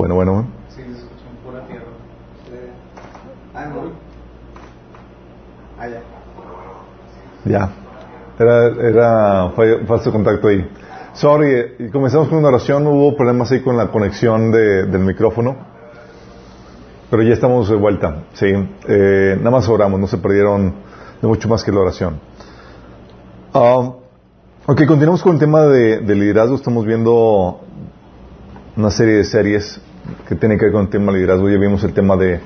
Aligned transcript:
Bueno, 0.00 0.14
bueno. 0.14 0.46
Sí, 0.74 0.80
pura 1.44 1.60
tierra. 1.66 1.84
Ah, 3.54 3.66
no. 3.66 3.82
Ah, 5.78 5.88
ya. 5.88 6.00
Ya. 7.44 7.70
Era, 8.38 8.66
era 8.88 9.50
fue 9.50 9.84
falso 9.84 10.10
contacto 10.10 10.48
ahí. 10.48 10.66
Sorry, 11.12 11.74
y 11.80 11.90
comenzamos 11.90 12.28
con 12.30 12.38
una 12.38 12.48
oración, 12.48 12.86
hubo 12.86 13.14
problemas 13.14 13.52
ahí 13.52 13.60
con 13.60 13.76
la 13.76 13.88
conexión 13.88 14.50
de- 14.50 14.86
del 14.86 15.02
micrófono, 15.02 15.54
pero 17.10 17.22
ya 17.22 17.34
estamos 17.34 17.68
de 17.68 17.76
vuelta, 17.76 18.22
sí. 18.32 18.46
Eh, 18.88 19.34
nada 19.36 19.50
más 19.50 19.68
oramos, 19.68 20.00
no 20.00 20.06
se 20.06 20.16
perdieron 20.16 20.72
de 21.20 21.28
mucho 21.28 21.46
más 21.46 21.62
que 21.62 21.72
la 21.72 21.80
oración. 21.80 22.18
Um, 23.52 23.96
ok, 24.66 24.86
continuamos 24.88 25.22
con 25.22 25.34
el 25.34 25.38
tema 25.38 25.60
de, 25.66 25.98
de 25.98 26.14
liderazgo, 26.14 26.54
estamos 26.56 26.86
viendo 26.86 27.60
una 28.76 28.90
serie 28.90 29.16
de 29.16 29.24
series 29.24 29.78
que 30.28 30.34
tienen 30.34 30.58
que 30.58 30.64
ver 30.66 30.72
con 30.72 30.82
el 30.82 30.88
tema 30.90 31.12
de 31.12 31.18
liderazgo, 31.18 31.48
ya 31.48 31.58
vimos 31.58 31.82
el 31.84 31.92
tema 31.92 32.16
de 32.16 32.40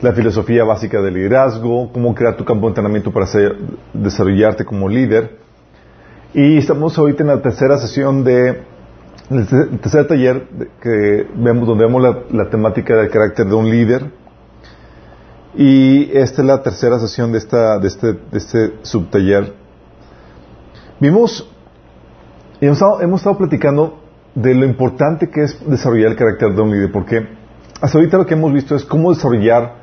la 0.00 0.12
filosofía 0.12 0.64
básica 0.64 1.00
del 1.00 1.14
liderazgo, 1.14 1.92
cómo 1.92 2.14
crear 2.14 2.36
tu 2.36 2.44
campo 2.44 2.66
de 2.66 2.70
entrenamiento 2.70 3.12
para 3.12 3.26
ser- 3.26 3.56
desarrollarte 3.92 4.64
como 4.64 4.88
líder. 4.88 5.38
Y 6.34 6.58
estamos 6.58 6.98
ahorita 6.98 7.22
en 7.22 7.28
la 7.28 7.42
tercera 7.42 7.78
sesión 7.78 8.24
de 8.24 8.62
el 9.30 9.46
te- 9.46 9.66
tercer 9.78 10.06
taller 10.08 10.48
que 10.80 11.26
vemos 11.36 11.66
donde 11.68 11.84
vemos 11.84 12.02
la, 12.02 12.18
la 12.32 12.50
temática 12.50 12.96
del 12.96 13.10
carácter 13.10 13.46
de 13.46 13.54
un 13.54 13.70
líder. 13.70 14.10
Y 15.54 16.10
esta 16.16 16.40
es 16.42 16.46
la 16.48 16.62
tercera 16.62 16.98
sesión 16.98 17.30
de 17.32 17.38
esta 17.38 17.78
de 17.78 17.88
este 17.88 18.06
de 18.14 18.38
este 18.38 18.72
subtaller. 18.82 19.52
Vimos 20.98 21.48
hemos 22.60 22.76
estado, 22.78 23.00
hemos 23.02 23.20
estado 23.20 23.36
platicando 23.38 24.01
de 24.34 24.54
lo 24.54 24.64
importante 24.64 25.28
que 25.28 25.42
es 25.42 25.58
desarrollar 25.68 26.12
el 26.12 26.16
carácter 26.16 26.54
de 26.54 26.62
un 26.62 26.70
líder, 26.70 26.92
porque 26.92 27.26
hasta 27.80 27.98
ahorita 27.98 28.18
lo 28.18 28.26
que 28.26 28.34
hemos 28.34 28.52
visto 28.52 28.74
es 28.74 28.84
cómo 28.84 29.12
desarrollar 29.12 29.82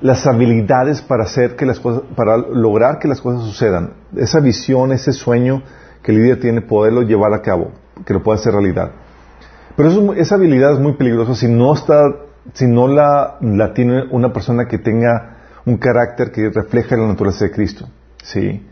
las 0.00 0.26
habilidades 0.26 1.02
para 1.02 1.24
hacer 1.24 1.56
que 1.56 1.66
las 1.66 1.80
cosas, 1.80 2.02
para 2.14 2.36
lograr 2.36 2.98
que 2.98 3.08
las 3.08 3.20
cosas 3.20 3.42
sucedan. 3.42 3.94
Esa 4.16 4.40
visión, 4.40 4.92
ese 4.92 5.12
sueño 5.12 5.62
que 6.02 6.12
el 6.12 6.18
líder 6.22 6.40
tiene, 6.40 6.60
poderlo 6.60 7.02
llevar 7.02 7.32
a 7.32 7.42
cabo, 7.42 7.72
que 8.04 8.12
lo 8.12 8.22
pueda 8.22 8.38
hacer 8.38 8.52
realidad. 8.52 8.92
Pero 9.76 9.88
eso 9.88 10.14
esa 10.14 10.36
habilidad 10.36 10.72
es 10.72 10.78
muy 10.78 10.92
peligrosa 10.92 11.34
si 11.34 11.48
no 11.48 11.74
está, 11.74 12.02
si 12.52 12.66
no 12.66 12.86
la, 12.86 13.38
la 13.40 13.72
tiene 13.72 14.04
una 14.10 14.32
persona 14.32 14.66
que 14.66 14.78
tenga 14.78 15.38
un 15.66 15.78
carácter 15.78 16.30
que 16.30 16.50
refleja 16.50 16.96
la 16.96 17.06
naturaleza 17.06 17.46
de 17.46 17.50
Cristo. 17.50 17.88
¿sí? 18.22 18.66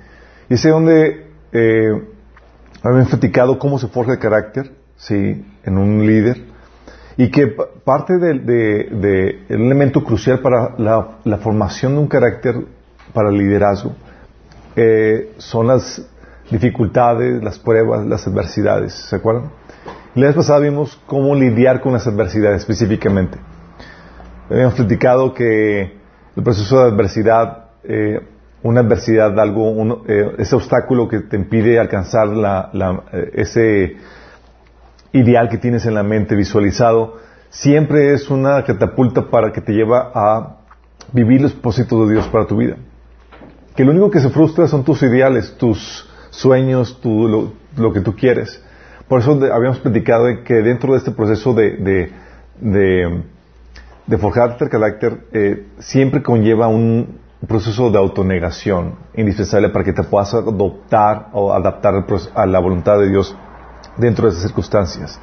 Y 0.49 0.55
es 0.55 0.63
donde 0.63 1.31
eh, 1.53 2.09
habían 2.83 3.07
platicado 3.07 3.59
cómo 3.59 3.79
se 3.79 3.89
forja 3.89 4.13
el 4.13 4.19
carácter, 4.19 4.71
¿sí? 5.03 5.45
En 5.65 5.79
un 5.79 6.07
líder. 6.07 6.37
Y 7.17 7.31
que 7.31 7.49
pa- 7.49 7.67
parte 7.85 8.19
del 8.19 8.47
de, 8.47 8.89
de- 8.91 9.45
el 9.49 9.61
elemento 9.63 10.03
crucial 10.03 10.39
para 10.41 10.75
la, 10.79 11.19
la 11.25 11.37
formación 11.39 11.95
de 11.95 12.01
un 12.01 12.09
carácter 12.09 12.55
para 13.13 13.29
el 13.31 13.37
liderazgo 13.37 13.93
eh, 14.77 15.33
son 15.39 15.67
las 15.67 16.03
dificultades, 16.51 17.43
las 17.43 17.59
pruebas, 17.59 18.07
las 18.07 18.27
adversidades. 18.27 18.93
¿Se 18.95 19.17
acuerdan? 19.17 19.51
La 20.15 20.27
vez 20.29 20.37
pasada 20.37 20.61
vimos 20.61 21.01
cómo 21.07 21.35
lidiar 21.35 21.81
con 21.81 21.93
las 21.93 22.07
adversidades 22.07 22.59
específicamente. 22.63 23.39
Habíamos 24.51 24.75
platicado 24.75 25.35
que 25.35 25.81
el 26.37 26.43
proceso 26.43 26.79
de 26.85 26.91
adversidad, 26.93 27.67
eh, 27.85 28.21
una 28.63 28.81
adversidad, 28.81 29.39
algo, 29.41 29.71
uno- 29.71 30.03
eh, 30.07 30.35
ese 30.39 30.55
obstáculo 30.57 31.09
que 31.09 31.21
te 31.21 31.37
impide 31.37 31.79
alcanzar 31.79 32.29
la- 32.29 32.71
la- 32.73 33.03
eh, 33.13 33.31
ese 33.35 33.97
ideal 35.13 35.49
que 35.49 35.59
tienes 35.59 35.85
en 35.87 35.95
la 35.95 36.03
mente 36.03 36.35
visualizado, 36.35 37.19
siempre 37.51 38.15
es 38.15 38.31
una 38.31 38.63
catapulta 38.65 39.29
para 39.31 39.53
que 39.53 39.61
te 39.61 39.73
lleva 39.73 40.11
a 40.15 40.57
vivir 41.13 41.41
los 41.43 41.53
propósitos 41.53 42.07
de 42.09 42.15
Dios 42.15 42.27
para 42.29 42.47
tu 42.47 42.57
vida. 42.57 42.77
Que 43.77 43.85
lo 43.85 43.91
único 43.93 44.11
que 44.11 44.21
se 44.21 44.31
frustra 44.31 44.67
son 44.67 44.85
tus 44.85 45.03
ideales, 45.03 45.57
tus 45.59 46.09
sueños, 46.31 47.01
tu- 47.01 47.53
lo, 47.77 47.93
que 47.93 48.01
tú 48.01 48.15
quieres. 48.17 48.63
Por 49.09 49.21
eso 49.21 49.39
habíamos 49.53 49.79
platicado 49.81 50.27
que 50.45 50.55
dentro 50.63 50.93
de 50.93 50.99
este 50.99 51.11
proceso 51.11 51.53
de, 51.53 51.77
de, 51.77 52.13
el 54.67 54.71
carácter, 54.71 55.25
eh, 55.33 55.67
siempre 55.79 56.23
conlleva 56.23 56.69
un 56.69 57.19
proceso 57.47 57.91
de 57.91 57.99
autonegación 57.99 58.95
indispensable 59.15 59.69
para 59.71 59.85
que 59.85 59.93
te 59.93 60.03
puedas 60.05 60.33
adoptar 60.33 61.29
o 61.33 61.53
adaptar 61.53 62.05
a 62.35 62.47
la 62.47 62.59
voluntad 62.61 62.99
de 62.99 63.09
Dios 63.11 63.37
dentro 63.97 64.27
de 64.27 64.31
esas 64.33 64.43
circunstancias. 64.45 65.19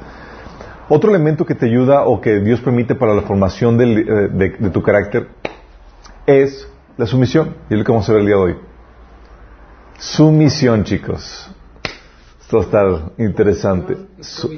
Otro 0.88 1.10
elemento 1.10 1.44
que 1.46 1.54
te 1.54 1.66
ayuda 1.66 2.02
o 2.04 2.20
que 2.20 2.40
Dios 2.40 2.60
permite 2.60 2.94
para 2.94 3.14
la 3.14 3.22
formación 3.22 3.76
del, 3.78 3.98
eh, 3.98 4.28
de, 4.32 4.48
de 4.58 4.70
tu 4.70 4.82
carácter 4.82 5.28
es 6.26 6.66
la 6.96 7.06
sumisión. 7.06 7.54
Y 7.68 7.74
es 7.74 7.78
lo 7.78 7.84
que 7.84 7.92
vamos 7.92 8.08
a 8.08 8.12
ver 8.12 8.20
el 8.22 8.26
día 8.26 8.36
de 8.36 8.42
hoy. 8.42 8.56
Sumisión, 9.98 10.82
chicos. 10.84 11.50
Esto 12.40 12.56
va 12.56 12.62
a 12.62 12.66
estar 12.66 13.12
interesante. 13.18 13.96
Su- 14.20 14.50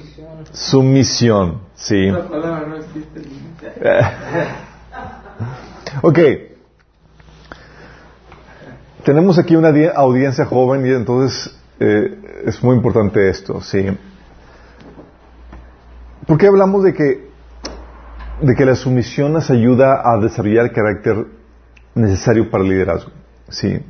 sumisión, 0.52 1.60
sí. 1.74 2.10
Ok. 6.02 6.18
Tenemos 9.04 9.38
aquí 9.38 9.56
una 9.56 9.72
di- 9.72 9.88
audiencia 9.94 10.44
joven 10.46 10.86
y 10.86 10.90
entonces 10.90 11.54
eh, 11.84 12.44
es 12.46 12.62
muy 12.62 12.76
importante 12.76 13.28
esto, 13.28 13.60
¿sí? 13.60 13.84
¿Por 16.28 16.38
qué 16.38 16.46
hablamos 16.46 16.84
de 16.84 16.94
que, 16.94 17.28
de 18.40 18.54
que 18.54 18.64
la 18.64 18.76
sumisión 18.76 19.32
nos 19.32 19.50
ayuda 19.50 20.00
a 20.04 20.16
desarrollar 20.18 20.66
el 20.66 20.72
carácter 20.72 21.26
necesario 21.96 22.48
para 22.50 22.62
el 22.62 22.70
liderazgo? 22.70 23.10
Sí. 23.48 23.80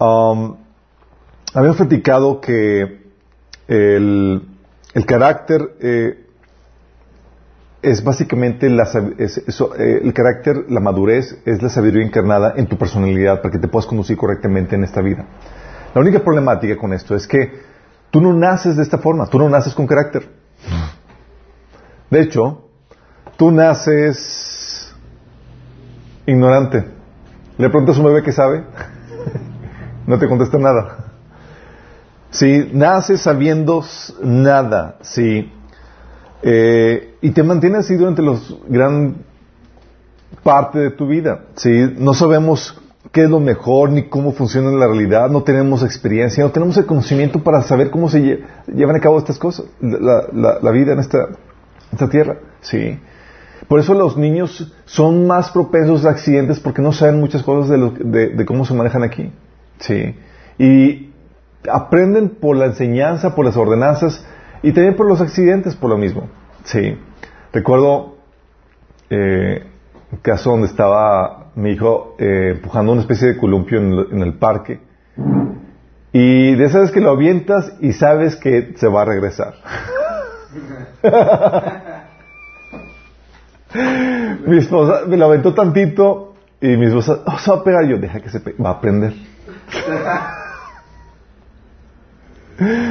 Um, 0.00 0.56
habíamos 1.54 1.76
platicado 1.76 2.40
que 2.40 3.02
el, 3.68 4.42
carácter 5.06 5.76
eh, 5.80 6.24
es 7.82 8.02
básicamente 8.02 8.68
la, 8.68 8.82
eh, 9.16 10.00
el 10.02 10.12
carácter, 10.12 10.64
la 10.68 10.80
madurez, 10.80 11.38
es 11.44 11.62
la 11.62 11.68
sabiduría 11.68 12.04
encarnada 12.04 12.54
en 12.56 12.66
tu 12.66 12.76
personalidad 12.76 13.42
para 13.42 13.52
que 13.52 13.58
te 13.60 13.68
puedas 13.68 13.86
conducir 13.86 14.16
correctamente 14.16 14.74
en 14.74 14.82
esta 14.82 15.00
vida. 15.00 15.24
La 15.94 16.00
única 16.00 16.20
problemática 16.20 16.76
con 16.76 16.92
esto 16.92 17.14
es 17.14 17.26
que 17.26 17.62
tú 18.10 18.20
no 18.20 18.32
naces 18.32 18.76
de 18.76 18.82
esta 18.82 18.98
forma, 18.98 19.26
tú 19.26 19.38
no 19.38 19.48
naces 19.48 19.74
con 19.74 19.86
carácter. 19.86 20.28
De 22.10 22.20
hecho, 22.20 22.68
tú 23.36 23.50
naces 23.50 24.94
ignorante. 26.26 26.84
Le 27.56 27.68
preguntas 27.70 27.96
a 27.96 28.00
un 28.00 28.06
bebé 28.06 28.22
que 28.22 28.32
sabe, 28.32 28.64
no 30.06 30.18
te 30.18 30.28
contesta 30.28 30.58
nada. 30.58 31.06
Si 32.30 32.70
naces 32.72 33.22
sabiendo 33.22 33.82
nada, 34.22 34.96
si 35.00 35.50
eh, 36.42 37.16
y 37.20 37.30
te 37.30 37.42
mantienes 37.42 37.80
así 37.80 37.96
durante 37.96 38.22
los 38.22 38.56
gran 38.68 39.16
parte 40.42 40.78
de 40.78 40.90
tu 40.90 41.06
vida. 41.06 41.46
¿sí? 41.56 41.94
No 41.98 42.14
sabemos 42.14 42.80
qué 43.12 43.22
es 43.24 43.30
lo 43.30 43.40
mejor 43.40 43.90
ni 43.90 44.04
cómo 44.08 44.32
funciona 44.32 44.70
la 44.70 44.86
realidad, 44.86 45.30
no 45.30 45.42
tenemos 45.42 45.82
experiencia, 45.82 46.44
no 46.44 46.50
tenemos 46.50 46.76
el 46.76 46.86
conocimiento 46.86 47.42
para 47.42 47.62
saber 47.62 47.90
cómo 47.90 48.08
se 48.08 48.20
lle- 48.20 48.40
llevan 48.74 48.96
a 48.96 49.00
cabo 49.00 49.18
estas 49.18 49.38
cosas, 49.38 49.66
la, 49.80 50.24
la- 50.32 50.58
la 50.60 50.70
vida 50.70 50.92
en 50.92 50.98
esta, 51.00 51.18
tierra. 52.10 52.38
¿sí? 52.60 52.98
Por 53.66 53.80
eso 53.80 53.94
los 53.94 54.16
niños 54.16 54.72
son 54.84 55.26
más 55.26 55.50
propensos 55.50 56.04
a 56.04 56.10
accidentes 56.10 56.60
porque 56.60 56.82
no 56.82 56.92
saben 56.92 57.18
muchas 57.20 57.42
cosas 57.42 57.70
de 57.70 58.44
cómo 58.46 58.64
se 58.64 58.74
manejan 58.74 59.02
aquí. 59.02 59.32
¿sí? 59.78 60.14
Y 60.58 61.10
aprenden 61.70 62.28
por 62.30 62.56
la 62.56 62.66
enseñanza, 62.66 63.34
por 63.34 63.44
las 63.44 63.56
ordenanzas 63.56 64.24
y 64.62 64.72
también 64.72 64.96
por 64.96 65.06
los 65.06 65.20
accidentes 65.20 65.74
por 65.74 65.90
lo 65.90 65.98
mismo. 65.98 66.28
Sí. 66.64 66.96
Recuerdo 67.52 68.16
eh, 69.10 69.64
un 70.12 70.18
caso 70.18 70.50
donde 70.50 70.66
estaba 70.66 71.47
mi 71.58 71.72
hijo 71.72 72.14
eh, 72.18 72.52
empujando 72.54 72.92
una 72.92 73.00
especie 73.00 73.28
de 73.28 73.36
columpio 73.36 73.78
en 73.78 73.92
el, 73.92 74.06
en 74.12 74.22
el 74.22 74.34
parque 74.34 74.78
y 76.12 76.54
de 76.54 76.64
esas 76.64 76.92
que 76.92 77.00
lo 77.00 77.10
avientas 77.10 77.72
y 77.80 77.92
sabes 77.92 78.36
que 78.36 78.74
se 78.76 78.86
va 78.86 79.02
a 79.02 79.04
regresar. 79.04 79.54
mi 84.46 84.58
esposa 84.58 85.00
me 85.06 85.16
lo 85.16 85.26
aventó 85.26 85.52
tantito 85.52 86.34
y 86.60 86.76
mi 86.76 86.86
esposa, 86.86 87.22
oh, 87.26 87.38
se 87.38 87.50
va 87.50 87.58
a 87.58 87.64
pegar. 87.64 87.84
Yo, 87.86 87.98
deja 87.98 88.20
que 88.20 88.30
se 88.30 88.40
pegue, 88.40 88.62
va 88.62 88.70
a 88.70 88.74
aprender. 88.74 89.14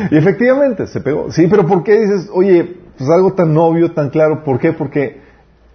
Y 0.09 0.15
efectivamente 0.15 0.87
se 0.87 1.01
pegó. 1.01 1.29
Sí, 1.29 1.47
pero 1.49 1.67
¿por 1.67 1.83
qué 1.83 1.99
dices, 1.99 2.29
oye, 2.31 2.77
pues 2.97 3.09
algo 3.09 3.33
tan 3.33 3.57
obvio, 3.57 3.91
tan 3.91 4.11
claro? 4.11 4.45
¿Por 4.45 4.59
qué? 4.59 4.71
Porque 4.71 5.19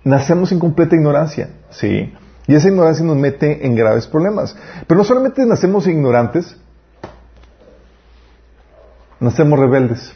nacemos 0.03 0.51
en 0.51 0.59
completa 0.59 0.97
ignorancia. 0.97 1.51
Sí. 1.69 2.11
Y 2.53 2.55
esa 2.55 2.69
ignorancia 2.69 3.03
nos 3.03 3.17
mete 3.17 3.67
en 3.67 3.75
graves 3.75 4.07
problemas. 4.07 4.55
Pero 4.87 4.99
no 4.99 5.05
solamente 5.05 5.43
nacemos 5.47 5.87
ignorantes, 5.87 6.55
nacemos 9.19 9.59
rebeldes. 9.59 10.15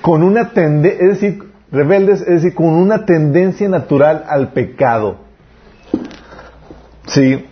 con 0.00 0.22
una 0.22 0.50
tendencia, 0.50 1.02
es 1.02 1.08
decir, 1.08 1.52
rebeldes, 1.72 2.20
es 2.20 2.42
decir, 2.42 2.54
con 2.54 2.68
una 2.68 3.04
tendencia 3.04 3.68
natural 3.68 4.24
al 4.28 4.52
pecado. 4.52 5.16
Sí. 7.08 7.48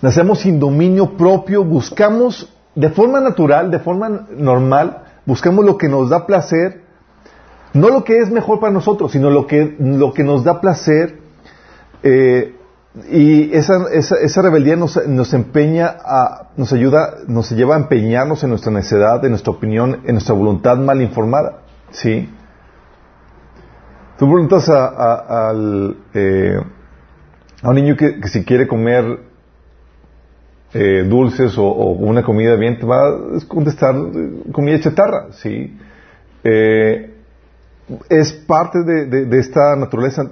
Nacemos 0.00 0.38
sin 0.38 0.60
dominio 0.60 1.16
propio, 1.16 1.64
buscamos 1.64 2.56
de 2.76 2.88
forma 2.90 3.18
natural, 3.18 3.72
de 3.72 3.80
forma 3.80 4.28
normal, 4.30 5.02
buscamos 5.26 5.64
lo 5.64 5.76
que 5.76 5.88
nos 5.88 6.08
da 6.08 6.24
placer, 6.24 6.82
no 7.78 7.88
lo 7.90 8.04
que 8.04 8.18
es 8.18 8.30
mejor 8.30 8.60
para 8.60 8.72
nosotros, 8.72 9.12
sino 9.12 9.30
lo 9.30 9.46
que, 9.46 9.76
lo 9.78 10.12
que 10.12 10.24
nos 10.24 10.44
da 10.44 10.60
placer. 10.60 11.18
Eh, 12.02 12.54
y 13.10 13.54
esa, 13.54 13.86
esa, 13.92 14.16
esa 14.16 14.42
rebeldía 14.42 14.74
nos, 14.76 15.06
nos, 15.06 15.32
empeña 15.34 15.86
a, 16.04 16.48
nos 16.56 16.72
ayuda, 16.72 17.18
nos 17.28 17.50
lleva 17.50 17.76
a 17.76 17.78
empeñarnos 17.78 18.42
en 18.42 18.50
nuestra 18.50 18.72
necedad, 18.72 19.24
en 19.24 19.30
nuestra 19.30 19.52
opinión, 19.52 20.00
en 20.04 20.14
nuestra 20.14 20.34
voluntad 20.34 20.76
mal 20.78 21.00
informada. 21.00 21.60
¿Sí? 21.90 22.28
Tú 24.18 24.26
preguntas 24.26 24.68
a, 24.68 25.48
al, 25.50 25.96
eh, 26.12 26.60
a 27.62 27.68
un 27.68 27.74
niño 27.76 27.96
que, 27.96 28.20
si 28.28 28.44
quiere 28.44 28.66
comer 28.66 29.20
eh, 30.74 31.04
dulces 31.08 31.56
o, 31.56 31.70
una 31.70 32.24
comida 32.24 32.56
bien, 32.56 32.78
te 32.80 32.86
va 32.86 33.08
a 33.08 33.12
contestar 33.46 33.94
comida 34.52 34.80
chatarra. 34.80 35.28
¿Sí? 35.32 35.78
Es 38.08 38.32
parte 38.32 38.82
de, 38.82 39.06
de, 39.06 39.38
esta 39.38 39.76
naturaleza 39.76 40.30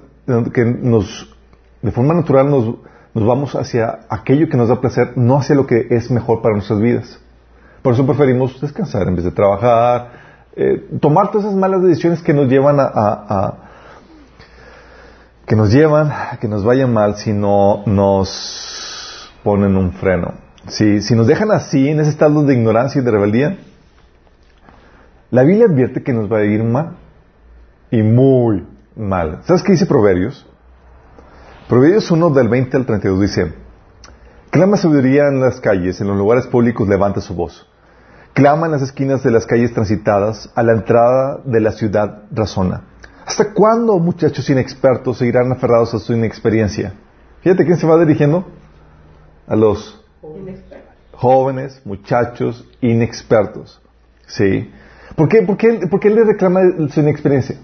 que 0.53 0.65
nos 0.65 1.35
de 1.83 1.93
forma 1.93 2.15
natural 2.15 2.51
nos, 2.51 2.75
nos, 3.15 3.27
vamos 3.27 3.55
hacia 3.55 4.01
aquello 4.09 4.49
que 4.49 4.57
nos 4.57 4.69
da 4.69 4.81
placer, 4.81 5.13
no 5.17 5.39
hacia 5.39 5.55
lo 5.55 5.67
que 5.67 5.87
es 5.91 6.11
mejor 6.11 6.43
para 6.43 6.55
nuestras 6.55 6.81
vidas. 6.81 7.21
Por 7.83 7.95
eso 7.95 8.05
preferimos 8.05 8.61
descansar 8.61 9.07
en 9.07 9.15
vez 9.15 9.25
de 9.25 9.31
trabajar, 9.31 10.11
eh, 10.57 10.89
tomar 11.01 11.31
todas 11.31 11.47
esas 11.47 11.57
malas 11.57 11.83
decisiones 11.83 12.23
que 12.23 12.35
nos 12.35 12.49
llevan 12.49 12.77
a, 12.81 13.55
que 15.47 15.55
nos 15.55 15.73
llevan 15.73 16.11
a 16.11 16.39
que 16.41 16.49
nos 16.49 16.65
vaya 16.65 16.87
mal 16.87 17.17
si 17.17 17.33
no 17.33 17.85
nos 17.87 19.31
ponen 19.45 19.77
un 19.77 19.93
freno. 19.93 20.35
Si, 20.67 21.01
si 21.01 21.15
nos 21.15 21.29
dejan 21.29 21.53
así, 21.53 21.89
en 21.89 22.01
ese 22.01 22.11
estado 22.11 22.43
de 22.43 22.55
ignorancia 22.55 23.01
y 23.01 23.05
de 23.05 23.11
rebeldía, 23.13 23.59
la 25.31 25.45
Biblia 25.45 25.67
advierte 25.67 26.03
que 26.03 26.13
nos 26.13 26.31
va 26.31 26.39
a 26.39 26.45
ir 26.45 26.65
mal. 26.65 26.97
Y 27.91 28.03
muy 28.03 28.67
mal. 28.97 29.43
¿Sabes 29.45 29.63
qué 29.63 29.73
dice 29.73 29.87
Proverbios? 29.87 30.47
Proverbios 31.69 32.11
1 32.11 32.31
del 32.31 32.49
20 32.49 32.77
al 32.77 32.87
32 32.87 33.21
dice, 33.21 33.55
Clama 34.51 34.77
sabiduría 34.77 35.29
en 35.29 35.41
las 35.41 35.61
calles, 35.61 36.01
en 36.01 36.09
los 36.09 36.17
lugares 36.17 36.47
públicos 36.47 36.89
levanta 36.89 37.21
su 37.21 37.35
voz. 37.35 37.69
Clama 38.33 38.67
en 38.67 38.73
las 38.73 38.83
esquinas 38.83 39.23
de 39.23 39.31
las 39.31 39.47
calles 39.47 39.73
transitadas, 39.73 40.51
a 40.55 40.63
la 40.63 40.73
entrada 40.73 41.41
de 41.45 41.61
la 41.61 41.73
ciudad 41.73 42.23
razona. 42.31 42.83
¿Hasta 43.27 43.53
cuándo, 43.53 43.99
muchachos 43.99 44.49
inexpertos, 44.49 45.19
seguirán 45.19 45.51
aferrados 45.53 45.93
a 45.95 45.99
su 45.99 46.13
inexperiencia? 46.13 46.95
Fíjate 47.43 47.65
quién 47.65 47.77
se 47.77 47.87
va 47.87 47.99
dirigiendo. 47.99 48.47
A 49.47 49.57
los 49.57 50.05
jóvenes, 51.13 51.81
muchachos 51.85 52.69
inexpertos. 52.81 53.81
¿Sí? 54.27 54.71
¿Por 55.17 55.29
qué, 55.29 55.43
por 55.43 55.57
qué, 55.57 55.87
por 55.91 56.01
qué 56.01 56.09
él 56.09 56.15
le 56.15 56.25
reclama 56.25 56.61
su 56.91 57.01
inexperiencia? 57.01 57.57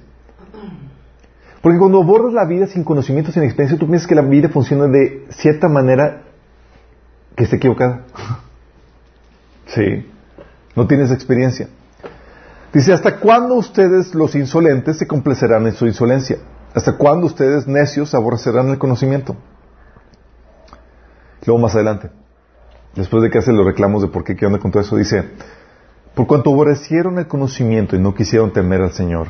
Porque 1.62 1.78
cuando 1.78 2.02
abordas 2.02 2.32
la 2.32 2.44
vida 2.44 2.66
sin 2.66 2.82
conocimiento, 2.82 3.30
sin 3.30 3.44
experiencia, 3.44 3.78
tú 3.78 3.86
piensas 3.86 4.08
que 4.08 4.16
la 4.16 4.22
vida 4.22 4.48
funciona 4.48 4.88
de 4.88 5.26
cierta 5.30 5.68
manera 5.68 6.22
que 7.36 7.44
está 7.44 7.56
equivocada. 7.56 8.02
sí. 9.66 10.10
No 10.74 10.86
tienes 10.86 11.12
experiencia. 11.12 11.68
Dice, 12.72 12.92
¿hasta 12.92 13.20
cuándo 13.20 13.54
ustedes, 13.54 14.14
los 14.14 14.34
insolentes, 14.34 14.98
se 14.98 15.06
complacerán 15.06 15.66
en 15.66 15.74
su 15.74 15.86
insolencia? 15.86 16.38
¿Hasta 16.74 16.96
cuándo 16.96 17.26
ustedes, 17.26 17.66
necios, 17.68 18.14
aborrecerán 18.14 18.70
el 18.70 18.78
conocimiento? 18.78 19.36
Luego 21.44 21.60
más 21.60 21.74
adelante, 21.74 22.10
después 22.94 23.22
de 23.22 23.30
que 23.30 23.38
hace 23.38 23.52
los 23.52 23.66
reclamos 23.66 24.02
de 24.02 24.08
por 24.08 24.24
qué, 24.24 24.36
qué 24.36 24.46
onda 24.46 24.58
con 24.58 24.70
todo 24.70 24.82
eso, 24.82 24.96
dice, 24.96 25.24
por 26.14 26.26
cuanto 26.26 26.50
aborrecieron 26.50 27.18
el 27.18 27.26
conocimiento 27.26 27.94
y 27.94 27.98
no 27.98 28.14
quisieron 28.14 28.52
temer 28.52 28.80
al 28.80 28.92
Señor, 28.92 29.28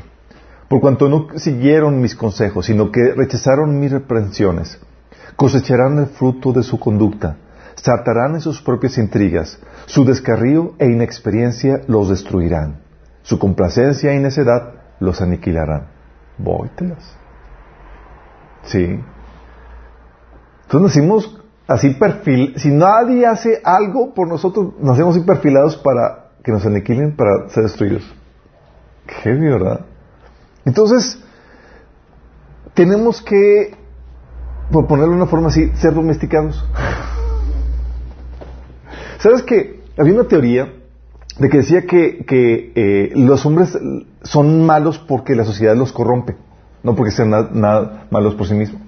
por 0.73 0.81
cuanto 0.81 1.07
no 1.07 1.27
siguieron 1.37 2.01
mis 2.01 2.17
consejos, 2.17 2.65
sino 2.65 2.91
que 2.91 3.13
rechazaron 3.15 3.79
mis 3.79 3.93
reprensiones, 3.93 4.81
cosecharán 5.37 5.99
el 5.99 6.07
fruto 6.07 6.51
de 6.51 6.63
su 6.63 6.81
conducta, 6.81 7.37
saltarán 7.75 8.37
en 8.37 8.41
sus 8.41 8.63
propias 8.63 8.97
intrigas, 8.97 9.59
su 9.85 10.07
descarrío 10.07 10.73
e 10.79 10.87
inexperiencia 10.87 11.83
los 11.89 12.09
destruirán, 12.09 12.79
su 13.21 13.39
complacencia 13.39 14.15
y 14.15 14.19
necedad 14.19 14.73
los 14.99 15.21
aniquilarán. 15.21 15.89
Vóytelas. 16.39 17.19
Sí. 18.63 18.99
Entonces 20.63 20.97
nacimos 20.97 21.39
así 21.67 21.91
perfil, 21.91 22.55
si 22.57 22.71
nadie 22.71 23.27
hace 23.27 23.61
algo 23.63 24.15
por 24.15 24.27
nosotros, 24.27 24.73
nacemos 24.81 25.17
así 25.17 25.27
perfilados 25.27 25.77
para 25.77 26.31
que 26.43 26.51
nos 26.51 26.65
aniquilen, 26.65 27.15
para 27.15 27.51
ser 27.51 27.65
destruidos. 27.65 28.11
Qué 29.23 29.33
verdad. 29.33 29.92
Entonces, 30.65 31.19
tenemos 32.75 33.21
que, 33.23 33.77
por 34.71 34.87
ponerlo 34.87 35.13
de 35.13 35.17
una 35.19 35.27
forma 35.27 35.49
así, 35.49 35.71
ser 35.75 35.95
domesticados. 35.95 36.65
¿Sabes 39.19 39.43
que 39.43 39.83
Había 39.97 40.15
una 40.15 40.25
teoría 40.25 40.73
de 41.39 41.49
que 41.49 41.59
decía 41.59 41.83
que, 41.83 42.25
que 42.25 42.73
eh, 42.75 43.13
los 43.15 43.45
hombres 43.45 43.79
son 44.23 44.65
malos 44.65 44.99
porque 44.99 45.35
la 45.35 45.45
sociedad 45.45 45.77
los 45.77 45.93
corrompe, 45.93 46.37
no 46.83 46.95
porque 46.95 47.11
sean 47.11 47.31
nada, 47.31 48.07
malos 48.11 48.35
por 48.35 48.47
sí 48.47 48.55
mismos. 48.55 48.81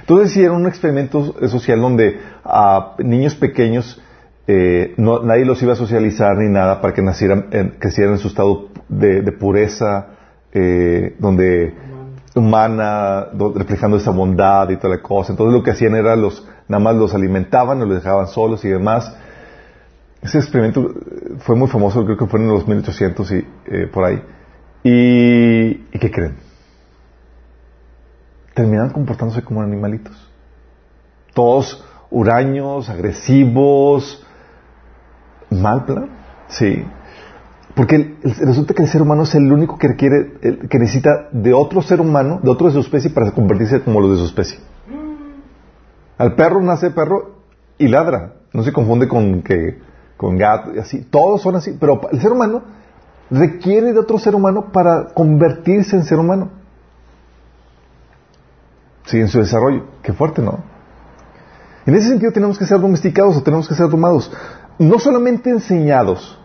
Entonces 0.00 0.30
hicieron 0.30 0.62
un 0.62 0.66
experimento 0.66 1.34
social 1.48 1.80
donde 1.80 2.18
a 2.44 2.94
niños 2.98 3.34
pequeños 3.34 4.00
eh, 4.46 4.94
nadie 4.96 5.44
los 5.44 5.62
iba 5.62 5.74
a 5.74 5.76
socializar 5.76 6.36
ni 6.38 6.48
nada 6.48 6.80
para 6.80 6.94
que 6.94 7.02
nacieran, 7.02 7.46
eh, 7.52 7.72
crecieran 7.78 8.14
en 8.14 8.18
su 8.18 8.28
estado 8.28 8.68
de 8.88 9.32
pureza, 9.32 10.17
eh, 10.52 11.16
donde 11.18 11.74
humana, 12.34 13.28
reflejando 13.54 13.96
esa 13.96 14.10
bondad 14.10 14.70
y 14.70 14.76
toda 14.76 14.96
la 14.96 15.02
cosa. 15.02 15.32
Entonces 15.32 15.54
lo 15.54 15.62
que 15.62 15.72
hacían 15.72 15.94
era 15.94 16.16
los, 16.16 16.46
nada 16.68 16.82
más 16.82 16.96
los 16.96 17.14
alimentaban, 17.14 17.80
los 17.80 17.94
dejaban 18.02 18.28
solos 18.28 18.64
y 18.64 18.68
demás. 18.68 19.14
Ese 20.22 20.38
experimento 20.38 20.94
fue 21.40 21.56
muy 21.56 21.68
famoso, 21.68 22.04
creo 22.04 22.16
que 22.16 22.26
fue 22.26 22.40
en 22.40 22.48
los 22.48 22.66
1800 22.66 23.32
y 23.32 23.46
eh, 23.66 23.86
por 23.92 24.04
ahí. 24.04 24.22
Y, 24.82 25.86
¿Y 25.92 25.98
qué 25.98 26.10
creen? 26.10 26.36
Terminaban 28.54 28.90
comportándose 28.90 29.42
como 29.42 29.62
animalitos. 29.62 30.16
Todos 31.34 31.84
huraños, 32.10 32.88
agresivos, 32.88 34.24
mal 35.50 35.84
plan. 35.84 36.10
Sí. 36.48 36.84
Porque 37.78 38.16
resulta 38.40 38.74
que 38.74 38.82
el 38.82 38.88
ser 38.88 39.02
humano 39.02 39.22
es 39.22 39.36
el 39.36 39.52
único 39.52 39.78
que 39.78 39.86
requiere, 39.86 40.32
el, 40.42 40.68
que 40.68 40.80
necesita 40.80 41.28
de 41.30 41.54
otro 41.54 41.80
ser 41.80 42.00
humano, 42.00 42.40
de 42.42 42.50
otro 42.50 42.66
de 42.66 42.72
su 42.72 42.80
especie, 42.80 43.08
para 43.08 43.30
convertirse 43.30 43.82
como 43.82 44.00
los 44.00 44.10
de 44.10 44.16
su 44.16 44.24
especie. 44.24 44.58
Al 46.18 46.34
perro 46.34 46.60
nace 46.60 46.90
perro 46.90 47.36
y 47.78 47.86
ladra. 47.86 48.32
No 48.52 48.64
se 48.64 48.72
confunde 48.72 49.06
con 49.06 49.42
que 49.42 49.78
con 50.16 50.36
gato 50.36 50.74
y 50.74 50.80
así. 50.80 51.02
Todos 51.02 51.40
son 51.40 51.54
así. 51.54 51.76
Pero 51.78 52.00
el 52.10 52.20
ser 52.20 52.32
humano 52.32 52.62
requiere 53.30 53.92
de 53.92 54.00
otro 54.00 54.18
ser 54.18 54.34
humano 54.34 54.72
para 54.72 55.14
convertirse 55.14 55.94
en 55.94 56.02
ser 56.02 56.18
humano. 56.18 56.50
Sí, 59.04 59.20
en 59.20 59.28
su 59.28 59.38
desarrollo. 59.38 59.84
Qué 60.02 60.12
fuerte, 60.12 60.42
¿no? 60.42 60.64
En 61.86 61.94
ese 61.94 62.08
sentido 62.08 62.32
tenemos 62.32 62.58
que 62.58 62.66
ser 62.66 62.80
domesticados 62.80 63.36
o 63.36 63.42
tenemos 63.44 63.68
que 63.68 63.76
ser 63.76 63.88
domados. 63.88 64.32
No 64.80 64.98
solamente 64.98 65.50
enseñados, 65.50 66.40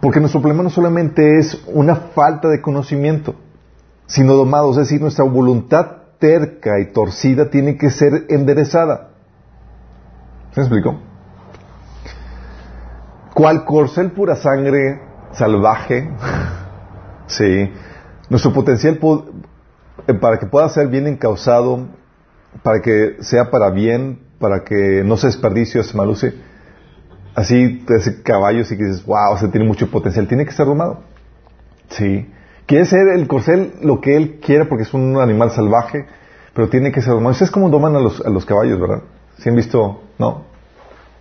porque 0.00 0.20
nuestro 0.20 0.40
problema 0.40 0.62
no 0.62 0.70
solamente 0.70 1.38
es 1.38 1.62
una 1.66 1.96
falta 1.96 2.48
de 2.48 2.60
conocimiento, 2.60 3.34
sino 4.06 4.34
domados, 4.34 4.76
es 4.76 4.84
decir, 4.84 5.00
nuestra 5.00 5.24
voluntad 5.24 5.98
terca 6.18 6.78
y 6.80 6.92
torcida 6.92 7.50
tiene 7.50 7.76
que 7.76 7.90
ser 7.90 8.26
enderezada. 8.28 9.10
¿Se 10.52 10.60
me 10.60 10.66
explicó? 10.66 11.00
¿Cuál 13.34 13.64
corcel 13.64 14.12
pura 14.12 14.36
sangre 14.36 15.00
salvaje? 15.32 16.10
sí. 17.26 17.72
Nuestro 18.30 18.52
potencial 18.52 18.98
eh, 20.06 20.14
para 20.14 20.38
que 20.38 20.46
pueda 20.46 20.68
ser 20.68 20.88
bien 20.88 21.06
encausado, 21.06 21.86
para 22.62 22.80
que 22.80 23.16
sea 23.20 23.50
para 23.50 23.70
bien, 23.70 24.20
para 24.38 24.64
que 24.64 25.02
no 25.04 25.16
se 25.16 25.28
desperdicie 25.28 25.82
se 25.82 25.96
maluse, 25.96 26.34
así 27.38 27.84
ese 27.88 28.22
caballos 28.22 28.70
y 28.72 28.76
que 28.76 28.84
dices, 28.84 29.06
wow, 29.06 29.36
se 29.38 29.48
tiene 29.48 29.66
mucho 29.66 29.88
potencial, 29.90 30.26
tiene 30.26 30.44
que 30.44 30.52
ser 30.52 30.66
domado. 30.66 31.00
Sí. 31.90 32.28
Quiere 32.66 32.84
ser 32.84 33.08
el 33.14 33.28
corcel 33.28 33.74
lo 33.80 34.00
que 34.00 34.16
él 34.16 34.40
quiere 34.44 34.64
porque 34.64 34.82
es 34.82 34.92
un 34.92 35.16
animal 35.18 35.52
salvaje, 35.52 36.06
pero 36.52 36.68
tiene 36.68 36.90
que 36.90 37.00
ser 37.00 37.14
domado. 37.14 37.36
es 37.40 37.50
como 37.50 37.70
doman 37.70 37.94
a 37.94 38.00
los, 38.00 38.20
a 38.20 38.28
los 38.28 38.44
caballos, 38.44 38.80
¿verdad? 38.80 39.02
¿Sí 39.38 39.48
han 39.48 39.54
visto? 39.54 40.02
¿No? 40.18 40.44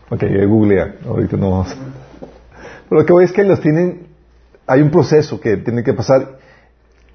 Ok, 0.09 0.23
googlea. 0.47 0.95
Ahorita 1.05 1.37
no 1.37 1.51
vamos. 1.51 1.77
Pero 2.89 3.01
lo 3.01 3.05
que 3.05 3.13
voy 3.13 3.25
es 3.25 3.31
que 3.31 3.43
los 3.43 3.61
tienen 3.61 4.07
hay 4.65 4.81
un 4.81 4.89
proceso 4.89 5.39
que 5.39 5.55
tiene 5.57 5.83
que 5.83 5.93
pasar 5.93 6.39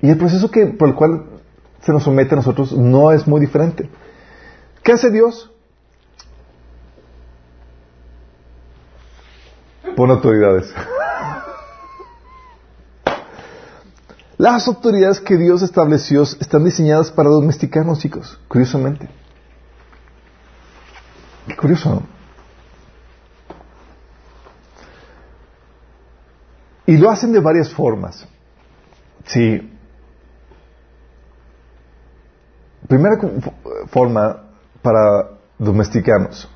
y 0.01 0.11
el 0.11 0.17
proceso 0.17 0.51
que, 0.51 0.67
por 0.67 0.89
el 0.89 0.95
cual 0.95 1.25
se 1.83 1.93
nos 1.93 2.05
somete 2.05 2.35
a 2.35 2.37
nosotros 2.37 2.73
no 2.73 3.13
es 3.13 3.27
muy 3.27 3.41
diferente. 3.41 3.89
¿Qué 4.83 4.93
hace 4.93 5.11
Dios? 5.11 5.52
Pone 9.97 10.13
autoridades. 10.13 10.73
Las 14.39 14.67
autoridades 14.67 15.21
que 15.21 15.37
Dios 15.37 15.63
estableció 15.63 16.23
están 16.23 16.65
diseñadas 16.65 17.13
para 17.13 17.29
domesticarnos, 17.29 18.01
chicos, 18.01 18.41
curiosamente. 18.49 19.09
Qué 21.47 21.57
curioso. 21.57 22.03
Y 26.87 26.97
lo 26.97 27.11
hacen 27.11 27.33
de 27.33 27.41
varias 27.41 27.73
formas. 27.73 28.27
Sí. 29.27 29.71
Primera 32.89 33.17
forma 33.89 34.43
para 34.83 35.39
domesticarnos, 35.59 36.49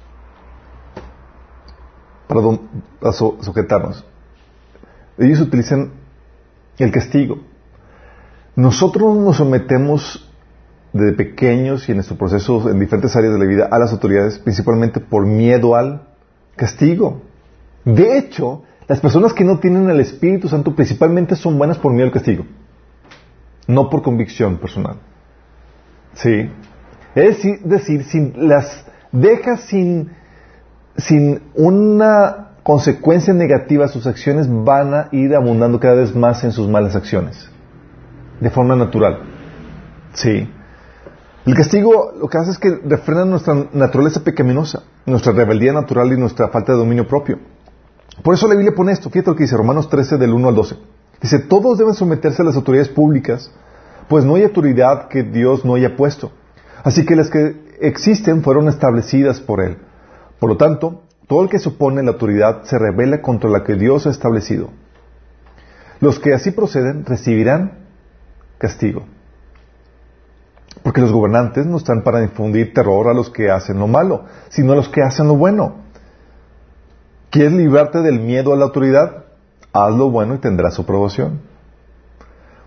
para, 2.26 3.12
sujetarnos. 3.12 4.04
Ellos 5.18 5.40
utilizan 5.40 5.92
el 6.78 6.90
castigo. 6.90 7.38
Nosotros 8.54 9.16
nos 9.16 9.36
sometemos 9.36 10.30
desde 10.92 11.12
pequeños 11.12 11.88
y 11.88 11.92
en 11.92 11.98
nuestro 11.98 12.16
proceso 12.16 12.70
en 12.70 12.78
diferentes 12.78 13.14
áreas 13.16 13.34
de 13.34 13.38
la 13.38 13.44
vida 13.44 13.68
a 13.70 13.78
las 13.78 13.92
autoridades 13.92 14.38
principalmente 14.38 15.00
por 15.00 15.26
miedo 15.26 15.74
al 15.74 16.08
castigo. 16.56 17.22
De 17.84 18.18
hecho, 18.18 18.62
las 18.88 19.00
personas 19.00 19.32
que 19.32 19.44
no 19.44 19.58
tienen 19.58 19.90
el 19.90 20.00
Espíritu 20.00 20.48
Santo 20.48 20.74
principalmente 20.74 21.36
son 21.36 21.58
buenas 21.58 21.78
por 21.78 21.92
miedo 21.92 22.06
al 22.06 22.12
castigo, 22.12 22.46
no 23.66 23.90
por 23.90 24.02
convicción 24.02 24.56
personal. 24.58 24.96
¿Sí? 26.14 26.50
Es 27.14 27.42
decir, 27.64 28.04
si 28.04 28.32
las 28.36 28.86
dejas 29.12 29.62
sin, 29.62 30.10
sin 30.96 31.42
una 31.54 32.48
consecuencia 32.62 33.32
negativa, 33.32 33.88
sus 33.88 34.06
acciones 34.06 34.48
van 34.50 34.94
a 34.94 35.08
ir 35.12 35.34
abundando 35.34 35.78
cada 35.78 35.94
vez 35.94 36.14
más 36.14 36.42
en 36.44 36.52
sus 36.52 36.68
malas 36.68 36.96
acciones 36.96 37.48
de 38.40 38.50
forma 38.50 38.76
natural. 38.76 39.20
Sí. 40.14 40.48
El 41.44 41.54
castigo 41.54 42.12
lo 42.18 42.28
que 42.28 42.38
hace 42.38 42.50
es 42.50 42.58
que 42.58 42.80
refrena 42.84 43.24
nuestra 43.24 43.54
naturaleza 43.72 44.24
pecaminosa, 44.24 44.82
nuestra 45.06 45.32
rebeldía 45.32 45.72
natural 45.72 46.12
y 46.12 46.16
nuestra 46.16 46.48
falta 46.48 46.72
de 46.72 46.78
dominio 46.78 47.06
propio. 47.06 47.38
Por 48.22 48.34
eso 48.34 48.48
la 48.48 48.54
Biblia 48.54 48.74
pone 48.74 48.92
esto, 48.92 49.10
fíjate 49.10 49.30
lo 49.30 49.36
que 49.36 49.44
dice 49.44 49.56
Romanos 49.56 49.88
13 49.88 50.16
del 50.16 50.32
1 50.32 50.48
al 50.48 50.54
12. 50.54 50.76
Dice, 51.20 51.38
todos 51.38 51.78
deben 51.78 51.94
someterse 51.94 52.42
a 52.42 52.44
las 52.44 52.56
autoridades 52.56 52.88
públicas, 52.88 53.52
pues 54.08 54.24
no 54.24 54.34
hay 54.34 54.44
autoridad 54.44 55.08
que 55.08 55.22
Dios 55.22 55.64
no 55.64 55.74
haya 55.74 55.96
puesto. 55.96 56.32
Así 56.82 57.04
que 57.06 57.16
las 57.16 57.30
que 57.30 57.56
existen 57.80 58.42
fueron 58.42 58.68
establecidas 58.68 59.40
por 59.40 59.60
Él. 59.60 59.78
Por 60.38 60.50
lo 60.50 60.56
tanto, 60.56 61.02
todo 61.26 61.42
el 61.42 61.48
que 61.48 61.58
supone 61.58 62.02
la 62.02 62.12
autoridad 62.12 62.62
se 62.64 62.78
revela 62.78 63.22
contra 63.22 63.50
la 63.50 63.64
que 63.64 63.74
Dios 63.74 64.06
ha 64.06 64.10
establecido. 64.10 64.70
Los 66.00 66.18
que 66.18 66.34
así 66.34 66.50
proceden 66.50 67.04
recibirán 67.04 67.86
castigo. 68.58 69.04
Porque 70.82 71.00
los 71.00 71.12
gobernantes 71.12 71.66
no 71.66 71.78
están 71.78 72.02
para 72.02 72.20
difundir 72.20 72.74
terror 72.74 73.08
a 73.08 73.14
los 73.14 73.30
que 73.30 73.50
hacen 73.50 73.78
lo 73.78 73.86
malo, 73.86 74.24
sino 74.50 74.72
a 74.72 74.76
los 74.76 74.88
que 74.88 75.02
hacen 75.02 75.26
lo 75.26 75.36
bueno. 75.36 75.76
¿Quieres 77.30 77.52
librarte 77.52 78.02
del 78.02 78.20
miedo 78.20 78.52
a 78.52 78.56
la 78.56 78.64
autoridad? 78.64 79.24
Haz 79.72 79.94
lo 79.94 80.10
bueno 80.10 80.34
y 80.34 80.38
tendrás 80.38 80.74
su 80.74 80.82
aprobación. 80.82 81.40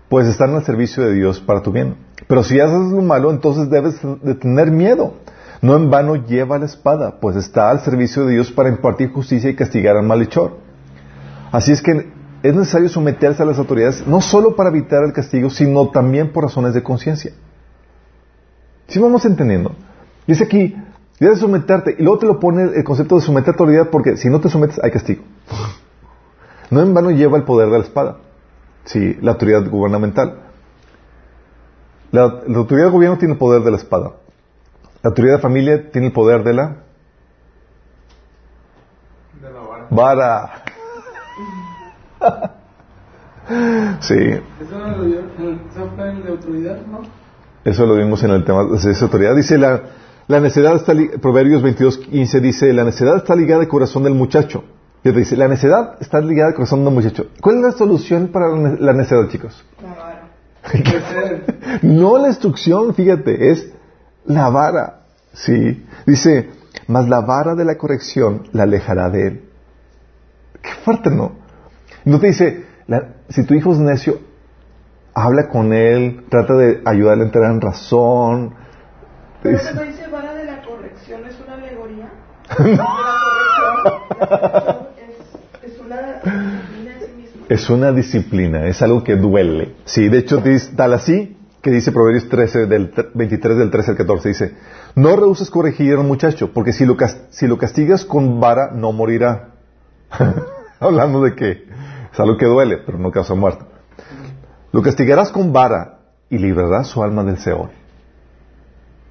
Pues 0.08 0.26
están 0.26 0.54
al 0.54 0.64
servicio 0.64 1.04
de 1.04 1.14
Dios 1.14 1.40
para 1.40 1.62
tu 1.62 1.72
bien. 1.72 1.96
Pero 2.26 2.42
si 2.42 2.60
haces 2.60 2.92
lo 2.92 3.00
malo, 3.00 3.30
entonces 3.30 3.70
debes 3.70 4.00
de 4.02 4.34
tener 4.34 4.70
miedo. 4.70 5.14
No 5.62 5.76
en 5.76 5.90
vano 5.90 6.16
lleva 6.16 6.58
la 6.58 6.64
espada, 6.64 7.20
pues 7.20 7.36
está 7.36 7.70
al 7.70 7.80
servicio 7.80 8.24
de 8.24 8.32
Dios 8.32 8.50
para 8.50 8.70
impartir 8.70 9.12
justicia 9.12 9.50
y 9.50 9.56
castigar 9.56 9.96
al 9.96 10.06
malhechor. 10.06 10.56
Así 11.52 11.72
es 11.72 11.82
que 11.82 12.10
es 12.42 12.54
necesario 12.54 12.88
someterse 12.88 13.42
a 13.42 13.46
las 13.46 13.58
autoridades 13.58 14.06
no 14.06 14.20
solo 14.20 14.56
para 14.56 14.70
evitar 14.70 15.04
el 15.04 15.12
castigo, 15.12 15.50
sino 15.50 15.90
también 15.90 16.32
por 16.32 16.44
razones 16.44 16.72
de 16.72 16.82
conciencia. 16.82 17.32
Si 18.88 18.98
vamos 18.98 19.24
entendiendo. 19.24 19.74
Dice 20.26 20.44
aquí, 20.44 20.74
debes 21.18 21.38
someterte, 21.38 21.96
y 21.98 22.02
luego 22.02 22.18
te 22.18 22.26
lo 22.26 22.40
pone 22.40 22.62
el 22.62 22.84
concepto 22.84 23.16
de 23.16 23.22
someter 23.22 23.50
a 23.50 23.52
autoridad, 23.52 23.90
porque 23.90 24.16
si 24.16 24.28
no 24.28 24.40
te 24.40 24.48
sometes 24.48 24.80
hay 24.82 24.90
castigo. 24.90 25.22
No 26.70 26.80
en 26.82 26.94
vano 26.94 27.10
lleva 27.10 27.36
el 27.36 27.42
poder 27.42 27.68
de 27.68 27.78
la 27.78 27.84
espada. 27.84 28.18
Sí, 28.84 29.18
la 29.20 29.32
autoridad 29.32 29.68
gubernamental. 29.68 30.38
La, 32.12 32.22
autoridad 32.22 32.86
del 32.86 32.92
gobierno 32.92 33.18
tiene 33.18 33.34
poder 33.34 33.62
de 33.62 33.72
la 33.72 33.76
espada. 33.76 34.12
La 35.02 35.08
autoridad 35.08 35.36
de 35.36 35.42
familia 35.42 35.90
tiene 35.90 36.08
el 36.08 36.12
poder 36.12 36.44
de 36.44 36.52
la... 36.52 36.76
De 39.40 39.50
la 39.50 39.60
vara. 39.60 39.86
Vara. 39.90 40.62
sí. 44.00 44.14
Eso 44.14 44.78
no 44.78 44.96
lo 44.96 45.04
dio 45.04 45.20
en 45.20 46.00
el 46.00 46.22
de 46.22 46.30
autoridad, 46.30 46.86
¿no? 46.86 47.00
Eso 47.64 47.86
lo 47.86 47.96
vimos 47.96 48.22
en 48.22 48.30
el 48.30 48.44
tema 48.44 48.64
de 48.64 48.76
esa 48.76 49.04
autoridad. 49.04 49.34
Dice 49.34 49.56
la, 49.56 49.82
la 50.28 50.40
necedad 50.40 50.76
está, 50.76 50.92
Proverbios 51.20 51.62
22, 51.62 51.98
15 51.98 52.40
dice, 52.40 52.72
la 52.72 52.84
necedad 52.84 53.16
está 53.16 53.34
ligada 53.34 53.62
al 53.62 53.68
corazón 53.68 54.02
del 54.02 54.14
muchacho. 54.14 54.64
Y 55.02 55.10
dice, 55.12 55.36
la 55.36 55.48
necedad 55.48 55.96
está 56.00 56.20
ligada 56.20 56.50
al 56.50 56.54
corazón 56.54 56.84
del 56.84 56.92
muchacho. 56.92 57.28
¿Cuál 57.40 57.56
es 57.56 57.62
la 57.62 57.72
solución 57.72 58.28
para 58.28 58.54
la 58.54 58.92
necedad, 58.92 59.28
chicos? 59.28 59.64
La 59.82 59.94
vara. 59.94 60.28
no 61.82 62.18
la 62.18 62.28
instrucción, 62.28 62.94
fíjate, 62.94 63.50
es 63.50 63.72
la 64.30 64.48
vara. 64.48 65.00
Sí. 65.32 65.86
Dice, 66.06 66.50
mas 66.86 67.08
la 67.08 67.20
vara 67.20 67.54
de 67.54 67.64
la 67.64 67.76
corrección 67.76 68.48
la 68.52 68.64
alejará 68.64 69.10
de 69.10 69.26
él. 69.26 69.44
Qué 70.62 70.70
fuerte, 70.84 71.10
¿no? 71.10 71.32
No 72.04 72.20
te 72.20 72.28
dice, 72.28 72.64
si 73.28 73.44
tu 73.44 73.54
hijo 73.54 73.72
es 73.72 73.78
necio, 73.78 74.20
habla 75.14 75.48
con 75.48 75.72
él, 75.72 76.24
trata 76.28 76.54
de 76.54 76.82
ayudarle 76.84 77.24
a 77.24 77.26
entrar 77.26 77.50
en 77.50 77.60
razón. 77.60 78.54
Pero 79.42 79.58
dice, 79.58 79.74
no 79.74 79.82
dice 79.82 80.06
vara 80.08 80.34
de 80.34 80.44
la 80.44 80.62
corrección, 80.62 81.24
¿es 81.26 81.40
una 81.40 81.54
alegoría? 81.54 82.10
la 82.58 82.86
corrección 83.82 85.10
es, 85.62 85.72
es, 85.72 85.80
una 85.80 86.02
disciplina 86.02 86.92
en 86.92 87.00
sí 87.00 87.12
misma. 87.16 87.46
Es 87.48 87.70
una 87.70 87.92
disciplina, 87.92 88.66
es 88.66 88.82
algo 88.82 89.04
que 89.04 89.16
duele. 89.16 89.76
Sí, 89.84 90.08
de 90.08 90.18
hecho, 90.18 90.42
tal 90.76 90.94
así 90.94 91.36
que 91.62 91.70
dice 91.70 91.92
Proverbios 91.92 92.28
13, 92.28 92.66
del 92.66 92.92
23 93.14 93.58
del 93.58 93.70
13 93.70 93.90
al 93.90 93.96
14, 93.96 94.28
dice, 94.28 94.54
no 94.94 95.16
rehuses 95.16 95.50
corregir 95.50 95.94
a 95.94 96.00
un 96.00 96.08
muchacho, 96.08 96.52
porque 96.52 96.72
si 96.72 96.86
lo, 96.86 96.96
si 97.30 97.46
lo 97.46 97.58
castigas 97.58 98.04
con 98.04 98.40
vara, 98.40 98.70
no 98.72 98.92
morirá. 98.92 99.50
Hablando 100.80 101.22
de 101.22 101.34
que 101.34 101.64
es 102.12 102.20
algo 102.20 102.38
que 102.38 102.46
duele, 102.46 102.78
pero 102.78 102.98
no 102.98 103.10
causa 103.10 103.34
muerte. 103.34 103.64
Lo 104.72 104.82
castigarás 104.82 105.30
con 105.30 105.52
vara 105.52 105.98
y 106.30 106.38
librarás 106.38 106.86
su 106.86 107.02
alma 107.02 107.24
del 107.24 107.38
Seol. 107.38 107.70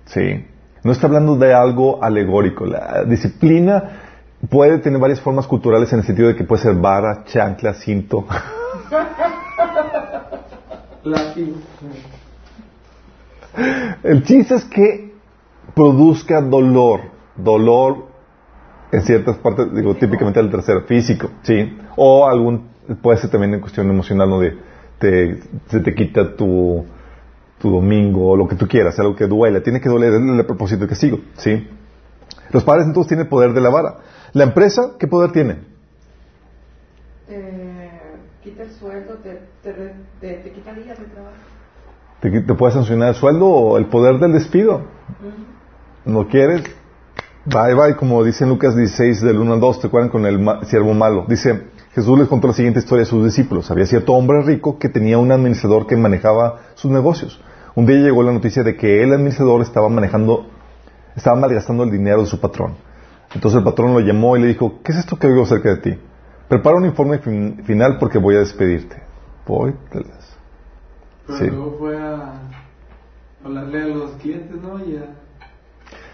Sí. 0.06 0.46
No 0.84 0.94
está 0.94 1.08
hablando 1.08 1.36
de 1.36 1.54
algo 1.54 2.04
alegórico. 2.04 2.66
La 2.66 3.04
disciplina 3.04 4.02
puede 4.50 4.80
tener 4.80 5.00
varias 5.00 5.22
formas 5.22 5.46
culturales 5.46 5.92
en 5.94 6.00
el 6.00 6.06
sentido 6.06 6.30
de 6.30 6.36
que 6.36 6.46
puede 6.46 6.64
ser 6.64 6.76
vara, 6.76 7.26
chancla, 7.26 7.74
cinto. 7.74 8.26
el 14.04 14.24
chiste 14.24 14.56
es 14.56 14.66
que 14.66 15.14
produzca 15.76 16.42
dolor. 16.42 17.02
Dolor 17.36 18.08
en 18.92 19.02
ciertas 19.04 19.38
partes, 19.38 19.74
digo, 19.74 19.96
típicamente 19.96 20.40
el 20.40 20.50
tercero, 20.50 20.82
físico, 20.82 21.30
¿sí? 21.44 21.78
O 21.96 22.28
algún 22.28 22.70
puede 23.02 23.20
ser 23.20 23.30
también 23.30 23.54
en 23.54 23.60
cuestión 23.62 23.90
emocional, 23.90 24.30
¿no? 24.30 24.40
De, 24.40 24.58
te, 24.98 25.40
se 25.68 25.80
te 25.80 25.94
quita 25.94 26.36
tu, 26.36 26.86
tu 27.60 27.70
domingo 27.70 28.32
o 28.32 28.36
lo 28.38 28.48
que 28.48 28.56
tú 28.56 28.68
quieras, 28.68 29.00
algo 29.00 29.16
que 29.16 29.28
duele. 29.28 29.62
Tiene 29.62 29.80
que 29.80 29.90
doler, 29.90 30.14
es 30.14 30.22
el 30.22 30.46
propósito 30.46 30.88
que 30.88 30.96
sigo, 30.96 31.20
¿sí? 31.38 31.68
Los 32.52 32.64
padres 32.64 32.88
entonces 32.88 33.10
tienen 33.10 33.30
poder 33.30 33.54
de 33.54 33.62
la 33.62 33.70
vara. 33.70 33.98
¿La 34.34 34.44
empresa 34.44 34.94
qué 35.00 35.08
poder 35.08 35.32
tiene? 35.32 35.58
Eh, 37.30 37.92
quita 38.44 38.64
el 38.64 38.72
sueldo, 38.72 39.16
te, 39.16 39.40
te, 39.62 39.74
te, 40.20 40.52
quita 40.52 40.74
días 40.74 40.98
de 41.00 41.06
trabajo. 41.06 41.36
Te, 42.22 42.30
te 42.42 42.54
puede 42.54 42.74
sancionar 42.74 43.10
el 43.10 43.16
sueldo 43.16 43.46
o 43.48 43.78
el 43.78 43.86
poder 43.86 44.20
del 44.20 44.34
despido. 44.34 44.82
¿No 46.06 46.28
quieres? 46.28 46.64
Bye 47.46 47.74
bye, 47.74 47.96
como 47.96 48.24
dice 48.24 48.44
en 48.44 48.50
Lucas 48.50 48.76
16 48.76 49.22
del 49.22 49.40
1 49.40 49.54
al 49.54 49.60
2, 49.60 49.80
te 49.82 49.88
acuerdan 49.88 50.10
con 50.10 50.26
el 50.26 50.40
siervo 50.66 50.94
malo. 50.94 51.26
Dice, 51.28 51.68
Jesús 51.94 52.20
les 52.20 52.28
contó 52.28 52.48
la 52.48 52.54
siguiente 52.54 52.80
historia 52.80 53.04
a 53.04 53.06
sus 53.06 53.26
discípulos. 53.26 53.72
Había 53.72 53.86
cierto 53.86 54.14
hombre 54.14 54.42
rico 54.42 54.78
que 54.78 54.90
tenía 54.90 55.18
un 55.18 55.32
administrador 55.32 55.88
que 55.88 55.98
manejaba 55.98 56.60
sus 56.76 56.92
negocios. 56.92 57.42
Un 57.76 57.86
día 57.86 57.98
llegó 57.98 58.24
la 58.24 58.32
noticia 58.32 58.64
de 58.64 58.76
que 58.76 59.02
el 59.02 59.14
administrador 59.14 59.62
estaba 59.62 59.90
manejando, 59.90 60.48
estaba 61.16 61.40
malgastando 61.40 61.84
el 61.84 61.92
dinero 61.92 62.22
de 62.22 62.28
su 62.28 62.40
patrón. 62.40 62.76
Entonces 63.34 63.58
el 63.58 63.64
patrón 63.64 63.94
lo 63.94 64.00
llamó 64.00 64.38
y 64.38 64.42
le 64.42 64.48
dijo, 64.48 64.82
¿qué 64.84 64.92
es 64.92 65.00
esto 65.00 65.18
que 65.18 65.28
oigo 65.28 65.44
acerca 65.44 65.70
de 65.70 65.78
ti? 65.78 66.00
Prepara 66.48 66.78
un 66.78 66.86
informe 66.86 67.20
final 67.20 67.98
porque 68.00 68.18
voy 68.18 68.36
a 68.36 68.40
despedirte. 68.40 69.02
Póytelas. 69.46 70.19
Pero 71.30 71.40
Sí. 71.40 71.48
luego 71.48 71.76
fue 71.78 71.96
a 71.96 72.42
hablarle 73.46 73.84
a 73.84 73.88
los 73.88 74.12
clientes, 74.14 74.58
¿no? 74.62 74.80
Y 74.84 74.98
a... 74.98 75.06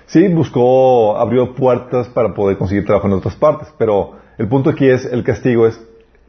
Sí, 0.08 0.28
buscó, 0.28 1.18
abrió 1.18 1.56
puertas 1.56 2.10
para 2.10 2.34
poder 2.34 2.58
conseguir 2.58 2.86
trabajo 2.86 3.08
en 3.08 3.14
otras 3.14 3.36
partes, 3.38 3.74
pero 3.78 4.18
el 4.38 4.50
punto 4.50 4.70
aquí 4.70 4.88
es, 4.90 5.06
el 5.06 5.24
castigo 5.24 5.68
es 5.68 5.82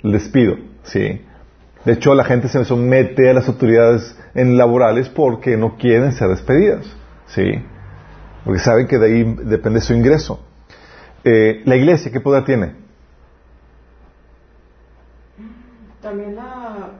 el 0.05 0.13
despido, 0.13 0.57
¿sí? 0.85 1.21
De 1.85 1.93
hecho, 1.95 2.15
la 2.15 2.23
gente 2.25 2.49
se 2.49 2.65
somete 2.65 3.29
a 3.29 3.35
las 3.35 3.49
autoridades 3.49 4.17
en 4.35 4.57
laborales 4.57 5.09
porque 5.09 5.57
no 5.57 5.77
quieren 5.77 6.13
ser 6.13 6.29
despedidas, 6.29 6.87
¿sí? 7.27 7.43
Porque 8.45 8.61
saben 8.61 8.87
que 8.87 8.99
de 8.99 9.07
ahí 9.07 9.37
depende 9.45 9.81
su 9.81 9.95
ingreso. 9.95 10.41
Eh, 11.25 11.63
la 11.65 11.75
iglesia, 11.75 12.13
¿qué 12.13 12.21
poder 12.21 12.45
tiene? 12.45 12.75
También 16.01 16.37
la 16.37 16.91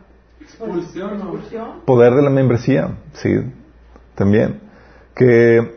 Expulsión, 0.59 1.19
¿no? 1.19 1.25
expulsión. 1.25 1.67
Poder 1.85 2.15
de 2.15 2.23
la 2.23 2.31
membresía, 2.31 2.97
sí, 3.13 3.31
también. 4.15 4.61
Que 5.15 5.77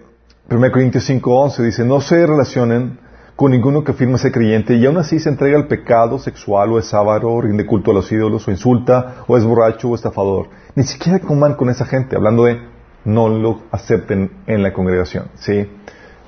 1 0.49 0.71
Corintios 0.71 1.07
5:11 1.09 1.63
dice, 1.63 1.83
no 1.85 2.01
se 2.01 2.25
relacionen 2.25 2.99
con 3.35 3.51
ninguno 3.51 3.83
que 3.83 3.91
afirme 3.91 4.17
ser 4.17 4.31
creyente 4.33 4.75
y 4.75 4.85
aún 4.85 4.97
así 4.97 5.19
se 5.19 5.29
entrega 5.29 5.57
al 5.57 5.67
pecado 5.67 6.19
sexual 6.19 6.73
o 6.73 6.79
es 6.79 6.93
avaro, 6.93 7.39
rinde 7.41 7.65
culto 7.65 7.91
a 7.91 7.93
los 7.93 8.11
ídolos 8.11 8.47
o 8.47 8.51
insulta 8.51 9.23
o 9.27 9.37
es 9.37 9.45
borracho 9.45 9.89
o 9.89 9.95
estafador. 9.95 10.49
Ni 10.75 10.83
siquiera 10.83 11.19
coman 11.19 11.55
con 11.55 11.69
esa 11.69 11.85
gente, 11.85 12.15
hablando 12.17 12.43
de 12.45 12.59
no 13.05 13.29
lo 13.29 13.61
acepten 13.71 14.31
en 14.45 14.61
la 14.61 14.73
congregación, 14.73 15.27
¿sí? 15.35 15.69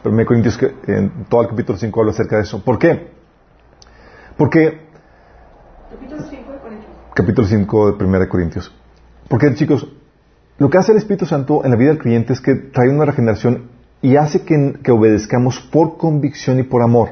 1 0.05 0.25
Corintios, 0.25 0.57
que- 0.57 0.73
en 0.87 1.25
todo 1.29 1.41
el 1.41 1.49
capítulo 1.49 1.77
5 1.77 1.99
habla 1.99 2.11
acerca 2.13 2.37
de 2.37 2.43
eso. 2.43 2.63
¿Por 2.63 2.79
qué? 2.79 3.11
Porque 4.37 4.89
Capítulo 5.91 6.21
5 6.21 6.29
de 6.29 6.29
Corintios. 6.29 6.50
Capítulo 7.13 7.47
5 7.47 7.93
de 7.93 8.05
1 8.05 8.29
Corintios. 8.29 8.73
Porque, 9.27 9.53
chicos, 9.55 9.87
lo 10.57 10.69
que 10.69 10.77
hace 10.77 10.91
el 10.91 10.97
Espíritu 10.97 11.25
Santo 11.25 11.63
en 11.63 11.71
la 11.71 11.77
vida 11.77 11.89
del 11.89 11.99
creyente 11.99 12.33
es 12.33 12.41
que 12.41 12.55
trae 12.55 12.89
una 12.89 13.05
regeneración 13.05 13.69
y 14.01 14.15
hace 14.15 14.43
que, 14.43 14.75
que 14.83 14.91
obedezcamos 14.91 15.59
por 15.71 15.97
convicción 15.97 16.59
y 16.59 16.63
por 16.63 16.81
amor. 16.81 17.09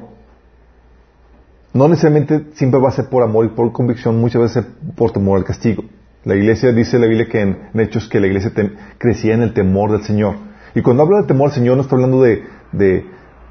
No 1.73 1.87
necesariamente 1.87 2.47
siempre 2.53 2.79
va 2.79 2.89
a 2.89 2.93
ser 2.93 3.09
por 3.09 3.23
amor 3.23 3.45
y 3.45 3.49
por 3.49 3.71
convicción, 3.71 4.19
muchas 4.19 4.41
veces 4.41 4.65
por 4.95 5.11
temor 5.11 5.37
al 5.37 5.45
castigo. 5.45 5.83
La 6.25 6.35
iglesia 6.35 6.71
dice 6.71 6.97
la 6.97 7.07
Biblia 7.07 7.27
que 7.29 7.41
en, 7.41 7.57
Hechos 7.75 8.09
que 8.09 8.19
la 8.19 8.27
iglesia 8.27 8.51
crecía 8.97 9.35
en 9.35 9.43
el 9.43 9.53
temor 9.53 9.91
del 9.91 10.03
Señor. 10.03 10.35
Y 10.75 10.81
cuando 10.81 11.03
habla 11.03 11.21
de 11.21 11.27
temor 11.27 11.49
al 11.49 11.53
Señor 11.53 11.75
no 11.77 11.83
está 11.83 11.95
hablando 11.95 12.21
de, 12.21 12.43
de, 12.71 13.05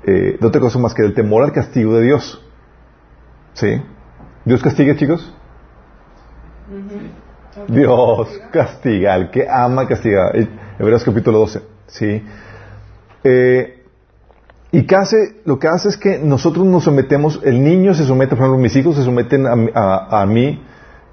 eh, 0.04 0.38
de 0.40 0.46
otra 0.46 0.61
cosa 0.61 0.78
más 0.78 0.94
que 0.94 1.02
del 1.02 1.14
temor 1.14 1.44
al 1.44 1.52
castigo 1.52 1.96
de 1.96 2.02
Dios. 2.04 2.44
¿Sí? 3.54 3.80
¿Dios 4.44 4.62
castiga, 4.62 4.96
chicos? 4.96 5.34
Dios 7.68 8.28
castiga, 8.52 9.14
al 9.14 9.31
que 9.31 9.48
ama 9.48 9.87
castiga. 9.87 10.31
Hebreos 10.78 11.02
capítulo 11.04 11.38
12. 11.40 11.62
¿sí? 11.87 12.22
Eh, 13.24 13.83
y 14.70 14.83
qué 14.87 14.96
hace, 14.96 15.40
lo 15.44 15.59
que 15.59 15.66
hace 15.68 15.88
es 15.88 15.96
que 15.96 16.18
nosotros 16.18 16.66
nos 16.66 16.85
sometemos, 16.85 17.40
el 17.44 17.64
niño 17.64 17.94
se 17.94 18.04
somete, 18.04 18.37
por 18.37 18.44
ejemplo, 18.44 18.59
mis 18.59 18.76
hijos 18.76 18.96
se 18.96 19.02
someten 19.02 19.46
a, 19.46 19.57
mí- 19.57 19.70
a- 19.74 20.20
a 20.22 20.26
mí, 20.26 20.62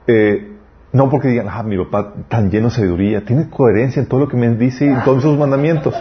eh, 0.07 0.51
no 0.91 1.09
porque 1.09 1.29
digan, 1.29 1.47
ah, 1.49 1.63
mi 1.63 1.77
papá 1.85 2.13
tan 2.27 2.51
lleno 2.51 2.67
de 2.69 2.75
sabiduría, 2.75 3.23
tiene 3.25 3.49
coherencia 3.49 4.01
en 4.01 4.07
todo 4.07 4.19
lo 4.21 4.27
que 4.27 4.35
me 4.37 4.49
dice 4.55 4.85
y 4.85 4.89
en 4.89 5.03
todos 5.05 5.23
sus 5.23 5.37
mandamientos. 5.37 5.93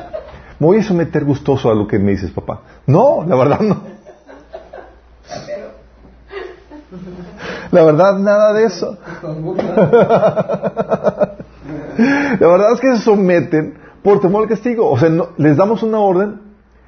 Me 0.58 0.66
voy 0.66 0.78
a 0.78 0.82
someter 0.82 1.24
gustoso 1.24 1.70
a 1.70 1.74
lo 1.74 1.86
que 1.86 1.98
me 1.98 2.10
dices, 2.12 2.30
papá. 2.32 2.60
No, 2.86 3.24
la 3.26 3.36
verdad 3.36 3.60
no. 3.60 3.82
La 7.74 7.82
verdad, 7.84 8.18
nada 8.18 8.52
de 8.52 8.64
eso. 8.66 8.96
La 12.40 12.48
verdad 12.48 12.72
es 12.72 12.80
que 12.80 12.96
se 12.96 13.02
someten 13.02 13.74
por 14.02 14.20
temor 14.20 14.42
al 14.42 14.48
castigo. 14.48 14.88
O 14.90 14.98
sea, 14.98 15.08
no- 15.08 15.28
les 15.36 15.56
damos 15.56 15.82
una 15.82 15.98
orden, 15.98 16.40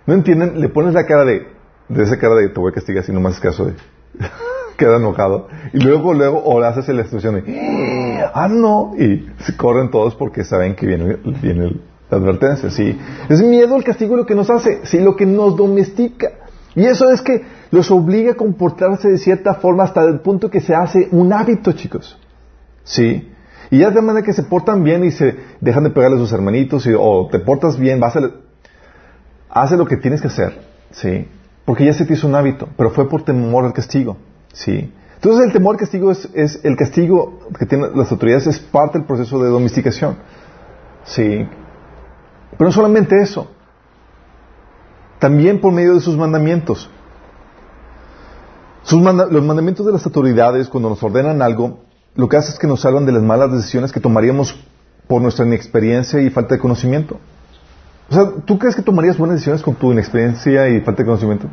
no 0.06 0.14
entienden, 0.14 0.60
le 0.60 0.68
pones 0.68 0.94
la 0.94 1.04
cara 1.06 1.24
de, 1.24 1.46
de 1.88 2.02
esa 2.04 2.18
cara 2.18 2.34
de 2.36 2.48
te 2.48 2.60
voy 2.60 2.70
a 2.70 2.74
castigar 2.74 3.04
si 3.04 3.12
no 3.12 3.20
me 3.20 3.28
haces 3.28 3.40
caso 3.40 3.64
de. 3.66 3.74
Queda 4.76 4.96
enojado. 4.96 5.48
Y 5.72 5.78
luego, 5.80 6.12
luego, 6.12 6.42
o 6.44 6.60
le 6.60 6.66
haces 6.66 6.86
la 6.88 7.00
instrucción 7.00 7.34
de, 7.36 8.24
ah, 8.34 8.46
no, 8.48 8.92
y 8.98 9.26
se 9.40 9.56
corren 9.56 9.90
todos 9.90 10.14
porque 10.14 10.44
saben 10.44 10.74
que 10.76 10.86
viene, 10.86 11.16
viene 11.42 11.80
la 12.10 12.18
advertencia, 12.18 12.70
sí. 12.70 12.96
Es 13.30 13.42
miedo 13.42 13.74
al 13.74 13.82
castigo 13.84 14.16
lo 14.16 14.26
que 14.26 14.34
nos 14.34 14.50
hace, 14.50 14.80
sí, 14.84 15.00
lo 15.00 15.16
que 15.16 15.24
nos 15.24 15.56
domestica. 15.56 16.30
Y 16.74 16.84
eso 16.84 17.08
es 17.10 17.22
que 17.22 17.42
los 17.70 17.90
obliga 17.90 18.32
a 18.32 18.34
comportarse 18.36 19.08
de 19.08 19.18
cierta 19.18 19.54
forma 19.54 19.84
hasta 19.84 20.02
el 20.04 20.20
punto 20.20 20.50
que 20.50 20.60
se 20.60 20.74
hace 20.74 21.08
un 21.10 21.32
hábito, 21.32 21.72
chicos. 21.72 22.18
Sí. 22.84 23.32
Y 23.70 23.78
ya 23.78 23.90
de 23.90 24.00
manera 24.00 24.24
que 24.24 24.32
se 24.32 24.44
portan 24.44 24.84
bien 24.84 25.04
y 25.04 25.10
se 25.10 25.36
dejan 25.60 25.84
de 25.84 25.90
pegarle 25.90 26.16
a 26.16 26.20
sus 26.20 26.32
hermanitos 26.32 26.86
y, 26.86 26.92
o 26.96 27.28
te 27.30 27.40
portas 27.40 27.78
bien, 27.78 27.98
vas 28.00 28.16
a... 28.16 28.30
Hace 29.50 29.76
lo 29.76 29.86
que 29.86 29.96
tienes 29.96 30.20
que 30.20 30.28
hacer. 30.28 30.60
Sí. 30.92 31.28
Porque 31.64 31.84
ya 31.84 31.92
se 31.92 32.04
te 32.04 32.14
hizo 32.14 32.28
un 32.28 32.34
hábito, 32.34 32.68
pero 32.76 32.90
fue 32.90 33.08
por 33.08 33.24
temor 33.24 33.64
al 33.64 33.72
castigo. 33.72 34.16
Sí. 34.52 34.92
Entonces 35.16 35.46
el 35.46 35.52
temor 35.52 35.74
al 35.74 35.80
castigo 35.80 36.12
es, 36.12 36.28
es 36.34 36.60
el 36.62 36.76
castigo 36.76 37.40
que 37.58 37.66
tienen 37.66 37.90
las 37.96 38.12
autoridades 38.12 38.46
es 38.46 38.60
parte 38.60 38.98
del 38.98 39.06
proceso 39.06 39.42
de 39.42 39.48
domesticación. 39.48 40.16
Sí. 41.04 41.48
Pero 42.52 42.68
no 42.68 42.72
solamente 42.72 43.20
eso. 43.20 43.50
También 45.18 45.60
por 45.60 45.72
medio 45.72 45.94
de 45.94 46.00
sus 46.00 46.16
mandamientos. 46.16 46.90
Los 48.90 49.44
mandamientos 49.44 49.84
de 49.84 49.92
las 49.92 50.06
autoridades, 50.06 50.68
cuando 50.68 50.88
nos 50.88 51.02
ordenan 51.02 51.42
algo, 51.42 51.80
lo 52.14 52.28
que 52.28 52.36
hace 52.36 52.52
es 52.52 52.58
que 52.58 52.66
nos 52.66 52.80
salvan 52.80 53.04
de 53.04 53.12
las 53.12 53.22
malas 53.22 53.52
decisiones 53.52 53.92
que 53.92 54.00
tomaríamos 54.00 54.54
por 55.08 55.20
nuestra 55.20 55.44
inexperiencia 55.44 56.20
y 56.20 56.30
falta 56.30 56.54
de 56.54 56.60
conocimiento. 56.60 57.18
O 58.08 58.14
sea, 58.14 58.30
¿tú 58.44 58.58
crees 58.58 58.76
que 58.76 58.82
tomarías 58.82 59.18
buenas 59.18 59.36
decisiones 59.36 59.62
con 59.62 59.74
tu 59.74 59.92
inexperiencia 59.92 60.68
y 60.68 60.80
falta 60.80 61.02
de 61.02 61.06
conocimiento? 61.06 61.48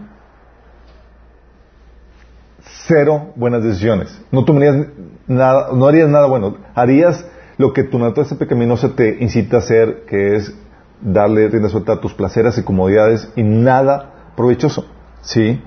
Cero 2.87 3.31
buenas 3.35 3.63
decisiones. 3.63 4.15
No 4.31 4.45
tomarías 4.45 4.87
nada, 5.27 5.69
no 5.73 5.87
harías 5.87 6.09
nada 6.09 6.27
bueno. 6.27 6.57
Harías 6.75 7.25
lo 7.57 7.73
que 7.73 7.83
tu 7.83 7.97
naturaleza 7.97 8.37
pecaminosa 8.37 8.89
te 8.89 9.23
incita 9.23 9.57
a 9.57 9.59
hacer, 9.59 10.05
que 10.05 10.35
es 10.35 10.53
darle 11.01 11.47
rienda 11.47 11.69
suelta 11.69 11.93
a 11.93 12.01
tus 12.01 12.13
placeres 12.13 12.57
y 12.57 12.63
comodidades 12.63 13.29
y 13.35 13.43
nada 13.43 14.31
provechoso. 14.35 14.85
¿Sí? 15.21 15.61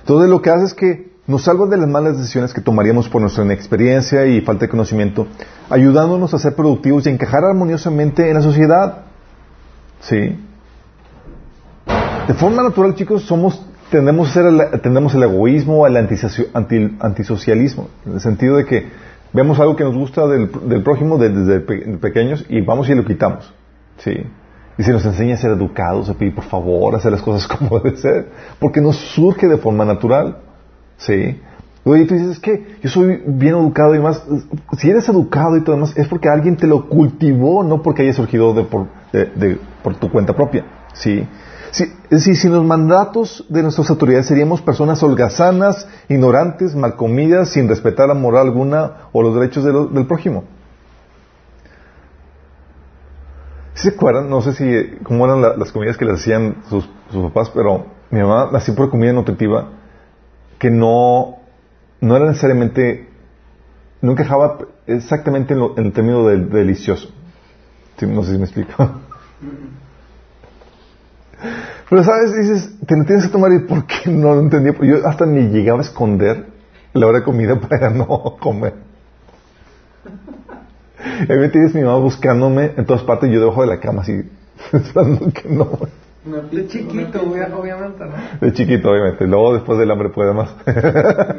Entonces 0.00 0.28
lo 0.30 0.42
que 0.42 0.50
hace 0.50 0.64
es 0.66 0.74
que 0.74 1.10
nos 1.26 1.44
salva 1.44 1.66
de 1.66 1.76
las 1.76 1.88
malas 1.88 2.18
decisiones 2.18 2.52
que 2.52 2.60
tomaríamos 2.60 3.08
por 3.08 3.20
nuestra 3.20 3.44
inexperiencia 3.44 4.26
y 4.26 4.40
falta 4.40 4.64
de 4.66 4.68
conocimiento, 4.70 5.26
ayudándonos 5.68 6.34
a 6.34 6.38
ser 6.38 6.54
productivos 6.56 7.06
y 7.06 7.10
encajar 7.10 7.44
armoniosamente 7.44 8.28
en 8.28 8.34
la 8.34 8.42
sociedad. 8.42 9.02
¿Sí? 10.00 10.38
De 12.26 12.34
forma 12.34 12.62
natural, 12.62 12.94
chicos, 12.94 13.22
somos 13.24 13.64
tendemos 13.90 14.30
a 14.30 14.32
ser 14.32 14.46
el, 14.46 14.80
tendemos 14.82 15.14
el 15.14 15.22
egoísmo, 15.24 15.84
al 15.84 15.96
antisocialismo, 15.96 17.88
en 18.06 18.12
el 18.14 18.20
sentido 18.20 18.56
de 18.56 18.64
que 18.64 18.88
vemos 19.32 19.58
algo 19.58 19.74
que 19.76 19.82
nos 19.84 19.94
gusta 19.96 20.26
del, 20.28 20.48
prójimo 20.82 21.18
de- 21.18 21.28
desde 21.30 21.60
pe- 21.60 21.98
pequeños 22.00 22.44
y 22.48 22.60
vamos 22.60 22.88
y 22.88 22.94
lo 22.94 23.04
quitamos. 23.04 23.52
¿Sí? 23.98 24.12
Y 24.80 24.82
se 24.82 24.92
nos 24.92 25.04
enseña 25.04 25.34
a 25.34 25.36
ser 25.36 25.50
educados, 25.50 26.08
a 26.08 26.14
pedir 26.14 26.34
por 26.34 26.44
favor, 26.44 26.94
a 26.94 26.96
hacer 26.96 27.12
las 27.12 27.20
cosas 27.20 27.46
como 27.58 27.78
debe 27.80 27.98
ser, 27.98 28.30
porque 28.58 28.80
nos 28.80 28.96
surge 28.96 29.46
de 29.46 29.58
forma 29.58 29.84
natural. 29.84 30.38
¿Sí? 30.96 31.38
Oye, 31.84 32.06
tú 32.06 32.14
dices, 32.14 32.30
es 32.30 32.40
que 32.40 32.76
yo 32.82 32.88
soy 32.88 33.22
bien 33.26 33.54
educado 33.56 33.94
y 33.94 33.98
más, 34.00 34.22
si 34.78 34.88
eres 34.88 35.06
educado 35.10 35.56
y 35.58 35.60
todo 35.60 35.76
demás, 35.76 35.92
es 35.96 36.08
porque 36.08 36.30
alguien 36.30 36.56
te 36.56 36.66
lo 36.66 36.88
cultivó, 36.88 37.62
no 37.62 37.82
porque 37.82 38.02
haya 38.04 38.14
surgido 38.14 38.54
de 38.54 38.64
por, 38.64 38.86
de- 39.12 39.58
por 39.82 39.96
tu 39.96 40.10
cuenta 40.10 40.34
propia. 40.34 40.64
¿Sí? 40.94 41.26
Es 41.72 41.88
decir, 42.08 42.36
sin 42.36 42.52
los 42.52 42.64
mandatos 42.64 43.44
de 43.50 43.62
nuestras 43.62 43.90
autoridades 43.90 44.26
seríamos 44.26 44.62
personas 44.62 45.02
holgazanas, 45.02 45.86
ignorantes, 46.08 46.74
mal 46.74 46.96
comidas, 46.96 47.50
sin 47.50 47.68
respetar 47.68 48.08
la 48.08 48.14
moral 48.14 48.46
alguna 48.48 48.92
o 49.12 49.22
los 49.22 49.34
derechos 49.34 49.64
del 49.92 50.06
prójimo. 50.06 50.44
¿Sí 53.80 53.88
¿Se 53.88 53.94
acuerdan? 53.94 54.28
No 54.28 54.42
sé 54.42 54.52
si 54.52 54.98
cómo 55.02 55.24
eran 55.24 55.40
la- 55.40 55.56
las 55.56 55.72
comidas 55.72 55.96
que 55.96 56.04
les 56.04 56.20
hacían 56.20 56.56
sus, 56.68 56.86
papás, 57.10 57.50
pero 57.50 57.86
mi 58.10 58.20
mamá 58.20 58.50
hacía 58.56 58.74
pura 58.74 58.90
comida 58.90 59.12
nutritiva 59.12 59.68
que 60.58 60.70
no, 60.70 61.36
no 62.02 62.16
era 62.16 62.26
necesariamente, 62.26 63.08
no 64.02 64.12
encajaba 64.12 64.58
exactamente 64.86 65.54
en, 65.54 65.60
lo- 65.60 65.78
en 65.78 65.86
el 65.86 65.92
término 65.92 66.26
del 66.28 66.50
delicioso. 66.50 67.08
Sí, 67.96 68.06
no 68.06 68.22
sé 68.22 68.32
si 68.32 68.38
me 68.38 68.44
explico. 68.44 68.72
Pero 71.88 72.04
sabes, 72.04 72.36
dices, 72.36 72.78
te 72.86 72.96
lo 72.96 73.04
tienes 73.04 73.24
que 73.26 73.32
tomar 73.32 73.50
y 73.52 73.60
¿por 73.60 73.86
qué 73.86 74.10
no 74.10 74.34
lo 74.34 74.40
entendía? 74.40 74.74
Yo 74.82 75.06
hasta 75.08 75.24
me 75.26 75.48
llegaba 75.48 75.78
a 75.78 75.82
esconder 75.82 76.46
la 76.92 77.06
hora 77.06 77.20
de 77.20 77.24
comida 77.24 77.58
para 77.68 77.88
no 77.90 78.06
comer. 78.40 78.74
Y 81.28 81.32
a 81.32 81.36
mí 81.36 81.48
tienes 81.50 81.74
mi 81.74 81.82
mamá 81.82 81.98
buscándome 81.98 82.72
en 82.76 82.84
todas 82.84 83.02
partes 83.02 83.30
y 83.30 83.32
yo 83.32 83.40
debajo 83.40 83.62
de 83.62 83.68
la 83.68 83.80
cama 83.80 84.02
así, 84.02 84.22
pensando 84.70 85.32
que 85.32 85.48
no. 85.48 85.78
De 86.24 86.66
chiquito, 86.66 87.22
obviamente, 87.22 88.04
¿no? 88.04 88.12
De 88.40 88.52
chiquito, 88.52 88.90
obviamente. 88.90 89.26
Luego, 89.26 89.54
después 89.54 89.78
del 89.78 89.90
hambre, 89.90 90.10
puede 90.10 90.34
más. 90.34 90.54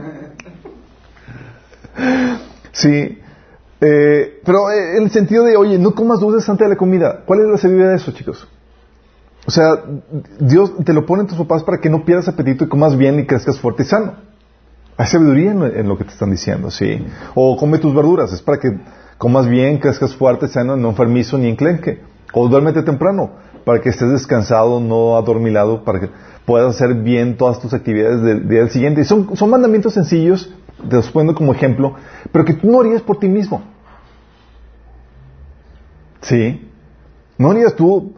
sí. 2.71 3.19
Eh, 3.79 4.41
pero 4.43 4.71
eh, 4.71 4.97
en 4.97 5.03
el 5.03 5.11
sentido 5.11 5.43
de, 5.43 5.55
oye, 5.55 5.77
no 5.77 5.93
comas 5.93 6.19
dulces 6.19 6.49
antes 6.49 6.65
de 6.65 6.69
la 6.69 6.77
comida. 6.77 7.21
¿Cuál 7.25 7.41
es 7.41 7.47
la 7.47 7.57
sabiduría 7.57 7.89
de 7.89 7.95
eso, 7.97 8.11
chicos? 8.11 8.47
O 9.45 9.51
sea, 9.51 9.83
Dios 10.39 10.73
te 10.83 10.93
lo 10.93 11.05
pone 11.05 11.23
en 11.23 11.27
tus 11.27 11.37
papás 11.37 11.63
para 11.63 11.79
que 11.79 11.89
no 11.89 12.03
pierdas 12.03 12.27
apetito 12.27 12.63
y 12.63 12.67
comas 12.67 12.97
bien 12.97 13.19
y 13.19 13.25
crezcas 13.25 13.59
fuerte 13.59 13.83
y 13.83 13.85
sano. 13.85 14.15
Hay 14.97 15.07
sabiduría 15.07 15.51
en, 15.51 15.63
en 15.63 15.87
lo 15.87 15.97
que 15.97 16.05
te 16.05 16.11
están 16.11 16.31
diciendo, 16.31 16.71
¿sí? 16.71 17.05
O 17.35 17.55
come 17.57 17.77
tus 17.77 17.93
verduras, 17.93 18.31
es 18.33 18.41
para 18.41 18.59
que 18.59 18.79
comas 19.21 19.47
bien, 19.47 19.77
crezcas 19.77 20.15
fuerte, 20.15 20.47
sano, 20.47 20.75
no 20.75 20.89
enfermizo 20.89 21.37
ni 21.37 21.47
enclenque. 21.47 22.01
O 22.33 22.47
duérmete 22.47 22.81
temprano, 22.81 23.29
para 23.63 23.79
que 23.79 23.89
estés 23.89 24.09
descansado, 24.09 24.79
no 24.79 25.15
adormilado, 25.15 25.83
para 25.83 25.99
que 25.99 26.09
puedas 26.43 26.73
hacer 26.73 26.95
bien 26.95 27.37
todas 27.37 27.59
tus 27.59 27.71
actividades 27.71 28.23
del 28.23 28.49
día 28.49 28.67
siguiente. 28.69 29.01
Y 29.01 29.03
son, 29.03 29.37
son 29.37 29.51
mandamientos 29.51 29.93
sencillos, 29.93 30.51
te 30.89 30.95
los 30.95 31.11
pongo 31.11 31.35
como 31.35 31.53
ejemplo, 31.53 31.93
pero 32.31 32.45
que 32.45 32.55
tú 32.55 32.71
no 32.71 32.79
harías 32.79 33.03
por 33.03 33.19
ti 33.19 33.27
mismo. 33.27 33.61
¿Sí? 36.21 36.67
No 37.37 37.51
harías 37.51 37.75
tú. 37.75 38.15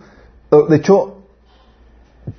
De 0.70 0.78
hecho, 0.78 1.18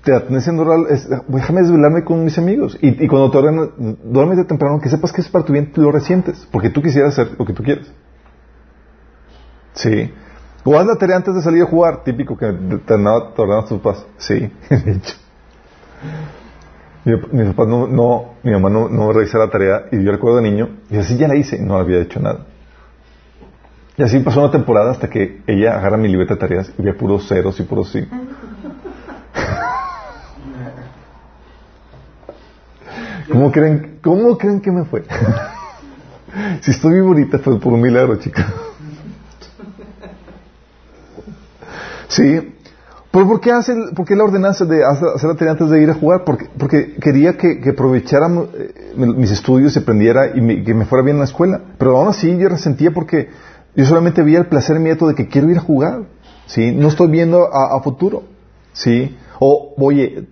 te 0.04 0.14
atendes 0.14 0.48
es, 0.88 1.08
déjame 1.28 1.60
desvelarme 1.60 2.02
con 2.02 2.24
mis 2.24 2.38
amigos. 2.38 2.78
Y, 2.80 3.04
y 3.04 3.08
cuando 3.08 3.30
te 3.30 3.36
ordenan, 3.36 3.98
duérmete 4.04 4.44
temprano, 4.44 4.80
que 4.80 4.88
sepas 4.88 5.12
que 5.12 5.20
es 5.20 5.28
para 5.28 5.44
tu 5.44 5.52
bien, 5.52 5.70
tú 5.70 5.82
lo 5.82 5.92
resientes, 5.92 6.48
porque 6.50 6.70
tú 6.70 6.80
quisieras 6.80 7.12
hacer 7.12 7.36
lo 7.38 7.44
que 7.44 7.52
tú 7.52 7.62
quieres. 7.62 7.92
Sí. 9.74 10.12
O 10.64 10.82
la 10.82 10.96
tarea 10.96 11.16
antes 11.16 11.34
de 11.34 11.42
salir 11.42 11.62
a 11.62 11.66
jugar, 11.66 12.02
típico 12.04 12.38
que 12.38 12.46
te 12.46 12.94
ordenan 12.94 13.66
tus 13.66 13.78
papás. 13.80 14.06
Sí, 14.16 14.50
de 14.70 14.92
hecho. 14.92 15.14
Mi, 17.04 17.12
mi 17.32 17.44
papá 17.52 17.66
no, 17.66 17.86
no, 17.86 18.36
mi 18.42 18.50
mamá 18.52 18.70
no, 18.70 18.88
no 18.88 19.12
la 19.12 19.50
tarea 19.50 19.88
y 19.92 20.02
yo 20.02 20.10
recuerdo 20.10 20.38
de 20.38 20.44
niño, 20.50 20.70
y 20.90 20.96
así 20.96 21.18
ya 21.18 21.28
la 21.28 21.36
hice, 21.36 21.58
no 21.58 21.76
había 21.76 22.00
hecho 22.00 22.18
nada. 22.18 22.46
Y 23.96 24.02
así 24.02 24.18
pasó 24.20 24.40
una 24.40 24.50
temporada 24.50 24.90
hasta 24.90 25.10
que 25.10 25.42
ella 25.46 25.76
agarra 25.76 25.98
mi 25.98 26.08
libreta 26.08 26.34
de 26.34 26.40
tareas 26.40 26.72
y 26.78 26.82
ve 26.82 26.94
puros 26.94 27.28
ceros 27.28 27.60
y 27.60 27.62
puros 27.64 27.90
sí. 27.90 28.08
¿Cómo 33.30 33.52
creen, 33.52 33.98
¿Cómo 34.02 34.38
creen 34.38 34.62
que 34.62 34.72
me 34.72 34.86
fue? 34.86 35.04
si 36.62 36.70
estoy 36.70 36.98
ahorita 36.98 37.38
fue 37.38 37.60
por 37.60 37.74
un 37.74 37.82
milagro, 37.82 38.16
chicos. 38.16 38.44
Sí. 42.08 42.54
¿Pero 43.14 43.28
por 43.28 43.40
qué, 43.40 43.52
hace, 43.52 43.72
por 43.94 44.04
qué 44.04 44.16
la 44.16 44.24
ordenanza 44.24 44.64
de 44.64 44.84
hacer 44.84 45.28
la 45.28 45.36
tarea 45.36 45.52
antes 45.52 45.70
de 45.70 45.80
ir 45.80 45.88
a 45.88 45.94
jugar? 45.94 46.24
Porque, 46.24 46.48
porque 46.58 46.94
quería 46.96 47.36
que, 47.36 47.60
aprovechara 47.70 48.26
eh, 48.26 48.92
mis 48.96 49.30
estudios, 49.30 49.76
y 49.76 49.78
aprendiera 49.78 50.32
y 50.34 50.64
que 50.64 50.74
me 50.74 50.84
fuera 50.84 51.04
bien 51.04 51.14
en 51.14 51.20
la 51.20 51.26
escuela. 51.26 51.60
Pero 51.78 51.96
aún 51.96 52.08
así 52.08 52.36
yo 52.36 52.48
resentía 52.48 52.90
porque 52.90 53.28
yo 53.76 53.86
solamente 53.86 54.20
veía 54.20 54.40
el 54.40 54.46
placer 54.46 54.74
inmediato 54.78 55.06
de 55.06 55.14
que 55.14 55.28
quiero 55.28 55.48
ir 55.48 55.58
a 55.58 55.60
jugar. 55.60 56.06
¿sí? 56.46 56.72
No 56.72 56.88
estoy 56.88 57.08
viendo 57.08 57.54
a, 57.54 57.80
futuro. 57.84 58.24
¿sí? 58.72 59.16
O, 59.38 59.74
oye, 59.78 60.26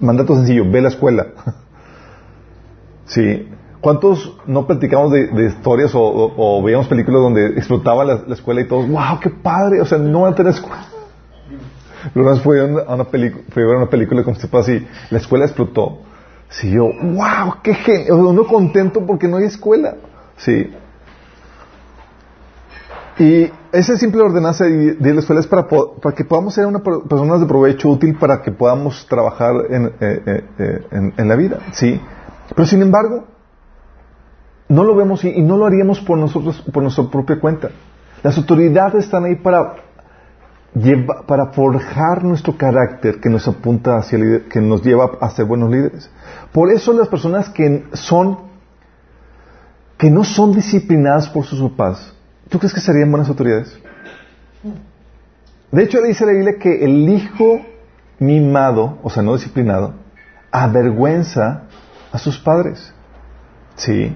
mandato 0.00 0.34
sencillo, 0.34 0.68
ve 0.68 0.82
la 0.82 0.88
escuela. 0.88 1.28
¿sí? 3.06 3.48
¿Cuántos 3.80 4.36
no 4.48 4.66
platicamos 4.66 5.12
de, 5.12 5.46
historias 5.46 5.92
o, 5.94 6.60
veíamos 6.64 6.88
películas 6.88 7.22
donde 7.22 7.46
explotaba 7.50 8.04
la, 8.04 8.24
la, 8.26 8.34
escuela 8.34 8.62
y 8.62 8.66
todos, 8.66 8.88
wow, 8.88 9.20
qué 9.22 9.30
padre, 9.30 9.80
o 9.80 9.84
sea, 9.84 9.98
no 9.98 10.22
van 10.22 10.32
a 10.32 10.34
tener 10.34 10.52
escuela? 10.52 10.95
Luego 12.14 12.36
fue 12.36 12.60
a 12.60 12.94
una, 12.94 13.04
película, 13.04 13.44
fui 13.50 13.62
a 13.62 13.66
una 13.68 13.90
película 13.90 14.22
con 14.22 14.34
este 14.34 14.54
así, 14.56 14.86
la 15.10 15.18
escuela 15.18 15.44
explotó. 15.44 16.00
Sí, 16.48 16.70
yo, 16.70 16.84
wow, 16.84 17.56
qué 17.62 17.74
genial, 17.74 18.12
uno 18.12 18.46
contento 18.46 19.04
porque 19.04 19.28
no 19.28 19.36
hay 19.38 19.44
escuela. 19.44 19.96
Sí. 20.36 20.72
Y 23.18 23.50
esa 23.72 23.96
simple 23.96 24.20
ordenanza 24.20 24.64
de, 24.64 24.96
la 25.00 25.20
escuela 25.20 25.40
es 25.40 25.46
para, 25.46 25.66
para 25.66 26.14
que 26.14 26.24
podamos 26.24 26.54
ser 26.54 26.66
una 26.66 26.80
personas 26.80 27.40
de 27.40 27.46
provecho 27.46 27.88
útil 27.88 28.16
para 28.18 28.42
que 28.42 28.52
podamos 28.52 29.06
trabajar 29.08 29.54
en, 29.70 29.86
eh, 29.86 29.92
eh, 30.00 30.44
eh, 30.58 30.86
en, 30.90 31.14
en, 31.16 31.28
la 31.28 31.34
vida, 31.34 31.60
¿sí? 31.72 31.98
Pero 32.54 32.66
sin 32.66 32.82
embargo, 32.82 33.24
no 34.68 34.84
lo 34.84 34.94
vemos 34.94 35.24
y, 35.24 35.30
y, 35.30 35.42
no 35.42 35.56
lo 35.56 35.64
haríamos 35.64 36.00
por 36.00 36.18
nosotros, 36.18 36.62
por 36.72 36.82
nuestra 36.82 37.04
propia 37.04 37.40
cuenta. 37.40 37.70
Las 38.22 38.36
autoridades 38.36 39.04
están 39.04 39.24
ahí 39.24 39.36
para 39.36 39.76
para 41.26 41.46
forjar 41.52 42.22
nuestro 42.22 42.56
carácter 42.56 43.20
que 43.20 43.30
nos 43.30 43.48
apunta 43.48 43.96
hacia 43.96 44.18
el, 44.18 44.44
que 44.48 44.60
nos 44.60 44.82
lleva 44.82 45.12
a 45.20 45.30
ser 45.30 45.46
buenos 45.46 45.70
líderes. 45.70 46.10
Por 46.52 46.70
eso 46.70 46.92
las 46.92 47.08
personas 47.08 47.48
que 47.48 47.84
son 47.92 48.46
que 49.96 50.10
no 50.10 50.24
son 50.24 50.52
disciplinadas 50.52 51.28
por 51.28 51.46
sus 51.46 51.70
papás, 51.70 52.12
¿tú 52.50 52.58
crees 52.58 52.74
que 52.74 52.80
serían 52.80 53.10
buenas 53.10 53.28
autoridades? 53.30 53.78
De 55.72 55.82
hecho, 55.82 56.02
dice 56.02 56.26
la 56.26 56.32
Biblia 56.32 56.58
que 56.58 56.84
el 56.84 57.08
hijo 57.08 57.60
mimado, 58.18 58.98
o 59.02 59.08
sea, 59.08 59.22
no 59.22 59.32
disciplinado, 59.34 59.94
avergüenza 60.50 61.62
a 62.12 62.18
sus 62.18 62.38
padres. 62.38 62.92
¿Sí? 63.76 64.14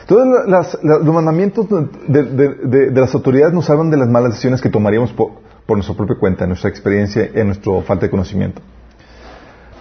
Entonces, 0.00 0.78
los 0.82 1.14
mandamientos 1.14 1.66
de, 2.08 2.24
de, 2.24 3.00
las 3.00 3.14
autoridades 3.14 3.54
nos 3.54 3.70
hablan 3.70 3.90
de 3.90 3.96
las 3.96 4.08
malas 4.08 4.30
decisiones 4.30 4.60
que 4.60 4.68
tomaríamos 4.68 5.14
por 5.66 5.76
nuestra 5.76 5.96
propia 5.96 6.16
cuenta, 6.16 6.44
en 6.44 6.50
nuestra 6.50 6.70
experiencia, 6.70 7.30
en 7.32 7.46
nuestra 7.46 7.80
falta 7.82 8.06
de 8.06 8.10
conocimiento. 8.10 8.60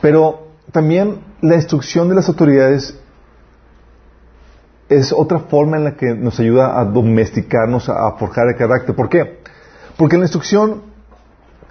Pero 0.02 0.48
también 0.72 1.20
la 1.42 1.56
instrucción 1.56 2.10
de 2.10 2.16
las 2.16 2.28
autoridades 2.30 2.98
es 4.88 5.14
otra 5.14 5.40
forma 5.40 5.78
en 5.78 5.84
la 5.84 5.96
que 5.96 6.14
nos 6.16 6.40
ayuda 6.40 6.80
a 6.80 6.86
domesticarnos, 6.86 7.90
a 7.90 8.12
forjar 8.14 8.48
el 8.48 8.56
carácter. 8.56 8.96
¿Por 8.96 9.10
qué? 9.10 9.40
Porque 9.98 10.18
la 10.18 10.24
instrucción 10.24 10.84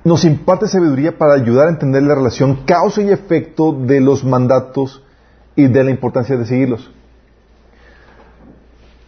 nos 0.04 0.24
imparte 0.24 0.68
sabiduría 0.68 1.18
para 1.18 1.34
ayudar 1.34 1.66
a 1.66 1.70
entender 1.70 2.02
la 2.02 2.14
relación 2.14 2.64
causa 2.64 3.02
y 3.02 3.10
efecto 3.10 3.72
de 3.72 4.00
los 4.00 4.24
mandatos 4.24 5.02
y 5.56 5.66
de 5.66 5.84
la 5.84 5.90
importancia 5.90 6.36
de 6.36 6.46
seguirlos. 6.46 6.90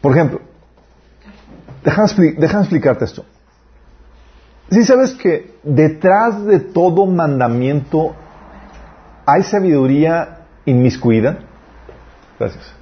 Por 0.00 0.12
ejemplo, 0.12 0.40
déjame 1.84 2.62
explicarte 2.62 3.04
esto. 3.04 3.24
Si 4.70 4.84
sabes 4.84 5.14
que 5.14 5.54
detrás 5.64 6.44
de 6.44 6.60
todo 6.60 7.04
mandamiento 7.06 8.14
hay 9.26 9.42
sabiduría 9.42 10.46
inmiscuida. 10.64 11.40
Gracias. 12.38 12.72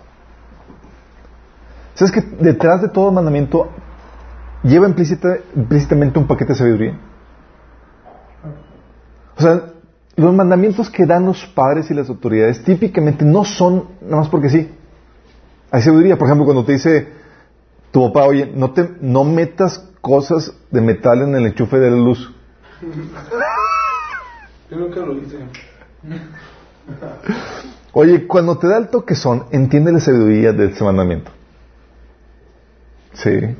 ¿Sabes 1.94 2.12
que 2.12 2.20
detrás 2.20 2.83
de 2.83 2.88
todo 2.88 3.11
mandamiento 3.11 3.70
lleva 4.62 4.87
implícitamente 4.87 6.18
un 6.18 6.27
paquete 6.27 6.53
de 6.53 6.59
sabiduría? 6.59 6.98
O 9.37 9.40
sea, 9.40 9.62
los 10.16 10.35
mandamientos 10.35 10.90
que 10.90 11.07
dan 11.07 11.24
los 11.27 11.46
padres 11.46 11.90
y 11.90 11.94
las 11.94 12.09
autoridades 12.09 12.62
típicamente 12.64 13.24
no 13.24 13.44
son 13.44 13.88
nada 14.03 14.16
más 14.16 14.29
porque 14.29 14.51
sí. 14.51 14.70
Hay 15.70 15.83
sabiduría. 15.83 16.18
Por 16.18 16.29
ejemplo, 16.29 16.44
cuando 16.44 16.64
te 16.64 16.72
dice 16.72 17.17
tu 17.90 18.07
papá, 18.09 18.27
oye, 18.27 18.51
no, 18.55 18.72
te, 18.72 18.88
no 19.01 19.24
metas 19.24 19.88
cosas 20.01 20.53
de 20.70 20.81
metal 20.81 21.22
en 21.22 21.35
el 21.35 21.46
enchufe 21.46 21.79
de 21.79 21.90
la 21.90 21.96
luz. 21.96 22.33
Yo 24.70 24.77
nunca 24.77 25.01
lo 25.01 25.14
hice. 25.14 25.38
Oye, 27.92 28.27
cuando 28.27 28.59
te 28.59 28.68
da 28.68 28.79
el 28.79 28.88
toque 28.88 29.14
son, 29.14 29.46
entiende 29.51 29.92
la 29.92 30.01
sabiduría 30.01 30.53
del 30.53 30.70
ese 30.70 30.85
mandamiento. 30.85 31.31
Sí. 33.14 33.57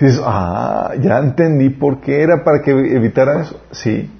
dices, 0.00 0.20
ah, 0.24 0.94
ya 1.00 1.18
entendí 1.18 1.70
por 1.70 2.00
qué 2.00 2.22
era 2.22 2.42
para 2.42 2.62
que 2.62 2.70
evitaran 2.70 3.42
eso. 3.42 3.60
Sí. 3.70 4.10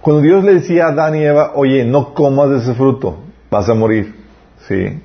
Cuando 0.00 0.22
Dios 0.22 0.44
le 0.44 0.54
decía 0.54 0.86
a 0.86 0.88
Adán 0.90 1.16
y 1.16 1.24
Eva, 1.24 1.52
oye, 1.56 1.84
no 1.84 2.14
comas 2.14 2.50
de 2.50 2.58
ese 2.58 2.74
fruto, 2.74 3.18
vas 3.50 3.68
a 3.68 3.74
morir. 3.74 4.14
Sí. 4.68 5.02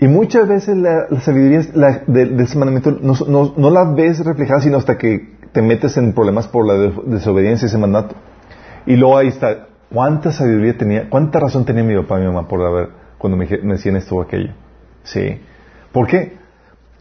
Y 0.00 0.08
muchas 0.08 0.48
veces 0.48 0.78
la, 0.78 1.08
sabiduría 1.20 1.60
de, 2.06 2.42
ese 2.42 2.58
mandamiento 2.58 2.90
no, 2.90 3.70
la 3.70 3.92
ves 3.92 4.24
reflejada 4.24 4.62
sino 4.62 4.78
hasta 4.78 4.96
que 4.96 5.36
te 5.52 5.60
metes 5.60 5.96
en 5.98 6.14
problemas 6.14 6.48
por 6.48 6.66
la 6.66 6.90
desobediencia 7.04 7.66
de 7.66 7.68
ese 7.68 7.78
mandato. 7.78 8.14
Y 8.86 8.96
luego 8.96 9.18
ahí 9.18 9.28
está, 9.28 9.66
¿cuánta 9.92 10.32
sabiduría 10.32 10.78
tenía, 10.78 11.10
cuánta 11.10 11.38
razón 11.38 11.66
tenía 11.66 11.84
mi 11.84 11.94
papá 11.96 12.16
y 12.16 12.22
mi 12.22 12.28
mamá 12.28 12.48
por 12.48 12.62
haber, 12.62 12.88
cuando 13.18 13.36
me, 13.36 13.46
decían 13.46 13.96
esto 13.96 14.16
o 14.16 14.22
aquello? 14.22 14.54
Sí. 15.02 15.38
¿Por 15.92 16.06
qué? 16.06 16.38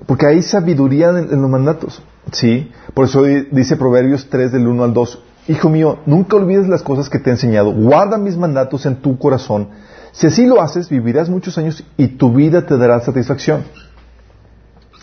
Porque 0.06 0.26
hay 0.26 0.42
sabiduría 0.42 1.10
en, 1.10 1.42
los 1.42 1.50
mandatos. 1.50 2.04
Sí. 2.34 2.70
Por 2.94 3.06
eso 3.06 3.24
dice 3.24 3.78
Proverbios 3.78 4.30
3 4.30 4.52
del 4.52 4.68
1 4.68 4.84
al 4.84 4.94
2, 4.94 5.24
Hijo 5.48 5.70
mío, 5.70 6.00
nunca 6.06 6.36
olvides 6.36 6.68
las 6.68 6.84
cosas 6.84 7.10
que 7.10 7.18
te 7.18 7.32
he 7.32 7.34
enseñado, 7.34 7.72
guarda 7.72 8.20
mis 8.20 8.38
mandatos 8.38 8.86
en 8.86 8.98
tu 8.98 9.18
corazón 9.18 9.70
si 10.12 10.28
así 10.28 10.46
lo 10.46 10.62
haces, 10.62 10.90
vivirás 10.90 11.30
muchos 11.30 11.58
años 11.58 11.84
y 11.98 12.08
tu 12.08 12.34
vida 12.34 12.66
te 12.66 12.78
dará 12.78 13.00
satisfacción. 13.02 13.64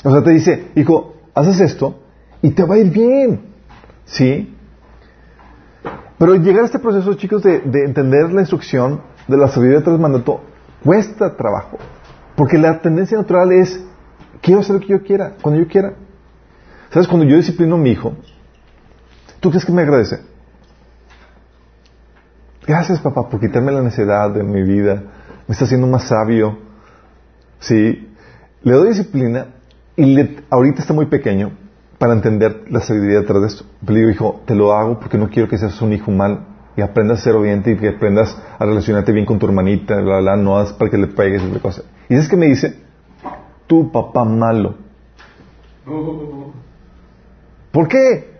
O 0.05 0.11
sea, 0.11 0.23
te 0.23 0.31
dice, 0.31 0.69
hijo, 0.75 1.17
haces 1.35 1.61
esto 1.61 2.01
y 2.43 2.51
te 2.51 2.65
va 2.65 2.77
a 2.77 2.79
ir 2.79 2.91
bien. 2.91 3.41
¿Sí? 4.05 4.55
Pero 6.19 6.35
llegar 6.37 6.63
a 6.63 6.67
este 6.67 6.79
proceso, 6.79 7.15
chicos, 7.15 7.43
de, 7.43 7.57
entender 7.85 8.33
la 8.33 8.41
instrucción 8.41 9.03
de 9.29 9.37
la 9.37 9.49
sabiduría 9.49 9.83
tras 9.83 9.99
mandato, 9.99 10.41
cuesta 10.83 11.37
trabajo. 11.37 11.79
Porque 12.37 12.59
la 12.59 12.81
tendencia 12.81 13.19
natural 13.19 13.53
es 13.53 13.83
quiero 14.41 14.61
hacer 14.61 14.77
lo 14.77 14.81
que 14.81 14.89
yo 14.89 15.03
quiera, 15.03 15.35
cuando 15.43 15.61
yo 15.61 15.69
quiera. 15.69 15.95
¿Sabes? 16.91 17.09
Cuando 17.09 17.27
yo 17.27 17.37
disciplino 17.37 17.75
a 17.75 17.79
mi 17.79 17.91
hijo, 17.91 18.15
¿tú 19.41 19.51
crees 19.51 19.65
que 19.65 19.73
me 19.73 19.83
agradece? 19.83 20.21
Gracias, 22.67 23.01
papá, 23.01 23.29
por 23.29 23.39
quitarme 23.39 23.71
la 23.71 23.81
necesidad 23.81 24.31
de 24.31 24.43
mi 24.43 24.63
vida. 24.63 25.03
Me 25.47 25.53
está 25.53 25.67
haciendo 25.67 25.87
más 25.87 26.09
sabio. 26.09 26.59
Sí. 27.61 28.13
Le 28.63 28.73
doy 28.73 28.89
disciplina 28.89 29.47
y 29.95 30.07
le, 30.07 30.41
ahorita 30.51 30.81
está 30.81 30.93
muy 30.93 31.07
pequeño 31.07 31.53
para 31.99 32.13
entender 32.13 32.65
la 32.69 32.81
sabiduría 32.81 33.21
detrás 33.21 33.41
de 33.41 33.47
esto. 33.47 33.65
Le 33.87 34.01
digo, 34.01 34.11
hijo, 34.11 34.43
te 34.47 34.57
lo 34.57 34.73
hago 34.73 34.99
porque 34.99 35.17
no 35.17 35.29
quiero 35.29 35.49
que 35.49 35.59
seas 35.59 35.81
un 35.81 35.93
hijo 35.93 36.11
mal 36.11 36.45
y 36.77 36.83
aprendas 36.83 37.21
a 37.21 37.23
ser 37.23 37.37
obediente 37.37 37.71
y 37.71 37.77
que 37.77 37.91
aprendas 37.91 38.37
a 38.59 38.65
relacionarte 38.65 39.13
bien 39.13 39.25
con 39.25 39.39
tu 39.39 39.47
hermanita, 39.47 40.01
bla, 40.01 40.19
bla, 40.19 40.37
no 40.37 40.61
es 40.61 40.73
para 40.73 40.91
que 40.91 40.99
le 40.99 41.07
pegues 41.07 41.43
y 41.43 41.59
cosas. 41.61 41.85
Y 42.09 42.17
es 42.17 42.29
que 42.29 42.37
me 42.37 42.47
dice, 42.47 42.83
tu 43.69 43.93
papá 43.93 44.25
malo. 44.25 44.75
¿Por 47.71 47.89
qué? 47.89 48.36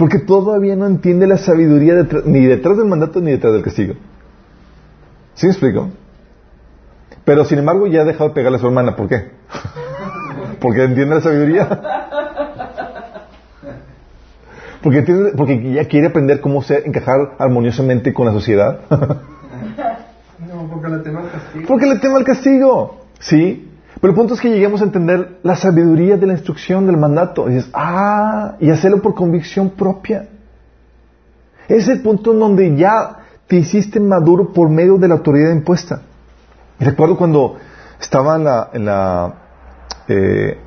Porque 0.00 0.18
todavía 0.18 0.76
no 0.76 0.86
entiende 0.86 1.26
la 1.26 1.36
sabiduría 1.36 2.06
ni 2.24 2.46
detrás 2.46 2.78
del 2.78 2.86
mandato 2.86 3.20
ni 3.20 3.32
detrás 3.32 3.52
del 3.52 3.62
castigo. 3.62 3.96
¿Sí 5.34 5.44
me 5.44 5.52
explico? 5.52 5.90
Pero 7.26 7.44
sin 7.44 7.58
embargo 7.58 7.86
ya 7.86 8.00
ha 8.00 8.04
dejado 8.06 8.30
de 8.30 8.34
pegarle 8.34 8.56
a 8.56 8.60
su 8.62 8.66
hermana. 8.66 8.96
¿Por 8.96 9.08
qué? 9.08 9.32
Porque 10.58 10.84
entiende 10.84 11.16
la 11.16 11.20
sabiduría. 11.20 11.68
Porque, 14.82 15.02
porque 15.36 15.72
ya 15.72 15.84
quiere 15.84 16.06
aprender 16.06 16.40
cómo 16.40 16.62
se, 16.62 16.78
encajar 16.86 17.34
armoniosamente 17.38 18.14
con 18.14 18.24
la 18.24 18.32
sociedad. 18.32 18.80
no, 18.88 20.66
porque 20.70 20.88
le 20.88 20.98
tema 21.00 21.20
al 21.20 21.30
castigo. 21.30 21.64
Porque 21.68 21.84
le 21.84 21.98
tema 21.98 22.16
al 22.16 22.24
castigo. 22.24 23.04
Sí. 23.18 23.69
Pero 24.00 24.12
el 24.12 24.16
punto 24.16 24.34
es 24.34 24.40
que 24.40 24.48
lleguemos 24.48 24.80
a 24.80 24.84
entender 24.84 25.40
la 25.42 25.56
sabiduría 25.56 26.16
de 26.16 26.26
la 26.26 26.32
instrucción 26.32 26.86
del 26.86 26.96
mandato. 26.96 27.48
Y 27.48 27.54
dices, 27.54 27.70
ah, 27.74 28.56
y 28.58 28.70
hacerlo 28.70 29.02
por 29.02 29.14
convicción 29.14 29.70
propia. 29.70 30.28
Es 31.68 31.86
el 31.88 32.00
punto 32.00 32.32
en 32.32 32.40
donde 32.40 32.76
ya 32.76 33.18
te 33.46 33.56
hiciste 33.56 34.00
maduro 34.00 34.52
por 34.52 34.70
medio 34.70 34.96
de 34.96 35.08
la 35.08 35.14
autoridad 35.14 35.52
impuesta. 35.52 36.02
Recuerdo 36.78 37.18
cuando 37.18 37.56
estaba 38.00 38.36
en 38.72 38.84
la, 38.86 39.34
eh, 40.08 40.58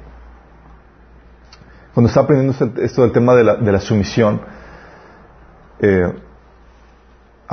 cuando 1.94 2.08
estaba 2.08 2.26
aprendiendo 2.26 2.82
esto 2.82 3.02
del 3.02 3.12
tema 3.12 3.36
de 3.36 3.44
la, 3.44 3.56
de 3.56 3.72
la 3.72 3.80
sumisión, 3.80 4.42
eh, 5.80 6.14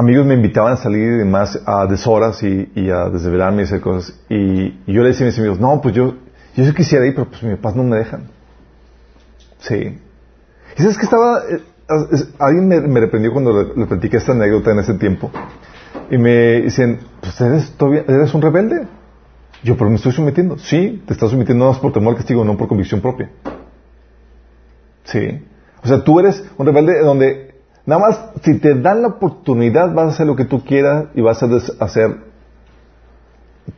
amigos 0.00 0.24
me 0.24 0.34
invitaban 0.34 0.72
a 0.72 0.76
salir 0.76 1.12
y 1.12 1.18
demás 1.18 1.60
a 1.66 1.86
deshoras 1.86 2.42
y, 2.42 2.70
y 2.74 2.90
a 2.90 3.10
desvelarme 3.10 3.62
y 3.62 3.64
hacer 3.66 3.80
cosas. 3.80 4.18
Y, 4.28 4.70
yo 4.90 5.02
le 5.02 5.08
decía 5.08 5.26
a 5.26 5.30
mis 5.30 5.38
amigos, 5.38 5.60
no, 5.60 5.80
pues 5.80 5.94
yo, 5.94 6.14
yo 6.56 6.64
sí 6.64 6.72
quisiera 6.74 7.06
ir, 7.06 7.14
pero 7.14 7.28
pues 7.28 7.42
mis 7.42 7.56
papás 7.56 7.76
no 7.76 7.84
me 7.84 7.98
dejan. 7.98 8.28
Sí. 9.58 9.98
Y 10.76 10.82
sabes 10.82 10.96
que 10.96 11.04
estaba, 11.04 11.42
eh, 11.50 11.60
alguien 12.38 12.66
me, 12.66 12.80
me, 12.80 13.00
reprendió 13.00 13.32
cuando 13.32 13.52
le, 13.52 13.74
le, 13.76 13.86
platiqué 13.86 14.16
esta 14.16 14.32
anécdota 14.32 14.70
en 14.72 14.78
ese 14.78 14.94
tiempo. 14.94 15.30
Y 16.10 16.16
me 16.16 16.62
dicen, 16.62 17.00
pues 17.20 17.38
eres, 17.40 17.70
todavía, 17.72 18.04
eres 18.08 18.32
un 18.32 18.40
rebelde. 18.40 18.86
Yo, 19.62 19.76
pero 19.76 19.90
me 19.90 19.96
estoy 19.96 20.12
sometiendo. 20.12 20.58
Sí, 20.58 21.02
te 21.06 21.12
estás 21.12 21.30
sometiendo 21.30 21.66
no 21.66 21.72
más 21.72 21.80
por 21.80 21.92
temor 21.92 22.12
al 22.12 22.16
castigo, 22.16 22.42
no 22.42 22.56
por 22.56 22.68
convicción 22.68 23.02
propia. 23.02 23.30
Sí. 25.04 25.44
O 25.82 25.86
sea, 25.86 26.02
tú 26.02 26.18
eres 26.18 26.42
un 26.56 26.66
rebelde 26.66 27.00
donde 27.00 27.49
nada 27.86 28.00
más 28.00 28.30
si 28.42 28.58
te 28.58 28.74
dan 28.74 29.02
la 29.02 29.08
oportunidad 29.08 29.92
vas 29.94 30.06
a 30.06 30.08
hacer 30.10 30.26
lo 30.26 30.36
que 30.36 30.44
tú 30.44 30.64
quieras 30.64 31.06
y 31.14 31.20
vas 31.20 31.42
a 31.42 31.46
hacer 31.84 32.30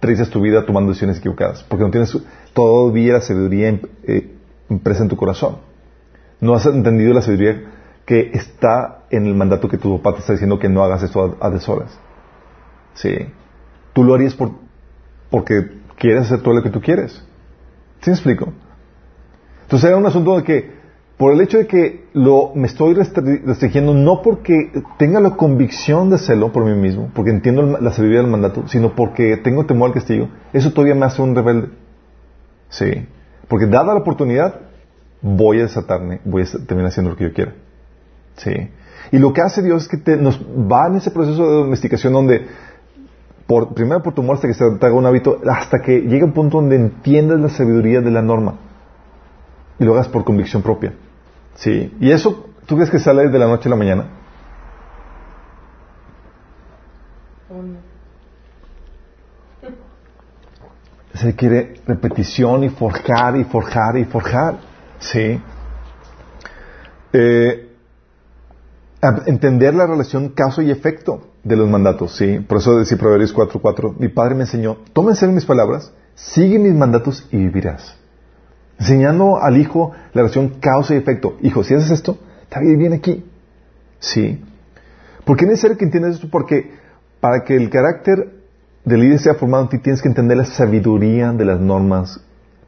tristes 0.01 0.31
tu 0.31 0.41
vida 0.41 0.65
tomando 0.65 0.91
decisiones 0.91 1.19
equivocadas. 1.19 1.65
Porque 1.65 1.85
no 1.85 1.91
tienes 1.91 2.17
todavía 2.53 3.15
la 3.15 3.21
sabiduría 3.21 3.81
eh, 4.05 4.35
impresa 4.69 5.03
en 5.03 5.09
tu 5.09 5.17
corazón. 5.17 5.59
No 6.41 6.55
has 6.55 6.67
entendido 6.67 7.15
la 7.15 7.23
sabiduría 7.23 7.71
que 8.05 8.31
está 8.35 9.05
en 9.11 9.27
el 9.27 9.35
mandato 9.35 9.69
que 9.69 9.79
tu 9.79 9.97
papá 9.99 10.15
te 10.15 10.21
está 10.21 10.33
diciendo 10.33 10.59
que 10.59 10.69
no 10.69 10.83
hagas 10.83 11.03
esto 11.03 11.37
a, 11.41 11.47
a 11.47 11.51
deshoras. 11.51 11.99
Sí. 12.95 13.15
Tú 13.93 14.05
lo 14.05 14.15
harías 14.15 14.35
por, 14.35 14.53
porque 15.31 15.81
quieres 15.97 16.23
hacer 16.23 16.43
todo 16.43 16.55
lo 16.55 16.63
que 16.63 16.71
tú 16.71 16.81
quieres. 16.81 17.13
¿Sí 18.01 18.11
me 18.11 18.15
explico? 18.15 18.53
Entonces 19.63 19.89
era 19.89 19.97
un 19.97 20.07
asunto 20.07 20.37
de 20.37 20.43
que 20.43 20.82
por 21.23 21.33
el 21.33 21.41
hecho 21.41 21.59
de 21.59 21.69
que 21.69 22.09
lo, 22.15 22.51
me 22.57 22.67
estoy 22.67 22.95
restringiendo 22.95 23.95
no 23.95 24.23
porque 24.23 24.73
tenga 24.99 25.21
la 25.21 25.37
convicción 25.37 26.11
de 26.11 26.17
hacerlo 26.17 26.51
por 26.51 26.65
mí 26.65 26.75
mismo, 26.75 27.13
porque 27.15 27.31
entiendo 27.31 27.63
la 27.63 27.93
sabiduría 27.93 28.23
del 28.23 28.29
mandato, 28.29 28.67
sino 28.67 28.97
porque 28.97 29.37
tengo 29.37 29.65
temor 29.65 29.91
al 29.91 29.95
castigo, 29.95 30.31
eso 30.53 30.73
todavía 30.73 30.97
me 30.97 31.07
hace 31.07 31.23
un 31.23 31.37
rebelde. 31.37 31.69
Sí. 32.71 33.07
Porque 33.47 33.67
dada 33.67 33.95
la 33.95 34.01
oportunidad, 34.01 34.63
voy 35.21 35.61
a 35.61 35.63
desatarme, 35.63 36.19
voy 36.25 36.43
a 36.43 36.67
terminar 36.67 36.89
haciendo 36.89 37.13
lo 37.13 37.17
que 37.17 37.29
yo 37.29 37.33
quiera. 37.33 37.55
Sí. 38.35 38.71
Y 39.13 39.19
lo 39.19 39.33
que 39.33 39.43
hace 39.43 39.63
Dios 39.63 39.85
es 39.85 40.03
que 40.03 40.17
nos 40.17 40.41
va 40.43 40.89
en 40.89 40.97
ese 40.97 41.13
proceso 41.13 41.47
de 41.49 41.55
domesticación 41.55 42.15
donde, 42.15 42.49
por, 43.47 43.75
primero 43.75 44.03
por 44.03 44.13
tu 44.13 44.33
hasta 44.33 44.49
que 44.49 44.55
se 44.55 44.69
te 44.69 44.87
haga 44.87 44.97
un 44.97 45.07
hábito, 45.07 45.39
hasta 45.49 45.83
que 45.83 46.01
llega 46.01 46.25
un 46.25 46.33
punto 46.33 46.57
donde 46.57 46.75
entiendes 46.75 47.39
la 47.39 47.49
sabiduría 47.49 48.01
de 48.01 48.11
la 48.11 48.23
norma 48.23 48.57
y 49.79 49.85
lo 49.85 49.93
hagas 49.95 50.09
por 50.09 50.25
convicción 50.25 50.63
propia. 50.63 50.95
Sí. 51.55 51.95
¿Y 52.01 52.11
eso 52.11 52.47
tú 52.67 52.77
crees 52.77 52.91
que 52.91 52.99
sale 52.99 53.29
de 53.29 53.39
la 53.39 53.47
noche 53.47 53.69
a 53.69 53.71
la 53.71 53.77
mañana? 53.77 54.07
Se 61.15 61.37
quiere 61.37 61.75
repetición 61.87 62.65
y 62.65 62.71
forjar 62.71 63.37
y 63.37 63.45
forjar 63.45 63.99
y 63.99 64.05
forjar. 64.05 64.57
Sí. 64.99 65.41
Eh, 67.13 67.69
entender 69.27 69.75
la 69.75 69.87
relación 69.87 70.31
caso 70.31 70.63
y 70.63 70.71
efecto 70.71 71.29
de 71.43 71.57
los 71.57 71.69
mandatos, 71.69 72.17
sí. 72.17 72.39
Por 72.41 72.59
eso 72.59 72.79
decía 72.79 72.97
Proverbios 72.97 73.35
4:4, 73.35 73.97
mi 73.99 74.09
padre 74.09 74.35
me 74.35 74.43
enseñó, 74.43 74.79
tómense 74.93 75.27
mis 75.27 75.45
palabras, 75.45 75.93
sigue 76.15 76.59
mis 76.59 76.75
mandatos 76.75 77.27
y 77.31 77.37
vivirás. 77.37 78.02
Enseñando 78.79 79.39
al 79.41 79.59
hijo 79.59 79.93
la 80.13 80.23
relación 80.23 80.61
causa 80.61 80.95
y 80.95 80.99
efecto. 80.99 81.37
Hijo, 81.43 81.63
si 81.63 81.75
haces 81.75 81.91
esto, 81.91 82.19
está 82.43 82.61
bien 82.61 82.93
aquí. 82.93 83.25
Sí. 83.99 84.43
¿Por 85.25 85.37
qué 85.37 85.45
es 85.45 85.51
necesario 85.51 85.79
que 85.79 85.85
entiendas 85.85 86.17
esto? 86.17 86.29
Porque 86.31 86.73
para 87.21 87.45
que 87.45 87.55
el 87.55 87.71
carácter 87.71 88.33
del 88.85 89.01
líder 89.01 89.21
sea 89.21 89.35
formado 89.35 89.65
en 89.65 89.69
ti, 89.71 89.79
tienes 89.79 90.03
que 90.03 90.09
entender 90.09 90.37
la 90.37 90.45
sabiduría 90.45 91.33
de 91.33 91.45
las 91.45 91.61
normas 91.61 92.21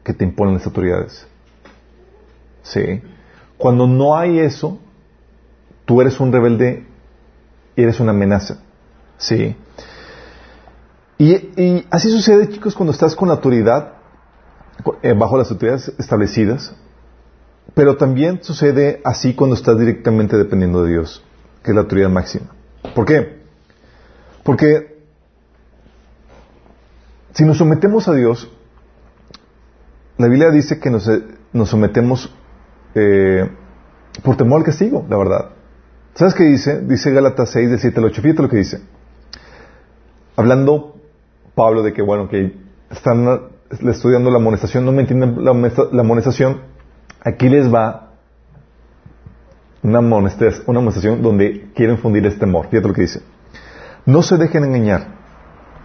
que 0.03 0.13
te 0.13 0.23
imponen 0.23 0.53
las 0.53 0.65
autoridades. 0.65 1.27
Sí. 2.63 3.01
Cuando 3.57 3.87
no 3.87 4.15
hay 4.15 4.39
eso, 4.39 4.79
tú 5.83 6.01
eres 6.01 6.19
un 6.19 6.31
rebelde 6.31 6.85
y 7.75 7.83
eres 7.83 7.99
una 7.99 8.11
amenaza. 8.11 8.59
Sí. 9.17 9.55
Y, 11.17 11.33
y 11.33 11.85
así 11.89 12.09
sucede, 12.09 12.49
chicos, 12.49 12.75
cuando 12.75 12.93
estás 12.93 13.15
con 13.15 13.27
la 13.27 13.35
autoridad 13.35 13.94
eh, 15.01 15.13
bajo 15.13 15.37
las 15.37 15.51
autoridades 15.51 15.93
establecidas, 15.97 16.75
pero 17.73 17.97
también 17.97 18.43
sucede 18.43 19.01
así 19.03 19.33
cuando 19.33 19.55
estás 19.55 19.77
directamente 19.77 20.37
dependiendo 20.37 20.83
de 20.83 20.91
Dios, 20.91 21.23
que 21.63 21.71
es 21.71 21.75
la 21.75 21.81
autoridad 21.81 22.09
máxima. 22.09 22.47
¿Por 22.93 23.05
qué? 23.05 23.41
Porque 24.43 24.95
si 27.33 27.43
nos 27.43 27.57
sometemos 27.57 28.07
a 28.07 28.13
Dios, 28.13 28.49
la 30.17 30.27
Biblia 30.27 30.51
dice 30.51 30.79
que 30.79 30.89
nos, 30.89 31.09
nos 31.51 31.69
sometemos 31.69 32.33
eh, 32.93 33.49
por 34.23 34.37
temor 34.37 34.59
al 34.59 34.65
castigo, 34.65 35.05
la 35.09 35.17
verdad. 35.17 35.49
¿Sabes 36.13 36.33
qué 36.33 36.43
dice? 36.45 36.81
Dice 36.81 37.11
Gálatas 37.11 37.49
6, 37.49 37.69
del 37.71 37.79
7 37.79 37.99
al 37.99 38.05
8. 38.05 38.21
Fíjate 38.21 38.41
lo 38.41 38.49
que 38.49 38.57
dice. 38.57 38.81
Hablando 40.37 40.95
Pablo 41.55 41.83
de 41.83 41.91
que, 41.91 42.01
bueno, 42.01 42.29
que 42.29 42.57
están 42.89 43.49
le 43.81 43.91
estoy 43.91 44.13
dando 44.13 44.29
la 44.29 44.37
amonestación, 44.37 44.85
no 44.85 44.91
me 44.91 45.01
entienden 45.01 45.43
la, 45.43 45.51
amonestación, 45.51 46.61
aquí 47.23 47.49
les 47.49 47.73
va 47.73 48.13
una, 49.81 49.99
una 49.99 50.79
amonestación 50.79 51.21
donde 51.21 51.71
quieren 51.75 51.97
fundir 51.97 52.25
este 52.25 52.41
temor. 52.41 52.67
Fíjate 52.67 52.87
lo 52.87 52.93
que 52.93 53.01
dice. 53.01 53.21
No 54.05 54.21
se 54.21 54.37
dejen 54.37 54.63
engañar. 54.63 55.15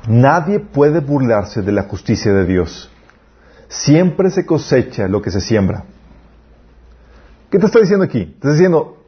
Nadie 0.09 0.61
puede 0.61 1.01
burlarse 1.01 1.62
de 1.62 1.73
la 1.73 1.85
justicia 1.85 2.33
de 2.33 2.47
Dios. 2.47 2.90
Siempre 3.69 4.31
se 4.31 4.45
cosecha 4.47 5.09
lo 5.09 5.23
que 5.23 5.31
se 5.31 5.40
siembra. 5.40 5.85
¿Qué 7.51 7.59
te 7.59 7.66
está 7.66 7.81
diciendo 7.81 8.05
aquí? 8.05 8.25
Te 8.25 8.35
está 8.35 8.53
diciendo, 8.53 8.99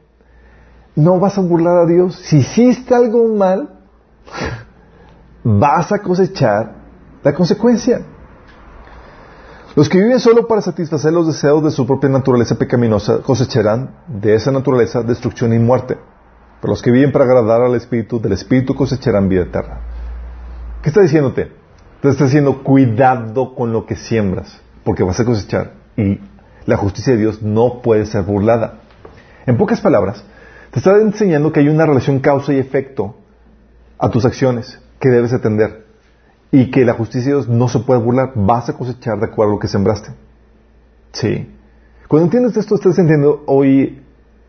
no 0.96 1.18
vas 1.18 1.38
a 1.38 1.40
burlar 1.40 1.78
a 1.78 1.86
Dios. 1.86 2.16
Si 2.16 2.38
hiciste 2.38 2.94
algo 2.94 3.28
mal, 3.28 3.80
vas 5.42 5.92
a 5.92 5.98
cosechar 5.98 6.74
la 7.22 7.34
consecuencia. 7.34 8.02
Los 9.74 9.88
que 9.88 9.98
viven 9.98 10.20
solo 10.20 10.46
para 10.46 10.60
satisfacer 10.60 11.14
los 11.14 11.26
deseos 11.26 11.64
de 11.64 11.70
su 11.70 11.86
propia 11.86 12.10
naturaleza 12.10 12.56
pecaminosa 12.56 13.22
cosecharán 13.22 13.96
de 14.06 14.34
esa 14.34 14.50
naturaleza 14.50 15.02
destrucción 15.02 15.54
y 15.54 15.58
muerte. 15.58 15.96
Pero 16.60 16.72
los 16.72 16.82
que 16.82 16.90
viven 16.90 17.10
para 17.10 17.24
agradar 17.24 17.62
al 17.62 17.74
Espíritu, 17.74 18.20
del 18.20 18.32
Espíritu 18.32 18.74
cosecharán 18.74 19.30
vida 19.30 19.42
eterna. 19.42 19.80
¿Qué 20.82 20.90
está 20.90 21.00
diciéndote? 21.00 21.52
Te 22.02 22.08
está 22.08 22.24
diciendo 22.24 22.62
cuidado 22.62 23.54
con 23.54 23.72
lo 23.72 23.86
que 23.86 23.96
siembras. 23.96 24.60
porque 24.84 25.04
vas 25.04 25.20
a 25.20 25.24
cosechar. 25.24 25.74
Y 25.96 26.18
la 26.66 26.76
justicia 26.76 27.12
de 27.14 27.20
Dios 27.20 27.40
no 27.40 27.80
puede 27.82 28.04
ser 28.04 28.24
burlada. 28.24 28.80
En 29.46 29.56
pocas 29.56 29.80
palabras, 29.80 30.24
te 30.70 30.80
está 30.80 30.98
enseñando 30.98 31.52
que 31.52 31.60
hay 31.60 31.68
una 31.68 31.86
relación 31.86 32.18
causa 32.18 32.52
y 32.52 32.58
efecto 32.58 33.16
a 33.98 34.10
tus 34.10 34.24
acciones 34.24 34.80
que 34.98 35.08
debes 35.08 35.32
atender. 35.32 35.86
Y 36.52 36.70
que 36.70 36.84
la 36.84 36.94
justicia 36.94 37.32
de 37.32 37.38
Dios 37.38 37.48
no 37.48 37.66
se 37.68 37.80
puede 37.80 38.00
burlar. 38.00 38.32
Vas 38.36 38.68
a 38.68 38.74
cosechar 38.74 39.18
de 39.18 39.26
acuerdo 39.26 39.52
a 39.52 39.54
lo 39.56 39.58
que 39.58 39.68
sembraste. 39.68 40.10
Sí. 41.12 41.50
Cuando 42.08 42.26
entiendes 42.26 42.56
esto, 42.56 42.74
estás 42.74 42.98
entendiendo, 42.98 43.42
hoy, 43.46 44.02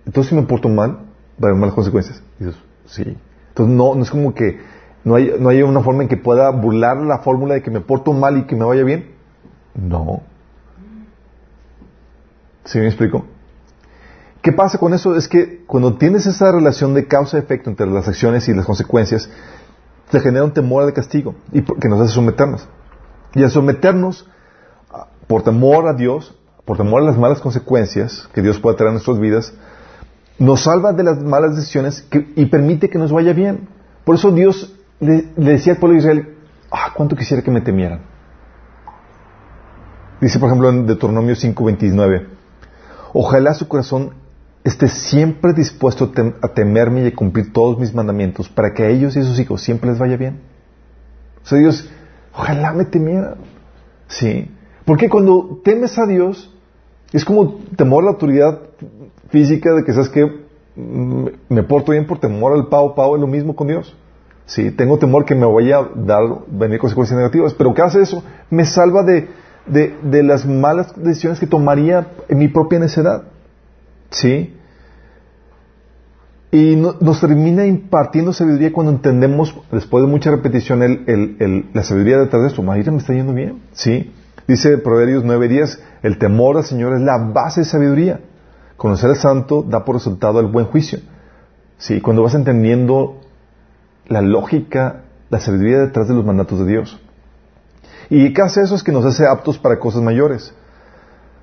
entonces 0.05 0.29
si 0.29 0.35
me 0.35 0.43
porto 0.43 0.67
mal, 0.67 0.91
va 1.41 1.47
a 1.47 1.51
haber 1.51 1.55
malas 1.55 1.73
consecuencias. 1.73 2.21
Dices, 2.37 2.55
sí. 2.85 3.17
Entonces 3.49 3.75
no, 3.75 3.95
no 3.95 4.03
es 4.03 4.11
como 4.11 4.33
que 4.33 4.59
no 5.03 5.15
hay, 5.15 5.33
no 5.39 5.49
hay 5.49 5.61
una 5.61 5.81
forma 5.81 6.03
en 6.03 6.09
que 6.09 6.17
pueda 6.17 6.49
burlar 6.49 6.97
la 6.97 7.19
fórmula 7.19 7.55
de 7.55 7.61
que 7.61 7.71
me 7.71 7.81
porto 7.81 8.13
mal 8.13 8.37
y 8.37 8.43
que 8.43 8.55
me 8.55 8.65
vaya 8.65 8.83
bien. 8.83 9.11
No. 9.75 10.21
¿Sí 12.65 12.79
me 12.79 12.87
explico? 12.87 13.25
¿Qué 14.41 14.51
pasa 14.51 14.77
con 14.77 14.93
eso? 14.93 15.15
Es 15.15 15.27
que 15.27 15.63
cuando 15.65 15.95
tienes 15.95 16.25
esa 16.25 16.51
relación 16.51 16.93
de 16.93 17.07
causa-efecto 17.07 17.69
entre 17.69 17.87
las 17.87 18.07
acciones 18.07 18.47
y 18.49 18.53
las 18.53 18.65
consecuencias, 18.65 19.29
te 20.13 20.19
genera 20.19 20.45
un 20.45 20.53
temor 20.53 20.85
de 20.85 20.93
castigo 20.93 21.33
y 21.51 21.63
que 21.63 21.89
nos 21.89 21.99
hace 22.01 22.13
someternos. 22.13 22.69
Y 23.33 23.41
al 23.41 23.49
someternos, 23.49 24.27
por 25.25 25.41
temor 25.41 25.87
a 25.87 25.93
Dios, 25.93 26.37
por 26.65 26.77
temor 26.77 27.01
a 27.01 27.05
las 27.05 27.17
malas 27.17 27.41
consecuencias 27.41 28.29
que 28.31 28.43
Dios 28.43 28.59
puede 28.59 28.77
traer 28.77 28.89
en 28.89 28.93
nuestras 28.93 29.19
vidas, 29.19 29.55
nos 30.37 30.65
salva 30.65 30.93
de 30.93 31.03
las 31.03 31.19
malas 31.23 31.55
decisiones 31.55 32.07
y 32.35 32.45
permite 32.45 32.91
que 32.91 32.99
nos 32.99 33.11
vaya 33.11 33.33
bien. 33.33 33.67
Por 34.05 34.13
eso 34.13 34.29
Dios 34.29 34.75
le, 34.99 35.29
decía 35.35 35.73
al 35.73 35.79
pueblo 35.79 35.95
de 35.95 36.01
Israel, 36.01 36.37
ah, 36.69 36.91
cuánto 36.93 37.15
quisiera 37.15 37.41
que 37.41 37.49
me 37.49 37.61
temieran. 37.61 38.01
Dice, 40.21 40.37
por 40.37 40.49
ejemplo, 40.49 40.69
en 40.69 40.85
Deuteronomio 40.85 41.33
5:29, 41.33 42.27
ojalá 43.13 43.55
su 43.55 43.67
corazón 43.67 44.13
esté 44.63 44.87
siempre 44.87 45.53
dispuesto 45.53 46.11
a 46.41 46.47
temerme 46.49 47.03
y 47.03 47.07
a 47.07 47.15
cumplir 47.15 47.51
todos 47.51 47.77
mis 47.79 47.93
mandamientos 47.93 48.47
para 48.49 48.73
que 48.73 48.83
a 48.83 48.89
ellos 48.89 49.15
y 49.15 49.19
a 49.19 49.23
sus 49.23 49.39
hijos 49.39 49.61
siempre 49.61 49.89
les 49.89 49.99
vaya 49.99 50.17
bien. 50.17 50.39
O 51.43 51.47
sea, 51.47 51.57
Dios, 51.57 51.89
ojalá 52.33 52.71
me 52.73 52.85
temieran. 52.85 53.35
Sí. 54.07 54.49
Porque 54.85 55.09
cuando 55.09 55.61
temes 55.63 55.97
a 55.97 56.05
Dios, 56.05 56.53
es 57.11 57.25
como 57.25 57.59
temor 57.75 58.03
a 58.03 58.05
la 58.05 58.11
autoridad 58.11 58.59
física 59.29 59.73
de 59.73 59.83
que 59.83 59.93
sabes 59.93 60.09
que 60.09 60.25
mm, 60.75 61.27
me 61.49 61.63
porto 61.63 61.91
bien 61.91 62.07
por 62.07 62.19
temor 62.19 62.53
al 62.53 62.67
pavo, 62.67 62.95
pavo 62.95 63.15
es 63.15 63.21
lo 63.21 63.27
mismo 63.27 63.55
con 63.55 63.67
Dios. 63.67 63.95
Sí, 64.45 64.71
tengo 64.71 64.97
temor 64.97 65.25
que 65.25 65.35
me 65.35 65.45
vaya 65.45 65.79
a 65.79 65.89
dar, 65.95 66.21
venir 66.47 66.79
consecuencias 66.79 67.17
negativas, 67.17 67.53
pero 67.53 67.73
¿qué 67.73 67.81
hace 67.81 68.01
eso? 68.01 68.23
Me 68.49 68.65
salva 68.65 69.03
de, 69.03 69.29
de, 69.65 70.23
las 70.23 70.45
malas 70.45 70.93
decisiones 71.01 71.39
que 71.39 71.47
tomaría 71.47 72.07
en 72.27 72.37
mi 72.37 72.49
propia 72.49 72.79
necedad. 72.79 73.23
¿Sí? 74.13 74.55
Y 76.51 76.75
nos 76.75 77.19
termina 77.19 77.65
impartiendo 77.65 78.31
sabiduría 78.31 78.71
cuando 78.71 78.91
entendemos, 78.91 79.59
después 79.71 80.05
de 80.05 80.09
mucha 80.09 80.29
repetición, 80.29 80.81
la 81.73 81.83
sabiduría 81.83 82.19
detrás 82.19 82.43
de 82.43 82.47
esto. 82.49 82.61
María 82.61 82.91
me 82.91 82.99
está 82.99 83.13
yendo 83.13 83.33
bien. 83.33 83.63
¿Sí? 83.71 84.13
Dice 84.47 84.77
Proverbios 84.77 85.23
9 85.23 85.47
días, 85.47 85.81
el 86.03 86.19
temor 86.19 86.57
al 86.57 86.63
Señor 86.63 86.93
es 86.93 87.01
la 87.01 87.17
base 87.17 87.61
de 87.61 87.65
sabiduría. 87.65 88.19
Conocer 88.77 89.09
al 89.09 89.15
santo 89.15 89.63
da 89.63 89.83
por 89.83 89.95
resultado 89.95 90.39
el 90.39 90.47
buen 90.47 90.67
juicio. 90.67 90.99
Sí, 91.79 92.01
cuando 92.01 92.21
vas 92.21 92.35
entendiendo 92.35 93.19
la 94.07 94.21
lógica, 94.21 95.05
la 95.31 95.39
sabiduría 95.39 95.79
detrás 95.79 96.07
de 96.07 96.13
los 96.13 96.23
mandatos 96.23 96.59
de 96.59 96.65
Dios. 96.67 97.01
Y 98.11 98.31
qué 98.31 98.43
hace 98.43 98.61
eso 98.61 98.75
es 98.75 98.83
que 98.83 98.91
nos 98.91 99.05
hace 99.05 99.25
aptos 99.25 99.57
para 99.57 99.79
cosas 99.79 100.03
mayores. 100.03 100.53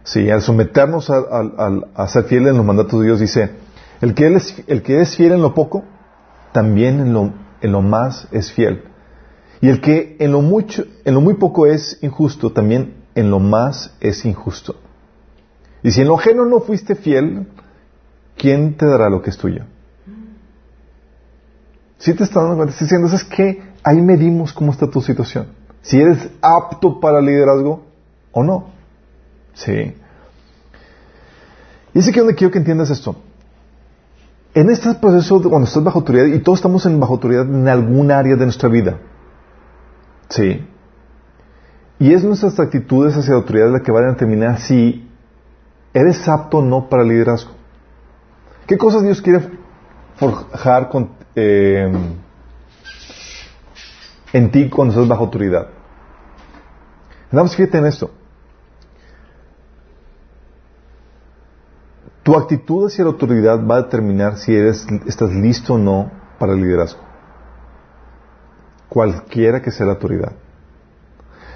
Sí, 0.04 0.30
al 0.30 0.42
someternos 0.42 1.10
a, 1.10 2.08
ser 2.08 2.24
fiel 2.24 2.48
en 2.48 2.56
los 2.56 2.64
mandatos 2.64 3.00
de 3.00 3.06
Dios, 3.06 3.20
dice, 3.20 3.50
el 4.00 4.14
que, 4.14 4.34
es, 4.34 4.62
el 4.66 4.82
que 4.82 5.00
es 5.00 5.16
fiel 5.16 5.32
en 5.32 5.42
lo 5.42 5.54
poco, 5.54 5.84
también 6.52 7.00
en 7.00 7.12
lo, 7.12 7.32
en 7.60 7.72
lo 7.72 7.82
más 7.82 8.26
es 8.32 8.50
fiel. 8.52 8.84
Y 9.60 9.68
el 9.68 9.80
que 9.80 10.16
en 10.18 10.32
lo, 10.32 10.40
mucho, 10.40 10.84
en 11.04 11.14
lo 11.14 11.20
muy 11.20 11.34
poco 11.34 11.66
es 11.66 11.98
injusto, 12.02 12.52
también 12.52 12.94
en 13.14 13.30
lo 13.30 13.38
más 13.40 13.94
es 14.00 14.24
injusto. 14.24 14.76
Y 15.82 15.90
si 15.90 16.00
en 16.00 16.08
lo 16.08 16.18
ajeno 16.18 16.46
no 16.46 16.60
fuiste 16.60 16.94
fiel, 16.94 17.48
¿quién 18.36 18.76
te 18.76 18.86
dará 18.86 19.10
lo 19.10 19.20
que 19.20 19.30
es 19.30 19.36
tuyo? 19.36 19.64
Si 21.98 22.14
te 22.14 22.24
estás 22.24 22.42
dando 22.42 22.56
cuenta, 22.56 22.72
estás 22.72 22.88
diciendo, 22.88 23.14
es 23.14 23.24
que 23.24 23.62
ahí 23.82 24.00
medimos 24.00 24.54
cómo 24.54 24.72
está 24.72 24.88
tu 24.88 25.02
situación. 25.02 25.48
Si 25.82 26.00
eres 26.00 26.30
apto 26.40 27.00
para 27.00 27.20
liderazgo 27.20 27.82
o 28.32 28.42
no. 28.42 28.79
Sí. 29.54 29.94
Y 31.92 31.98
es 31.98 32.08
aquí 32.08 32.18
donde 32.18 32.34
quiero 32.34 32.50
que 32.50 32.58
entiendas 32.58 32.90
esto. 32.90 33.16
En 34.54 34.70
este 34.70 34.94
proceso, 34.94 35.40
cuando 35.42 35.68
estás 35.68 35.82
bajo 35.82 36.00
autoridad, 36.00 36.26
y 36.26 36.38
todos 36.40 36.58
estamos 36.58 36.84
en 36.86 36.98
bajo 36.98 37.14
autoridad 37.14 37.44
en 37.44 37.68
algún 37.68 38.10
área 38.10 38.36
de 38.36 38.44
nuestra 38.44 38.68
vida. 38.68 38.98
Sí. 40.28 40.66
Y 41.98 42.14
es 42.14 42.24
nuestras 42.24 42.58
actitudes 42.58 43.16
hacia 43.16 43.32
la 43.32 43.40
autoridad 43.40 43.70
la 43.70 43.80
que 43.80 43.92
van 43.92 44.04
a 44.04 44.12
determinar 44.12 44.60
si 44.60 45.06
¿Eres 45.92 46.26
apto 46.28 46.58
o 46.58 46.62
no 46.62 46.88
para 46.88 47.02
el 47.02 47.08
liderazgo? 47.08 47.50
¿Qué 48.66 48.78
cosas 48.78 49.02
Dios 49.02 49.20
quiere 49.20 49.40
forjar 50.16 50.88
eh, 51.34 51.92
en 54.32 54.50
ti 54.52 54.70
cuando 54.70 54.94
estás 54.94 55.08
bajo 55.08 55.24
autoridad? 55.24 55.66
Vamos, 57.32 57.56
fíjate 57.56 57.78
en 57.78 57.86
esto. 57.86 58.10
Tu 62.30 62.36
actitud 62.36 62.86
hacia 62.86 63.02
la 63.02 63.10
autoridad 63.10 63.66
va 63.66 63.78
a 63.78 63.82
determinar 63.82 64.36
si 64.36 64.54
eres, 64.54 64.86
estás 65.04 65.32
listo 65.32 65.74
o 65.74 65.78
no 65.78 66.12
para 66.38 66.52
el 66.52 66.60
liderazgo. 66.60 67.00
Cualquiera 68.88 69.60
que 69.60 69.72
sea 69.72 69.86
la 69.86 69.94
autoridad. 69.94 70.30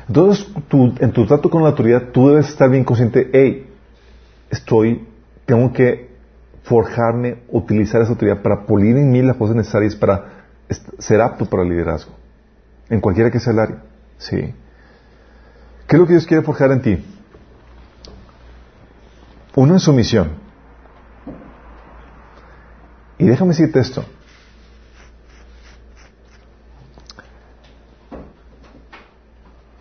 Entonces, 0.09 0.49
en 0.99 1.13
tu 1.13 1.27
trato 1.27 1.49
con 1.49 1.63
la 1.63 1.69
autoridad, 1.69 2.09
tú 2.11 2.31
debes 2.31 2.49
estar 2.49 2.69
bien 2.69 2.83
consciente, 2.83 3.31
hey, 3.33 3.73
estoy, 4.51 5.07
tengo 5.47 5.73
que 5.73 6.11
forjarme, 6.65 7.45
utilizar 7.51 8.03
esa 8.03 8.11
autoridad 8.11 8.43
para 8.43 8.67
pulir 8.67 8.97
en 8.97 9.13
mí 9.13 9.23
las 9.23 9.37
cosas 9.37 9.55
necesarias 9.55 9.95
para 9.95 10.25
ser 10.99 11.21
apto 11.21 11.47
para 11.47 11.63
el 11.63 11.69
liderazgo. 11.69 12.11
En 12.91 13.01
cualquiera 13.01 13.31
que 13.31 13.39
sea 13.39 13.53
el 13.53 13.61
área. 13.61 13.83
Sí. 14.19 14.53
¿Qué 15.87 15.95
es 15.95 16.01
lo 16.01 16.05
que 16.05 16.15
Dios 16.15 16.27
quiere 16.27 16.43
forjar 16.43 16.73
en 16.73 16.83
ti? 16.83 17.05
En 19.55 19.79
sumisión. 19.79 20.43
Y 23.19 23.27
déjame 23.27 23.51
decirte 23.51 23.81
esto. 23.81 24.05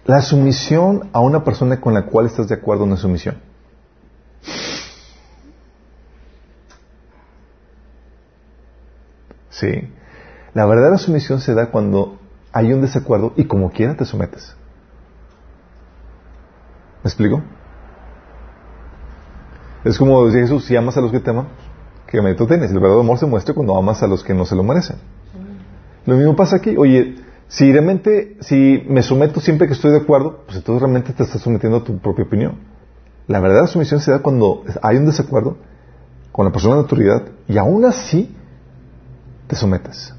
La 0.05 0.21
sumisión 0.21 1.09
a 1.13 1.21
una 1.21 1.43
persona 1.43 1.79
con 1.79 1.93
la 1.93 2.05
cual 2.05 2.25
estás 2.25 2.47
de 2.49 2.55
acuerdo 2.55 2.86
no 2.86 2.95
es 2.95 3.01
sumisión. 3.01 3.38
Sí. 9.49 9.89
La 10.53 10.65
verdadera 10.65 10.97
sumisión 10.97 11.39
se 11.39 11.53
da 11.53 11.71
cuando 11.71 12.19
hay 12.51 12.73
un 12.73 12.81
desacuerdo 12.81 13.34
y 13.38 13.45
como 13.45 13.71
quiera 13.71 13.95
te 13.95 14.05
sometes. 14.05 14.55
¿Me 17.03 17.09
explico? 17.09 17.41
Es 19.84 19.97
como 19.97 20.25
decía 20.25 20.41
Jesús, 20.41 20.65
si 20.65 20.75
amas 20.75 20.95
a 20.97 21.01
los 21.01 21.11
que 21.11 21.19
te 21.19 21.29
aman, 21.29 21.47
¿qué 22.14 22.22
mérito 22.22 22.45
tienes? 22.45 22.70
El 22.70 22.76
verdadero 22.76 22.99
amor 22.99 23.18
se 23.18 23.26
muestra 23.26 23.55
cuando 23.55 23.76
amas 23.76 24.03
a 24.03 24.07
los 24.07 24.24
que 24.24 24.36
no 24.36 24.45
se 24.45 24.55
lo 24.55 24.61
merecen. 24.61 24.97
Lo 26.05 26.16
mismo 26.16 26.36
pasa 26.36 26.57
aquí. 26.57 26.78
Oye, 26.78 27.16
si 27.47 27.72
realmente, 27.72 28.38
si 28.39 28.84
me 28.88 29.01
someto 29.01 29.39
siempre 29.39 29.66
que 29.66 29.74
estoy 29.74 29.89
de 29.93 29.97
acuerdo, 29.97 30.43
pues 30.45 30.57
entonces 30.57 30.80
realmente 30.80 31.11
te 31.11 31.24
estás 31.24 31.41
sometiendo 31.41 31.80
a 31.80 31.84
tu 31.84 31.97
propia 31.97 32.26
opinión. 32.26 32.59
La 33.28 33.39
verdadera 33.39 33.66
sumisión 33.66 33.99
se 33.99 34.11
da 34.11 34.20
cuando 34.20 34.64
hay 34.84 34.97
un 34.97 35.07
desacuerdo 35.07 35.57
con 36.32 36.45
la 36.45 36.51
persona 36.51 36.76
de 36.76 36.82
autoridad 36.82 37.24
y 37.47 37.57
aún 37.57 37.84
así 37.84 38.36
te 39.47 39.55
sometes. 39.55 40.14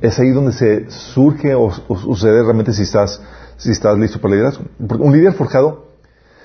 Es 0.00 0.16
ahí 0.20 0.30
donde 0.30 0.52
se 0.52 0.88
surge 0.92 1.56
o, 1.56 1.72
sucede 1.72 2.40
realmente 2.40 2.72
si 2.72 2.82
estás, 2.82 3.20
si 3.56 3.72
estás 3.72 3.98
listo 3.98 4.20
para 4.20 4.34
el 4.34 4.40
liderazgo. 4.40 4.66
un 4.78 5.12
líder 5.12 5.32
forjado 5.32 5.91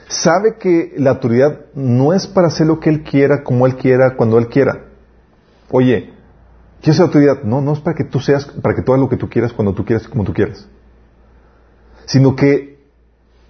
sabe 0.08 0.56
que 0.60 0.94
la 0.98 1.12
autoridad 1.12 1.66
no 1.74 2.14
es 2.14 2.28
para 2.28 2.48
hacer 2.48 2.68
lo 2.68 2.80
que 2.80 2.90
él 2.90 3.04
quiera, 3.04 3.44
como 3.44 3.66
él 3.66 3.76
quiera, 3.76 4.16
cuando 4.16 4.38
él 4.38 4.48
quiera. 4.48 4.86
Oye, 5.70 6.14
¿qué 6.82 6.92
es 6.92 6.98
la 6.98 7.06
autoridad? 7.06 7.44
No, 7.44 7.62
no 7.62 7.74
es 7.74 7.80
para 7.80 7.96
que 7.96 8.04
tú 8.04 8.20
seas, 8.20 8.46
para 8.46 8.76
que 8.76 8.82
tú 8.82 8.94
hagas 8.94 9.02
lo 9.02 9.10
que 9.10 9.18
tú 9.18 9.30
quieras, 9.30 9.54
cuando 9.54 9.74
tú 9.74 9.86
quieras, 9.86 10.08
como 10.08 10.24
tú 10.24 10.34
quieras. 10.34 10.68
Sino 12.06 12.36
que 12.36 12.78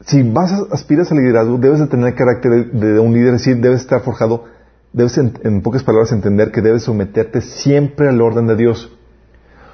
si 0.01 0.23
vas 0.23 0.51
a, 0.51 0.73
aspiras 0.73 1.11
al 1.11 1.19
liderazgo, 1.19 1.57
debes 1.57 1.79
de 1.79 1.87
tener 1.87 2.07
el 2.07 2.15
carácter 2.15 2.71
de, 2.71 2.99
un 2.99 3.13
líder, 3.13 3.35
es 3.35 3.45
decir, 3.45 3.57
debes 3.57 3.81
estar 3.81 4.01
forjado 4.01 4.45
debes 4.93 5.17
en, 5.17 5.61
pocas 5.61 5.83
palabras 5.83 6.11
entender 6.11 6.51
que 6.51 6.61
debes 6.61 6.83
someterte 6.83 7.41
siempre 7.41 8.09
al 8.09 8.21
orden 8.21 8.47
de 8.47 8.55
Dios. 8.55 8.91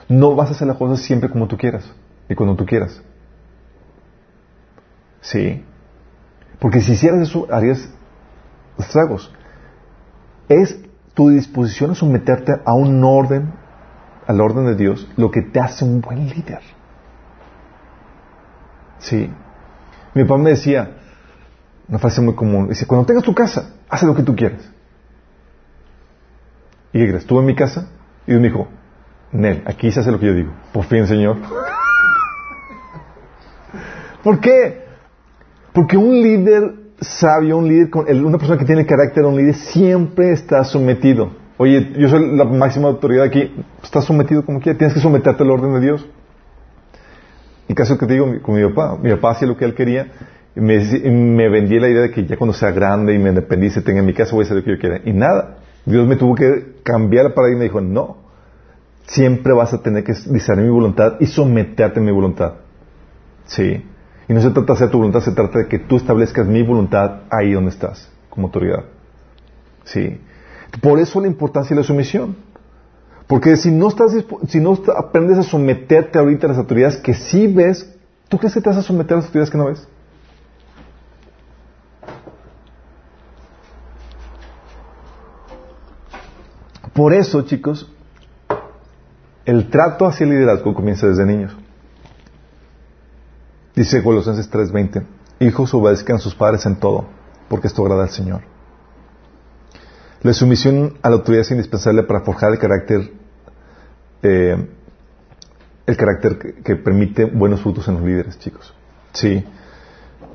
No 0.10 0.36
vas 0.36 0.50
a 0.50 0.52
hacer 0.52 0.68
las 0.68 0.78
cosas 0.78 1.06
siempre 1.06 1.30
como 1.30 1.48
tú 1.48 1.58
quieras 1.58 1.90
y 2.30 2.36
cuando 2.36 2.56
tú 2.56 2.66
quieras. 2.66 3.02
Sí. 5.22 5.64
Porque 6.64 6.80
si 6.80 6.94
hicieras 6.94 7.20
eso, 7.20 7.46
harías 7.52 7.90
estragos. 8.80 9.30
Es 10.48 10.80
tu 11.14 11.28
disposición 11.28 11.92
a 11.92 11.96
someterte 11.96 12.54
a 12.64 12.74
un 12.74 13.04
orden, 13.04 13.52
al 14.26 14.40
orden 14.40 14.68
de 14.68 14.76
Dios, 14.76 15.06
lo 15.18 15.30
que 15.30 15.42
te 15.42 15.60
hace 15.60 15.84
un 15.84 16.00
buen 16.00 16.30
líder. 16.30 16.62
Sí. 19.00 19.30
Mi 20.14 20.24
papá 20.24 20.38
me 20.38 20.52
decía, 20.52 21.00
una 21.90 22.00
frase 22.00 22.22
muy 22.22 22.34
común, 22.34 22.70
dice, 22.70 22.88
cuando 22.88 23.08
tengas 23.08 23.26
tu 23.26 23.36
casa, 23.36 23.74
haz 23.90 24.04
lo 24.04 24.16
que 24.16 24.24
tú 24.24 24.34
quieras. 24.34 24.62
¿Y 26.94 27.00
qué 27.00 27.10
crees? 27.10 27.24
Estuve 27.24 27.42
en 27.42 27.46
mi 27.46 27.56
casa 27.56 27.90
y 28.26 28.32
Dios 28.32 28.42
me 28.42 28.48
dijo, 28.48 28.70
Nel, 29.34 29.64
aquí 29.66 29.92
se 29.92 30.00
hace 30.00 30.14
lo 30.14 30.18
que 30.18 30.28
yo 30.28 30.34
digo. 30.34 30.54
Por 30.72 30.86
fin, 30.86 31.08
Señor. 31.08 31.40
¿Por 34.24 34.40
qué? 34.40 34.83
Porque 35.74 35.98
un 35.98 36.22
líder 36.22 36.76
sabio, 37.02 37.58
un 37.58 37.68
líder, 37.68 37.90
con, 37.90 38.06
una 38.08 38.38
persona 38.38 38.60
que 38.60 38.66
tiene 38.66 38.86
carácter, 38.86 39.26
un 39.26 39.36
líder, 39.36 39.56
siempre 39.56 40.32
está 40.32 40.64
sometido. 40.64 41.32
Oye, 41.58 41.94
yo 41.98 42.10
soy 42.10 42.36
la 42.36 42.46
máxima 42.46 42.88
autoridad 42.88 43.26
aquí, 43.26 43.52
estás 43.84 44.06
sometido 44.06 44.46
como 44.46 44.60
quieras, 44.60 44.78
tienes 44.78 44.94
que 44.94 45.02
someterte 45.02 45.44
al 45.44 45.52
orden 45.52 45.74
de 45.74 45.80
Dios. 45.82 46.08
El 47.68 47.76
caso 47.76 47.98
que 47.98 48.06
te 48.06 48.14
digo 48.14 48.28
con 48.42 48.56
mi 48.56 48.68
papá, 48.70 48.98
mi 49.02 49.10
papá 49.12 49.32
hacía 49.32 49.48
lo 49.48 49.58
que 49.58 49.66
él 49.66 49.74
quería 49.74 50.12
y 50.56 50.60
me, 50.60 50.78
me 51.10 51.50
vendía 51.50 51.80
la 51.80 51.90
idea 51.90 52.02
de 52.02 52.12
que 52.12 52.26
ya 52.26 52.38
cuando 52.38 52.54
sea 52.54 52.72
grande 52.72 53.14
y 53.14 53.20
me 53.20 53.30
independice, 53.30 53.82
tenga 53.82 54.02
mi 54.02 54.14
casa, 54.14 54.36
voy 54.36 54.44
a 54.44 54.46
hacer 54.46 54.58
lo 54.58 54.64
que 54.64 54.72
yo 54.72 54.80
quiera. 54.80 55.02
Y 55.06 55.14
nada, 55.14 55.58
Dios 55.86 56.08
me 56.08 56.16
tuvo 56.16 56.36
que 56.36 56.76
cambiar 56.84 57.28
el 57.28 57.34
paradigma 57.34 57.58
y 57.58 57.60
me 57.60 57.66
dijo, 57.66 57.82
no, 57.82 58.18
siempre 59.08 59.54
vas 59.54 59.74
a 59.74 59.82
tener 59.82 60.04
que 60.04 60.14
discernir 60.14 60.66
mi 60.66 60.72
voluntad 60.72 61.16
y 61.20 61.26
someterte 61.28 62.00
a 62.00 62.04
mi 62.04 62.12
voluntad. 62.12 62.56
Sí. 63.46 63.84
Y 64.28 64.34
no 64.34 64.42
se 64.42 64.52
trata 64.52 64.68
de 64.68 64.74
hacer 64.74 64.92
tu 64.92 64.98
voluntad, 64.98 65.22
se 65.22 65.32
trata 65.32 65.60
de 65.60 65.68
que 65.68 65.80
tú 65.80 65.98
establezcas 65.98 66.48
mi 66.48 66.64
voluntad 66.64 67.22
ahí 67.30 67.52
donde 67.52 67.72
estás, 67.72 68.10
como 68.30 68.48
autoridad. 68.48 68.86
Sí. 69.84 70.20
Por 70.82 71.00
eso 71.00 71.20
la 71.22 71.28
importancia 71.28 71.76
de 71.76 71.82
la 71.82 71.88
sumisión. 71.88 72.36
Porque 73.28 73.56
si 73.58 73.72
no 73.72 73.88
estás 73.88 74.12
si 74.48 74.60
no 74.60 74.78
aprendes 74.96 75.38
a 75.38 75.44
someterte 75.44 76.20
ahorita 76.20 76.48
a 76.48 76.50
las 76.50 76.58
autoridades 76.58 76.98
que 76.98 77.14
sí 77.14 77.48
ves, 77.48 77.94
¿tú 78.28 78.38
crees 78.38 78.54
que 78.54 78.62
te 78.62 78.70
vas 78.70 78.78
a 78.78 78.82
someter 78.82 79.14
a 79.14 79.16
las 79.18 79.26
autoridades 79.26 79.50
que 79.50 79.58
no 79.58 79.66
ves? 79.66 79.88
Por 86.94 87.14
eso, 87.14 87.42
chicos, 87.42 87.92
el 89.46 89.70
trato 89.70 90.06
hacia 90.06 90.26
el 90.26 90.30
liderazgo 90.30 90.74
comienza 90.76 91.08
desde 91.08 91.26
niños. 91.26 91.56
Dice 93.76 94.04
Colosenses 94.04 94.50
3:20, 94.52 95.04
hijos 95.40 95.74
obedezcan 95.74 96.18
a 96.18 96.20
sus 96.20 96.36
padres 96.36 96.66
en 96.66 96.76
todo, 96.76 97.06
porque 97.50 97.68
esto 97.68 97.82
agrada 97.82 98.04
al 98.04 98.10
Señor. 98.10 98.42
La 100.22 100.34
sumisión 100.34 100.98
a 101.02 101.10
la 101.10 101.16
autoridad 101.16 101.42
es 101.42 101.52
indispensable 101.52 102.04
para 102.04 102.22
forjar 102.22 102.52
el 102.52 102.60
carácter, 102.60 103.12
eh, 104.22 104.68
el 105.86 105.98
carácter 105.98 106.38
que, 106.64 106.76
permite 106.78 107.26
buenos 107.26 107.62
frutos 107.62 107.88
en 107.88 107.96
los 107.96 108.04
líderes, 108.04 108.40
chicos. 108.40 108.74
Sí. 109.12 109.44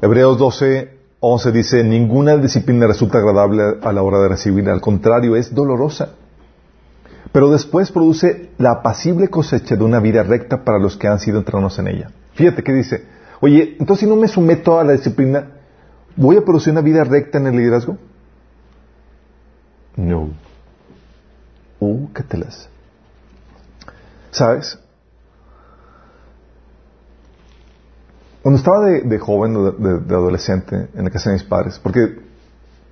Hebreos 0.02 0.36
12, 0.36 0.98
11 1.20 1.52
dice, 1.52 1.84
ninguna 1.84 2.36
disciplina 2.36 2.86
resulta 2.86 3.18
agradable 3.18 3.78
a 3.80 3.92
la 3.92 4.02
hora 4.02 4.18
de 4.18 4.28
recibir, 4.28 4.68
al 4.68 4.80
contrario, 4.80 5.36
es 5.36 5.54
dolorosa. 5.54 6.10
Pero 7.32 7.50
después 7.50 7.90
produce 7.90 8.50
la 8.58 8.72
apacible 8.72 9.28
cosecha 9.28 9.76
de 9.76 9.84
una 9.84 10.00
vida 10.00 10.22
recta 10.22 10.64
para 10.64 10.78
los 10.78 10.96
que 10.96 11.08
han 11.08 11.18
sido 11.18 11.38
entrenados 11.38 11.78
en 11.78 11.88
ella. 11.88 12.10
Fíjate 12.34 12.62
que 12.62 12.72
dice, 12.72 13.04
Oye, 13.40 13.76
entonces 13.78 14.00
si 14.00 14.06
no 14.06 14.16
me 14.16 14.28
someto 14.28 14.78
a 14.78 14.84
la 14.84 14.92
disciplina, 14.92 15.48
¿voy 16.16 16.36
a 16.36 16.44
producir 16.44 16.72
una 16.72 16.80
vida 16.80 17.04
recta 17.04 17.38
en 17.38 17.46
el 17.46 17.56
liderazgo? 17.56 17.96
No. 19.96 20.30
Uh, 21.80 22.08
qué 22.12 22.22
telas. 22.22 22.68
¿Sabes? 24.30 24.78
Cuando 28.42 28.58
estaba 28.58 28.86
de, 28.86 29.18
joven 29.18 29.54
de, 29.78 30.14
adolescente 30.14 30.88
en 30.94 31.04
la 31.04 31.10
casa 31.10 31.30
de 31.30 31.34
mis 31.34 31.44
padres, 31.44 31.78
porque, 31.78 32.20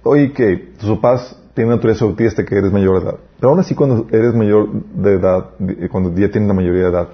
oye, 0.03 0.33
que 0.33 0.75
tus 0.79 0.91
papás 0.99 1.37
tienen 1.55 1.73
autoridad 1.73 1.99
sobre 1.99 2.17
ti 2.17 2.27
hasta 2.27 2.45
que 2.45 2.57
eres 2.57 2.73
mayor 2.73 3.01
de 3.01 3.09
edad. 3.09 3.19
Pero 3.39 3.51
aún 3.51 3.61
así, 3.61 3.75
cuando 3.75 4.07
eres 4.11 4.35
mayor 4.35 4.71
de 4.71 5.15
edad, 5.15 5.51
cuando 5.91 6.11
ya 6.15 6.31
tienes 6.31 6.49
la 6.49 6.55
mayoría 6.55 6.83
de 6.83 6.89
edad, 6.91 7.09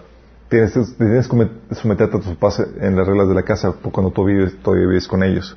tienes, 0.53 1.29
que 1.29 1.75
someterte 1.75 2.17
a 2.19 2.21
tus 2.21 2.35
papás 2.37 2.63
en 2.79 2.95
las 2.95 3.07
reglas 3.07 3.27
de 3.27 3.35
la 3.35 3.43
casa 3.43 3.73
cuando 3.91 4.13
tú 4.13 4.27
vives, 4.27 4.59
todavía 4.63 4.87
vives 4.87 5.09
con 5.09 5.23
ellos. 5.23 5.57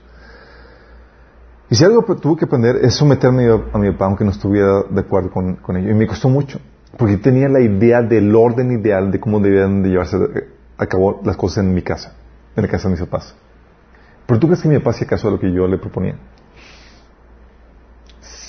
Y 1.70 1.76
si 1.76 1.84
algo 1.84 2.04
tuve 2.16 2.38
que 2.38 2.46
aprender 2.46 2.78
es 2.78 2.94
someterme 2.94 3.48
a 3.74 3.78
mi 3.78 3.92
papá 3.92 4.06
aunque 4.06 4.24
no 4.24 4.32
estuviera 4.32 4.84
de 4.90 5.02
acuerdo 5.02 5.32
con, 5.32 5.56
con 5.58 5.76
ello. 5.76 5.90
Y 5.90 5.94
me 5.94 6.08
costó 6.08 6.30
mucho, 6.30 6.60
porque 6.98 7.18
tenía 7.18 7.50
la 7.50 7.60
idea 7.60 8.02
del 8.02 8.34
orden 8.34 8.72
ideal 8.72 9.12
de 9.12 9.20
cómo 9.20 9.42
debían 9.42 9.84
de 9.84 9.90
llevarse 9.90 10.18
a 10.78 10.86
cabo 10.86 11.20
las 11.26 11.36
cosas 11.36 11.66
en 11.66 11.74
mi 11.74 11.82
casa, 11.82 12.14
en 12.56 12.64
la 12.64 12.70
casa 12.70 12.88
de 12.88 12.94
mis 12.94 13.02
papás. 13.02 13.36
Pero 14.26 14.40
tú 14.40 14.48
crees 14.48 14.62
que 14.62 14.70
mi 14.70 14.78
papá 14.78 14.92
hacía 14.92 15.08
caso 15.08 15.28
a 15.28 15.32
lo 15.32 15.40
que 15.40 15.52
yo 15.52 15.68
le 15.68 15.78
proponía? 15.78 16.16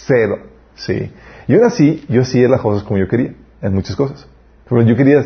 Cero, 0.06 0.38
sí. 0.76 1.12
Y 1.48 1.54
ahora 1.54 1.70
sí, 1.70 2.04
yo 2.08 2.22
hacía 2.22 2.48
las 2.48 2.60
cosas 2.60 2.84
como 2.84 2.98
yo 2.98 3.08
quería, 3.08 3.34
en 3.62 3.74
muchas 3.74 3.96
cosas. 3.96 4.28
Pero 4.68 4.82
yo 4.82 4.94
quería 4.94 5.24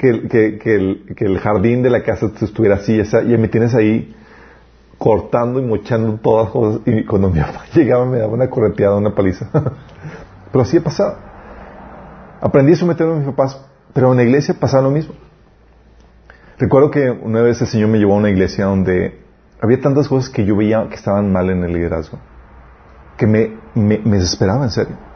que, 0.00 1.14
el, 1.18 1.38
jardín 1.40 1.82
de 1.82 1.90
la 1.90 2.02
casa 2.02 2.30
estuviera 2.40 2.76
así, 2.76 2.98
esa, 2.98 3.22
y 3.22 3.36
me 3.36 3.48
tienes 3.48 3.74
ahí 3.74 4.16
cortando 4.96 5.60
y 5.60 5.62
mochando 5.62 6.14
todas 6.14 6.46
las 6.46 6.52
cosas. 6.52 6.80
Y 6.86 7.04
cuando 7.04 7.28
mi 7.28 7.40
papá 7.40 7.64
llegaba 7.74 8.06
me 8.06 8.18
daba 8.18 8.32
una 8.32 8.48
correteada, 8.48 8.96
una 8.96 9.14
paliza. 9.14 9.46
pero 10.52 10.62
así 10.62 10.78
he 10.78 10.80
pasado. 10.80 11.16
Aprendí 12.40 12.72
a 12.72 12.76
someterme 12.76 13.12
a 13.12 13.16
mis 13.16 13.26
papás, 13.26 13.60
pero 13.92 14.10
en 14.12 14.16
la 14.16 14.22
iglesia 14.22 14.54
pasaba 14.58 14.84
lo 14.84 14.90
mismo. 14.90 15.14
Recuerdo 16.58 16.90
que 16.90 17.10
una 17.10 17.42
vez 17.42 17.60
el 17.60 17.66
Señor 17.66 17.90
me 17.90 17.98
llevó 17.98 18.14
a 18.14 18.18
una 18.18 18.30
iglesia 18.30 18.64
donde 18.64 19.20
había 19.60 19.80
tantas 19.80 20.08
cosas 20.08 20.30
que 20.30 20.46
yo 20.46 20.56
veía 20.56 20.86
que 20.88 20.94
estaban 20.94 21.30
mal 21.30 21.50
en 21.50 21.62
el 21.64 21.74
liderazgo, 21.74 22.18
que 23.18 23.26
me, 23.26 23.52
me, 23.74 23.98
me 23.98 24.18
desesperaba 24.18 24.64
en 24.64 24.70
serio 24.70 25.09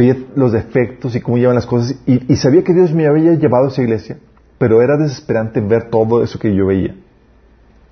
veía 0.00 0.16
los 0.34 0.52
defectos 0.52 1.14
y 1.14 1.20
cómo 1.20 1.36
llevan 1.36 1.54
las 1.54 1.66
cosas 1.66 1.94
y, 2.06 2.36
sabía 2.36 2.64
que 2.64 2.72
Dios 2.72 2.92
me 2.92 3.06
había 3.06 3.34
llevado 3.34 3.66
a 3.66 3.68
esa 3.68 3.82
iglesia, 3.82 4.16
pero 4.58 4.82
era 4.82 4.96
desesperante 4.96 5.60
ver 5.60 5.90
todo 5.90 6.22
eso 6.22 6.38
que 6.38 6.54
yo 6.54 6.66
veía. 6.66 6.94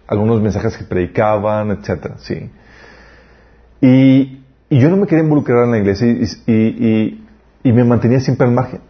Algunos 0.07 0.41
mensajes 0.41 0.77
que 0.79 0.85
predicaban, 0.85 1.71
etcétera, 1.71 2.17
sí. 2.19 2.51
Y, 3.81 4.39
yo 4.71 4.91
no 4.91 4.97
me 4.97 5.07
quería 5.07 5.25
involucrar 5.25 5.65
en 5.65 5.71
la 5.71 5.79
iglesia 5.79 6.07
y, 6.47 7.25
me 7.65 7.85
mantenía 7.85 8.21
siempre 8.21 8.47
al 8.47 8.55
margen. 8.55 8.81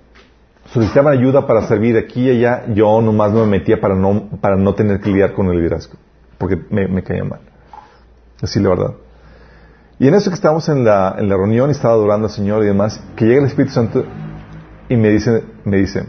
Solicitaban 0.67 1.17
ayuda 1.17 1.47
para 1.47 1.67
servir 1.67 1.97
aquí 1.97 2.23
y 2.23 2.31
allá, 2.31 2.67
yo 2.73 3.01
nomás 3.01 3.33
no 3.33 3.41
me 3.41 3.59
metía 3.59 3.81
para 3.81 3.97
no, 3.97 4.29
para 4.41 4.57
no 4.57 4.75
tener 4.75 5.01
que 5.01 5.11
lidiar 5.11 5.33
con 5.33 5.49
el 5.49 5.57
liderazgo, 5.57 5.95
porque 6.37 6.57
me, 6.71 6.87
me 6.87 7.03
caía 7.03 7.25
mal. 7.25 7.41
Así 8.41 8.61
la 8.61 8.69
verdad. 8.69 9.08
Y 9.99 10.07
en 10.07 10.15
eso 10.15 10.31
que 10.31 10.35
estábamos 10.35 10.69
en 10.69 10.85
la, 10.85 11.17
en 11.19 11.29
la 11.29 11.37
reunión 11.37 11.71
y 11.71 11.73
estaba 11.73 11.95
adorando 11.95 12.29
al 12.29 12.33
Señor 12.33 12.63
y 12.63 12.67
demás, 12.67 13.03
que 13.17 13.25
llega 13.25 13.41
el 13.41 13.47
Espíritu 13.47 13.75
Santo 13.75 14.05
y 14.89 14.97
me 14.97 15.11
dice, 15.11 15.45
me 15.65 15.79
dice, 15.79 16.07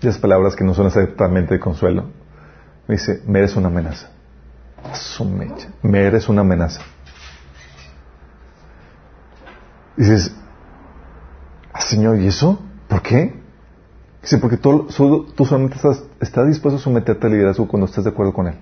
esas 0.00 0.18
palabras 0.18 0.54
que 0.54 0.64
no 0.64 0.74
son 0.74 0.86
exactamente 0.86 1.54
de 1.54 1.60
consuelo, 1.60 2.04
me 2.86 2.96
dice, 2.96 3.22
me 3.26 3.38
eres 3.38 3.56
una 3.56 3.68
amenaza. 3.68 4.10
me 5.82 6.00
eres 6.02 6.28
una 6.28 6.42
amenaza. 6.42 6.82
dices, 9.96 10.34
ah, 11.72 11.80
Señor, 11.80 12.18
¿y 12.18 12.26
eso? 12.26 12.60
¿Por 12.88 13.00
qué? 13.00 13.40
Dice, 14.20 14.38
porque 14.38 14.58
tú, 14.58 14.86
tú 15.34 15.44
solamente 15.46 15.76
estás, 15.76 16.02
estás 16.20 16.46
dispuesto 16.48 16.78
a 16.78 16.82
someterte 16.82 17.26
al 17.26 17.32
liderazgo 17.32 17.66
cuando 17.66 17.86
estás 17.86 18.04
de 18.04 18.10
acuerdo 18.10 18.34
con 18.34 18.48
Él. 18.48 18.58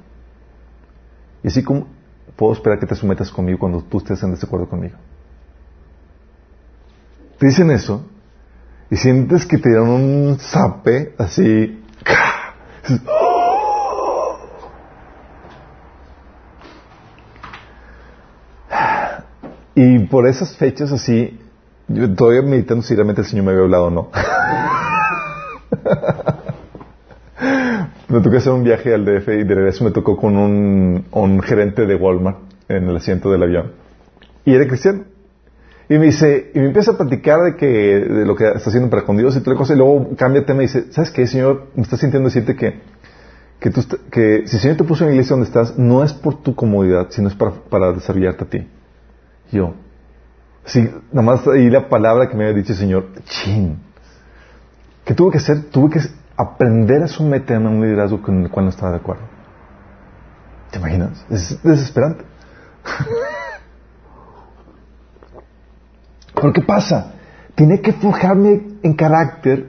Y 1.43 1.49
así 1.49 1.65
como 1.65 1.89
puedo 2.37 2.53
esperar 2.53 2.79
que 2.79 2.87
te 2.87 2.95
sometas 2.95 3.31
conmigo 3.31 3.59
cuando 3.59 3.83
tú 3.83 3.99
estés 3.99 4.23
en 4.23 4.33
desacuerdo 4.33 4.69
conmigo. 4.69 4.97
Te 7.39 7.47
dicen 7.47 7.71
eso 7.71 8.05
y 8.91 8.97
sientes 8.97 9.47
que 9.47 9.59
te 9.59 9.69
dieron 9.69 9.89
un 9.89 10.39
zape 10.39 11.15
así. 11.19 11.83
¡Oh! 13.09 14.39
Y 19.75 20.01
por 20.01 20.29
esas 20.29 20.55
fechas 20.57 20.93
así, 20.93 21.41
yo 21.89 22.15
todavía 22.15 22.43
meditando 22.43 22.83
si 22.83 22.95
realmente 22.95 23.23
el 23.23 23.27
Señor 23.27 23.47
me 23.47 23.53
había 23.53 23.65
hablado 23.65 23.87
o 23.87 23.91
no. 23.91 24.11
me 28.13 28.21
tocó 28.21 28.37
hacer 28.37 28.53
un 28.53 28.63
viaje 28.63 28.93
al 28.93 29.05
DF 29.05 29.29
y 29.29 29.45
de 29.45 29.55
regreso 29.55 29.85
me 29.85 29.91
tocó 29.91 30.17
con 30.17 30.37
un, 30.37 31.41
gerente 31.43 31.87
de 31.87 31.95
Walmart 31.95 32.39
en 32.69 32.89
el 32.89 32.97
asiento 32.97 33.31
del 33.31 33.43
avión. 33.43 33.73
Y 34.45 34.55
era 34.55 34.67
cristiano. 34.67 35.05
Y 35.89 35.99
me 35.99 36.07
dice, 36.07 36.51
y 36.55 36.59
me 36.59 36.67
empieza 36.67 36.93
a 36.93 36.97
platicar 36.97 37.41
de 37.43 37.57
que, 37.57 37.67
de 37.67 38.25
lo 38.25 38.35
que 38.37 38.45
está 38.45 38.71
haciendo 38.71 38.89
para 38.89 39.03
con 39.03 39.17
Dios 39.17 39.37
y 39.37 39.41
toda 39.41 39.57
cosa, 39.57 39.75
y 39.75 39.77
luego 39.77 40.11
cambia 40.17 40.41
de 40.41 40.47
tema 40.47 40.63
y 40.63 40.67
dice, 40.67 40.93
¿sabes 40.93 41.11
qué, 41.11 41.27
Señor? 41.27 41.69
Me 41.75 41.83
está 41.83 41.97
sintiendo 41.97 42.29
decirte 42.29 42.55
que, 42.57 42.81
que, 43.59 43.71
tú, 43.71 43.83
que 44.11 44.47
si 44.47 44.57
el 44.57 44.63
Señor 44.63 44.77
te 44.77 44.85
puso 44.85 45.05
en 45.05 45.11
la 45.11 45.15
iglesia 45.15 45.35
donde 45.35 45.47
estás, 45.47 45.79
no 45.79 46.03
es 46.03 46.13
por 46.13 46.43
tu 46.43 46.55
comodidad, 46.55 47.09
sino 47.11 47.29
es 47.29 47.35
para, 47.35 47.53
para 47.53 47.93
desarrollarte 47.93 48.45
a 48.45 48.47
ti. 48.47 48.69
Yo. 49.51 49.75
Sí, 50.65 50.89
nada 51.11 51.23
más 51.23 51.47
ahí 51.47 51.69
la 51.69 51.89
palabra 51.89 52.29
que 52.29 52.37
me 52.37 52.45
había 52.45 52.57
dicho 52.57 52.73
el 52.73 52.79
Señor, 52.79 53.07
chin. 53.25 53.79
¿Qué 55.05 55.15
tuve 55.15 55.33
que 55.33 55.39
hacer? 55.39 55.65
Tuve 55.65 55.91
que 55.91 56.01
aprender 56.43 57.03
a 57.03 57.09
someterme 57.09 57.67
a 57.67 57.71
un 57.71 57.81
liderazgo 57.81 58.23
con 58.23 58.43
el 58.43 58.51
cual 58.51 58.67
no 58.67 58.71
estaba 58.71 58.93
de 58.93 58.99
acuerdo. 58.99 59.23
¿Te 60.71 60.79
imaginas? 60.79 61.25
Es 61.31 61.63
desesperante. 61.63 62.25
¿Pero 66.35 66.53
qué 66.53 66.63
pasa? 66.63 67.13
Tiene 67.55 67.81
que 67.81 67.93
forjarme 67.93 68.63
en 68.83 68.95
carácter 68.95 69.69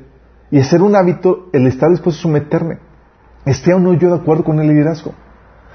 y 0.50 0.60
hacer 0.60 0.82
un 0.82 0.96
hábito 0.96 1.50
el 1.52 1.68
estar 1.68 1.90
dispuesto 1.90 2.20
a 2.20 2.24
someterme. 2.24 2.78
Esté 3.46 3.74
o 3.74 3.80
no 3.80 3.94
yo 3.94 4.10
de 4.10 4.22
acuerdo 4.22 4.44
con 4.44 4.60
el 4.60 4.68
liderazgo. 4.68 5.14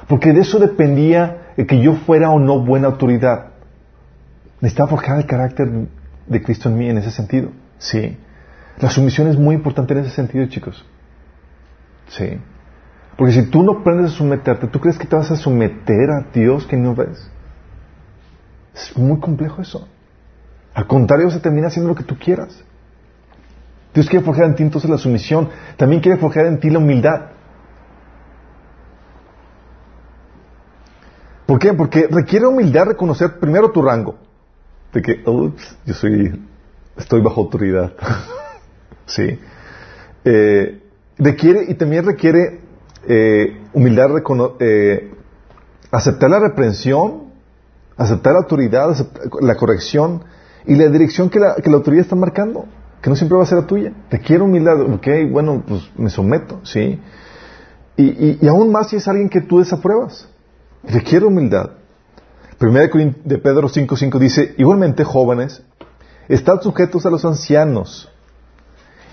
Porque 0.09 0.33
de 0.33 0.41
eso 0.41 0.59
dependía 0.59 1.53
el 1.57 1.67
que 1.67 1.81
yo 1.81 1.95
fuera 1.95 2.31
o 2.31 2.39
no 2.39 2.65
buena 2.65 2.87
autoridad. 2.89 3.49
Necesitaba 4.61 4.89
forjar 4.89 5.19
el 5.19 5.27
carácter 5.27 5.69
de 6.27 6.43
Cristo 6.43 6.69
en 6.69 6.79
mí 6.79 6.89
en 6.89 6.99
ese 6.99 7.11
sentido. 7.11 7.51
Sí. 7.79 8.17
La 8.81 8.91
sumisión 8.91 9.29
es 9.29 9.37
muy 9.37 9.55
importante 9.57 9.93
en 9.95 10.01
ese 10.01 10.11
sentido, 10.11 10.47
chicos. 10.47 10.85
Sí. 12.09 12.39
Porque 13.17 13.33
si 13.33 13.47
tú 13.51 13.63
no 13.63 13.81
aprendes 13.81 14.13
a 14.13 14.17
someterte, 14.17 14.69
¿tú 14.69 14.81
crees 14.81 14.97
que 14.97 15.07
te 15.07 15.17
vas 15.17 15.31
a 15.31 15.37
someter 15.37 16.11
a 16.11 16.27
Dios 16.33 16.67
que 16.67 16.77
no 16.77 16.95
ves? 16.95 17.31
Es 18.75 18.97
muy 18.97 19.19
complejo 19.19 19.61
eso. 19.61 19.89
Al 20.73 20.87
contrario, 20.87 21.29
se 21.31 21.41
termina 21.41 21.67
haciendo 21.67 21.89
lo 21.89 21.97
que 21.97 22.05
tú 22.05 22.17
quieras. 22.17 22.63
Dios 23.93 24.09
quiere 24.09 24.25
forjar 24.25 24.45
en 24.45 24.55
ti 24.55 24.63
entonces 24.63 24.89
la 24.89 24.99
sumisión. 24.99 25.49
También 25.77 26.01
quiere 26.01 26.19
forjar 26.19 26.47
en 26.47 26.61
ti 26.61 26.71
la 26.71 26.79
humildad. 26.79 27.33
¿Por 31.47 31.59
qué? 31.59 31.73
Porque 31.73 32.07
requiere 32.09 32.47
humildad 32.47 32.85
reconocer 32.85 33.41
primero 33.41 33.73
tu 33.73 33.83
rango. 33.83 34.17
De 34.93 35.03
que, 35.03 35.23
ups, 35.27 35.77
yo 35.85 35.95
soy, 35.95 36.41
estoy 36.97 37.21
bajo 37.21 37.41
autoridad. 37.41 37.93
sí. 39.09 39.39
Eh, 40.25 40.83
requiere, 41.19 41.65
y 41.69 41.75
también 41.75 42.05
requiere 42.05 42.61
eh, 43.07 43.63
humildad 43.73 44.11
eh, 44.61 45.11
aceptar 45.91 46.31
la 46.31 46.39
reprensión, 46.39 47.33
aceptar 47.97 48.35
la 48.35 48.41
autoridad, 48.41 48.91
aceptar 48.91 49.23
la 49.41 49.57
corrección 49.57 50.25
y 50.67 50.75
la 50.75 50.89
dirección 50.89 51.31
que 51.31 51.41
la, 51.41 51.57
que 51.57 51.71
la 51.71 51.77
autoridad 51.77 52.03
está 52.03 52.17
marcando, 52.17 52.67
que 53.03 53.11
no 53.11 53.17
siempre 53.17 53.37
va 53.37 53.45
a 53.45 53.47
ser 53.47 53.59
la 53.59 53.67
tuya. 53.67 53.93
Requiere 54.11 54.43
humildad, 54.43 54.81
ok, 54.81 55.07
bueno, 55.31 55.63
pues 55.67 55.91
me 55.97 56.11
someto, 56.11 56.61
sí. 56.65 57.01
Y, 57.97 58.39
y, 58.41 58.49
aún 58.49 58.71
más 58.71 58.91
si 58.91 58.97
es 58.97 59.09
alguien 59.09 59.29
que 59.29 59.41
tú 59.41 59.59
desapruebas. 59.59 60.29
Requiere 60.85 61.27
humildad. 61.27 61.71
Primera 62.57 62.87
de 62.87 63.39
Pedro 63.39 63.69
5.5 63.69 64.19
dice, 64.19 64.55
igualmente 64.57 65.03
jóvenes, 65.03 65.63
estad 66.29 66.61
sujetos 66.61 67.07
a 67.07 67.11
los 67.11 67.25
ancianos 67.25 68.09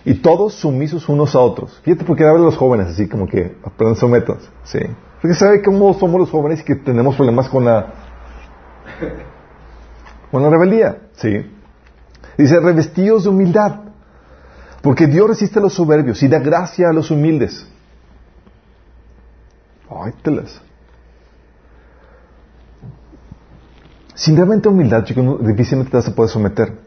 y 0.06 0.14
todos 0.14 0.54
sumisos 0.54 1.10
unos 1.10 1.36
a 1.36 1.40
otros. 1.40 1.80
Fíjate 1.84 2.06
porque 2.06 2.24
habla 2.24 2.40
de 2.40 2.46
los 2.46 2.58
jóvenes, 2.58 2.88
así 2.88 3.10
como 3.10 3.28
que 3.28 3.58
aprendan 3.64 3.96
sometas, 3.96 4.38
sí. 4.64 4.80
Porque 5.20 5.36
sabe 5.36 5.64
cómo 5.64 5.94
somos 5.96 6.20
los 6.20 6.30
jóvenes 6.30 6.62
y 6.62 6.64
que 6.64 6.76
tenemos 6.76 7.16
problemas 7.16 7.50
con 7.50 7.66
la 7.66 7.94
con 10.32 10.44
la 10.44 10.50
rebeldía, 10.50 11.00
sí. 11.14 11.52
Dice, 12.38 12.60
revestidos 12.60 13.24
de 13.24 13.30
humildad, 13.30 13.80
porque 14.82 15.08
Dios 15.08 15.28
resiste 15.28 15.58
a 15.58 15.62
los 15.62 15.74
soberbios 15.74 16.22
y 16.22 16.28
da 16.28 16.40
gracia 16.40 16.90
a 16.90 16.94
los 16.94 17.10
humildes. 17.10 17.68
Ay, 19.90 20.14
telas. 20.22 20.62
Sin 24.14 24.36
realmente 24.36 24.70
humildad, 24.70 25.04
chicos, 25.04 25.46
difícilmente 25.46 25.92
te 25.92 25.98
vas 25.98 26.08
a 26.08 26.16
poder 26.16 26.30
someter. 26.30 26.78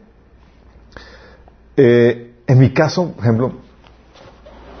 Eh, 1.75 2.28
en 2.49 2.57
mi 2.57 2.73
caso, 2.73 3.11
por 3.11 3.23
ejemplo, 3.23 3.51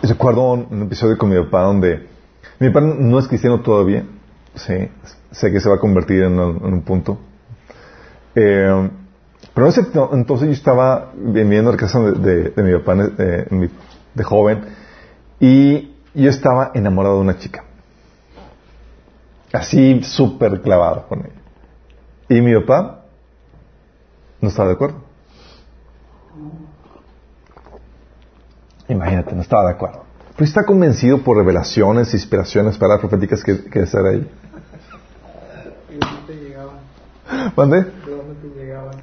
recuerdo 0.01 0.53
un, 0.53 0.81
episodio 0.81 1.19
con 1.19 1.29
mi 1.29 1.39
papá 1.43 1.61
donde 1.61 2.07
mi 2.57 2.69
papá 2.69 2.81
no 2.81 3.19
es 3.19 3.27
cristiano 3.27 3.61
todavía, 3.61 4.05
sé 4.55 4.89
que 5.51 5.59
se 5.59 5.69
va 5.69 5.75
a 5.75 5.79
convertir 5.79 6.23
en 6.23 6.39
un, 6.39 6.81
punto. 6.81 7.19
Eh, 8.33 8.89
pero 9.53 9.67
en 9.67 9.69
ese 9.69 9.83
to- 9.83 10.09
entonces 10.13 10.47
yo 10.47 10.53
estaba 10.53 11.11
viviendo 11.15 11.69
en 11.69 11.75
la 11.75 11.77
casa 11.77 11.99
de, 11.99 12.53
mi 12.57 12.73
papá 12.79 12.95
eh, 13.19 13.69
de 14.15 14.23
joven 14.23 14.65
y 15.39 15.91
yo 16.15 16.29
estaba 16.29 16.71
enamorado 16.73 17.17
de 17.17 17.21
una 17.21 17.37
chica. 17.37 17.65
Así 19.53 20.01
súper 20.01 20.61
clavado 20.61 21.07
con 21.07 21.19
ella. 21.19 21.41
Y 22.29 22.41
mi 22.41 22.59
papá 22.61 23.05
no 24.41 24.49
estaba 24.49 24.69
de 24.69 24.73
acuerdo. 24.73 25.08
Imagínate, 28.89 29.33
no 29.33 29.41
estaba 29.41 29.63
de 29.65 29.71
acuerdo. 29.71 30.03
Pero 30.35 30.45
está 30.45 30.65
convencido 30.65 31.23
por 31.23 31.37
revelaciones, 31.37 32.13
inspiraciones 32.13 32.77
para 32.77 32.97
proféticas 32.97 33.41
que, 33.43 33.63
que 33.65 33.79
era 33.79 34.11
ella. 34.11 34.27
¿Y 35.89 35.97
dónde 35.97 36.21
te 36.27 36.35
llegaban? 36.35 36.75
¿Mande? 37.55 37.83
¿De 37.83 38.11
dónde 38.11 38.35
te 38.41 38.49
llegaban? 38.59 38.95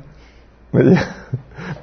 Ella, 0.72 1.16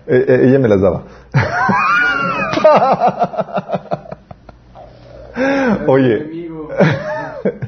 eh, 0.07 0.25
eh, 0.27 0.41
ella 0.47 0.59
me 0.59 0.67
las 0.67 0.81
daba. 0.81 1.03
Oye, 5.87 6.43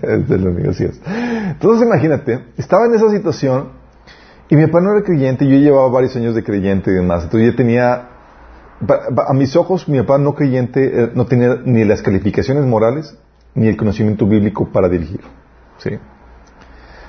es 0.02 0.30
del 0.30 0.42
enemigo, 0.48 0.72
así 0.72 0.86
es. 0.86 1.00
Entonces 1.06 1.88
imagínate, 1.88 2.46
estaba 2.58 2.86
en 2.86 2.96
esa 2.96 3.10
situación 3.10 3.70
y 4.50 4.56
mi 4.56 4.66
papá 4.68 4.82
no 4.82 4.94
era 4.94 5.04
creyente, 5.04 5.48
yo 5.48 5.58
llevaba 5.58 5.90
varios 5.90 6.16
años 6.16 6.36
de 6.36 6.44
creyente 6.44 6.92
y 6.92 6.96
demás, 6.96 7.24
entonces 7.24 7.52
yo 7.52 7.56
tenía, 7.56 8.10
a 9.28 9.34
mis 9.34 9.56
ojos, 9.56 9.88
mi 9.88 10.00
papá 10.02 10.18
no 10.18 10.36
creyente 10.36 11.04
eh, 11.04 11.12
no 11.16 11.26
tenía 11.26 11.58
ni 11.64 11.86
las 11.86 12.02
calificaciones 12.02 12.66
morales 12.66 13.18
ni 13.54 13.68
el 13.68 13.78
conocimiento 13.78 14.28
bíblico 14.28 14.68
para 14.70 14.90
dirigir. 14.90 15.22
¿sí? 15.78 15.98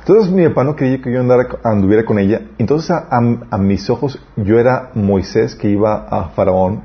Entonces 0.01 0.33
mi 0.33 0.47
papá 0.49 0.63
no 0.65 0.77
creía 0.77 1.01
que 1.03 1.13
yo 1.13 1.21
andara, 1.21 1.49
anduviera 1.65 2.05
con 2.05 2.19
ella, 2.21 2.43
entonces 2.59 2.91
a, 2.93 3.09
a- 3.11 3.41
a 3.51 3.59
mis 3.59 3.91
ojos 3.91 4.21
yo 4.37 4.59
era 4.61 4.91
Moisés 4.95 5.57
que 5.57 5.69
iba 5.69 6.07
a 6.09 6.29
Faraón 6.31 6.83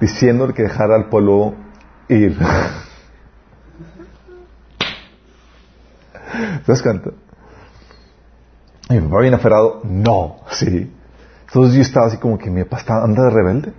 diciéndole 0.00 0.52
que 0.54 0.64
dejara 0.64 0.96
al 0.96 1.08
pueblo 1.08 1.54
ir. 2.08 2.36
¿Te 6.66 6.72
das 6.72 6.82
cuenta? 6.82 7.10
Mi 8.90 9.00
papá 9.00 9.20
bien 9.20 9.34
aferrado, 9.34 9.80
no, 9.84 10.40
sí. 10.50 10.90
Entonces 11.54 11.74
yo 11.74 11.82
estaba 11.82 12.06
así 12.06 12.16
como 12.16 12.38
que 12.38 12.50
mi 12.50 12.64
papá 12.64 12.78
está, 12.78 13.04
anda 13.04 13.24
de 13.24 13.30
rebelde. 13.30 13.72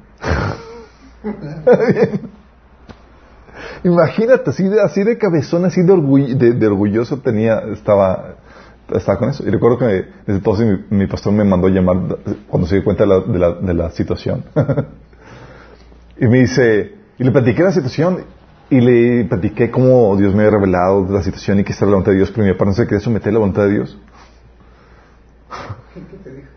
Imagínate, 3.84 4.52
así 4.52 4.64
de, 4.64 4.80
así 4.80 5.04
de 5.04 5.18
cabezón, 5.18 5.66
así 5.66 5.82
de, 5.82 5.92
orgull- 5.92 6.38
de, 6.38 6.68
orgulloso 6.68 7.18
tenía, 7.18 7.62
estaba, 7.72 8.36
estaba 8.94 9.18
con 9.18 9.30
eso. 9.30 9.44
Y 9.44 9.50
recuerdo 9.50 9.80
que 9.80 9.86
desde 9.86 10.06
entonces 10.28 10.82
mi, 10.92 11.08
pastor 11.08 11.34
me 11.34 11.44
mandó 11.44 11.68
llamar 11.68 12.20
cuando 12.48 12.68
se 12.68 12.76
dio 12.76 12.84
cuenta 12.84 13.06
de 13.06 13.40
la, 13.40 13.54
de 13.54 13.74
la, 13.74 13.90
situación. 13.90 14.46
y 16.20 16.28
me 16.28 16.42
dice, 16.42 16.94
y 17.18 17.24
le 17.24 17.32
platiqué 17.32 17.64
la 17.64 17.72
situación 17.72 18.20
y 18.70 18.82
le 18.82 19.26
platiqué 19.26 19.72
cómo 19.72 20.16
Dios 20.16 20.36
me 20.36 20.44
había 20.44 20.60
revelado 20.60 21.08
la 21.10 21.24
situación 21.24 21.60
y 21.60 21.64
que 21.64 21.72
está 21.72 21.86
la 21.86 21.92
voluntad 21.94 22.12
de 22.12 22.18
Dios, 22.18 22.30
pero 22.32 22.46
mi 22.46 22.54
papá 22.54 22.66
no 22.66 22.74
se 22.74 22.84
quería 22.86 23.00
someter 23.00 23.30
a 23.30 23.34
la 23.34 23.40
voluntad 23.40 23.64
de 23.64 23.72
Dios. 23.72 23.98
¿Qué 25.94 26.18
te 26.24 26.30
dijo? 26.36 26.48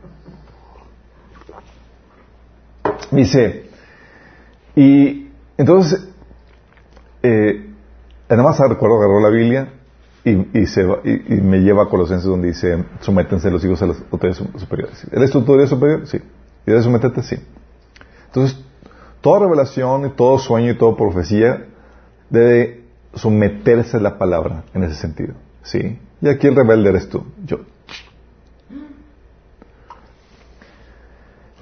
Me 2.85 2.91
dice, 3.11 3.67
y 4.75 5.29
entonces, 5.57 6.09
eh, 7.23 7.71
nada 8.29 8.43
más 8.43 8.59
recuerdo, 8.59 8.97
agarró 8.99 9.21
la 9.21 9.31
Biblia 9.31 9.73
y, 10.25 10.59
y 10.61 10.67
se 10.67 10.85
va- 10.85 11.01
y, 11.05 11.35
me 11.41 11.61
lleva 11.61 11.85
a 11.85 11.89
Colosenses 11.89 12.27
donde 12.29 12.49
dice, 12.49 12.85
sométense 13.01 13.51
los 13.51 13.65
hijos 13.65 13.81
a 13.83 13.87
las 13.87 13.99
autoridades 14.11 14.37
su- 14.39 14.59
superiores. 14.59 15.07
¿Eres 15.13 15.31
tu 15.31 15.39
autoridad 15.39 15.69
superior? 15.69 16.07
Sí. 16.07 16.19
¿Y 16.19 16.71
debes 16.71 16.85
someterte? 16.85 17.23
Sí. 17.23 17.37
Entonces, 18.27 18.59
toda 19.21 19.41
revelación 19.41 20.07
y 20.07 20.11
todo 20.11 20.39
sueño 20.39 20.73
y 20.73 20.79
toda 20.79 20.97
profecía 20.97 21.65
debe 22.29 22.83
someterse 23.15 23.97
a 23.97 24.01
la 24.01 24.19
palabra 24.19 24.65
en 24.75 24.83
ese 24.85 24.95
sentido. 24.95 25.35
¿Sí? 25.63 25.99
Y 26.21 26.29
aquí 26.29 26.47
el 26.49 26.57
rebelde 26.57 26.91
eres 26.91 27.09
tú, 27.09 27.25
yo. 27.45 27.61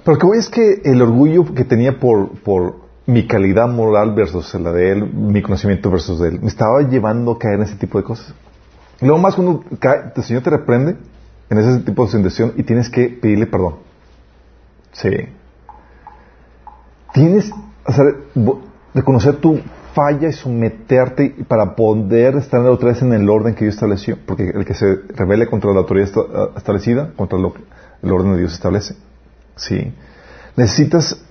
Pero 0.05 0.19
que 0.19 0.25
voy 0.27 0.37
es 0.37 0.49
que 0.49 0.81
el 0.85 1.01
orgullo 1.01 1.43
que 1.53 1.63
tenía 1.65 1.99
por, 1.99 2.29
por 2.41 2.75
mi 3.07 3.25
calidad 3.27 3.67
moral 3.67 4.13
versus 4.13 4.53
la 4.53 4.71
de 4.71 4.91
él, 4.91 5.11
mi 5.11 5.41
conocimiento 5.41 5.89
versus 5.89 6.19
de 6.19 6.29
él, 6.29 6.39
me 6.41 6.47
estaba 6.47 6.81
llevando 6.83 7.31
a 7.31 7.39
caer 7.39 7.55
en 7.55 7.63
ese 7.63 7.75
tipo 7.75 7.97
de 7.97 8.03
cosas. 8.03 8.33
Y 9.01 9.05
luego 9.05 9.19
más 9.19 9.35
cuando 9.35 9.63
cae, 9.79 10.11
el 10.15 10.23
Señor 10.23 10.43
te 10.43 10.51
reprende 10.51 10.95
en 11.49 11.57
ese 11.57 11.79
tipo 11.79 12.05
de 12.05 12.11
situación 12.11 12.53
y 12.55 12.63
tienes 12.63 12.89
que 12.89 13.09
pedirle 13.09 13.47
perdón. 13.47 13.77
Sí. 14.91 15.09
Tienes, 17.13 17.51
o 17.85 17.91
sea, 17.91 18.05
reconocer 18.93 19.37
tu 19.37 19.59
falla 19.93 20.27
y 20.29 20.33
someterte 20.33 21.35
para 21.47 21.75
poder 21.75 22.35
estar 22.35 22.61
otra 22.61 22.89
vez 22.89 23.01
en 23.01 23.13
el 23.13 23.29
orden 23.29 23.55
que 23.55 23.65
Dios 23.65 23.75
estableció. 23.75 24.17
Porque 24.25 24.49
el 24.49 24.65
que 24.65 24.73
se 24.75 24.97
rebele 25.15 25.47
contra 25.47 25.71
la 25.71 25.79
autoridad 25.79 26.07
esta- 26.07 26.49
establecida, 26.57 27.11
contra 27.15 27.39
lo 27.39 27.53
que 27.53 27.61
el 28.03 28.11
orden 28.11 28.33
de 28.33 28.39
Dios 28.39 28.53
establece. 28.53 28.95
Sí. 29.55 29.93
Necesitas 30.55 31.21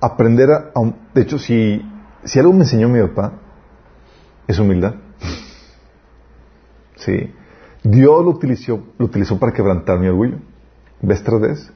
aprender 0.00 0.50
a... 0.50 0.56
a- 0.74 0.94
de 1.14 1.22
hecho, 1.22 1.38
si, 1.38 1.82
si 2.24 2.38
algo 2.38 2.52
me 2.52 2.60
enseñó 2.64 2.88
mi 2.88 3.00
papá, 3.00 3.32
es 4.46 4.58
humildad. 4.58 4.94
Sí. 6.96 7.32
Dios 7.82 8.24
lo 8.24 8.30
utilizó, 8.30 8.82
lo 8.98 9.06
utilizó 9.06 9.38
para 9.38 9.52
quebrantar 9.52 9.98
mi 9.98 10.08
orgullo. 10.08 10.36
¿Ves 11.00 11.22
tras 11.22 11.40
vez? 11.40 11.72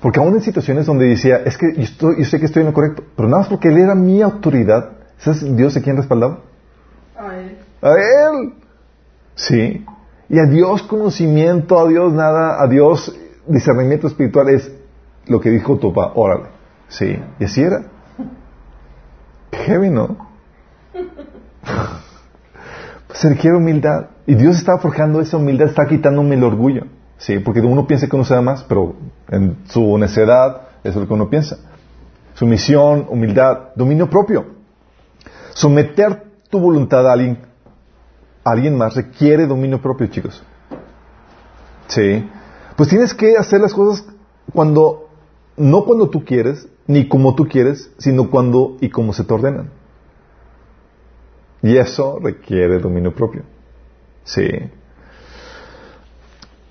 Porque 0.00 0.18
aún 0.18 0.34
en 0.34 0.42
situaciones 0.42 0.86
donde 0.86 1.06
decía, 1.06 1.36
es 1.44 1.56
que 1.56 1.74
yo, 1.74 1.82
estoy- 1.82 2.16
yo 2.18 2.24
sé 2.24 2.40
que 2.40 2.46
estoy 2.46 2.60
en 2.62 2.68
lo 2.68 2.74
correcto, 2.74 3.04
pero 3.16 3.28
nada 3.28 3.42
más 3.42 3.48
porque 3.48 3.68
Él 3.68 3.78
era 3.78 3.94
mi 3.94 4.20
autoridad, 4.20 4.90
¿sabes 5.18 5.56
Dios 5.56 5.76
a 5.76 5.80
quién 5.82 5.96
respaldaba? 5.96 6.40
A 7.16 7.36
él. 7.36 7.58
A 7.80 7.92
Él. 7.92 8.54
Sí. 9.36 9.84
Y 10.28 10.38
a 10.40 10.44
Dios 10.46 10.82
conocimiento, 10.82 11.78
a 11.78 11.86
Dios 11.88 12.12
nada, 12.12 12.60
a 12.62 12.66
Dios 12.66 13.14
discernimiento 13.46 14.08
espiritual 14.08 14.48
es 14.48 14.72
lo 15.26 15.40
que 15.40 15.50
dijo 15.50 15.78
tu 15.78 15.92
papá, 15.92 16.12
órale. 16.14 16.48
Sí. 16.88 17.18
Y 17.38 17.44
así 17.44 17.62
era. 17.62 17.86
Heavy, 19.52 19.90
¿no? 19.90 20.16
Pues 23.06 23.18
se 23.18 23.28
requiere 23.28 23.56
humildad. 23.56 24.10
Y 24.26 24.34
Dios 24.34 24.56
está 24.56 24.78
forjando 24.78 25.20
esa 25.20 25.36
humildad, 25.36 25.68
está 25.68 25.86
quitándome 25.86 26.34
el 26.34 26.44
orgullo. 26.44 26.86
Sí, 27.18 27.38
porque 27.38 27.60
uno 27.60 27.86
piensa 27.86 28.08
que 28.08 28.16
uno 28.16 28.24
sabe 28.24 28.42
más, 28.42 28.64
pero 28.64 28.94
en 29.28 29.58
su 29.66 29.96
necedad 29.98 30.62
eso 30.84 30.98
es 30.98 31.02
lo 31.02 31.06
que 31.08 31.14
uno 31.14 31.30
piensa. 31.30 31.56
Sumisión, 32.34 33.06
humildad, 33.08 33.70
dominio 33.74 34.10
propio. 34.10 34.44
Someter 35.54 36.24
tu 36.50 36.58
voluntad 36.58 37.08
a 37.08 37.12
alguien, 37.12 37.38
a 38.44 38.50
alguien 38.50 38.76
más 38.76 38.94
requiere 38.94 39.46
dominio 39.46 39.80
propio, 39.80 40.06
chicos. 40.08 40.42
Sí. 41.86 42.28
Pues 42.76 42.88
tienes 42.88 43.14
que 43.14 43.36
hacer 43.36 43.60
las 43.60 43.72
cosas 43.72 44.04
cuando, 44.52 45.03
no 45.56 45.84
cuando 45.84 46.08
tú 46.10 46.24
quieres, 46.24 46.68
ni 46.86 47.08
como 47.08 47.34
tú 47.34 47.46
quieres, 47.46 47.90
sino 47.98 48.30
cuando 48.30 48.76
y 48.80 48.90
como 48.90 49.12
se 49.12 49.24
te 49.24 49.34
ordenan. 49.34 49.70
Y 51.62 51.76
eso 51.76 52.18
requiere 52.22 52.78
dominio 52.78 53.14
propio. 53.14 53.42
Sí. 54.24 54.48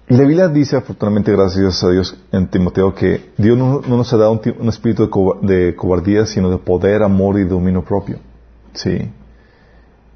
Y 0.09 0.15
la 0.15 0.23
Biblia 0.23 0.47
dice, 0.49 0.75
afortunadamente, 0.75 1.31
gracias 1.31 1.84
a 1.84 1.89
Dios, 1.89 2.15
en 2.31 2.47
Timoteo, 2.47 2.93
que 2.93 3.31
Dios 3.38 3.57
no, 3.57 3.81
no 3.81 3.97
nos 3.97 4.13
ha 4.13 4.17
dado 4.17 4.39
un, 4.59 4.69
espíritu 4.69 5.03
de, 5.03 5.09
coba- 5.09 5.39
de 5.41 5.75
cobardía, 5.75 6.25
sino 6.25 6.49
de 6.51 6.57
poder, 6.57 7.01
amor 7.01 7.39
y 7.39 7.45
dominio 7.45 7.84
propio. 7.84 8.17
Sí. 8.73 9.09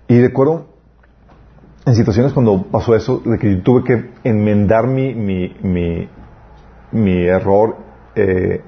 Y 0.10 0.22
recuerdo 0.22 0.68
en 1.86 1.96
situaciones 1.96 2.34
cuando 2.34 2.64
pasó 2.64 2.96
eso, 2.96 3.22
de 3.26 3.40
que 3.40 3.56
tuve 3.56 3.84
que 3.84 4.12
enmendar 4.24 4.88
mi, 4.88 5.16
mi, 5.16 6.10
mi 6.92 7.26
error 7.26 7.87
eh, 8.18 8.62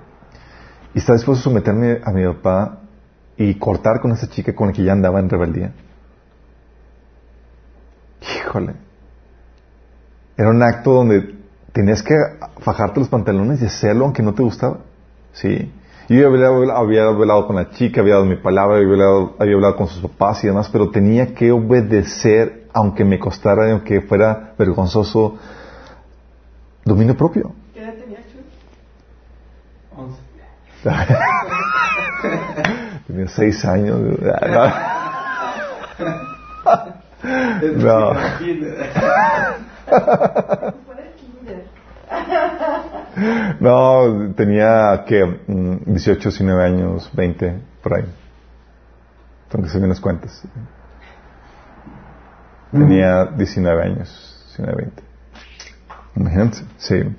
y 0.94 1.00
estar 1.00 1.16
dispuesto 1.16 1.42
a 1.42 1.44
someterme 1.44 2.00
a 2.04 2.12
mi 2.12 2.26
papá 2.26 2.80
y 3.38 3.56
cortar 3.56 4.02
con 4.02 4.12
esa 4.12 4.30
chica 4.30 4.54
con 4.54 4.68
la 4.68 4.74
que 4.74 4.84
ya 4.84 4.92
andaba 4.92 5.20
en 5.20 5.30
rebeldía. 5.30 5.72
Híjole. 8.22 8.76
Era 10.38 10.50
un 10.50 10.62
acto 10.62 10.92
donde 10.92 11.36
tenías 11.72 12.04
que 12.04 12.16
fajarte 12.60 13.00
los 13.00 13.10
pantalones 13.10 13.62
y 13.62 13.66
hacerlo 13.66 14.06
aunque 14.06 14.22
no 14.22 14.34
te 14.34 14.44
gustaba. 14.44 14.80
Sí. 15.32 15.72
Yo 16.10 16.28
había, 16.28 16.48
había 16.76 17.04
hablado 17.06 17.48
con 17.48 17.56
la 17.56 17.70
chica, 17.70 18.02
había 18.02 18.16
dado 18.16 18.26
mi 18.26 18.36
palabra, 18.36 18.78
había 18.78 18.90
hablado, 18.90 19.36
había 19.40 19.56
hablado 19.56 19.76
con 19.76 19.88
sus 19.88 20.02
papás 20.02 20.44
y 20.44 20.48
demás, 20.48 20.68
pero 20.72 20.90
tenía 20.90 21.34
que 21.34 21.52
obedecer 21.52 22.68
aunque 22.74 23.06
me 23.06 23.20
costara, 23.20 23.72
aunque 23.72 24.02
fuera 24.02 24.54
vergonzoso, 24.58 25.38
dominio 26.84 27.16
propio. 27.16 27.54
¿Qué 27.74 27.82
edad 27.82 27.94
tenías, 27.94 28.24
Chuy? 28.32 28.42
Once. 29.96 30.30
Tenía 33.08 33.28
seis 33.28 33.66
años. 33.66 34.00
No. 37.78 38.16
Kinder. 38.40 38.90
No, 43.60 44.34
tenía 44.36 45.04
que 45.06 45.26
mm, 45.26 45.80
18, 45.86 46.30
19 46.30 46.64
años, 46.64 47.10
20, 47.14 47.60
por 47.84 47.96
ahí. 47.96 48.06
Tengo 49.50 49.64
que 49.64 49.70
hacer 49.70 49.84
unas 49.84 50.00
cuentas. 50.00 50.42
Tenía 52.72 53.26
19 53.26 53.84
años, 53.84 54.46
19, 54.58 54.84
20. 54.84 55.04
Imagínense, 56.16 56.64
sí. 56.78 57.16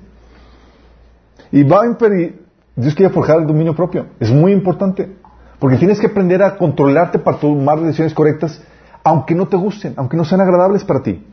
Y 1.51 1.63
va 1.63 1.83
a 1.83 1.85
impedir, 1.85 2.40
Dios 2.75 2.95
quiere 2.95 3.13
forjar 3.13 3.39
el 3.39 3.47
dominio 3.47 3.75
propio. 3.75 4.07
Es 4.19 4.31
muy 4.31 4.51
importante. 4.51 5.15
Porque 5.59 5.77
tienes 5.77 5.99
que 5.99 6.07
aprender 6.07 6.41
a 6.41 6.57
controlarte 6.57 7.19
para 7.19 7.37
tomar 7.37 7.79
decisiones 7.79 8.13
correctas, 8.13 8.61
aunque 9.03 9.35
no 9.35 9.47
te 9.47 9.57
gusten, 9.57 9.93
aunque 9.97 10.17
no 10.17 10.25
sean 10.25 10.41
agradables 10.41 10.83
para 10.83 11.03
ti. 11.03 11.23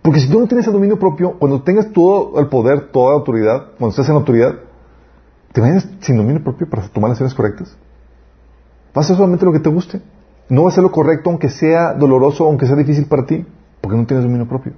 Porque 0.00 0.18
si 0.18 0.30
tú 0.30 0.40
no 0.40 0.46
tienes 0.46 0.66
el 0.66 0.72
dominio 0.72 0.98
propio, 0.98 1.38
cuando 1.38 1.62
tengas 1.62 1.92
todo 1.92 2.40
el 2.40 2.48
poder, 2.48 2.90
toda 2.90 3.10
la 3.10 3.18
autoridad, 3.18 3.66
cuando 3.78 3.90
estés 3.90 4.08
en 4.08 4.16
autoridad, 4.16 4.54
te 5.52 5.60
vayas 5.60 5.86
sin 6.00 6.16
dominio 6.16 6.42
propio 6.42 6.68
para 6.68 6.88
tomar 6.88 7.10
decisiones 7.10 7.34
correctas. 7.34 7.76
Vas 8.94 9.04
a 9.04 9.06
hacer 9.06 9.16
solamente 9.16 9.44
lo 9.44 9.52
que 9.52 9.60
te 9.60 9.68
guste. 9.68 10.00
No 10.48 10.64
va 10.64 10.70
a 10.70 10.72
ser 10.72 10.82
lo 10.82 10.90
correcto, 10.90 11.30
aunque 11.30 11.50
sea 11.50 11.92
doloroso, 11.92 12.46
aunque 12.46 12.66
sea 12.66 12.76
difícil 12.76 13.06
para 13.06 13.26
ti, 13.26 13.44
porque 13.80 13.96
no 13.96 14.06
tienes 14.06 14.24
dominio 14.24 14.48
propio. 14.48 14.72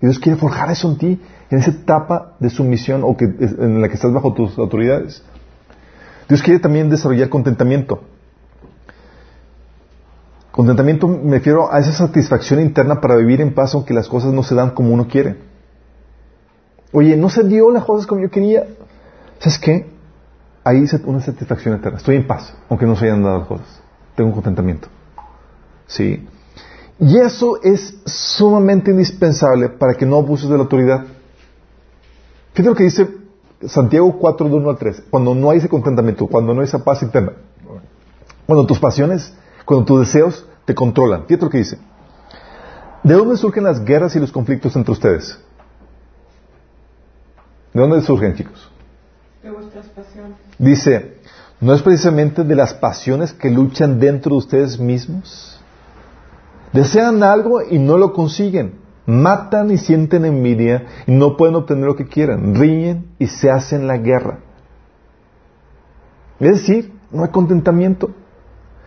Dios 0.00 0.18
quiere 0.18 0.38
forjar 0.38 0.70
eso 0.70 0.90
en 0.90 0.98
ti, 0.98 1.22
en 1.50 1.58
esa 1.58 1.70
etapa 1.70 2.36
de 2.38 2.50
sumisión 2.50 3.02
o 3.04 3.16
en 3.18 3.80
la 3.80 3.88
que 3.88 3.94
estás 3.94 4.12
bajo 4.12 4.34
tus 4.34 4.58
autoridades. 4.58 5.22
Dios 6.28 6.42
quiere 6.42 6.58
también 6.58 6.90
desarrollar 6.90 7.28
contentamiento. 7.28 8.02
Contentamiento 10.50 11.06
me 11.06 11.32
refiero 11.32 11.72
a 11.72 11.78
esa 11.78 11.92
satisfacción 11.92 12.60
interna 12.60 13.00
para 13.00 13.16
vivir 13.16 13.40
en 13.40 13.54
paz 13.54 13.74
aunque 13.74 13.94
las 13.94 14.08
cosas 14.08 14.32
no 14.32 14.42
se 14.42 14.54
dan 14.54 14.70
como 14.70 14.92
uno 14.92 15.06
quiere. 15.06 15.36
Oye, 16.92 17.16
no 17.16 17.28
se 17.28 17.44
dio 17.44 17.70
las 17.70 17.84
cosas 17.84 18.06
como 18.06 18.22
yo 18.22 18.30
quería. 18.30 18.64
¿Sabes 19.38 19.58
qué? 19.58 19.86
Ahí 20.64 20.84
es 20.84 20.94
una 21.04 21.20
satisfacción 21.20 21.74
eterna. 21.74 21.98
Estoy 21.98 22.16
en 22.16 22.26
paz, 22.26 22.54
aunque 22.68 22.86
no 22.86 22.96
se 22.96 23.04
hayan 23.04 23.22
dado 23.22 23.38
las 23.38 23.48
cosas. 23.48 23.82
Tengo 24.14 24.30
un 24.30 24.34
contentamiento. 24.34 24.88
Sí. 25.86 26.26
Y 26.98 27.18
eso 27.18 27.60
es 27.62 27.94
sumamente 28.06 28.90
indispensable 28.90 29.68
para 29.68 29.94
que 29.94 30.06
no 30.06 30.16
abuses 30.16 30.48
de 30.48 30.56
la 30.56 30.62
autoridad. 30.62 31.04
Fíjate 32.52 32.70
lo 32.70 32.74
que 32.74 32.84
dice 32.84 33.08
Santiago 33.66 34.18
4, 34.18 34.46
1 34.46 34.70
al 34.70 34.78
3. 34.78 35.04
Cuando 35.10 35.34
no 35.34 35.50
hay 35.50 35.58
ese 35.58 35.68
contentamiento, 35.68 36.26
cuando 36.26 36.54
no 36.54 36.60
hay 36.60 36.66
esa 36.66 36.82
paz 36.82 37.02
interna, 37.02 37.32
cuando 38.46 38.66
tus 38.66 38.78
pasiones, 38.78 39.34
cuando 39.64 39.84
tus 39.84 40.00
deseos 40.00 40.46
te 40.64 40.74
controlan. 40.74 41.26
Fíjate 41.26 41.44
lo 41.44 41.50
que 41.50 41.58
dice. 41.58 41.78
¿De 43.02 43.14
dónde 43.14 43.36
surgen 43.36 43.64
las 43.64 43.84
guerras 43.84 44.16
y 44.16 44.20
los 44.20 44.32
conflictos 44.32 44.74
entre 44.74 44.92
ustedes? 44.92 45.38
¿De 47.72 47.80
dónde 47.80 48.00
surgen, 48.00 48.34
chicos? 48.34 48.70
De 49.42 49.50
vuestras 49.50 49.86
pasiones. 49.88 50.38
Dice, 50.58 51.18
¿no 51.60 51.74
es 51.74 51.82
precisamente 51.82 52.42
de 52.42 52.54
las 52.54 52.72
pasiones 52.72 53.32
que 53.32 53.50
luchan 53.50 54.00
dentro 54.00 54.32
de 54.32 54.38
ustedes 54.38 54.78
mismos? 54.78 55.60
Desean 56.72 57.22
algo 57.22 57.62
y 57.62 57.78
no 57.78 57.98
lo 57.98 58.12
consiguen. 58.12 58.86
Matan 59.06 59.70
y 59.70 59.78
sienten 59.78 60.24
envidia 60.24 60.86
y 61.06 61.12
no 61.12 61.36
pueden 61.36 61.54
obtener 61.54 61.84
lo 61.84 61.94
que 61.94 62.06
quieren. 62.06 62.56
Riñen 62.56 63.06
y 63.18 63.28
se 63.28 63.50
hacen 63.50 63.86
la 63.86 63.98
guerra. 63.98 64.40
Es 66.40 66.60
decir, 66.60 66.92
no 67.10 67.22
hay 67.22 67.30
contentamiento. 67.30 68.10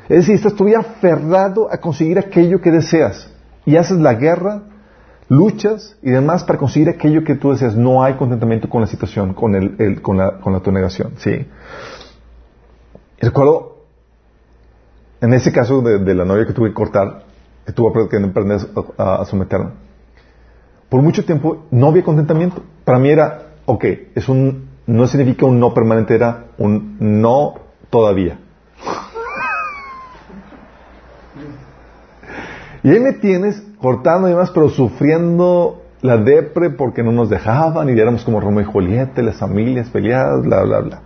Es 0.10 0.18
decir, 0.18 0.36
estás 0.36 0.56
todavía 0.56 0.80
aferrado 0.80 1.72
a 1.72 1.78
conseguir 1.78 2.20
aquello 2.20 2.62
que 2.62 2.72
deseas. 2.72 3.32
Y 3.66 3.78
haces 3.78 4.00
la 4.00 4.14
guerra, 4.16 4.64
luchas 5.30 5.98
y 6.02 6.10
demás 6.12 6.44
para 6.44 6.60
conseguir 6.60 6.90
aquello 6.90 7.24
que 7.24 7.36
tú 7.36 7.52
deseas. 7.52 7.76
No 7.76 8.04
hay 8.04 8.16
contentamiento 8.16 8.70
con 8.70 8.82
la 8.82 8.88
situación, 8.88 9.34
con, 9.34 9.56
el, 9.56 10.02
con, 10.02 10.18
la, 10.18 10.40
con 10.40 10.52
la 10.52 10.60
tu 10.60 10.72
negación. 10.72 11.14
¿sí? 11.18 11.48
Recuerdo, 13.22 13.86
en 15.22 15.34
ese 15.34 15.52
caso 15.52 15.82
de 15.82 16.16
la 16.16 16.26
novia 16.26 16.46
que 16.46 16.54
tuve 16.54 16.70
que 16.70 16.76
cortar, 16.76 17.29
tuve 17.74 18.09
que 18.09 18.17
aprender 18.17 18.59
a, 18.97 19.15
a 19.22 19.26
someterla. 19.26 19.74
Por 20.89 21.01
mucho 21.01 21.24
tiempo 21.24 21.65
no 21.72 21.88
había 21.88 22.03
contentamiento. 22.03 22.63
Para 22.84 22.99
mí 22.99 23.09
era, 23.09 23.49
ok, 23.65 23.86
es 24.15 24.28
un, 24.28 24.70
no 24.88 25.05
significa 25.07 25.45
un 25.45 25.59
no 25.59 25.74
permanente, 25.74 26.15
era 26.15 26.45
un 26.57 26.97
no 26.99 27.55
todavía. 27.89 28.39
Y 32.82 32.91
ahí 32.91 32.99
me 33.01 33.11
tienes 33.11 33.61
cortando 33.82 34.30
y 34.30 34.32
demás, 34.32 34.51
pero 34.51 34.70
sufriendo 34.70 35.84
la 36.01 36.15
depre 36.15 36.70
porque 36.70 37.03
no 37.03 37.11
nos 37.11 37.30
dejaban 37.30 37.89
y 37.89 37.99
éramos 37.99 38.24
como 38.24 38.39
Romeo 38.39 38.61
y 38.61 38.63
Julieta, 38.63 39.22
las 39.22 39.38
familias 39.38 39.89
peleadas, 39.89 40.43
bla, 40.43 40.63
bla, 40.63 40.80
bla. 40.80 41.01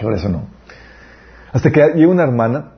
Por 0.00 0.14
eso 0.14 0.28
no. 0.30 0.51
Hasta 1.52 1.70
que 1.70 1.80
llega 1.94 2.10
una 2.10 2.22
hermana 2.22 2.72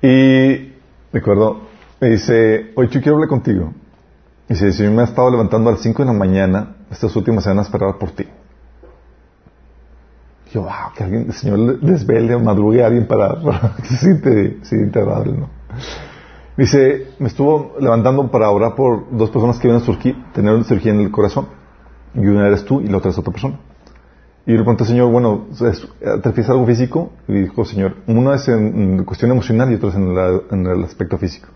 y 0.00 0.72
recuerdo, 1.12 1.60
me 2.00 2.08
dice, 2.08 2.72
oye, 2.74 2.88
yo 2.88 3.00
quiero 3.00 3.16
hablar 3.16 3.28
contigo. 3.28 3.72
Y 4.48 4.54
dice, 4.54 4.72
si 4.72 4.82
me 4.84 5.02
ha 5.02 5.04
estado 5.04 5.30
levantando 5.30 5.68
a 5.68 5.72
las 5.72 5.82
5 5.82 6.02
de 6.02 6.06
la 6.06 6.18
mañana 6.18 6.76
estas 6.90 7.14
últimas 7.16 7.44
semanas 7.44 7.68
para 7.68 7.92
por 7.98 8.12
ti. 8.12 8.24
Yo, 10.52 10.62
wow, 10.62 10.92
que 10.96 11.04
alguien, 11.04 11.26
el 11.26 11.32
Señor 11.32 11.80
desvele 11.80 12.34
o 12.34 12.40
madrugue 12.40 12.82
a 12.82 12.86
alguien 12.86 13.06
para, 13.06 13.40
para 13.42 13.74
que 13.82 14.58
se 14.62 14.76
¿no? 14.86 15.50
Dice, 16.56 17.08
me 17.18 17.28
estuvo 17.28 17.74
levantando 17.78 18.30
para 18.30 18.48
orar 18.50 18.74
por 18.74 19.14
dos 19.14 19.28
personas 19.28 19.58
que 19.58 19.68
iban 19.68 19.82
a 19.82 19.84
surgir, 19.84 20.16
tener 20.32 20.54
una 20.54 20.64
cirugía 20.64 20.92
en 20.92 21.00
el 21.00 21.10
corazón. 21.10 21.48
Y 22.14 22.20
una 22.20 22.46
eres 22.46 22.64
tú 22.64 22.80
y 22.80 22.86
la 22.86 22.96
otra 22.96 23.10
es 23.10 23.18
otra 23.18 23.32
persona. 23.32 23.58
Y 24.46 24.52
le 24.52 24.58
pregunté 24.58 24.84
al 24.84 24.88
Señor, 24.88 25.10
bueno, 25.10 25.46
¿es- 25.52 25.88
¿te 25.98 26.16
refieres 26.22 26.48
algo 26.50 26.66
físico? 26.66 27.12
Y 27.26 27.32
dijo, 27.42 27.64
Señor, 27.64 27.96
una 28.06 28.36
es 28.36 28.46
en, 28.48 29.02
cuestión 29.04 29.32
emocional 29.32 29.72
y 29.72 29.74
otra 29.74 29.88
es 29.88 29.96
en, 29.96 30.14
la- 30.14 30.40
en 30.52 30.66
el 30.66 30.84
aspecto 30.84 31.18
físico. 31.18 31.48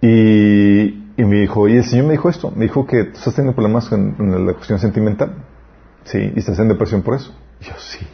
Y, 0.00 1.04
y 1.16 1.24
me 1.24 1.40
dijo, 1.40 1.68
y 1.68 1.76
el 1.76 1.84
Señor 1.84 2.06
me 2.06 2.12
dijo 2.12 2.28
esto, 2.30 2.50
me 2.56 2.64
dijo 2.64 2.86
que 2.86 3.04
tú 3.04 3.18
estás 3.18 3.34
teniendo 3.34 3.54
problemas 3.54 3.92
en, 3.92 4.46
la 4.46 4.54
cuestión 4.54 4.78
sentimental. 4.78 5.34
Sí, 6.04 6.32
y 6.34 6.38
estás 6.38 6.58
en 6.58 6.68
depresión 6.68 7.02
por 7.02 7.14
eso. 7.14 7.32
Y 7.60 7.64
yo, 7.66 7.72
sí. 7.76 8.06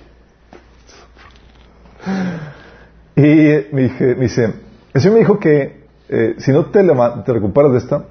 Y 3.16 3.74
me, 3.74 3.82
dije, 3.82 4.14
me 4.14 4.22
dice, 4.24 4.53
el 4.94 5.01
Señor 5.01 5.14
me 5.14 5.20
dijo 5.20 5.38
que 5.38 5.86
eh, 6.09 6.34
si 6.38 6.51
no 6.53 6.66
te, 6.66 6.82
te 6.82 7.32
recuperas 7.32 7.72
de 7.72 7.78
esta, 7.78 8.05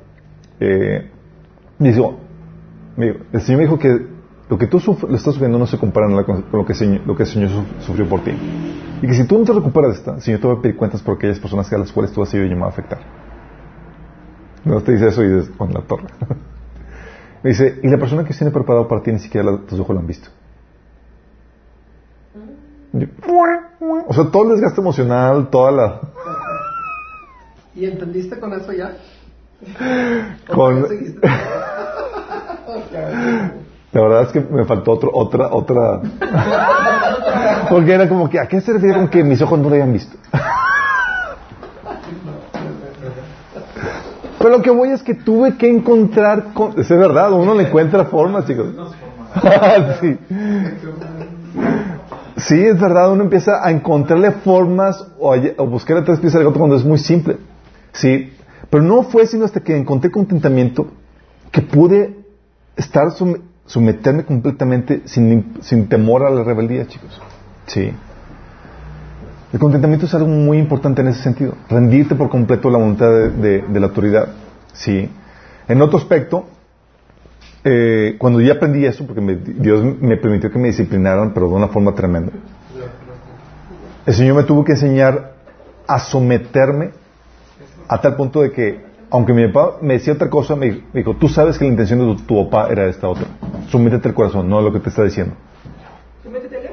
eh, 0.59 1.09
dijo, 1.79 2.19
me 2.95 3.05
dijo, 3.07 3.17
el 3.33 3.41
Señor 3.41 3.57
me 3.59 3.63
dijo 3.65 3.79
que 3.79 4.16
lo 4.49 4.57
que 4.57 4.67
tú 4.67 4.79
suf- 4.79 5.03
estás 5.05 5.33
sufriendo 5.33 5.57
no 5.57 5.67
se 5.67 5.77
compara 5.77 6.07
nada 6.07 6.23
con, 6.23 6.45
lo, 6.51 6.65
que 6.65 6.73
el 6.73 6.79
Señor, 6.79 7.01
lo 7.05 7.15
que 7.15 7.23
el 7.23 7.29
Señor 7.29 7.49
suf- 7.49 7.81
sufrió 7.85 8.07
por 8.07 8.23
ti. 8.23 8.31
Y 9.01 9.07
que 9.07 9.13
si 9.13 9.25
tú 9.25 9.37
no 9.37 9.45
te 9.45 9.53
recuperas 9.53 9.91
de 9.91 9.97
esta, 9.97 10.15
el 10.15 10.21
Señor 10.21 10.39
te 10.41 10.47
va 10.47 10.53
a 10.53 10.61
pedir 10.61 10.75
cuentas 10.77 11.01
por 11.01 11.15
aquellas 11.17 11.39
personas 11.39 11.71
a 11.71 11.77
las 11.77 11.91
cuales 11.91 12.11
tú 12.13 12.21
has 12.23 12.29
sido 12.29 12.45
llamado 12.45 12.67
a 12.67 12.69
afectar. 12.69 12.99
No 14.63 14.81
te 14.81 14.93
dice 14.93 15.07
eso 15.07 15.23
y 15.23 15.27
dices, 15.29 15.49
con 15.57 15.73
la 15.73 15.81
torre. 15.81 16.05
me 17.43 17.49
dice, 17.49 17.79
y 17.83 17.87
la 17.89 17.97
persona 17.97 18.23
que 18.23 18.33
tiene 18.33 18.51
preparado 18.51 18.87
para 18.87 19.03
ti 19.03 19.11
ni 19.11 19.19
siquiera 19.19 19.51
la- 19.51 19.57
tus 19.59 19.79
ojos 19.79 19.93
lo 19.93 19.99
han 19.99 20.07
visto. 20.07 20.29
Yo, 22.93 23.07
o 24.07 24.13
sea, 24.13 24.25
todo 24.31 24.43
el 24.43 24.49
desgaste 24.55 24.81
emocional, 24.81 25.49
toda 25.49 25.71
la... 25.71 26.01
¿Y 27.75 27.85
entendiste 27.85 28.39
con 28.39 28.53
eso 28.53 28.71
ya? 28.73 28.95
¿O 30.49 30.53
Con-? 30.55 30.87
La 33.91 34.01
verdad 34.01 34.23
es 34.23 34.29
que 34.29 34.41
me 34.41 34.65
faltó 34.65 34.91
otro, 34.91 35.11
otra, 35.13 35.47
otra. 35.51 36.01
Porque 37.69 37.93
era 37.93 38.09
como 38.09 38.29
que, 38.29 38.39
¿a 38.39 38.47
qué 38.47 38.59
se 38.61 38.73
refiere 38.73 38.95
con 38.95 39.07
que 39.07 39.23
mis 39.23 39.41
ojos 39.41 39.59
no 39.59 39.69
lo 39.69 39.75
habían 39.75 39.93
visto? 39.93 40.17
Pero 44.37 44.49
lo 44.49 44.61
que 44.61 44.69
voy 44.69 44.89
es 44.89 45.01
que 45.03 45.15
tuve 45.15 45.57
que 45.57 45.69
encontrar, 45.69 46.53
con... 46.53 46.79
es 46.79 46.87
verdad, 46.89 47.31
uno 47.31 47.55
le 47.55 47.63
encuentra 47.63 48.05
formas, 48.05 48.45
chicos. 48.45 48.67
sí. 50.01 50.17
Sí, 52.37 52.65
es 52.65 52.79
verdad, 52.79 53.11
uno 53.11 53.23
empieza 53.23 53.65
a 53.65 53.71
encontrarle 53.71 54.31
formas 54.31 55.03
o, 55.17 55.33
a, 55.33 55.37
o 55.57 55.65
buscarle 55.65 56.03
tres 56.03 56.19
piezas 56.19 56.39
al 56.39 56.45
gato 56.45 56.59
cuando 56.59 56.75
es 56.75 56.83
muy 56.83 56.99
simple. 56.99 57.37
Sí, 57.93 58.31
pero 58.69 58.83
no 58.83 59.03
fue 59.03 59.25
sino 59.25 59.45
hasta 59.45 59.61
que 59.61 59.75
encontré 59.75 60.11
contentamiento 60.11 60.87
que 61.51 61.61
pude 61.61 62.15
estar 62.75 63.11
someterme 63.67 64.23
completamente 64.25 65.03
sin, 65.05 65.53
sin 65.61 65.87
temor 65.87 66.25
a 66.25 66.29
la 66.31 66.43
rebeldía, 66.43 66.87
chicos. 66.87 67.21
Sí. 67.67 67.91
El 69.53 69.59
contentamiento 69.59 70.05
es 70.07 70.13
algo 70.13 70.27
muy 70.27 70.57
importante 70.57 71.01
en 71.01 71.09
ese 71.09 71.21
sentido. 71.21 71.53
Rendirte 71.69 72.15
por 72.15 72.29
completo 72.29 72.67
a 72.69 72.71
la 72.71 72.77
voluntad 72.79 73.09
de, 73.11 73.29
de- 73.29 73.61
de 73.67 73.79
la 73.79 73.87
autoridad. 73.87 74.29
Sí. 74.73 75.09
En 75.67 75.81
otro 75.81 75.97
aspecto, 75.99 76.45
eh, 77.63 78.15
cuando 78.17 78.41
ya 78.41 78.53
aprendí 78.53 78.85
eso, 78.85 79.05
porque 79.05 79.21
me- 79.21 79.35
Dios 79.35 79.83
me 80.01 80.17
permitió 80.17 80.51
que 80.51 80.59
me 80.59 80.67
disciplinaran, 80.67 81.33
pero 81.33 81.47
de 81.49 81.53
una 81.55 81.67
forma 81.67 81.93
tremenda. 81.93 82.31
El 84.05 84.13
Señor 84.13 84.35
me 84.37 84.43
tuvo 84.43 84.63
que 84.63 84.73
enseñar 84.73 85.33
a 85.87 85.99
someterme 85.99 86.91
a 87.89 87.99
tal 88.01 88.15
punto 88.15 88.41
de 88.41 88.51
que, 88.51 88.85
aunque 89.09 89.33
mi 89.33 89.47
papá 89.47 89.77
me 89.81 89.93
decía 89.95 90.13
otra 90.13 90.29
cosa, 90.29 90.55
me 90.55 90.71
me 90.93 90.99
dijo, 91.01 91.15
tú 91.15 91.27
sabes 91.29 91.57
que 91.57 91.65
la 91.65 91.71
intención 91.71 91.99
de 91.99 92.05
tu, 92.05 92.15
tu 92.23 92.49
papá 92.49 92.69
era 92.71 92.85
esta 92.87 93.07
otra. 93.07 93.25
Sométete 93.69 94.07
al 94.09 94.13
corazón, 94.13 94.49
no 94.49 94.59
a 94.59 94.61
lo 94.61 94.71
que 94.71 94.79
te 94.79 94.89
está 94.89 95.03
diciendo. 95.03 95.35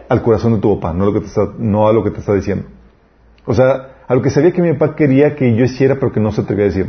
Al 0.08 0.22
corazón 0.22 0.54
de 0.54 0.60
tu 0.60 0.78
papá, 0.78 0.92
no 0.94 1.04
a 1.04 1.06
lo 1.06 1.12
que 1.14 1.20
te 1.20 1.26
está, 1.26 1.42
no 1.58 1.88
a 1.88 1.92
lo 1.92 2.04
que 2.04 2.10
te 2.10 2.20
está 2.20 2.34
diciendo. 2.34 2.66
O 3.46 3.54
sea, 3.54 3.88
a 4.06 4.14
lo 4.14 4.22
que 4.22 4.30
sabía 4.30 4.52
que 4.52 4.62
mi 4.62 4.72
papá 4.74 4.94
quería 4.94 5.34
que 5.34 5.54
yo 5.56 5.64
hiciera, 5.64 5.94
pero 5.96 6.12
que 6.12 6.20
no 6.20 6.30
se 6.32 6.42
atrevía 6.42 6.64
a 6.66 6.68
decir. 6.68 6.86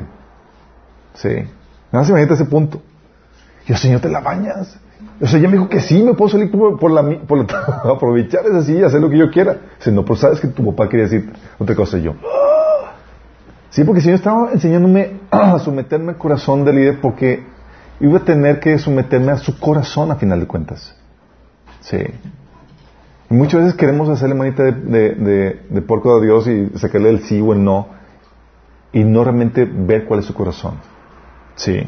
Sí. 1.14 1.30
Nada 1.30 2.01
más 2.03 2.10
imagínate 2.10 2.34
ese 2.36 2.45
punto. 2.45 2.82
Yo, 3.66 3.76
Señor, 3.78 4.01
te 4.01 4.10
la 4.10 4.20
bañas. 4.20 4.78
O 5.22 5.28
sea, 5.28 5.39
ella 5.39 5.47
me 5.47 5.53
dijo 5.56 5.70
que 5.70 5.80
sí, 5.80 6.03
me 6.03 6.14
puedo 6.14 6.30
salir 6.30 6.51
por, 6.51 6.78
por 6.78 6.91
la, 6.91 7.01
por 7.26 7.38
la- 7.39 7.91
aprovechar 7.93 8.45
esa 8.45 8.64
silla, 8.64 8.88
hacer 8.88 9.01
lo 9.01 9.10
que 9.10 9.18
yo 9.18 9.32
quiera. 9.32 9.58
Dice, 9.78 9.91
no, 9.91 10.03
pero 10.03 10.16
sabes 10.18 10.39
que 10.41 10.47
tu 10.47 10.66
papá 10.66 10.89
quería 10.89 11.06
decir 11.06 11.32
otra 11.58 11.76
cosa. 11.76 11.97
Yo, 11.97 12.14
Sí, 13.70 13.84
porque 13.84 13.99
el 13.99 14.03
Señor 14.03 14.16
estaba 14.20 14.51
enseñándome 14.53 15.20
a 15.32 15.60
someterme 15.60 16.12
al 16.12 16.18
corazón 16.18 16.64
del 16.64 16.76
líder 16.76 17.01
porque 17.01 17.43
iba 18.00 18.18
a 18.18 18.26
tener 18.26 18.60
que 18.60 18.78
someterme 18.78 19.32
a 19.32 19.38
su 19.38 19.60
corazón 19.60 20.12
a 20.12 20.16
final 20.16 20.39
de 20.39 20.48
cuentas. 20.48 20.96
Sí. 21.82 21.98
Y 23.30 23.34
muchas 23.34 23.62
veces 23.62 23.76
queremos 23.76 24.10
hacerle 24.10 24.36
manita 24.36 24.64
de, 24.64 24.72
de, 24.72 25.62
de, 25.70 25.82
porco 25.82 26.16
a 26.16 26.22
Dios 26.22 26.48
y 26.48 26.70
sacarle 26.78 27.10
el 27.10 27.22
sí 27.22 27.41
o 27.41 27.54
el 27.54 27.64
no 27.64 27.88
y 28.93 29.04
no 29.04 29.24
realmente 29.24 29.66
ver 29.66 30.06
cuál 30.06 30.20
es 30.20 30.26
su 30.26 30.34
corazón. 30.34 30.76
Sí. 31.56 31.88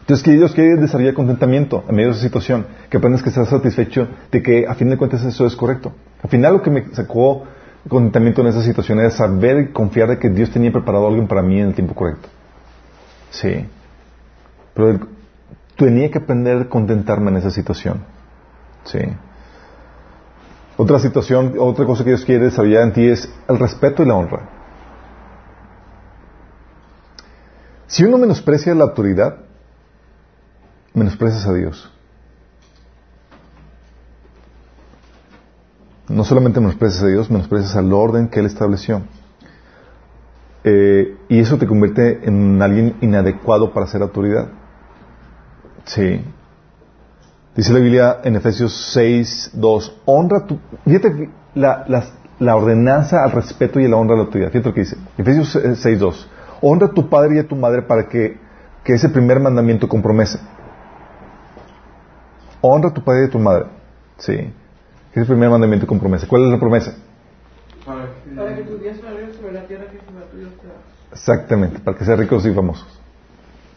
Entonces, 0.00 0.22
que 0.22 0.32
Dios 0.32 0.52
quiere 0.52 0.76
desarrollar 0.76 1.14
contentamiento 1.14 1.82
en 1.88 1.94
medio 1.94 2.08
de 2.08 2.14
esa 2.14 2.24
situación, 2.24 2.66
que 2.90 2.98
aprendas 2.98 3.22
que 3.22 3.30
estás 3.30 3.48
satisfecho 3.48 4.08
de 4.30 4.42
que 4.42 4.66
a 4.66 4.74
fin 4.74 4.90
de 4.90 4.98
cuentas 4.98 5.24
eso 5.24 5.46
es 5.46 5.56
correcto. 5.56 5.92
Al 6.22 6.28
final 6.28 6.54
lo 6.54 6.62
que 6.62 6.70
me 6.70 6.94
sacó 6.94 7.44
contentamiento 7.88 8.42
en 8.42 8.48
esa 8.48 8.62
situación 8.62 8.98
era 8.98 9.10
saber 9.10 9.58
y 9.58 9.72
confiar 9.72 10.08
de 10.08 10.18
que 10.18 10.30
Dios 10.30 10.50
tenía 10.50 10.72
preparado 10.72 11.04
a 11.04 11.08
alguien 11.08 11.26
para 11.26 11.42
mí 11.42 11.60
en 11.60 11.68
el 11.68 11.74
tiempo 11.74 11.94
correcto. 11.94 12.28
Sí. 13.30 13.66
Pero 14.74 14.90
el- 14.90 15.00
tenía 15.76 16.10
que 16.10 16.18
aprender 16.18 16.62
a 16.62 16.68
contentarme 16.68 17.30
en 17.30 17.36
esa 17.38 17.50
situación. 17.50 18.04
Sí. 18.84 18.98
Otra 20.76 20.98
situación, 20.98 21.54
otra 21.58 21.84
cosa 21.86 22.02
que 22.04 22.10
Dios 22.10 22.24
quiere 22.24 22.44
desarrollar 22.46 22.82
en 22.82 22.92
ti 22.92 23.06
es 23.08 23.32
el 23.48 23.58
respeto 23.58 24.02
y 24.02 24.06
la 24.06 24.14
honra. 24.14 24.48
Si 27.86 28.04
uno 28.04 28.18
menosprecia 28.18 28.74
la 28.74 28.84
autoridad, 28.84 29.36
menosprecias 30.94 31.46
a 31.46 31.52
Dios. 31.54 31.90
No 36.08 36.24
solamente 36.24 36.60
menosprecias 36.60 37.02
a 37.02 37.06
Dios, 37.06 37.30
menosprecias 37.30 37.76
al 37.76 37.92
orden 37.92 38.28
que 38.28 38.40
Él 38.40 38.46
estableció. 38.46 39.02
Eh, 40.64 41.16
y 41.28 41.40
eso 41.40 41.56
te 41.58 41.66
convierte 41.66 42.26
en 42.28 42.60
alguien 42.60 42.96
inadecuado 43.00 43.72
para 43.72 43.86
ser 43.86 44.02
autoridad. 44.02 44.48
Sí. 45.84 46.24
Dice 47.56 47.72
la 47.72 47.78
Biblia 47.78 48.18
en 48.24 48.36
Efesios 48.36 48.72
6, 48.94 49.50
2, 49.54 50.00
honra 50.06 50.46
tu... 50.46 50.58
Fíjate 50.84 51.30
la, 51.54 51.84
la- 51.88 52.04
la 52.40 52.56
ordenanza 52.56 53.22
al 53.22 53.30
respeto 53.30 53.78
y 53.78 53.84
a 53.84 53.88
la 53.88 53.96
honra 53.96 54.14
a 54.14 54.16
la 54.18 54.24
autoridad. 54.24 54.50
Fíjate 54.50 54.68
lo 54.70 54.74
que 54.74 54.80
dice. 54.80 54.96
Efesios 55.16 55.58
6, 55.80 55.98
2. 56.00 56.30
Honra 56.62 56.86
a 56.88 56.90
tu 56.90 57.08
padre 57.08 57.36
y 57.36 57.38
a 57.38 57.46
tu 57.46 57.54
madre 57.54 57.82
para 57.82 58.08
que, 58.08 58.38
que 58.82 58.94
ese 58.94 59.08
primer 59.08 59.38
mandamiento 59.38 59.88
compromete. 59.88 60.38
Honra 62.60 62.88
a 62.88 62.94
tu 62.94 63.04
padre 63.04 63.22
y 63.22 63.26
a 63.26 63.30
tu 63.30 63.38
madre. 63.38 63.66
Sí. 64.18 64.32
Ese 64.32 64.52
es 65.12 65.16
el 65.18 65.26
primer 65.26 65.48
mandamiento 65.50 65.86
con 65.86 66.00
promesa. 66.00 66.26
¿Cuál 66.26 66.44
es 66.46 66.50
la 66.50 66.58
promesa? 66.58 66.94
Para 67.86 68.06
que, 68.06 68.30
Para 68.34 68.56
que 68.56 68.62
tu 68.62 68.78
sobre 69.38 69.52
la 69.52 69.66
tierra 69.66 69.84
que 69.84 69.98
Jehová 70.00 70.22
tu 70.30 70.38
Dios 70.38 70.50
te 70.60 70.66
da. 70.66 70.74
Exactamente, 71.12 71.78
para 71.78 71.96
que 71.96 72.04
sean 72.04 72.18
ricos 72.18 72.44
y 72.46 72.52
famosos. 72.52 73.00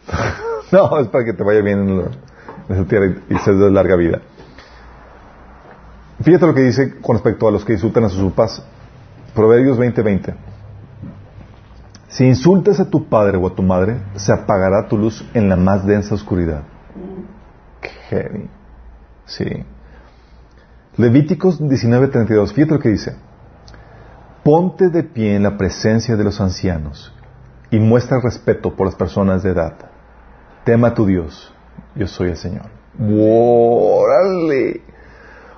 no, 0.72 0.98
es 0.98 1.08
para 1.08 1.24
que 1.24 1.32
te 1.32 1.42
vaya 1.42 1.60
bien 1.60 1.78
en, 1.80 1.98
la- 1.98 2.10
esa 2.68 2.84
tierra 2.84 3.06
y, 3.06 3.34
y 3.34 3.38
se 3.38 3.52
larga 3.52 3.96
vida. 3.96 4.20
Fíjate 6.22 6.46
lo 6.46 6.54
que 6.54 6.62
dice 6.62 6.98
con 7.00 7.14
respecto 7.16 7.46
a 7.46 7.50
los 7.50 7.64
que 7.64 7.74
insultan 7.74 8.04
a 8.04 8.08
sus 8.08 8.22
papás. 8.32 8.62
Proverbios 9.34 9.78
20:20. 9.78 10.34
Si 12.08 12.24
insultas 12.24 12.80
a 12.80 12.90
tu 12.90 13.08
padre 13.08 13.36
o 13.38 13.46
a 13.46 13.54
tu 13.54 13.62
madre, 13.62 13.98
se 14.16 14.32
apagará 14.32 14.88
tu 14.88 14.98
luz 14.98 15.24
en 15.34 15.48
la 15.48 15.56
más 15.56 15.86
densa 15.86 16.14
oscuridad. 16.14 16.62
Qué 17.80 17.88
heavy. 18.08 18.50
Sí. 19.26 19.44
Levíticos 20.96 21.60
19:32. 21.60 22.52
Fíjate 22.52 22.74
lo 22.74 22.80
que 22.80 22.88
dice. 22.88 23.14
Ponte 24.42 24.88
de 24.88 25.04
pie 25.04 25.36
en 25.36 25.42
la 25.44 25.56
presencia 25.56 26.16
de 26.16 26.24
los 26.24 26.40
ancianos 26.40 27.12
y 27.70 27.78
muestra 27.78 28.18
respeto 28.20 28.74
por 28.74 28.86
las 28.86 28.96
personas 28.96 29.42
de 29.42 29.50
edad. 29.50 29.74
Tema 30.68 30.88
a 30.88 30.94
tu 30.94 31.06
Dios. 31.06 31.50
Yo 31.94 32.06
soy 32.06 32.28
el 32.28 32.36
Señor. 32.36 32.66
¡Órale! 33.00 34.82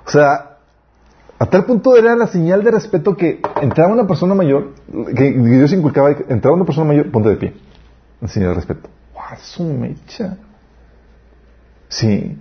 O 0.07 0.09
sea, 0.09 0.55
a 1.37 1.45
tal 1.47 1.65
punto 1.65 1.97
era 1.97 2.15
la 2.15 2.27
señal 2.27 2.63
de 2.63 2.71
respeto 2.71 3.17
que 3.17 3.41
entraba 3.61 3.91
una 3.91 4.07
persona 4.07 4.35
mayor, 4.35 4.69
que 5.13 5.31
Dios 5.33 5.73
inculcaba, 5.73 6.11
entraba 6.29 6.55
una 6.55 6.63
persona 6.63 6.87
mayor, 6.87 7.11
ponte 7.11 7.27
de 7.27 7.35
pie. 7.35 7.53
Señal 8.25 8.51
de 8.51 8.55
respeto. 8.55 8.89
¡Wow! 9.13 9.23
Es 9.33 9.59
un 9.59 9.81
mecha. 9.81 10.37
Sí. 11.89 12.37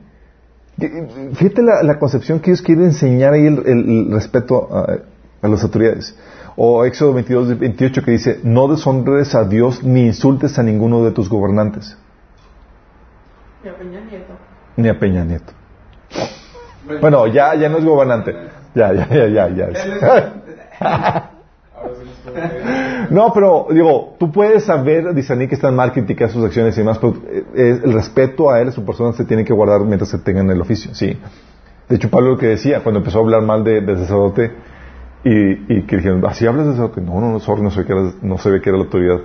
Fíjate 0.78 1.62
la, 1.62 1.98
concepción 1.98 2.38
que 2.38 2.52
Dios 2.52 2.62
quiere 2.62 2.84
enseñar 2.84 3.32
ahí 3.32 3.46
el, 3.46 4.12
respeto 4.12 4.68
a, 4.72 4.96
a, 5.42 5.48
las 5.48 5.64
autoridades. 5.64 6.16
O 6.54 6.84
Éxodo 6.84 7.14
22, 7.14 7.58
28 7.58 8.04
que 8.04 8.12
dice, 8.12 8.38
no 8.44 8.68
deshonres 8.68 9.34
a 9.34 9.42
Dios 9.42 9.82
ni 9.82 10.06
insultes 10.06 10.56
a 10.56 10.62
ninguno 10.62 11.04
de 11.04 11.10
tus 11.10 11.28
gobernantes. 11.28 11.96
Ni 13.62 13.70
a 13.70 13.76
Peña 13.76 14.00
Nieto. 14.00 14.32
Ni 14.76 14.88
a 14.88 14.98
Peña 14.98 15.24
Nieto. 15.24 15.52
Bueno, 17.00 17.26
ya, 17.26 17.54
ya 17.54 17.68
no 17.68 17.78
es 17.78 17.84
gobernante. 17.84 18.34
Ya, 18.74 18.92
ya, 18.92 19.06
ya, 19.08 19.48
ya, 19.48 19.70
ya. 19.70 21.30
No, 23.10 23.32
pero 23.32 23.66
digo, 23.70 24.14
tú 24.18 24.30
puedes 24.30 24.64
saber 24.64 25.12
discernir 25.14 25.48
que 25.48 25.56
están 25.56 25.74
mal, 25.74 25.92
criticar 25.92 26.30
sus 26.30 26.44
acciones 26.44 26.76
y 26.76 26.80
demás, 26.80 26.98
pero 26.98 27.14
eh, 27.26 27.80
el 27.82 27.92
respeto 27.92 28.50
a 28.50 28.60
él, 28.60 28.68
a 28.68 28.72
su 28.72 28.84
persona, 28.84 29.12
se 29.12 29.24
tiene 29.24 29.44
que 29.44 29.52
guardar 29.52 29.80
mientras 29.80 30.10
se 30.10 30.18
tenga 30.18 30.40
en 30.40 30.50
el 30.50 30.60
oficio, 30.60 30.94
sí. 30.94 31.18
De 31.88 31.96
hecho, 31.96 32.08
Pablo 32.08 32.30
lo 32.30 32.38
que 32.38 32.46
decía, 32.46 32.82
cuando 32.84 33.00
empezó 33.00 33.18
a 33.18 33.22
hablar 33.22 33.42
mal 33.42 33.64
de, 33.64 33.84
sacerdote, 33.96 34.52
y, 35.24 35.82
que 35.82 35.96
dijeron, 35.96 36.24
¿así 36.24 36.46
hablas 36.46 36.66
de 36.66 36.72
sacerdote? 36.72 37.00
No, 37.00 37.20
no, 37.20 37.32
no, 37.32 37.40
sorry, 37.40 37.62
no, 37.62 37.70
se 37.70 37.80
ve 37.80 37.86
que 37.86 37.92
era, 37.92 38.12
no 38.22 38.38
se 38.38 38.50
ve 38.50 38.60
que 38.60 38.68
era 38.68 38.78
la 38.78 38.84
autoridad, 38.84 39.18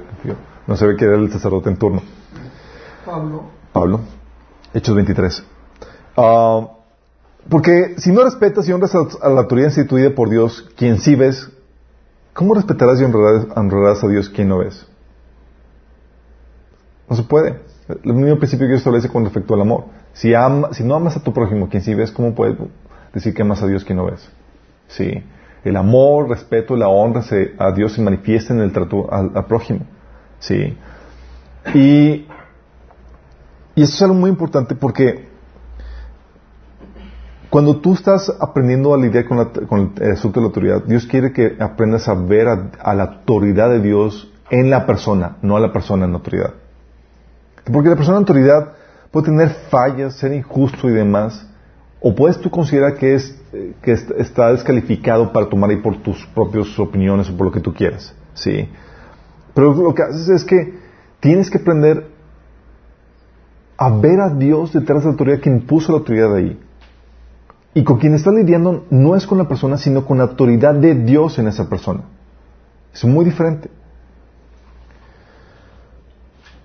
no 0.66 0.76
se 0.76 0.88
ve 0.88 0.96
que 0.96 1.06
era 1.06 1.16
el 1.16 1.32
sacerdote 1.32 1.70
en 1.70 1.78
turno. 1.78 2.02
Pablo. 3.06 3.44
Pablo, 3.72 4.00
Hechos 4.76 4.96
23. 4.96 5.44
Ah, 6.18 6.68
porque 7.50 7.96
si 7.98 8.12
no 8.12 8.24
respetas 8.24 8.68
y 8.70 8.74
honras 8.74 8.94
a 8.94 9.30
la 9.30 9.42
autoridad 9.42 9.70
instituida 9.70 10.14
por 10.14 10.30
Dios, 10.30 10.70
quien 10.78 11.00
sí 11.00 11.16
ves, 11.16 11.50
¿Cómo 12.36 12.54
respetarás 12.54 13.00
y 13.00 13.06
honrarás, 13.06 14.04
a 14.04 14.08
Dios 14.10 14.28
quien 14.28 14.50
no 14.50 14.58
ves? 14.58 14.86
No 17.10 17.16
se 17.16 17.24
puede. 17.24 17.62
El 18.04 18.14
mismo 18.14 18.38
principio 18.38 18.66
que 18.66 18.72
Dios 18.72 18.80
establece 18.80 19.08
con 19.08 19.24
respecto 19.24 19.54
al 19.54 19.62
amor. 19.62 19.86
Si, 20.12 20.34
si 20.72 20.84
no 20.84 20.96
amas 20.96 21.16
a 21.16 21.24
tu 21.24 21.32
prójimo, 21.32 21.70
quien 21.70 21.82
sí 21.82 21.94
ves, 21.94 22.12
¿cómo 22.12 22.36
puedes 22.36 22.58
decir 23.14 23.34
que 23.34 23.44
amas 23.44 23.64
a 23.64 23.68
Dios 23.68 23.86
quien 23.86 24.00
no 24.00 24.08
ves? 24.08 24.30
Sí. 24.90 25.24
El 25.64 25.78
amor, 25.78 26.28
respeto, 26.28 26.76
la 26.76 26.90
honra 26.90 27.24
a 27.58 27.72
Dios 27.72 27.94
se 27.94 28.02
manifiesta 28.02 28.54
en 28.54 28.60
el 28.60 28.74
trato 28.74 29.10
al, 29.10 29.32
prójimo. 29.46 29.86
Sí. 30.40 30.78
Y, 31.74 32.28
y 33.76 33.84
eso 33.84 33.94
es 33.94 34.02
algo 34.02 34.16
muy 34.16 34.30
importante 34.30 34.76
porque 34.76 35.28
cuando 37.50 37.78
tú 37.78 37.94
estás 37.94 38.30
aprendiendo 38.40 38.94
a 38.94 38.98
lidiar 38.98 39.26
con, 39.26 39.94
el 40.02 40.12
asunto 40.12 40.40
de 40.40 40.44
la 40.44 40.48
autoridad, 40.48 40.84
Dios 40.84 41.06
quiere 41.06 41.32
que 41.32 41.56
aprendas 41.60 42.08
a 42.10 42.14
ver 42.14 42.48
a, 42.48 42.94
la 42.94 43.04
autoridad 43.04 43.70
de 43.70 43.82
Dios 43.82 44.30
en 44.50 44.70
la 44.70 44.86
persona, 44.86 45.38
no 45.42 45.56
a 45.56 45.60
la 45.60 45.72
persona 45.72 46.06
en 46.06 46.12
la 46.12 46.18
autoridad. 46.18 46.54
Porque 47.72 47.90
la 47.90 47.96
persona 47.96 48.18
en 48.18 48.24
autoridad 48.24 48.74
puede 49.12 49.28
tener 49.28 49.50
fallas, 49.70 50.16
ser 50.16 50.34
injusto 50.34 50.90
y 50.90 50.94
demás, 50.94 51.48
o 52.02 52.14
puedes 52.14 52.40
tú 52.40 52.50
considerar 52.50 52.96
que, 52.96 53.16
es, 53.16 53.42
que 53.82 53.94
está 53.94 54.52
descalificado 54.52 55.32
para 55.32 55.48
tomar 55.48 55.70
ahí 55.70 55.78
por 55.78 56.04
tus 56.04 56.26
propias 56.28 56.78
opiniones 56.78 57.30
o 57.30 57.38
por 57.38 57.48
lo 57.48 57.52
que 57.52 57.62
tú 57.62 57.74
quieras. 57.74 58.14
¿sí? 58.34 58.70
Pero 59.54 59.74
lo 59.74 59.96
que 59.96 60.04
haces 60.04 60.28
es 60.28 60.44
que 60.44 60.78
tienes 61.22 61.50
que 61.50 61.58
aprender 61.58 62.15
a 63.78 63.90
ver 63.90 64.20
a 64.22 64.30
Dios 64.30 64.74
detrás 64.74 65.00
de 65.00 65.06
la 65.06 65.12
autoridad 65.12 65.40
que 65.40 65.50
impuso 65.50 65.92
la 65.92 66.00
autoridad 66.00 66.34
ahí. 66.36 66.60
Y 67.74 67.84
con 67.84 67.98
quien 67.98 68.14
está 68.14 68.32
lidiando 68.32 68.86
no 68.90 69.16
es 69.16 69.28
con 69.28 69.38
la 69.38 69.48
persona, 69.48 69.78
sino 69.78 70.06
con 70.06 70.18
la 70.18 70.24
autoridad 70.26 70.74
de 70.76 70.96
Dios 70.96 71.38
en 71.40 71.48
esa 71.48 71.70
persona. 71.70 72.04
Es 72.94 73.04
muy 73.04 73.26
diferente. 73.26 73.70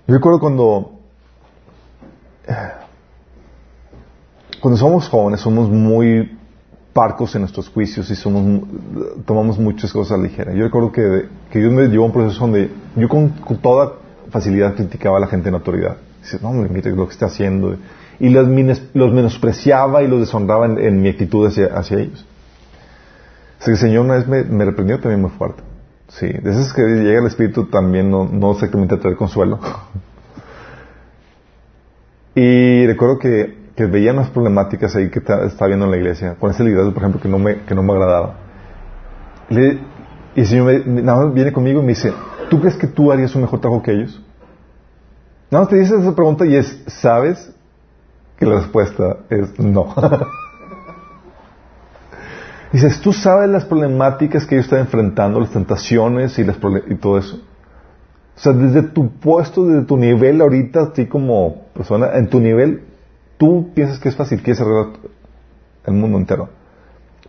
Yo 0.07 0.15
recuerdo 0.15 0.39
cuando, 0.39 0.91
cuando 4.61 4.77
somos 4.77 5.09
jóvenes, 5.09 5.41
somos 5.41 5.69
muy 5.69 6.37
parcos 6.93 7.35
en 7.35 7.41
nuestros 7.41 7.69
juicios 7.69 8.09
y 8.09 8.15
somos, 8.15 8.67
tomamos 9.25 9.59
muchas 9.59 9.91
cosas 9.91 10.17
a 10.17 10.21
ligera. 10.21 10.53
Yo 10.53 10.63
recuerdo 10.63 10.91
que, 10.91 11.27
que 11.49 11.59
Dios 11.59 11.71
me 11.71 11.87
llevó 11.87 12.03
a 12.03 12.07
un 12.07 12.13
proceso 12.13 12.41
donde 12.41 12.71
yo 12.95 13.07
con, 13.07 13.31
toda 13.61 13.93
facilidad 14.29 14.75
criticaba 14.75 15.17
a 15.17 15.19
la 15.19 15.27
gente 15.27 15.49
en 15.49 15.55
autoridad. 15.55 15.97
Dice, 16.21 16.39
no, 16.41 16.51
mire 16.51 16.91
lo 16.91 17.07
que 17.07 17.13
está 17.13 17.25
haciendo 17.27 17.77
y 18.21 18.29
los, 18.29 18.47
menospreciaba 18.47 20.03
y 20.03 20.07
los 20.07 20.19
deshonraba 20.19 20.67
en, 20.67 21.01
mi 21.01 21.09
actitud 21.09 21.47
hacia, 21.47 21.65
ellos. 21.97 22.23
Así 23.59 23.65
que 23.65 23.71
el 23.71 23.77
Señor 23.77 24.05
una 24.05 24.15
vez 24.15 24.27
me, 24.27 24.63
reprendió 24.63 24.99
también 24.99 25.21
muy 25.21 25.31
fuerte. 25.31 25.63
Sí, 26.07 26.27
de 26.27 26.51
esas 26.51 26.71
que 26.73 26.83
llega 26.83 27.19
el 27.19 27.25
Espíritu 27.25 27.65
también 27.65 28.11
no, 28.11 28.25
no 28.25 28.51
exactamente 28.51 28.93
a 28.93 28.99
traer 28.99 29.17
consuelo. 29.17 29.59
y 32.35 32.85
recuerdo 32.85 33.17
que, 33.17 33.59
veía 33.81 34.13
unas 34.13 34.29
problemáticas 34.29 34.95
ahí 34.95 35.09
que 35.09 35.17
estaba 35.17 35.65
viendo 35.65 35.85
en 35.85 35.91
la 35.91 35.97
iglesia, 35.97 36.35
con 36.39 36.51
ese 36.51 36.63
liderazgo, 36.63 36.93
por 36.93 37.01
ejemplo, 37.01 37.19
que 37.19 37.27
no 37.27 37.39
me, 37.39 37.61
que 37.61 37.73
no 37.73 37.81
me 37.81 37.93
agradaba. 37.93 38.35
y 39.49 39.79
el 40.39 40.45
Señor 40.45 40.85
nada 40.85 41.25
más 41.25 41.33
viene 41.33 41.51
conmigo 41.51 41.79
y 41.79 41.83
me 41.83 41.93
dice, 41.93 42.13
¿tú 42.51 42.59
crees 42.59 42.75
que 42.77 42.85
tú 42.85 43.11
harías 43.11 43.33
un 43.33 43.41
mejor 43.41 43.59
trabajo 43.59 43.81
que 43.81 43.93
ellos? 43.93 44.21
Nada 45.51 45.65
más 45.65 45.69
te 45.69 45.75
dice 45.75 45.97
esa 45.97 46.15
pregunta 46.15 46.45
y 46.45 46.55
es, 46.55 46.81
¿sabes 46.87 47.51
y 48.39 48.45
la 48.45 48.55
respuesta 48.55 49.17
es 49.29 49.59
no. 49.59 49.93
Dices, 52.73 53.01
¿tú 53.01 53.11
sabes 53.11 53.49
las 53.49 53.65
problemáticas 53.65 54.45
que 54.45 54.55
ellos 54.55 54.65
están 54.65 54.79
enfrentando, 54.79 55.41
las 55.41 55.51
tentaciones 55.51 56.39
y, 56.39 56.45
las 56.45 56.57
todo 57.01 57.17
eso? 57.17 57.35
O 57.35 58.39
sea, 58.39 58.53
desde 58.53 58.81
tu 58.83 59.09
puesto, 59.09 59.65
desde 59.65 59.85
tu 59.85 59.97
nivel 59.97 60.39
ahorita, 60.41 60.83
así 60.91 61.05
como 61.05 61.65
persona, 61.73 62.13
en 62.13 62.29
tu 62.29 62.39
nivel, 62.39 62.85
tú 63.37 63.71
piensas 63.75 63.99
que 63.99 64.07
es 64.09 64.15
fácil, 64.15 64.41
quieres 64.41 64.61
arreglar 64.61 64.93
el 65.85 65.93
mundo 65.93 66.17
entero. 66.17 66.49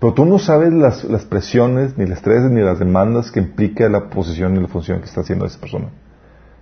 Pero 0.01 0.14
tú 0.14 0.25
no 0.25 0.39
sabes 0.39 0.73
las, 0.73 1.03
las 1.05 1.25
presiones, 1.25 1.99
ni 1.99 2.05
el 2.05 2.12
estrés, 2.12 2.49
ni 2.51 2.61
las 2.62 2.79
demandas 2.79 3.33
que 3.33 3.41
implica 3.41 3.89
la 3.89 4.09
posición 4.09 4.57
y 4.57 4.61
la 4.61 4.68
función 4.68 5.01
que 5.01 5.07
está 5.07 5.23
haciendo 5.23 5.45
esa 5.45 5.61
persona. 5.61 5.89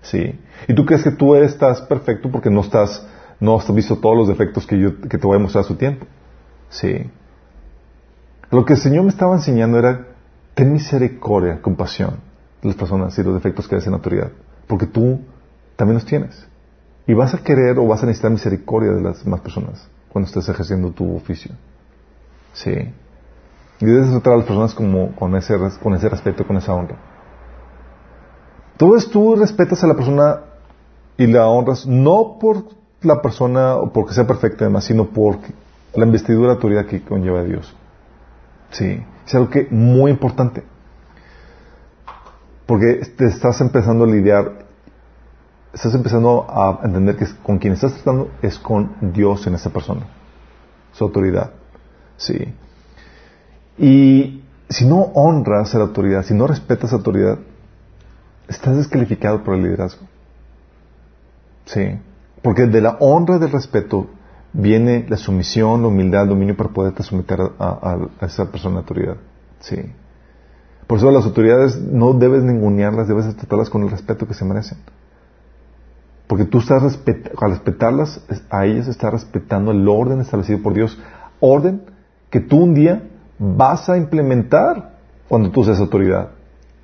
Sí. 0.03 0.39
Y 0.69 0.75
tú 0.75 0.85
crees 0.87 1.03
que 1.03 1.11
tú 1.11 1.35
estás 1.35 1.81
perfecto 1.83 2.31
porque 2.31 2.51
no 2.51 2.61
estás 2.61 3.07
no 3.41 3.57
has 3.57 3.75
visto 3.75 3.97
todos 3.97 4.17
los 4.17 4.29
defectos 4.29 4.67
que, 4.67 4.79
yo, 4.79 5.01
que 5.01 5.19
te 5.19 5.27
voy 5.27 5.37
a 5.37 5.41
mostrar 5.41 5.65
a 5.65 5.67
su 5.67 5.75
tiempo. 5.77 6.07
Sí. 6.69 7.11
Lo 8.51 8.65
que 8.65 8.75
el 8.75 8.79
Señor 8.79 9.05
me 9.05 9.11
estaba 9.11 9.35
enseñando 9.35 9.79
era, 9.79 10.09
ten 10.55 10.73
misericordia, 10.73 11.63
compasión 11.63 12.17
de 12.61 12.69
las 12.69 12.77
personas 12.77 13.19
y 13.19 13.23
los 13.23 13.35
defectos 13.35 13.67
que 13.67 13.77
en 13.77 13.95
autoridad, 13.95 14.31
porque 14.67 14.87
tú 14.87 15.21
también 15.77 15.95
los 15.95 16.05
tienes. 16.05 16.47
Y 17.07 17.15
vas 17.15 17.33
a 17.33 17.39
querer 17.39 17.79
o 17.79 17.87
vas 17.87 18.03
a 18.03 18.07
necesitar 18.07 18.31
misericordia 18.31 18.93
de 18.93 19.01
las 19.01 19.25
demás 19.25 19.41
personas 19.41 19.89
cuando 20.11 20.27
estés 20.27 20.49
ejerciendo 20.49 20.91
tu 20.91 21.17
oficio. 21.17 21.53
Sí. 22.53 22.73
Y 23.81 23.87
debes 23.87 24.11
tratar 24.11 24.35
a 24.35 24.37
las 24.37 24.45
personas 24.45 24.75
como, 24.75 25.15
con, 25.17 25.35
ese, 25.35 25.57
con 25.83 25.95
ese 25.95 26.09
respeto, 26.09 26.47
con 26.47 26.59
esa 26.59 26.75
honra. 26.75 26.97
Entonces 28.81 29.11
tú 29.11 29.37
respetas 29.37 29.85
a 29.85 29.87
la 29.87 29.95
persona 29.95 30.41
y 31.19 31.27
la 31.27 31.47
honras 31.47 31.87
no 31.87 32.39
por 32.41 32.65
la 33.03 33.21
persona 33.21 33.77
porque 33.93 34.15
sea 34.15 34.27
perfecta 34.27 34.65
además, 34.65 34.85
sino 34.85 35.05
por 35.05 35.37
la 35.95 36.07
investidura 36.07 36.49
de 36.49 36.55
autoridad 36.55 36.87
que 36.87 37.03
conlleva 37.03 37.41
a 37.41 37.45
Dios. 37.45 37.75
Sí, 38.71 39.05
es 39.27 39.35
algo 39.35 39.51
que 39.51 39.69
muy 39.71 40.11
importante. 40.11 40.63
Porque 42.65 43.03
te 43.19 43.27
estás 43.27 43.61
empezando 43.61 44.05
a 44.05 44.07
lidiar, 44.07 44.65
estás 45.75 45.95
empezando 45.95 46.47
a 46.49 46.81
entender 46.83 47.17
que 47.17 47.27
con 47.43 47.59
quien 47.59 47.75
estás 47.75 47.93
tratando 47.93 48.31
es 48.41 48.59
con 48.59 48.97
Dios 49.13 49.47
en 49.47 49.57
esa 49.57 49.69
persona, 49.69 50.07
su 50.93 51.05
autoridad. 51.05 51.51
Sí. 52.17 52.55
Y 53.77 54.43
si 54.71 54.87
no 54.87 55.03
honras 55.15 55.75
a 55.75 55.79
la 55.79 55.85
autoridad, 55.85 56.23
si 56.25 56.33
no 56.33 56.47
respetas 56.47 56.91
a 56.91 56.95
la 56.95 56.99
autoridad, 57.01 57.39
estás 58.51 58.77
descalificado 58.77 59.43
por 59.43 59.55
el 59.55 59.63
liderazgo. 59.63 60.07
Sí. 61.65 61.99
Porque 62.43 62.67
de 62.67 62.81
la 62.81 62.97
honra 63.01 63.37
y 63.37 63.39
del 63.39 63.53
respeto 63.53 64.09
viene 64.53 65.07
la 65.09 65.17
sumisión, 65.17 65.83
la 65.83 65.89
humildad, 65.89 66.25
el 66.25 66.31
dominio 66.31 66.57
para 66.57 66.71
poderte 66.71 67.03
someter 67.03 67.41
a, 67.59 67.99
esa 68.23 68.51
persona 68.51 68.77
de 68.77 68.81
autoridad. 68.81 69.17
Sí. 69.61 69.77
Por 70.87 70.99
eso 70.99 71.11
las 71.13 71.25
autoridades 71.25 71.81
no 71.81 72.13
debes 72.15 72.43
ningunearlas, 72.43 73.07
debes 73.07 73.37
tratarlas 73.37 73.71
con 73.71 73.85
el 73.85 73.91
respeto 73.91 74.27
que 74.27 74.35
se 74.35 74.45
merecen. 74.45 74.79
Porque 76.27 76.45
tú 76.45 76.59
estás 76.59 76.83
al 76.83 77.51
respetarlas, 77.51 78.21
a 78.51 78.67
ellas 78.67 78.89
estás 78.89 79.13
respetando 79.13 79.71
el 79.71 79.89
orden 79.89 80.21
establecido 80.21 80.61
por 80.61 80.75
Dios. 80.75 80.99
Orden 81.39 81.83
que 82.31 82.41
tú 82.41 82.59
un 82.59 82.75
día 82.75 83.05
vas 83.39 83.89
a 83.89 83.97
implementar 83.97 84.95
cuando 85.29 85.51
tú 85.51 85.63
seas 85.63 85.79
autoridad. 85.79 86.31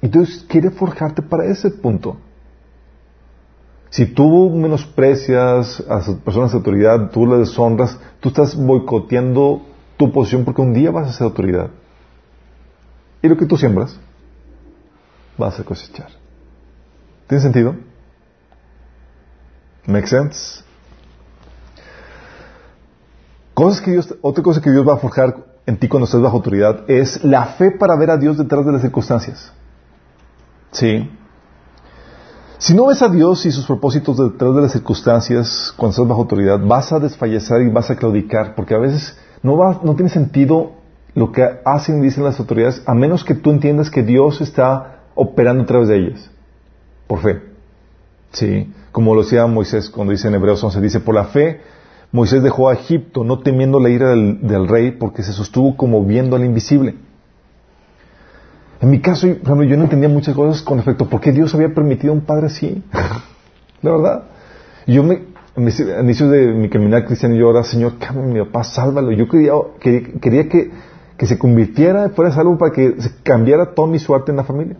Dios 0.08 0.44
quiere 0.48 0.70
forjarte 0.70 1.22
para 1.22 1.44
ese 1.44 1.70
punto. 1.70 2.16
Si 3.90 4.06
tú 4.06 4.50
menosprecias 4.50 5.82
a 5.88 5.96
las 5.96 6.10
personas 6.16 6.50
de 6.50 6.58
autoridad, 6.58 7.10
tú 7.10 7.26
las 7.26 7.38
deshonras, 7.40 7.98
tú 8.20 8.28
estás 8.28 8.54
boicoteando 8.54 9.62
tu 9.96 10.12
posición 10.12 10.44
porque 10.44 10.60
un 10.60 10.74
día 10.74 10.90
vas 10.90 11.08
a 11.08 11.12
ser 11.12 11.24
autoridad. 11.24 11.70
Y 13.22 13.28
lo 13.28 13.36
que 13.36 13.46
tú 13.46 13.56
siembras, 13.56 13.98
vas 15.38 15.58
a 15.58 15.64
cosechar. 15.64 16.10
¿Tiene 17.26 17.42
sentido? 17.42 17.74
¿Make 19.86 20.06
sense? 20.06 20.62
Otra 24.20 24.42
cosa 24.42 24.60
que 24.60 24.70
Dios 24.70 24.86
va 24.86 24.94
a 24.94 24.98
forjar 24.98 25.36
en 25.64 25.78
ti 25.78 25.88
cuando 25.88 26.04
estés 26.04 26.20
bajo 26.20 26.36
autoridad 26.36 26.84
es 26.88 27.24
la 27.24 27.46
fe 27.46 27.70
para 27.70 27.96
ver 27.96 28.10
a 28.10 28.18
Dios 28.18 28.36
detrás 28.36 28.66
de 28.66 28.72
las 28.72 28.82
circunstancias. 28.82 29.52
Sí. 30.72 31.10
Si 32.58 32.74
no 32.74 32.86
ves 32.86 33.02
a 33.02 33.08
Dios 33.08 33.44
y 33.44 33.50
sus 33.50 33.66
propósitos 33.66 34.16
detrás 34.16 34.54
de 34.54 34.62
las 34.62 34.72
circunstancias 34.72 35.72
cuando 35.76 35.90
estás 35.90 36.08
bajo 36.08 36.22
autoridad, 36.22 36.58
vas 36.58 36.92
a 36.92 36.98
desfallecer 36.98 37.62
y 37.62 37.70
vas 37.70 37.90
a 37.90 37.96
claudicar, 37.96 38.54
porque 38.54 38.74
a 38.74 38.78
veces 38.78 39.18
no, 39.42 39.56
va, 39.56 39.80
no 39.82 39.94
tiene 39.94 40.08
sentido 40.08 40.72
lo 41.14 41.32
que 41.32 41.46
hacen 41.64 41.98
y 41.98 42.02
dicen 42.02 42.24
las 42.24 42.40
autoridades, 42.40 42.82
a 42.86 42.94
menos 42.94 43.24
que 43.24 43.34
tú 43.34 43.50
entiendas 43.50 43.90
que 43.90 44.02
Dios 44.02 44.40
está 44.40 45.02
operando 45.14 45.64
a 45.64 45.66
través 45.66 45.88
de 45.88 45.98
ellas, 45.98 46.30
por 47.06 47.20
fe. 47.20 47.42
Sí, 48.32 48.72
como 48.90 49.14
lo 49.14 49.22
decía 49.22 49.46
Moisés 49.46 49.90
cuando 49.90 50.12
dice 50.12 50.28
en 50.28 50.34
Hebreos 50.34 50.62
11, 50.62 50.80
dice, 50.80 51.00
por 51.00 51.14
la 51.14 51.24
fe 51.24 51.60
Moisés 52.12 52.42
dejó 52.42 52.68
a 52.68 52.74
Egipto, 52.74 53.24
no 53.24 53.40
temiendo 53.40 53.80
la 53.80 53.90
ira 53.90 54.10
del, 54.10 54.46
del 54.46 54.68
rey, 54.68 54.92
porque 54.92 55.22
se 55.22 55.32
sostuvo 55.32 55.76
como 55.76 56.04
viendo 56.04 56.36
al 56.36 56.44
invisible. 56.44 56.94
En 58.80 58.90
mi 58.90 59.00
caso, 59.00 59.26
yo 59.26 59.76
no 59.76 59.84
entendía 59.84 60.08
muchas 60.08 60.34
cosas 60.34 60.62
con 60.62 60.78
respecto 60.78 61.04
a 61.04 61.08
por 61.08 61.20
qué 61.20 61.32
Dios 61.32 61.54
había 61.54 61.72
permitido 61.72 62.12
a 62.12 62.16
un 62.16 62.22
padre 62.22 62.46
así. 62.46 62.82
la 63.82 63.90
verdad. 63.90 64.24
Yo 64.86 65.02
me, 65.02 65.22
en 65.56 66.04
inicio 66.04 66.28
de 66.28 66.48
mi 66.48 66.68
caminar 66.68 67.06
cristiano, 67.06 67.34
yo 67.34 67.46
ahora, 67.46 67.64
Señor, 67.64 67.98
cámbiame 67.98 68.34
mi 68.34 68.44
papá, 68.44 68.62
sálvalo. 68.64 69.10
Yo 69.12 69.26
quería, 69.28 70.48
que, 70.48 70.70
se 71.26 71.38
convirtiera, 71.38 72.10
fuera 72.10 72.30
salvo 72.30 72.58
para 72.58 72.72
que 72.72 73.00
se 73.00 73.10
cambiara 73.22 73.74
toda 73.74 73.88
mi 73.88 73.98
suerte 73.98 74.30
en 74.30 74.36
la 74.36 74.44
familia. 74.44 74.76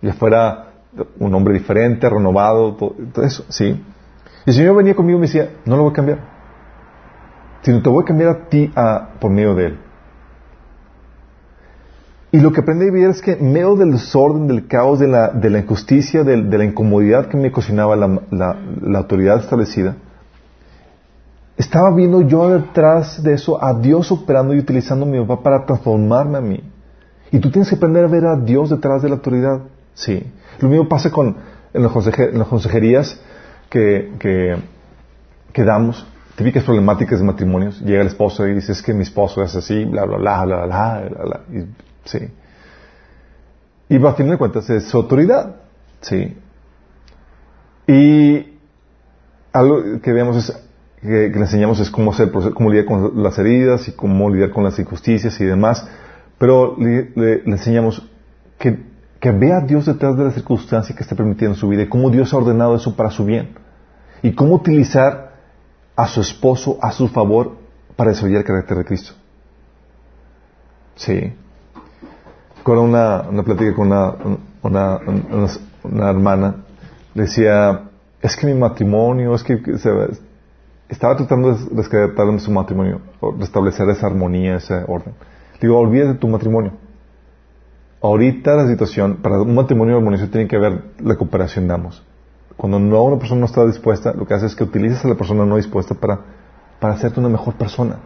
Ya 0.00 0.12
fuera 0.14 0.72
un 1.20 1.32
hombre 1.34 1.54
diferente, 1.54 2.10
renovado, 2.10 2.74
todo, 2.74 3.24
eso, 3.24 3.44
sí. 3.48 3.80
Y 4.44 4.50
el 4.50 4.54
Señor 4.54 4.76
venía 4.76 4.96
conmigo 4.96 5.18
y 5.18 5.20
me 5.20 5.26
decía, 5.28 5.50
no 5.64 5.76
lo 5.76 5.84
voy 5.84 5.92
a 5.92 5.94
cambiar, 5.94 6.18
sino 7.62 7.80
te 7.80 7.88
voy 7.88 8.02
a 8.02 8.06
cambiar 8.06 8.30
a 8.30 8.48
ti 8.48 8.70
a, 8.74 9.10
por 9.20 9.30
medio 9.30 9.54
de 9.54 9.66
Él. 9.66 9.78
Y 12.34 12.40
lo 12.40 12.50
que 12.50 12.62
aprendí 12.62 12.88
a 12.88 12.90
vivir 12.90 13.10
es 13.10 13.20
que 13.20 13.32
en 13.32 13.52
medio 13.52 13.76
del 13.76 13.92
desorden, 13.92 14.48
del 14.48 14.66
caos, 14.66 14.98
de 14.98 15.06
la, 15.06 15.58
injusticia, 15.58 16.24
de, 16.24 16.38
la 16.38 16.64
incomodidad 16.64 17.28
que 17.28 17.36
me 17.36 17.52
cocinaba 17.52 17.94
la, 17.94 18.96
autoridad 18.96 19.38
establecida, 19.38 19.96
estaba 21.58 21.94
viendo 21.94 22.22
yo 22.22 22.48
detrás 22.48 23.22
de 23.22 23.34
eso 23.34 23.62
a 23.62 23.74
Dios 23.74 24.10
operando 24.10 24.54
y 24.54 24.58
utilizando 24.58 25.04
a 25.04 25.08
mi 25.10 25.22
papá 25.26 25.42
para 25.42 25.66
transformarme 25.66 26.38
a 26.38 26.40
mí. 26.40 26.60
Y 27.30 27.38
tú 27.38 27.50
tienes 27.50 27.68
que 27.68 27.76
aprender 27.76 28.06
a 28.06 28.08
ver 28.08 28.24
a 28.24 28.36
Dios 28.36 28.70
detrás 28.70 29.02
de 29.02 29.10
la 29.10 29.16
autoridad. 29.16 29.60
Sí. 29.92 30.24
Lo 30.58 30.70
mismo 30.70 30.88
pasa 30.88 31.10
con, 31.10 31.36
en, 31.74 31.82
las 31.82 32.48
consejerías 32.48 33.20
que, 33.68 34.14
que, 34.18 34.56
que 35.52 35.64
damos 35.64 36.06
típicas 36.34 36.64
problemáticas 36.64 37.18
de 37.18 37.26
matrimonios. 37.26 37.78
Llega 37.82 38.00
el 38.00 38.06
esposo 38.06 38.46
y 38.46 38.54
dice, 38.54 38.72
es 38.72 38.80
que 38.80 38.94
mi 38.94 39.02
esposo 39.02 39.42
es 39.42 39.54
así, 39.54 39.84
bla, 39.84 40.06
bla, 40.06 40.16
bla, 40.16 40.44
bla, 40.46 40.64
bla, 40.64 41.02
bla, 41.10 41.24
bla. 41.24 41.40
Sí. 42.04 42.18
Y 43.88 44.04
a 44.04 44.12
fin 44.14 44.30
de 44.30 44.38
cuentas 44.38 44.68
es 44.70 44.84
su 44.84 44.96
autoridad. 44.96 45.56
Sí. 46.00 46.36
Y 47.86 48.58
algo 49.52 50.00
que 50.00 50.12
vemos 50.12 50.36
es, 50.36 50.56
que, 51.02 51.28
le 51.28 51.40
enseñamos 51.40 51.78
es 51.80 51.90
cómo 51.90 52.12
hacer, 52.12 52.30
cómo 52.30 52.70
lidiar 52.70 52.86
con 52.86 53.22
las 53.22 53.38
heridas 53.38 53.88
y 53.88 53.92
cómo 53.92 54.30
lidiar 54.30 54.50
con 54.50 54.64
las 54.64 54.78
injusticias 54.78 55.38
y 55.40 55.44
demás. 55.44 55.86
Pero 56.38 56.76
le 56.78 57.42
enseñamos 57.44 58.08
que, 58.58 58.82
que 59.20 59.30
vea 59.30 59.58
a 59.58 59.60
Dios 59.60 59.86
detrás 59.86 60.16
de 60.16 60.24
la 60.24 60.30
circunstancia 60.30 60.96
que 60.96 61.02
está 61.02 61.14
permitiendo 61.14 61.54
en 61.54 61.60
su 61.60 61.68
vida 61.68 61.82
y 61.82 61.88
cómo 61.88 62.08
Dios 62.10 62.32
ha 62.32 62.38
ordenado 62.38 62.74
eso 62.76 62.96
para 62.96 63.10
su 63.10 63.24
bien. 63.24 63.50
Y 64.22 64.32
cómo 64.32 64.54
utilizar 64.54 65.32
a 65.96 66.06
su 66.06 66.20
esposo 66.20 66.78
a 66.80 66.92
su 66.92 67.08
favor 67.08 67.56
para 67.96 68.10
desarrollar 68.10 68.40
el 68.40 68.46
carácter 68.46 68.78
de 68.78 68.84
Cristo. 68.84 69.12
Sí. 70.94 71.34
Con 72.62 72.78
una, 72.78 73.22
una 73.28 73.42
plática 73.42 73.74
con 73.74 73.88
una, 73.88 74.14
una, 74.62 74.98
una, 74.98 75.48
una 75.82 76.10
hermana, 76.10 76.54
decía, 77.14 77.82
es 78.20 78.36
que 78.36 78.46
mi 78.46 78.54
matrimonio, 78.54 79.34
es 79.34 79.42
que 79.42 79.60
estaba 80.88 81.16
tratando 81.16 81.54
de 81.54 81.74
rescatar 81.74 82.40
su 82.40 82.50
matrimonio, 82.50 83.00
restablecer 83.38 83.88
esa 83.88 84.06
armonía, 84.06 84.56
ese 84.56 84.84
orden. 84.86 85.14
Digo, 85.60 85.78
olvídate 85.78 86.14
de 86.14 86.18
tu 86.18 86.28
matrimonio. 86.28 86.72
Ahorita 88.00 88.54
la 88.56 88.68
situación, 88.68 89.16
para 89.22 89.40
un 89.40 89.54
matrimonio 89.54 89.96
armonioso 89.96 90.28
tiene 90.28 90.48
que 90.48 90.56
haber 90.56 90.82
la 91.00 91.16
cooperación 91.16 91.68
de 91.68 91.74
ambos. 91.74 92.02
Cuando 92.56 92.78
no 92.78 93.02
una 93.02 93.18
persona 93.18 93.40
no 93.40 93.46
está 93.46 93.64
dispuesta, 93.64 94.12
lo 94.12 94.26
que 94.26 94.34
hace 94.34 94.46
es 94.46 94.54
que 94.54 94.64
utilizas 94.64 95.04
a 95.04 95.08
la 95.08 95.14
persona 95.14 95.44
no 95.44 95.56
dispuesta 95.56 95.94
para, 95.94 96.20
para 96.80 96.94
hacerte 96.94 97.20
una 97.20 97.28
mejor 97.28 97.54
persona. 97.54 98.00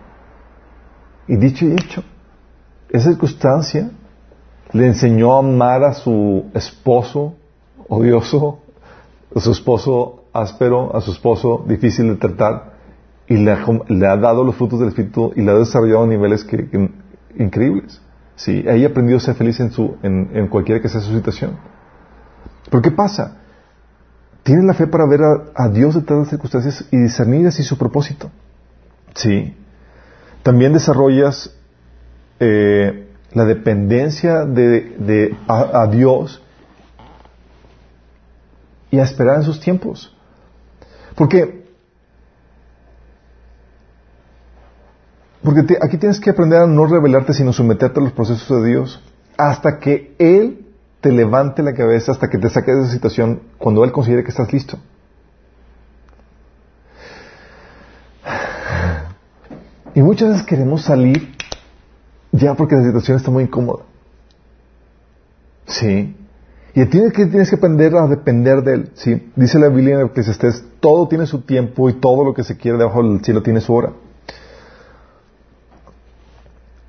Y 1.27 1.37
dicho 1.37 1.65
y 1.65 1.73
hecho, 1.73 2.05
esa 2.91 3.11
circunstancia 3.11 3.91
le 4.73 4.87
enseñó 4.87 5.35
a 5.35 5.39
amar 5.39 5.85
a 5.85 5.95
su 5.95 6.47
esposo 6.55 7.35
odioso, 7.89 8.61
a 9.35 9.41
su 9.41 9.53
esposo 9.53 10.25
áspero, 10.33 10.95
a 10.97 11.01
su 11.01 11.13
esposo 11.13 11.65
difícil 11.67 12.09
de 12.09 12.17
tratar, 12.17 12.77
y 13.29 13.37
le 13.37 13.51
ha, 13.51 14.17
dado 14.17 14.45
los 14.45 14.55
frutos 14.55 14.79
del 14.79 14.91
Espíritu 14.91 15.33
y 15.35 15.43
le 15.43 15.51
ha 15.51 15.55
desarrollado 15.55 16.07
niveles 16.07 16.45
que, 16.45 16.91
increíbles. 17.37 18.01
Sí, 18.37 18.65
ella 18.67 18.89
aprendió 18.89 19.17
a 19.17 19.21
ser 19.21 19.35
feliz 19.35 19.59
en, 19.61 19.73
su, 19.73 19.97
en, 20.03 20.31
en 20.35 20.49
cualquiera 20.49 20.81
que 20.81 20.89
sea 20.89 21.01
su 21.01 21.13
situación. 21.13 21.57
¿Pero 22.71 22.83
qué 22.83 22.91
pasa? 22.91 23.39
Tienes 24.43 24.65
la 24.65 24.75
fe 24.75 24.87
para 24.87 25.07
ver 25.07 25.23
a, 25.23 25.45
a 25.55 25.69
Dios 25.71 25.95
detrás 25.95 26.19
de 26.19 26.23
las 26.23 26.31
circunstancias 26.31 26.85
y 26.91 26.99
discernir 26.99 27.47
así 27.47 27.65
su 27.65 27.77
propósito. 27.79 28.31
Sí. 29.15 29.57
También 30.43 30.73
desarrollas 30.73 31.57
eh, 32.39 33.06
la 33.37 33.45
dependencia 33.45 34.47
de, 34.47 35.37
a, 35.47 35.87
Dios 35.89 36.43
y 38.91 38.99
a 38.99 39.03
esperar 39.03 39.37
en 39.37 39.43
sus 39.43 39.61
tiempos. 39.61 40.17
Porque, 41.15 41.67
porque 45.43 45.77
aquí 45.83 45.99
tienes 45.99 46.19
que 46.19 46.31
aprender 46.31 46.63
a 46.63 46.67
no 46.67 46.87
rebelarte, 46.87 47.35
sino 47.35 47.53
someterte 47.53 48.01
a 48.01 48.05
los 48.05 48.13
procesos 48.13 48.63
de 48.63 48.69
Dios 48.71 49.03
hasta 49.37 49.81
que 49.81 50.15
Él 50.19 50.65
te 51.03 51.13
levante 51.13 51.63
la 51.63 51.75
cabeza, 51.75 52.13
hasta 52.13 52.31
que 52.31 52.39
te 52.39 52.49
saque 52.49 52.73
de 52.73 52.85
esa 52.85 52.93
situación 52.93 53.43
cuando 53.59 53.85
Él 53.85 53.93
considere 53.93 54.25
que 54.25 54.31
estás 54.31 54.51
listo. 54.51 54.79
Y 59.95 60.01
muchas 60.01 60.31
veces 60.31 60.47
queremos 60.47 60.85
salir 60.85 61.36
ya 62.37 62.55
porque 62.55 62.77
la 62.77 62.85
situación 62.85 63.17
está 63.17 63.31
muy 63.31 63.45
incómoda. 63.45 63.85
Sí. 65.67 66.17
Y 66.75 66.85
tienes 66.87 67.13
que, 67.13 67.27
tienes 67.27 67.49
que 67.49 67.57
aprender 67.57 67.97
a 67.97 68.07
depender 68.07 68.63
de 68.63 68.75
Él. 68.75 68.91
Sí. 68.95 69.31
Dice 69.35 69.59
la 69.59 69.69
Biblia 69.69 70.01
en 70.01 70.11
estés 70.15 70.65
todo 70.81 71.09
tiene 71.09 71.27
su 71.27 71.41
tiempo 71.41 71.89
y 71.89 71.95
todo 71.95 72.25
lo 72.25 72.35
que 72.35 72.45
se 72.45 72.57
quiere 72.57 72.79
debajo 72.79 73.03
del 73.03 73.25
cielo 73.25 73.43
tiene 73.43 73.61
su 73.61 73.75
hora. 73.75 73.93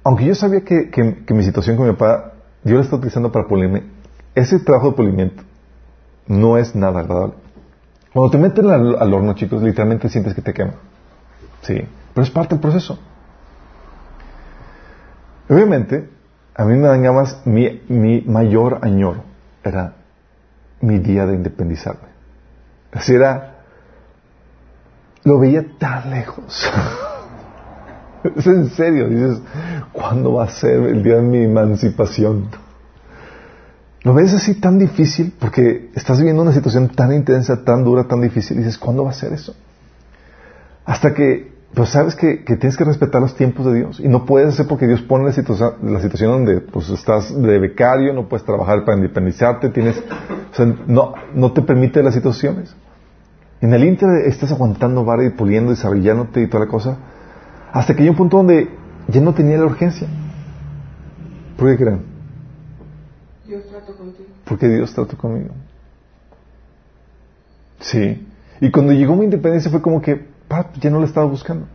Aunque 0.03 0.25
yo 0.25 0.35
sabía 0.35 0.61
que, 0.61 0.89
que, 0.89 1.25
que 1.25 1.33
mi 1.33 1.43
situación 1.43 1.75
con 1.75 1.87
mi 1.87 1.93
papá, 1.93 2.33
Dios 2.63 2.77
la 2.77 2.83
está 2.83 2.95
utilizando 2.95 3.31
para 3.31 3.47
pulirme, 3.47 3.83
ese 4.35 4.59
trabajo 4.59 4.91
de 4.91 4.95
pulimiento 4.95 5.43
no 6.27 6.57
es 6.57 6.75
nada 6.75 6.99
agradable. 6.99 7.33
Cuando 8.13 8.31
te 8.31 8.37
meten 8.37 8.69
al, 8.69 8.97
al 8.99 9.13
horno, 9.13 9.33
chicos, 9.33 9.61
literalmente 9.61 10.09
sientes 10.09 10.33
que 10.33 10.41
te 10.41 10.53
quema. 10.53 10.73
Sí. 11.61 11.75
Pero 12.13 12.23
es 12.23 12.31
parte 12.31 12.55
del 12.55 12.61
proceso. 12.61 12.99
Obviamente, 15.49 16.09
a 16.55 16.65
mí 16.65 16.75
me 16.75 16.87
dañaba 16.87 17.21
más, 17.21 17.41
mi, 17.45 18.23
mayor 18.25 18.79
añoro 18.81 19.23
era 19.63 19.93
mi 20.81 20.99
día 20.99 21.25
de 21.25 21.35
independizarme. 21.35 22.07
Así 22.91 23.13
era, 23.13 23.55
lo 25.23 25.39
veía 25.39 25.65
tan 25.77 26.09
lejos. 26.09 26.69
es 28.35 28.47
en 28.47 28.69
serio, 28.71 29.07
dices, 29.07 29.41
¿cuándo 29.93 30.33
va 30.33 30.45
a 30.45 30.49
ser 30.49 30.81
el 30.83 31.03
día 31.03 31.15
de 31.17 31.21
mi 31.21 31.43
emancipación? 31.43 32.49
Lo 34.03 34.13
ves 34.13 34.33
así 34.33 34.55
tan 34.55 34.79
difícil 34.79 35.33
porque 35.39 35.91
estás 35.93 36.17
viviendo 36.17 36.41
una 36.41 36.53
situación 36.53 36.89
tan 36.89 37.13
intensa, 37.13 37.63
tan 37.63 37.83
dura, 37.83 38.05
tan 38.05 38.21
difícil, 38.21 38.57
dices, 38.57 38.77
¿cuándo 38.77 39.03
va 39.03 39.11
a 39.11 39.13
ser 39.13 39.33
eso? 39.33 39.55
Hasta 40.85 41.13
que 41.13 41.56
pues 41.73 41.89
sabes 41.89 42.15
que, 42.15 42.43
que, 42.43 42.55
tienes 42.55 42.77
que 42.77 42.83
respetar 42.83 43.21
los 43.21 43.35
tiempos 43.35 43.65
de 43.65 43.75
Dios 43.75 43.99
y 43.99 44.07
no 44.07 44.25
puedes 44.25 44.49
hacer 44.49 44.67
porque 44.67 44.87
Dios 44.87 45.01
pone 45.01 45.25
la 45.25 45.33
situación, 45.33 45.73
la 45.83 45.99
situación 45.99 46.31
donde 46.31 46.61
pues 46.61 46.89
estás 46.89 47.39
de 47.39 47.59
becario, 47.59 48.13
no 48.13 48.27
puedes 48.27 48.45
trabajar 48.45 48.85
para 48.85 48.97
independizarte, 48.97 49.69
tienes, 49.69 49.97
o 49.97 50.55
sea, 50.55 50.65
no, 50.87 51.13
no 51.33 51.51
te 51.51 51.61
permite 51.61 52.01
las 52.01 52.13
situaciones. 52.13 52.75
En 53.59 53.73
el 53.73 53.83
inter 53.83 54.09
estás 54.25 54.51
aguantando 54.51 55.03
vara 55.03 55.25
y 55.25 55.31
puliendo, 55.31 55.71
desarrollándote 55.71 56.41
y 56.41 56.47
toda 56.47 56.65
la 56.65 56.71
cosa. 56.71 56.97
Hasta 57.71 57.95
que 57.95 58.03
hay 58.03 58.09
un 58.09 58.15
punto 58.15 58.37
donde 58.37 58.69
ya 59.07 59.21
no 59.21 59.33
tenía 59.33 59.57
la 59.57 59.65
urgencia. 59.65 60.07
¿Por 61.57 61.69
qué 61.69 61.83
creen? 61.83 62.01
Dios 63.47 63.65
trato 63.67 63.95
contigo. 63.95 64.29
Porque 64.45 64.67
Dios 64.67 64.93
trató 64.93 65.17
conmigo. 65.17 65.53
Sí. 67.79 68.27
Y 68.61 68.71
cuando 68.71 68.93
llegó 68.93 69.15
mi 69.15 69.25
independencia 69.25 69.71
fue 69.71 69.81
como 69.81 70.01
que, 70.01 70.27
pa, 70.47 70.71
ya 70.79 70.89
no 70.89 70.99
la 70.99 71.05
estaba 71.05 71.25
buscando. 71.25 71.67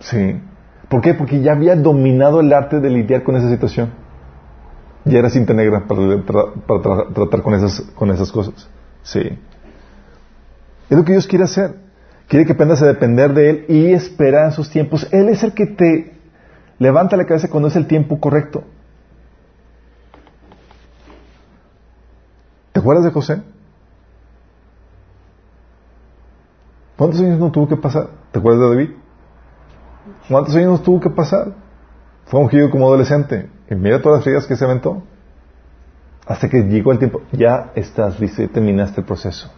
Sí. 0.00 0.40
¿Por 0.88 1.00
qué? 1.02 1.14
Porque 1.14 1.40
ya 1.40 1.52
había 1.52 1.76
dominado 1.76 2.40
el 2.40 2.52
arte 2.52 2.80
de 2.80 2.90
lidiar 2.90 3.22
con 3.22 3.36
esa 3.36 3.48
situación. 3.50 3.90
Ya 5.04 5.18
era 5.18 5.30
cinta 5.30 5.54
negra 5.54 5.86
para, 5.86 6.00
tra- 6.02 6.52
para 6.66 6.80
tra- 6.80 7.14
tratar 7.14 7.42
con 7.42 7.54
esas, 7.54 7.80
con 7.94 8.10
esas 8.10 8.32
cosas. 8.32 8.68
Sí. 9.02 9.20
Es 10.88 10.96
lo 10.96 11.04
que 11.04 11.12
Dios 11.12 11.26
quiere 11.26 11.44
hacer. 11.44 11.76
Quiere 12.28 12.44
que 12.46 12.52
aprendas 12.52 12.82
a 12.82 12.86
depender 12.86 13.32
de 13.34 13.50
Él 13.50 13.64
y 13.68 13.92
esperar 13.92 14.46
en 14.46 14.52
sus 14.52 14.70
tiempos. 14.70 15.06
Él 15.12 15.28
es 15.28 15.42
el 15.42 15.52
que 15.52 15.66
te 15.66 16.14
levanta 16.78 17.16
la 17.16 17.26
cabeza 17.26 17.48
cuando 17.48 17.68
es 17.68 17.76
el 17.76 17.86
tiempo 17.86 18.20
correcto. 18.20 18.64
¿Te 22.72 22.80
acuerdas 22.80 23.04
de 23.04 23.10
José? 23.10 23.42
¿Cuántos 27.00 27.22
años 27.22 27.38
no 27.38 27.50
tuvo 27.50 27.66
que 27.66 27.78
pasar? 27.78 28.10
¿Te 28.30 28.40
acuerdas 28.40 28.60
de 28.60 28.68
David? 28.68 28.90
¿Cuántos 30.28 30.54
años 30.54 30.72
no 30.72 30.80
tuvo 30.80 31.00
que 31.00 31.08
pasar? 31.08 31.54
Fue 32.26 32.38
ungido 32.38 32.68
como 32.68 32.86
adolescente. 32.88 33.48
Y 33.70 33.74
mira 33.74 34.02
todas 34.02 34.18
las 34.18 34.24
frigas 34.24 34.46
que 34.46 34.54
se 34.54 34.66
aventó. 34.66 35.02
Hasta 36.26 36.50
que 36.50 36.58
llegó 36.64 36.92
el 36.92 36.98
tiempo. 36.98 37.22
Ya 37.32 37.72
estás 37.74 38.20
listo, 38.20 38.42
ya 38.42 38.48
terminaste 38.48 39.00
el 39.00 39.06
proceso. 39.06 39.50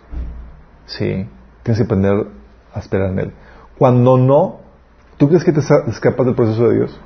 Sí. 0.86 1.28
Tienes 1.64 1.78
que 1.78 1.82
aprender 1.82 2.28
a 2.72 2.78
esperar 2.78 3.10
en 3.10 3.18
Él. 3.18 3.32
Cuando 3.76 4.16
no, 4.18 4.60
¿tú 5.16 5.26
crees 5.26 5.42
que 5.42 5.52
te 5.52 5.58
escapas 5.88 6.24
del 6.24 6.36
proceso 6.36 6.68
de 6.68 6.76
Dios? 6.76 7.00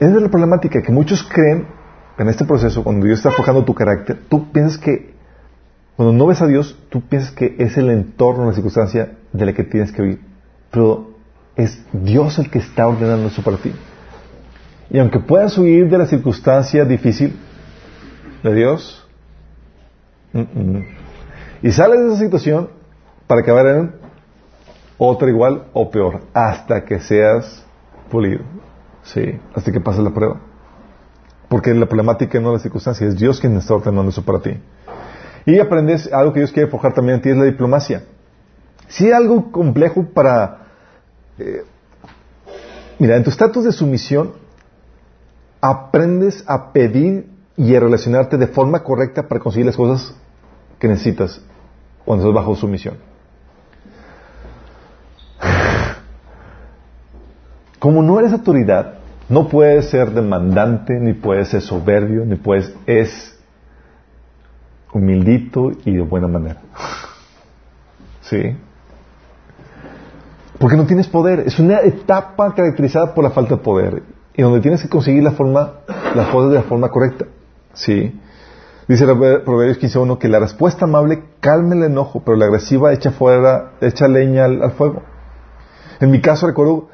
Esa 0.00 0.16
es 0.16 0.22
la 0.22 0.28
problemática, 0.28 0.82
que 0.82 0.90
muchos 0.90 1.22
creen 1.22 1.68
en 2.18 2.28
este 2.28 2.44
proceso, 2.44 2.82
cuando 2.82 3.06
Dios 3.06 3.20
está 3.20 3.30
forjando 3.30 3.64
tu 3.64 3.74
carácter, 3.74 4.22
tú 4.28 4.50
piensas 4.50 4.76
que, 4.76 5.13
cuando 5.96 6.12
no 6.12 6.26
ves 6.26 6.42
a 6.42 6.46
Dios, 6.46 6.76
tú 6.88 7.02
piensas 7.02 7.30
que 7.30 7.54
es 7.58 7.76
el 7.76 7.88
entorno, 7.90 8.46
la 8.46 8.52
circunstancia 8.52 9.12
de 9.32 9.46
la 9.46 9.52
que 9.52 9.62
tienes 9.62 9.92
que 9.92 10.02
vivir. 10.02 10.20
Pero 10.70 11.14
es 11.54 11.84
Dios 11.92 12.38
el 12.38 12.50
que 12.50 12.58
está 12.58 12.88
ordenando 12.88 13.28
eso 13.28 13.42
para 13.42 13.58
ti. 13.58 13.72
Y 14.90 14.98
aunque 14.98 15.20
puedas 15.20 15.56
huir 15.56 15.88
de 15.88 15.98
la 15.98 16.06
circunstancia 16.06 16.84
difícil 16.84 17.36
de 18.42 18.54
Dios, 18.54 19.06
mm, 20.32 20.40
mm, 20.40 20.84
y 21.62 21.70
sales 21.70 22.00
de 22.00 22.06
esa 22.08 22.18
situación 22.18 22.70
para 23.26 23.40
acabar 23.40 23.66
en 23.66 23.92
otra 24.98 25.28
igual 25.28 25.66
o 25.72 25.90
peor, 25.90 26.22
hasta 26.34 26.84
que 26.84 27.00
seas 27.00 27.64
pulido. 28.10 28.42
Sí, 29.04 29.38
hasta 29.54 29.70
que 29.70 29.80
pases 29.80 30.02
la 30.02 30.10
prueba. 30.10 30.40
Porque 31.48 31.72
la 31.72 31.86
problemática 31.86 32.40
no 32.40 32.48
es 32.48 32.54
la 32.54 32.58
circunstancia, 32.58 33.06
es 33.06 33.16
Dios 33.16 33.40
quien 33.40 33.56
está 33.56 33.74
ordenando 33.74 34.10
eso 34.10 34.24
para 34.24 34.40
ti. 34.40 34.58
Y 35.46 35.58
aprendes 35.58 36.10
algo 36.12 36.32
que 36.32 36.40
Dios 36.40 36.52
quiere 36.52 36.70
forjar 36.70 36.94
también 36.94 37.16
en 37.16 37.22
ti, 37.22 37.30
es 37.30 37.36
la 37.36 37.44
diplomacia. 37.44 38.04
Si 38.88 39.06
hay 39.06 39.12
algo 39.12 39.50
complejo 39.50 40.06
para... 40.14 40.66
eh, 41.38 41.64
mira, 42.98 43.16
en 43.16 43.24
tu 43.24 43.30
estatus 43.30 43.64
de 43.64 43.72
sumisión, 43.72 44.32
aprendes 45.60 46.44
a 46.46 46.72
pedir 46.72 47.26
y 47.56 47.74
a 47.74 47.80
relacionarte 47.80 48.36
de 48.36 48.46
forma 48.46 48.82
correcta 48.82 49.28
para 49.28 49.40
conseguir 49.40 49.66
las 49.66 49.76
cosas 49.76 50.14
que 50.78 50.88
necesitas 50.88 51.40
cuando 52.04 52.24
estás 52.24 52.34
bajo 52.34 52.54
sumisión. 52.54 52.96
Como 57.78 58.02
no 58.02 58.18
eres 58.18 58.32
autoridad, 58.32 58.94
no 59.28 59.48
puedes 59.48 59.90
ser 59.90 60.10
demandante, 60.10 60.98
ni 60.98 61.12
puedes 61.12 61.48
ser 61.48 61.60
soberbio, 61.60 62.24
ni 62.24 62.36
puedes... 62.36 62.74
Es 62.86 63.33
humildito 64.94 65.72
y 65.84 65.94
de 65.94 66.00
buena 66.00 66.28
manera. 66.28 66.60
¿Sí? 68.22 68.56
Porque 70.58 70.76
no 70.76 70.86
tienes 70.86 71.08
poder. 71.08 71.40
Es 71.40 71.58
una 71.58 71.80
etapa 71.80 72.54
caracterizada 72.54 73.14
por 73.14 73.24
la 73.24 73.30
falta 73.30 73.56
de 73.56 73.62
poder 73.62 74.02
y 74.34 74.42
donde 74.42 74.60
tienes 74.60 74.82
que 74.82 74.88
conseguir 74.88 75.22
la 75.22 75.32
forma, 75.32 75.74
las 76.14 76.28
cosas 76.28 76.50
de 76.50 76.56
la 76.56 76.62
forma 76.62 76.88
correcta. 76.88 77.26
¿Sí? 77.74 78.18
Dice 78.88 79.04
Proverbios 79.06 79.80
15.1 79.80 80.18
que 80.18 80.28
la 80.28 80.38
respuesta 80.38 80.84
amable 80.84 81.24
calma 81.40 81.74
el 81.74 81.84
enojo, 81.84 82.22
pero 82.24 82.36
la 82.36 82.46
agresiva 82.46 82.92
echa 82.92 83.10
fuera, 83.12 83.72
echa 83.80 84.08
leña 84.08 84.44
al, 84.44 84.62
al 84.62 84.72
fuego. 84.72 85.02
En 86.00 86.10
mi 86.10 86.20
caso 86.20 86.46
recuerdo, 86.46 86.88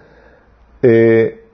eh, 0.82 1.44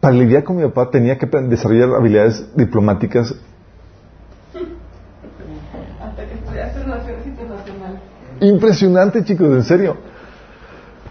para 0.00 0.14
lidiar 0.14 0.44
con 0.44 0.56
mi 0.56 0.62
papá 0.62 0.90
tenía 0.90 1.18
que 1.18 1.26
desarrollar 1.26 1.94
habilidades 1.94 2.56
diplomáticas 2.56 3.34
Hasta 6.00 6.26
que 6.26 6.34
estudiaste 6.34 6.80
relaciones 6.80 7.26
internacionales. 7.26 8.00
Impresionante, 8.40 9.24
chicos, 9.24 9.48
en 9.48 9.64
serio. 9.64 9.96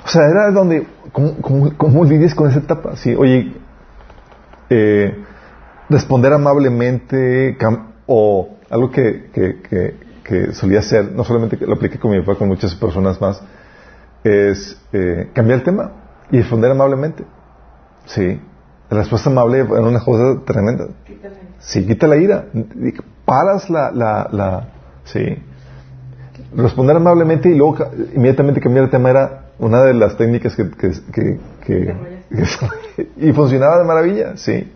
O 0.04 0.08
sea, 0.08 0.24
era 0.28 0.52
donde, 0.52 0.88
¿cómo, 1.12 1.36
cómo, 1.42 1.78
cómo 1.78 2.04
lidias 2.04 2.34
con 2.34 2.50
esa 2.50 2.60
etapa? 2.60 2.96
Sí, 2.96 3.14
oye, 3.16 3.54
eh, 4.70 5.24
responder 5.90 6.34
amablemente 6.34 7.58
o 8.08 8.58
algo 8.70 8.92
que, 8.92 9.30
que, 9.34 9.62
que, 9.62 9.96
que 10.24 10.54
solía 10.54 10.80
hacer, 10.80 11.12
no 11.12 11.24
solamente 11.24 11.58
que 11.58 11.66
lo 11.66 11.74
apliqué 11.74 12.00
con 12.00 12.12
mi 12.12 12.22
papá, 12.22 12.36
con 12.38 12.48
muchas 12.48 12.74
personas 12.76 13.20
más, 13.22 13.42
es 14.24 14.80
eh, 14.94 15.30
cambiar 15.34 15.60
el 15.60 15.64
tema 15.64 15.92
y 16.32 16.40
responder 16.40 16.72
amablemente. 16.72 17.24
Sí, 18.06 18.40
la 18.90 18.98
respuesta 18.98 19.30
amable 19.30 19.60
era 19.60 19.82
una 19.82 20.00
cosa 20.00 20.42
tremenda. 20.46 20.88
Quítale. 21.06 21.36
Sí, 21.60 21.86
quita 21.86 22.08
la 22.08 22.18
ira. 22.18 22.46
Paras 23.26 23.70
la, 23.70 23.92
la, 23.92 24.28
la, 24.32 24.68
sí. 25.04 25.38
Responder 26.56 26.96
amablemente 26.98 27.50
y 27.50 27.56
luego 27.56 27.78
inmediatamente 28.16 28.60
cambiar 28.62 28.86
el 28.86 28.92
tema 28.92 29.10
era 29.10 29.46
una 29.60 29.84
de 29.84 29.94
las 29.94 30.16
técnicas 30.18 30.56
que, 30.56 30.70
que, 30.72 30.92
que- 31.12 31.40
que- 31.66 31.96
que- 32.96 33.08
y 33.18 33.32
funcionaba 33.34 33.78
de 33.80 33.84
maravilla, 33.86 34.38
sí. 34.38 34.72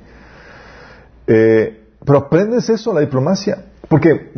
Eh, 1.27 1.79
pero 2.05 2.17
aprendes 2.19 2.69
eso, 2.69 2.93
la 2.93 3.01
diplomacia, 3.01 3.65
porque 3.87 4.31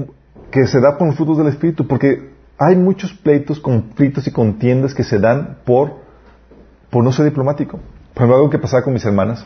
que 0.52 0.68
se 0.68 0.80
da 0.80 0.97
por 0.97 1.07
los 1.07 1.15
frutos 1.15 1.38
del 1.38 1.47
espíritu, 1.47 1.88
porque 1.88 2.30
hay 2.57 2.76
muchos 2.76 3.14
pleitos, 3.14 3.60
conflictos 3.60 4.27
y 4.27 4.31
contiendas 4.31 4.93
que 4.93 5.03
se 5.03 5.19
dan 5.19 5.57
por 5.65 6.03
por 6.89 7.03
no 7.03 7.11
ser 7.11 7.26
diplomático. 7.26 7.80
Por 8.14 8.18
ejemplo, 8.22 8.35
algo 8.38 8.49
que 8.49 8.60
pasaba 8.60 8.84
con 8.84 8.93
mis 8.93 9.03
hermanas, 9.03 9.45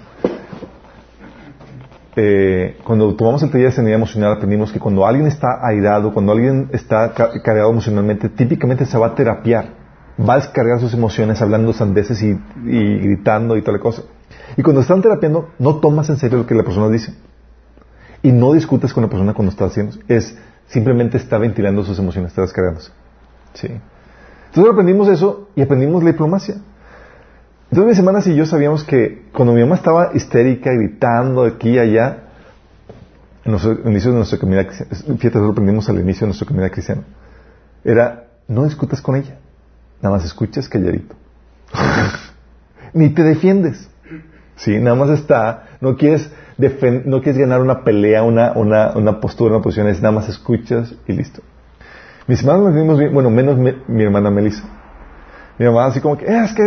eh, 2.22 2.78
cuando 2.84 3.16
tomamos 3.16 3.42
el 3.44 3.50
taller 3.50 3.68
de 3.68 3.72
sanidad 3.72 3.96
emocional 3.96 4.34
aprendimos 4.34 4.72
que 4.74 4.80
cuando 4.80 5.06
alguien 5.06 5.26
está 5.28 5.66
airado, 5.66 6.14
cuando 6.14 6.34
alguien 6.34 6.70
está 6.74 7.14
ca- 7.14 7.32
cargado 7.42 7.72
emocionalmente, 7.72 8.28
típicamente 8.28 8.86
se 8.86 8.98
va 8.98 9.08
a 9.08 9.16
terapiar, 9.16 9.70
va 10.20 10.34
a 10.34 10.38
descargar 10.38 10.80
sus 10.82 10.94
emociones 10.94 11.42
hablando 11.42 11.72
sandeces 11.72 12.22
y, 12.22 12.38
gritando 12.66 13.56
y 13.56 13.62
toda 13.62 13.78
la 13.78 13.84
cosa. 13.84 14.02
Y 14.58 14.62
cuando 14.64 14.82
están 14.82 15.02
terapiando, 15.02 15.50
no 15.60 15.78
tomas 15.78 16.10
en 16.10 16.18
serio 16.18 16.40
lo 16.40 16.46
que 16.46 16.56
la 16.56 16.64
persona 16.64 16.90
dice. 16.90 17.14
Y 18.22 18.32
no 18.34 18.52
discutes 18.52 18.94
con 18.94 19.04
la 19.04 19.10
persona 19.10 19.34
cuando 19.34 19.52
está 19.52 19.66
haciendo. 19.66 19.96
Es 20.10 20.38
simplemente 20.68 21.18
está 21.18 21.38
ventilando 21.38 21.84
sus 21.86 21.98
emociones, 22.00 22.32
está 22.32 22.42
descargándose. 22.42 22.92
Sí. 23.54 23.68
Entonces 24.48 24.72
aprendimos 24.74 25.08
eso 25.08 25.48
y 25.56 25.62
aprendimos 25.62 26.04
la 26.04 26.12
diplomacia. 26.12 26.56
Entonces 27.72 27.90
mis 27.90 28.00
hermanas 28.00 28.26
y 28.26 28.36
yo 28.36 28.46
sabíamos 28.48 28.84
que 28.84 29.26
cuando 29.32 29.54
mi 29.54 29.62
mamá 29.62 29.76
estaba 29.76 30.12
histérica, 30.16 30.72
gritando 30.74 31.44
aquí 31.44 31.72
y 31.72 31.80
allá, 31.80 32.24
en 33.46 33.52
los 33.52 33.64
inicios 33.64 34.14
de 34.14 34.18
nuestra 34.18 34.40
comunidad 34.40 34.66
cristiana, 34.66 35.18
fíjate, 35.18 35.40
lo 35.40 35.50
aprendimos 35.50 35.88
al 35.88 36.00
inicio 36.00 36.22
de 36.22 36.28
nuestra 36.28 36.48
comunidad 36.48 36.72
cristiana, 36.72 37.04
era, 37.84 38.26
no 38.48 38.64
discutas 38.64 39.02
con 39.02 39.16
ella, 39.16 39.38
nada 40.02 40.16
más 40.16 40.26
escuchas 40.26 40.68
calladito. 40.68 41.16
Ni 42.94 43.10
te 43.10 43.22
defiendes. 43.22 43.88
Sí, 44.56 44.78
nada 44.80 44.96
más 44.96 45.12
está, 45.12 45.68
no 45.80 45.96
quieres, 45.96 46.30
no 46.58 47.22
quieres 47.22 47.38
ganar 47.38 47.62
una 47.62 47.84
pelea, 47.84 48.24
una, 48.24 48.52
una, 48.54 48.92
una 48.96 49.22
postura, 49.22 49.56
una 49.56 49.64
posición, 49.64 49.88
es 49.88 50.02
nada 50.02 50.12
más 50.12 50.28
escuchas 50.28 50.96
y 51.08 51.14
listo. 51.14 51.42
Mis 52.26 52.42
hermanos 52.42 52.74
nos 52.74 53.00
bien, 53.00 53.14
bueno, 53.14 53.30
menos 53.30 53.58
mi, 53.58 53.74
mi 53.88 54.04
hermana 54.04 54.32
Melissa. 54.32 54.64
Mi 55.60 55.66
mamá 55.66 55.88
así 55.88 56.00
como 56.00 56.18
que, 56.18 56.26
"Eh, 56.26 56.44
es 56.46 56.54
que, 56.54 56.64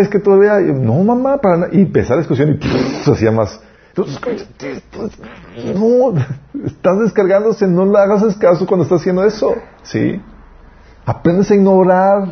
es 0.00 0.08
que 0.08 0.18
todavía, 0.18 0.58
no 0.60 0.94
mamá, 1.04 1.36
para 1.36 1.56
nada. 1.58 1.72
Y 1.72 1.82
empezaba 1.82 2.16
la 2.16 2.22
discusión 2.22 2.58
y 2.58 3.04
se 3.04 3.12
hacía 3.12 3.30
más. 3.30 3.60
Entonces, 3.88 4.18
pues, 4.90 5.18
no, 5.76 6.14
estás 6.64 7.00
descargándose, 7.00 7.66
no 7.66 7.84
le 7.84 7.98
hagas 7.98 8.36
caso 8.36 8.66
cuando 8.66 8.84
estás 8.84 9.00
haciendo 9.00 9.24
eso. 9.24 9.54
Sí. 9.82 10.20
Aprendes 11.04 11.50
a 11.50 11.54
ignorar 11.54 12.28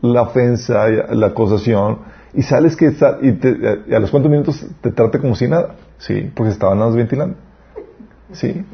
la 0.00 0.22
ofensa, 0.22 0.86
la 0.88 1.26
acusación, 1.26 1.98
y 2.32 2.42
sales 2.42 2.76
que 2.76 2.90
te- 2.90 3.94
a 3.94 3.98
los 3.98 4.10
cuantos 4.10 4.30
minutos 4.30 4.64
te 4.80 4.92
trata 4.92 5.18
como 5.18 5.34
si 5.34 5.46
nada. 5.48 5.74
Sí, 5.98 6.30
porque 6.34 6.52
estaban 6.52 6.78
nada 6.78 6.90
ventilando. 6.92 7.36
Sí. 8.32 8.64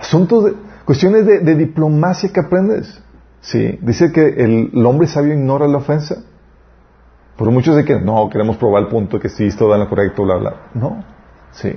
Asuntos 0.00 0.44
de, 0.46 0.54
cuestiones 0.84 1.26
de 1.26 1.54
diplomacia 1.54 2.30
que 2.32 2.40
aprendes. 2.40 3.00
Sí, 3.40 3.78
dice 3.82 4.12
que 4.12 4.26
el, 4.28 4.70
hombre 4.84 5.06
sabio 5.06 5.32
ignora 5.34 5.66
la 5.66 5.78
ofensa. 5.78 6.16
Por 7.36 7.50
muchos 7.50 7.74
de 7.74 7.84
que 7.84 7.98
no, 7.98 8.28
queremos 8.28 8.56
probar 8.58 8.82
el 8.82 8.88
punto 8.88 9.18
que 9.18 9.30
sí, 9.30 9.48
todo 9.56 9.72
en 9.74 9.80
lo 9.80 9.88
correcto, 9.88 10.24
bla, 10.24 10.36
bla. 10.36 10.56
No, 10.74 11.02
sí. 11.52 11.72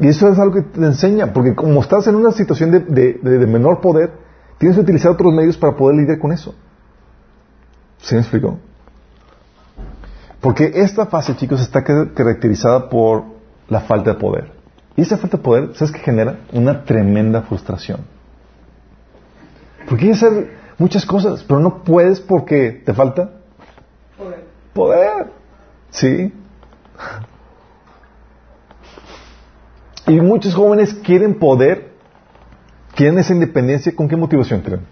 Y 0.00 0.08
eso 0.08 0.28
es 0.28 0.38
algo 0.40 0.54
que 0.56 0.62
te 0.62 0.84
enseña, 0.84 1.32
porque 1.32 1.54
como 1.54 1.80
estás 1.80 2.08
en 2.08 2.16
una 2.16 2.32
situación 2.32 2.72
de, 2.72 2.80
de- 2.80 3.46
menor 3.46 3.80
poder, 3.80 4.10
tienes 4.58 4.76
que 4.76 4.82
utilizar 4.82 5.12
otros 5.12 5.32
medios 5.32 5.56
para 5.56 5.76
poder 5.76 5.96
lidiar 5.96 6.18
con 6.18 6.32
eso. 6.32 6.54
¿Sí 7.98 8.16
me 8.16 8.20
explicó? 8.22 8.58
Porque 10.40 10.72
esta 10.74 11.06
fase, 11.06 11.36
chicos, 11.36 11.60
está 11.60 11.84
ca- 11.84 12.12
caracterizada 12.12 12.88
por 12.88 13.22
la 13.68 13.80
falta 13.80 14.14
de 14.14 14.18
poder. 14.18 14.50
Y 14.96 15.02
esa 15.02 15.16
falta 15.16 15.36
de 15.36 15.42
poder, 15.44 15.70
¿sabes 15.74 15.92
qué 15.92 16.00
genera? 16.00 16.40
Una 16.52 16.84
tremenda 16.84 17.42
frustración. 17.42 18.00
Porque 19.88 20.04
quieres 20.06 20.22
hacer 20.22 20.63
muchas 20.78 21.06
cosas, 21.06 21.44
pero 21.44 21.60
no 21.60 21.82
puedes 21.84 22.20
porque 22.20 22.82
te 22.84 22.92
falta 22.94 23.30
Poder. 24.16 24.44
poder. 24.72 25.26
¿Sí? 25.90 26.32
Y 30.06 30.20
muchos 30.20 30.54
jóvenes 30.54 30.94
quieren 30.94 31.38
poder, 31.38 31.92
quieren 32.94 33.18
esa 33.18 33.32
independencia, 33.32 33.94
¿con 33.94 34.08
qué 34.08 34.16
motivación 34.16 34.60
creen? 34.60 34.86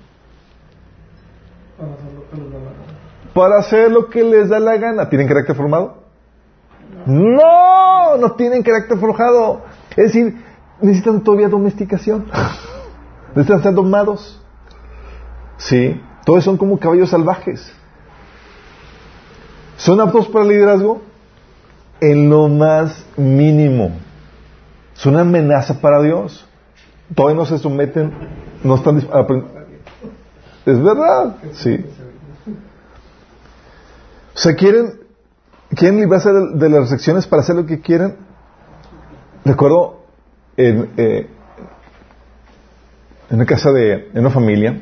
Para 1.76 1.98
hacer 1.98 2.10
lo 2.12 2.28
que 2.30 2.38
les 2.42 2.48
da 2.48 2.58
la 2.58 2.66
gana. 2.66 3.32
Para 3.34 3.58
hacer 3.58 3.90
lo 3.90 4.08
que 4.08 4.24
les 4.24 4.48
da 4.48 4.60
la 4.60 4.76
gana. 4.76 5.08
¿Tienen 5.08 5.28
carácter 5.28 5.56
formado? 5.56 6.02
No, 7.06 8.16
no 8.16 8.32
tienen 8.32 8.62
carácter 8.62 8.98
forjado. 8.98 9.62
Es 9.90 10.12
decir, 10.12 10.36
necesitan 10.80 11.22
todavía 11.22 11.48
domesticación. 11.48 12.26
necesitan 13.34 13.62
ser 13.62 13.74
domados. 13.74 14.41
Sí, 15.68 16.00
todos 16.24 16.42
son 16.42 16.56
como 16.56 16.78
caballos 16.78 17.10
salvajes. 17.10 17.72
¿Son 19.76 20.00
aptos 20.00 20.26
para 20.28 20.44
el 20.44 20.50
liderazgo? 20.50 21.02
En 22.00 22.28
lo 22.28 22.48
más 22.48 23.04
mínimo. 23.16 23.92
Son 24.94 25.14
una 25.14 25.22
amenaza 25.22 25.80
para 25.80 26.02
Dios. 26.02 26.46
Todavía 27.14 27.36
no 27.36 27.46
se 27.46 27.58
someten, 27.58 28.12
no 28.64 28.74
están 28.74 28.98
Es 30.66 30.82
verdad, 30.82 31.36
sí. 31.52 31.84
O 34.34 34.38
sea, 34.38 34.56
quieren, 34.56 35.00
quieren 35.76 36.00
librarse 36.00 36.32
de, 36.32 36.68
las 36.70 36.80
restricciones 36.80 37.26
para 37.26 37.42
hacer 37.42 37.54
lo 37.54 37.66
que 37.66 37.80
quieren. 37.80 38.16
Recuerdo 39.44 40.00
en, 40.56 40.90
eh, 40.96 41.28
en 43.30 43.36
una 43.36 43.46
casa 43.46 43.70
de 43.70 44.10
una 44.14 44.30
familia, 44.30 44.80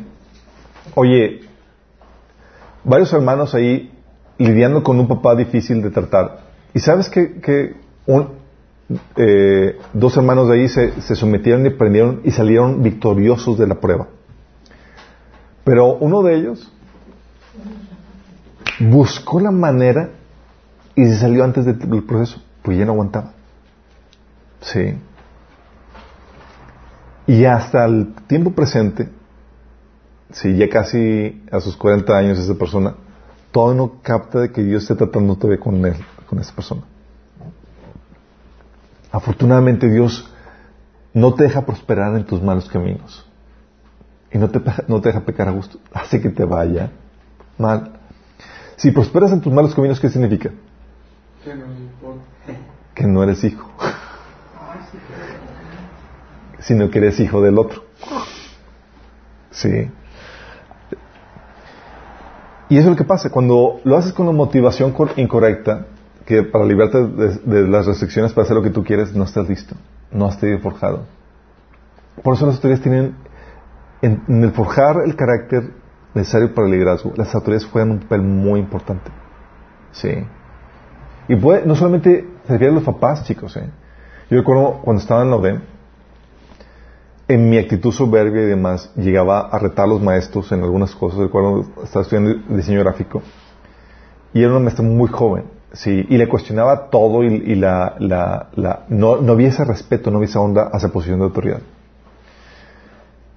oye, 0.95 1.41
varios 2.85 3.12
hermanos 3.12 3.55
ahí 3.55 3.93
lidiando 4.39 4.83
con 4.83 4.99
un 4.99 5.09
papá 5.09 5.35
difícil 5.35 5.83
de 5.83 5.91
tratar. 5.91 6.41
Y 6.75 6.81
sabes 6.81 7.09
que, 7.11 7.41
que 7.41 7.77
un, 8.07 8.31
eh, 9.17 9.79
dos 9.93 10.17
hermanos 10.17 10.49
de 10.49 10.55
ahí 10.55 10.69
se, 10.69 11.01
se 11.03 11.15
sometieron 11.17 11.65
y 11.67 11.69
aprendieron 11.71 12.21
y 12.25 12.31
salieron 12.31 12.83
victoriosos 12.83 13.59
de 13.59 13.67
la 13.67 13.75
prueba. 13.77 14.09
Pero 15.65 15.95
uno 15.97 16.23
de 16.23 16.37
ellos 16.37 16.73
buscó 18.79 19.41
la 19.41 19.51
manera 19.51 20.11
y 20.95 21.05
se 21.07 21.17
salió 21.17 21.45
antes 21.45 21.65
de- 21.67 21.75
del 21.75 22.03
proceso, 22.05 22.41
pues 22.62 22.79
ya 22.79 22.85
no 22.87 22.93
aguantaba. 22.93 23.33
Sí. 24.61 24.95
Y 27.27 27.45
hasta 27.45 27.85
el 27.85 28.15
tiempo 28.27 28.53
presente, 28.53 29.09
sí, 30.32 30.57
ya 30.57 30.69
casi 30.69 31.43
a 31.51 31.61
sus 31.61 31.77
40 31.77 32.16
años 32.16 32.39
esa 32.39 32.55
persona, 32.55 32.94
todavía 33.51 33.78
no 33.78 34.02
capta 34.02 34.40
de 34.40 34.52
que 34.52 34.62
Dios 34.62 34.82
esté 34.82 34.94
tratando 34.94 35.36
todavía 35.36 35.61
con 35.61 35.85
él, 35.85 35.97
con 36.27 36.39
esa 36.39 36.55
persona. 36.55 36.82
Afortunadamente 39.12 39.90
Dios 39.90 40.31
no 41.12 41.35
te 41.35 41.44
deja 41.44 41.66
prosperar 41.66 42.16
en 42.16 42.24
tus 42.24 42.43
malos 42.43 42.69
caminos. 42.69 43.27
Y 44.32 44.39
no 44.39 44.48
te, 44.48 44.61
no 44.89 45.01
te 45.01 45.09
deja 45.09 45.20
pecar 45.20 45.48
a 45.48 45.52
gusto. 45.52 45.78
Hace 45.93 46.20
que 46.20 46.28
te 46.28 46.44
vaya 46.44 46.90
mal. 47.59 47.93
Si 48.77 48.90
prosperas 48.93 49.32
en 49.32 49.40
tus 49.40 49.52
malos 49.52 49.74
caminos, 49.74 50.01
¿qué 50.01 50.09
significa? 50.09 50.51
Que 51.44 51.55
no. 51.55 51.65
Que 52.94 53.07
no 53.07 53.23
eres 53.23 53.43
hijo. 53.44 53.70
Sino 56.59 56.90
que 56.90 56.98
eres 56.98 57.19
hijo 57.19 57.40
del 57.40 57.57
otro. 57.57 57.85
Sí. 59.51 59.90
Y 62.70 62.78
eso 62.78 62.86
es 62.88 62.92
lo 62.92 62.97
que 62.97 63.05
pasa. 63.05 63.28
Cuando 63.30 63.80
lo 63.84 63.97
haces 63.98 64.12
con 64.14 64.26
una 64.28 64.36
motivación 64.36 64.92
cor- 64.92 65.12
incorrecta, 65.16 65.86
que 66.24 66.42
para 66.44 66.64
librarte 66.64 67.05
de, 67.05 67.68
las 67.68 67.86
restricciones 67.86 68.32
para 68.32 68.44
hacer 68.44 68.56
lo 68.56 68.62
que 68.62 68.70
tú 68.70 68.84
quieres, 68.84 69.14
no 69.14 69.24
estás 69.24 69.48
listo. 69.48 69.74
No 70.12 70.26
has 70.26 70.36
sido 70.38 70.59
forjado. 70.60 71.05
Por 72.22 72.34
eso 72.34 72.47
las 72.47 72.55
autoridades 72.56 72.82
tienen, 72.82 73.16
en, 74.02 74.22
en 74.28 74.44
el 74.44 74.52
forjar 74.52 74.97
el 75.05 75.16
carácter 75.16 75.72
necesario 76.14 76.55
para 76.55 76.66
el 76.66 76.72
liderazgo, 76.72 77.12
las 77.16 77.34
autoridades 77.34 77.66
juegan 77.66 77.90
un 77.90 77.98
papel 78.01 78.22
muy 78.22 78.60
importante. 78.60 79.10
Sí. 79.92 80.24
Y 81.28 81.36
puede, 81.36 81.66
no 81.66 81.74
solamente 81.74 82.28
se 82.47 82.52
refiere 82.52 82.72
a 82.72 82.74
los 82.76 82.84
papás, 82.84 83.24
chicos. 83.24 83.56
¿eh? 83.56 83.68
Yo 84.30 84.38
recuerdo 84.38 84.80
cuando 84.82 85.02
estaba 85.02 85.22
en 85.22 85.30
la 85.30 85.36
ODEM, 85.36 85.60
en 87.35 87.48
mi 87.48 87.59
actitud 87.59 87.93
soberbia 87.93 88.43
y 88.43 88.47
demás, 88.47 88.90
llegaba 88.97 89.40
a 89.40 89.59
retar 89.59 89.85
a 89.85 89.89
los 89.89 90.02
maestros 90.02 90.51
en 90.52 90.62
algunas 90.62 90.94
cosas. 90.94 91.20
Recuerdo, 91.20 91.65
estaba 91.85 92.02
estudiando 92.02 92.35
diseño 92.57 92.81
gráfico 92.81 93.23
y 94.35 94.43
era 94.43 94.51
una 94.51 94.61
maestra 94.61 94.85
muy 94.85 95.09
joven, 95.09 95.44
sí, 95.73 96.07
y 96.09 96.16
le 96.19 96.28
cuestionaba 96.28 96.90
todo 96.90 97.23
y, 97.24 97.55
la, 97.55 97.94
la- 97.98 98.85
no, 98.89 99.16
no 99.20 99.32
había 99.32 99.48
ese 99.48 99.65
respeto, 99.65 100.11
no 100.11 100.19
había 100.19 100.28
esa 100.28 100.40
onda 100.40 100.70
hacia 100.73 100.89
posición 100.90 101.19
de 101.20 101.24
autoridad. 101.27 101.61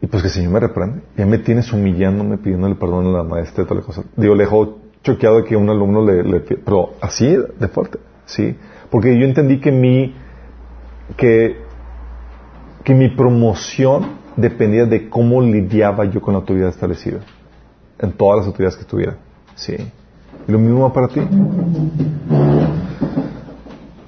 Y 0.02 0.08
pues 0.08 0.22
que 0.22 0.28
el 0.28 0.34
Señor 0.34 0.52
me 0.52 0.60
reprende. 0.60 1.02
Ya 1.16 1.26
me 1.26 1.38
tienes 1.38 1.72
humillándome, 1.72 2.38
pidiéndole 2.38 2.76
perdón 2.76 3.08
a 3.08 3.18
la 3.20 3.24
maestra 3.24 3.64
y 3.64 3.68
toda 3.68 3.80
la 3.80 3.86
cosa. 3.86 4.04
Digo, 4.18 4.36
le 4.36 4.44
dejó 4.44 4.80
choqueado 5.02 5.38
de 5.38 5.44
que 5.46 5.56
un 5.56 5.70
alumno 5.70 6.06
le, 6.06 6.24
le- 6.24 6.42
Pero 6.42 6.94
así 7.00 7.28
de 7.28 7.68
fuerte, 7.70 8.00
¿sí? 8.26 8.58
Porque 8.90 9.18
yo 9.18 9.26
entendí 9.26 9.60
que 9.62 9.72
mi... 9.72 10.14
Que, 11.16 11.63
que 12.84 12.94
mi 12.94 13.10
promoción 13.10 14.24
dependía 14.36 14.86
de 14.86 15.10
cómo 15.10 15.42
lidiaba 15.42 16.06
yo 16.06 16.22
con 16.22 16.34
la 16.34 16.40
autoridad 16.40 16.70
establecida. 16.70 17.20
En 18.00 18.12
todas 18.12 18.40
las 18.40 18.48
autoridades 18.48 18.78
que 18.78 18.86
tuviera. 18.86 19.18
¿Sí? 19.56 19.76
Lo 20.48 20.60
mismo 20.60 20.92
para 20.92 21.08
ti. 21.08 21.22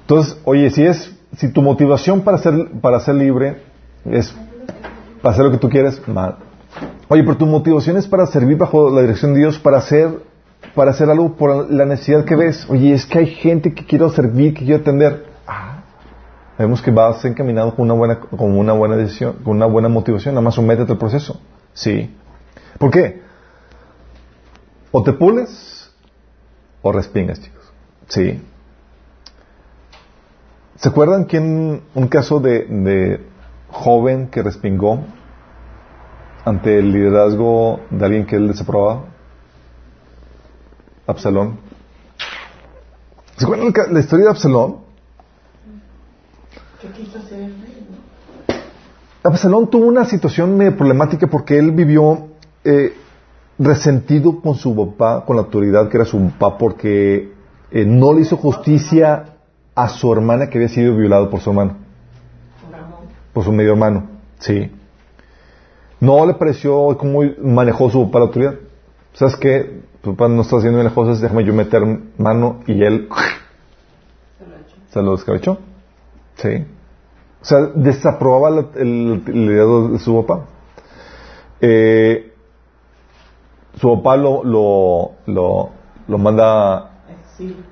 Entonces, 0.02 0.38
oye, 0.44 0.70
si 0.70 0.84
es... 0.84 1.12
Si 1.36 1.48
tu 1.48 1.60
motivación 1.60 2.22
para 2.22 2.38
ser, 2.38 2.54
para 2.80 2.98
ser 3.00 3.14
libre 3.16 3.60
es 4.06 4.34
para 5.20 5.34
hacer 5.34 5.44
lo 5.44 5.50
que 5.50 5.58
tú 5.58 5.68
quieres, 5.68 6.00
mal. 6.08 6.36
Oye, 7.08 7.22
pero 7.24 7.36
tu 7.36 7.46
motivación 7.46 7.96
es 7.96 8.06
para 8.06 8.26
servir 8.26 8.56
bajo 8.56 8.90
la 8.90 9.00
dirección 9.00 9.34
de 9.34 9.40
Dios, 9.40 9.58
para 9.58 9.78
hacer, 9.78 10.20
para 10.74 10.92
hacer 10.92 11.10
algo 11.10 11.34
por 11.34 11.70
la 11.70 11.84
necesidad 11.84 12.24
que 12.24 12.36
ves. 12.36 12.66
Oye, 12.68 12.94
es 12.94 13.06
que 13.06 13.18
hay 13.18 13.26
gente 13.26 13.74
que 13.74 13.84
quiero 13.84 14.10
servir, 14.10 14.54
que 14.54 14.64
quiero 14.64 14.80
atender. 14.80 15.26
Ah, 15.46 15.75
vemos 16.58 16.80
que 16.82 16.90
vas 16.90 17.24
encaminado 17.24 17.74
con 17.74 17.84
una 17.84 17.94
buena, 17.94 18.20
con 18.20 18.56
una 18.56 18.72
buena 18.72 18.96
decisión, 18.96 19.34
con 19.44 19.56
una 19.56 19.66
buena 19.66 19.88
motivación. 19.88 20.34
Nada 20.34 20.44
más 20.44 20.54
sométete 20.54 20.92
al 20.92 20.98
proceso. 20.98 21.40
Sí. 21.74 22.14
¿Por 22.78 22.90
qué? 22.90 23.22
O 24.92 25.02
te 25.02 25.12
pules 25.12 25.90
o 26.82 26.92
respingas, 26.92 27.40
chicos. 27.40 27.72
Sí. 28.08 28.42
¿Se 30.76 30.88
acuerdan 30.88 31.24
quién, 31.24 31.82
un 31.94 32.08
caso 32.08 32.40
de, 32.40 32.64
de 32.66 33.26
joven 33.68 34.28
que 34.28 34.42
respingó 34.42 35.00
ante 36.44 36.78
el 36.78 36.92
liderazgo 36.92 37.80
de 37.90 38.04
alguien 38.04 38.26
que 38.26 38.36
él 38.36 38.48
desaprobaba? 38.48 39.04
Absalón. 41.06 41.58
¿Se 43.36 43.44
acuerdan 43.44 43.72
la 43.92 44.00
historia 44.00 44.26
de 44.26 44.30
Absalón? 44.30 44.85
Quiso 46.94 47.18
rey, 47.30 47.86
¿no? 47.90 48.06
Absalón 49.26 49.68
tuvo 49.68 49.86
una 49.86 50.04
situación 50.04 50.56
medio 50.56 50.76
problemática 50.76 51.26
porque 51.26 51.58
él 51.58 51.72
vivió 51.72 52.28
eh, 52.64 52.94
resentido 53.58 54.40
con 54.40 54.54
su 54.54 54.74
papá, 54.76 55.24
con 55.24 55.36
la 55.36 55.42
autoridad 55.42 55.88
que 55.88 55.96
era 55.96 56.06
su 56.06 56.30
papá, 56.38 56.56
porque 56.58 57.32
eh, 57.72 57.84
no 57.84 58.12
le 58.12 58.20
hizo 58.20 58.36
justicia 58.36 59.36
a 59.74 59.88
su 59.88 60.12
hermana 60.12 60.48
que 60.48 60.58
había 60.58 60.68
sido 60.68 60.96
violado 60.96 61.28
por 61.28 61.40
su 61.40 61.50
hermano, 61.50 61.76
por 63.32 63.44
su 63.44 63.52
medio 63.52 63.72
hermano. 63.72 64.08
Sí. 64.38 64.70
No 65.98 66.24
le 66.24 66.34
pareció 66.34 66.96
cómo 66.98 67.22
manejó 67.42 67.90
su 67.90 68.04
papá 68.06 68.18
la 68.20 68.24
autoridad. 68.26 68.54
¿Sabes 69.12 69.36
qué? 69.36 69.80
Tu 70.02 70.14
papá 70.14 70.28
no 70.28 70.42
está 70.42 70.56
haciendo 70.56 70.78
bien 70.78 70.84
las 70.84 70.94
cosas, 70.94 71.20
déjame 71.20 71.44
yo 71.44 71.52
meter 71.52 71.82
mano 72.18 72.60
y 72.66 72.80
él 72.82 73.08
se 74.90 75.02
lo 75.02 75.12
descabechó. 75.12 75.58
Sí. 76.36 76.64
O 77.46 77.48
sea, 77.48 77.60
desaprobaba 77.76 78.70
el, 78.74 79.22
liderazgo 79.24 79.90
de 79.90 79.98
su 80.00 80.26
papá. 80.26 80.46
Eh, 81.60 82.32
su 83.80 83.96
papá 83.98 84.16
lo, 84.16 84.42
lo, 84.42 85.70
lo, 86.08 86.18
manda 86.18 87.02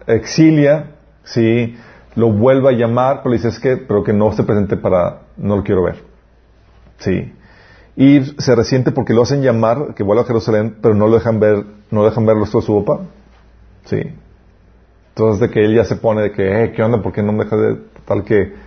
exilia, 0.06 0.92
sí, 1.24 1.76
lo 2.14 2.30
vuelve 2.30 2.68
a 2.68 2.72
llamar, 2.78 3.24
pero 3.24 3.30
le 3.30 3.38
dice 3.38 3.48
es 3.48 3.58
que, 3.58 3.76
pero 3.76 4.04
que 4.04 4.12
no 4.12 4.30
esté 4.30 4.44
presente 4.44 4.76
para, 4.76 5.22
no 5.36 5.56
lo 5.56 5.64
quiero 5.64 5.82
ver, 5.82 6.04
sí. 6.98 7.32
Y 7.96 8.20
se 8.38 8.54
resiente 8.54 8.92
porque 8.92 9.12
lo 9.12 9.22
hacen 9.22 9.42
llamar, 9.42 9.94
que 9.96 10.04
vuelva 10.04 10.22
a 10.22 10.26
Jerusalén, 10.26 10.76
pero 10.82 10.94
no 10.94 11.08
lo 11.08 11.16
dejan 11.16 11.40
ver, 11.40 11.64
no 11.90 12.02
lo 12.02 12.10
dejan 12.10 12.26
ver 12.26 12.36
los 12.36 12.52
de 12.52 12.62
su 12.62 12.84
papá, 12.84 13.06
sí. 13.86 14.02
Entonces 15.08 15.40
de 15.40 15.50
que 15.50 15.64
él 15.64 15.74
ya 15.74 15.84
se 15.84 15.96
pone 15.96 16.22
de 16.22 16.30
que, 16.30 16.62
eh, 16.62 16.72
¿qué 16.72 16.80
onda? 16.80 17.02
¿Por 17.02 17.12
qué 17.12 17.24
no 17.24 17.32
me 17.32 17.42
deja 17.42 17.56
de 17.56 17.78
tal 18.04 18.22
que 18.22 18.63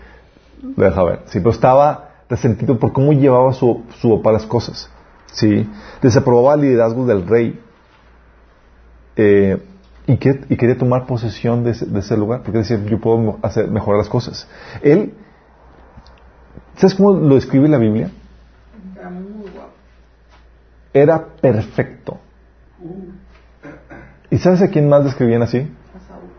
lo 0.62 0.84
deja 0.84 1.04
ver. 1.04 1.22
Sí, 1.26 1.40
pero 1.40 1.52
estaba 1.52 2.10
resentido 2.30 2.80
por 2.80 2.92
cómo 2.92 3.14
llevaba 3.14 3.54
su, 3.54 3.84
su 4.00 4.18
papá 4.18 4.34
las 4.34 4.46
cosas. 4.46 4.90
Sí, 5.32 5.70
desaprobaba 6.02 6.56
el 6.56 6.62
liderazgo 6.62 7.06
del 7.06 7.28
rey. 7.28 7.62
Eh, 9.16 9.64
y, 10.06 10.18
que, 10.18 10.42
y, 10.48 10.56
quería 10.56 10.78
tomar 10.78 11.06
posesión 11.06 11.64
de 11.64 11.72
ese, 11.72 12.18
lugar, 12.18 12.44
porque 12.44 12.60
decía, 12.60 12.80
yo 12.86 13.00
puedo 13.00 13.40
hacer, 13.42 13.70
mejorar 13.70 14.00
las 14.00 14.10
cosas. 14.10 14.48
Él, 14.82 15.14
¿sabes 16.76 16.96
cómo 16.96 17.12
lo 17.12 17.36
describe 17.36 17.68
la 17.68 17.78
Biblia? 17.78 18.10
Era 18.96 19.10
muy 19.10 19.50
guapo. 19.52 19.74
Era 20.94 21.26
perfecto. 21.42 22.20
¿Y 24.30 24.38
sabes 24.38 24.62
a 24.62 24.70
quién 24.70 24.88
más 24.88 25.04
describían 25.04 25.42
así? 25.42 25.70
A 25.96 26.00
Saúl. 26.00 26.30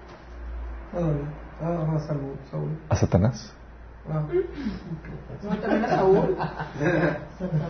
a 2.89 2.97
Satanás. 2.97 3.53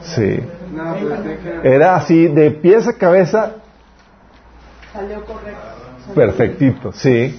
Sí. 0.03 0.41
Era 1.63 1.97
así, 1.97 2.29
de 2.29 2.51
pies 2.51 2.87
a 2.89 2.95
cabeza. 2.95 3.57
Salió 4.93 5.25
correcto. 5.25 6.15
Perfectito, 6.15 6.93
sí. 6.93 7.39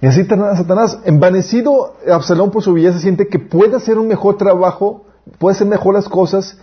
Y 0.00 0.06
así 0.06 0.24
Satanás, 0.24 0.98
envanecido 1.04 1.96
Absalón 2.10 2.50
por 2.50 2.62
su 2.62 2.74
belleza, 2.74 2.98
siente 2.98 3.26
que 3.26 3.38
puede 3.38 3.76
hacer 3.76 3.98
un 3.98 4.08
mejor 4.08 4.36
trabajo, 4.36 5.06
puede 5.38 5.54
hacer 5.54 5.66
mejor 5.66 5.94
las 5.94 6.08
cosas, 6.08 6.58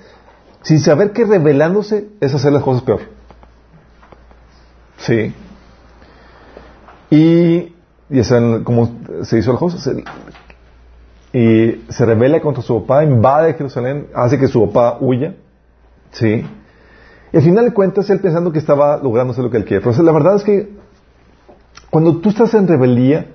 sin 0.61 0.79
saber 0.79 1.11
que 1.11 1.25
revelándose 1.25 2.09
es 2.19 2.33
hacer 2.33 2.53
las 2.53 2.63
cosas 2.63 2.83
peor. 2.83 3.01
Sí. 4.97 5.33
Y, 7.09 7.75
y 8.09 8.23
saben 8.23 8.63
cómo 8.63 8.91
se 9.23 9.39
hizo 9.39 9.51
las 9.51 9.59
cosas 9.59 9.95
y 11.33 11.85
se 11.89 12.05
rebela 12.05 12.41
contra 12.41 12.61
su 12.61 12.81
papá, 12.81 13.03
invade 13.03 13.53
Jerusalén, 13.53 14.07
hace 14.13 14.37
que 14.37 14.47
su 14.47 14.65
papá 14.67 14.97
huya, 14.99 15.35
¿sí? 16.11 16.45
Y 17.31 17.37
al 17.37 17.43
final 17.43 17.65
de 17.65 17.73
cuentas, 17.73 18.09
él 18.09 18.19
pensando 18.19 18.51
que 18.51 18.59
estaba 18.59 18.97
lográndose 18.97 19.41
lo 19.41 19.49
que 19.49 19.57
él 19.57 19.65
quiere. 19.65 19.83
Pero 19.83 20.03
la 20.03 20.11
verdad 20.11 20.35
es 20.35 20.43
que 20.43 20.69
cuando 21.89 22.17
tú 22.17 22.29
estás 22.29 22.53
en 22.53 22.67
rebeldía, 22.67 23.27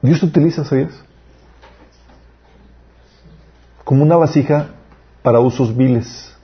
Dios 0.00 0.20
te 0.20 0.26
utiliza, 0.26 0.64
¿sabías? 0.64 0.92
Como 3.84 4.02
una 4.02 4.16
vasija 4.16 4.68
para 5.22 5.40
usos 5.40 5.76
viles. 5.76 6.34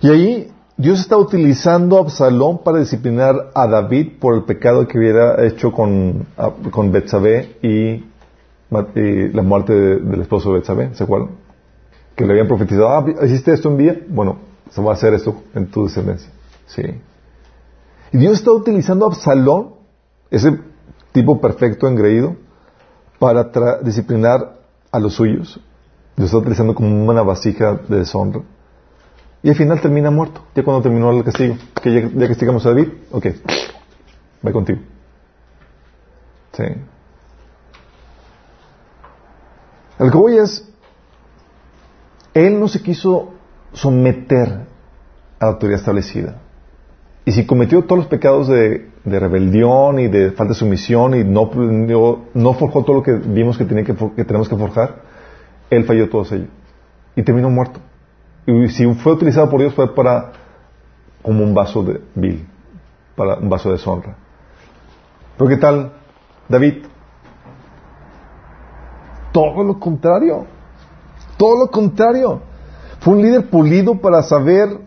Y 0.00 0.10
ahí 0.10 0.52
Dios 0.78 1.00
está 1.00 1.16
utilizando 1.16 1.96
a 1.96 2.02
Absalón 2.02 2.58
para 2.62 2.78
disciplinar 2.78 3.50
a 3.52 3.66
David 3.66 4.20
por 4.20 4.36
el 4.36 4.44
pecado 4.44 4.86
que 4.86 4.96
hubiera 4.96 5.44
hecho 5.44 5.72
con, 5.72 6.28
con 6.70 6.92
Betsabé 6.92 7.56
y, 7.62 8.04
la 8.70 9.42
muerte 9.42 9.72
del 9.72 10.20
esposo 10.20 10.50
de 10.50 10.60
Betsabé, 10.60 10.94
¿se 10.94 11.02
acuerdan? 11.02 11.30
Que 12.14 12.24
le 12.24 12.30
habían 12.30 12.46
profetizado, 12.46 12.90
ah, 12.90 13.04
¿hiciste 13.24 13.52
esto 13.52 13.70
en 13.70 13.76
día? 13.76 14.00
Bueno, 14.08 14.38
se 14.70 14.80
va 14.80 14.92
a 14.92 14.94
hacer 14.94 15.14
esto 15.14 15.42
en 15.52 15.66
tu 15.66 15.82
descendencia. 15.82 16.30
Sí. 16.66 16.82
Y 18.12 18.18
Dios 18.18 18.34
está 18.34 18.52
utilizando 18.52 19.06
a 19.06 19.08
Absalón, 19.08 19.74
ese 20.30 20.60
tipo 21.10 21.40
perfecto, 21.40 21.88
engreído, 21.88 22.36
para 23.18 23.50
disciplinar 23.82 24.60
a 24.92 25.00
los 25.00 25.14
suyos. 25.14 25.58
Lo 26.14 26.24
está 26.24 26.36
utilizando 26.36 26.76
como 26.76 27.04
una 27.04 27.22
vasija 27.22 27.80
de 27.88 27.96
deshonra. 27.96 28.42
Y 29.42 29.50
al 29.50 29.54
final 29.54 29.80
termina 29.80 30.10
muerto, 30.10 30.42
ya 30.54 30.64
cuando 30.64 30.82
terminó 30.82 31.10
el 31.10 31.22
castigo. 31.22 31.56
Que 31.80 31.92
ya, 31.92 32.28
castigamos 32.28 32.64
a 32.66 32.70
David, 32.70 32.88
ok, 33.10 33.26
va 34.44 34.52
contigo. 34.52 34.80
Sí. 36.52 36.64
El 39.98 40.10
que 40.10 40.16
voy 40.16 40.38
es, 40.38 40.68
él 42.34 42.58
no 42.58 42.68
se 42.68 42.82
quiso 42.82 43.34
someter 43.72 44.48
a 45.38 45.44
la 45.44 45.52
autoridad 45.52 45.78
establecida. 45.78 46.40
Y 47.24 47.32
si 47.32 47.46
cometió 47.46 47.84
todos 47.84 47.98
los 47.98 48.06
pecados 48.08 48.48
de, 48.48 48.88
rebelión 49.04 49.98
y 50.00 50.08
de 50.08 50.32
falta 50.32 50.52
de 50.52 50.58
sumisión 50.58 51.14
y 51.14 51.24
no, 51.24 51.50
forjó 52.54 52.84
todo 52.84 52.96
lo 52.96 53.02
que 53.02 53.12
vimos 53.12 53.56
que, 53.56 53.64
tenía 53.64 53.84
que 53.84 54.24
tenemos 54.24 54.48
que 54.48 54.56
forjar, 54.56 55.02
él 55.70 55.84
falló 55.84 56.08
todos 56.08 56.32
ellos. 56.32 56.48
Y 57.14 57.22
terminó 57.22 57.50
muerto. 57.50 57.80
Y 58.48 58.68
si 58.68 58.86
fue 58.94 59.12
utilizado 59.12 59.50
por 59.50 59.60
Dios 59.60 59.74
fue 59.74 59.94
para 59.94 60.32
como 61.20 61.44
un 61.44 61.52
vaso 61.52 61.82
de 61.82 62.00
vil, 62.14 62.48
para 63.14 63.36
un 63.36 63.50
vaso 63.50 63.68
de 63.68 63.74
deshonra. 63.74 64.16
Pero 65.36 65.50
¿qué 65.50 65.58
tal 65.58 65.92
David? 66.48 66.84
Todo 69.32 69.62
lo 69.62 69.78
contrario. 69.78 70.46
Todo 71.36 71.58
lo 71.58 71.70
contrario. 71.70 72.40
Fue 73.00 73.12
un 73.12 73.20
líder 73.20 73.50
pulido 73.50 74.00
para 74.00 74.22
saber 74.22 74.80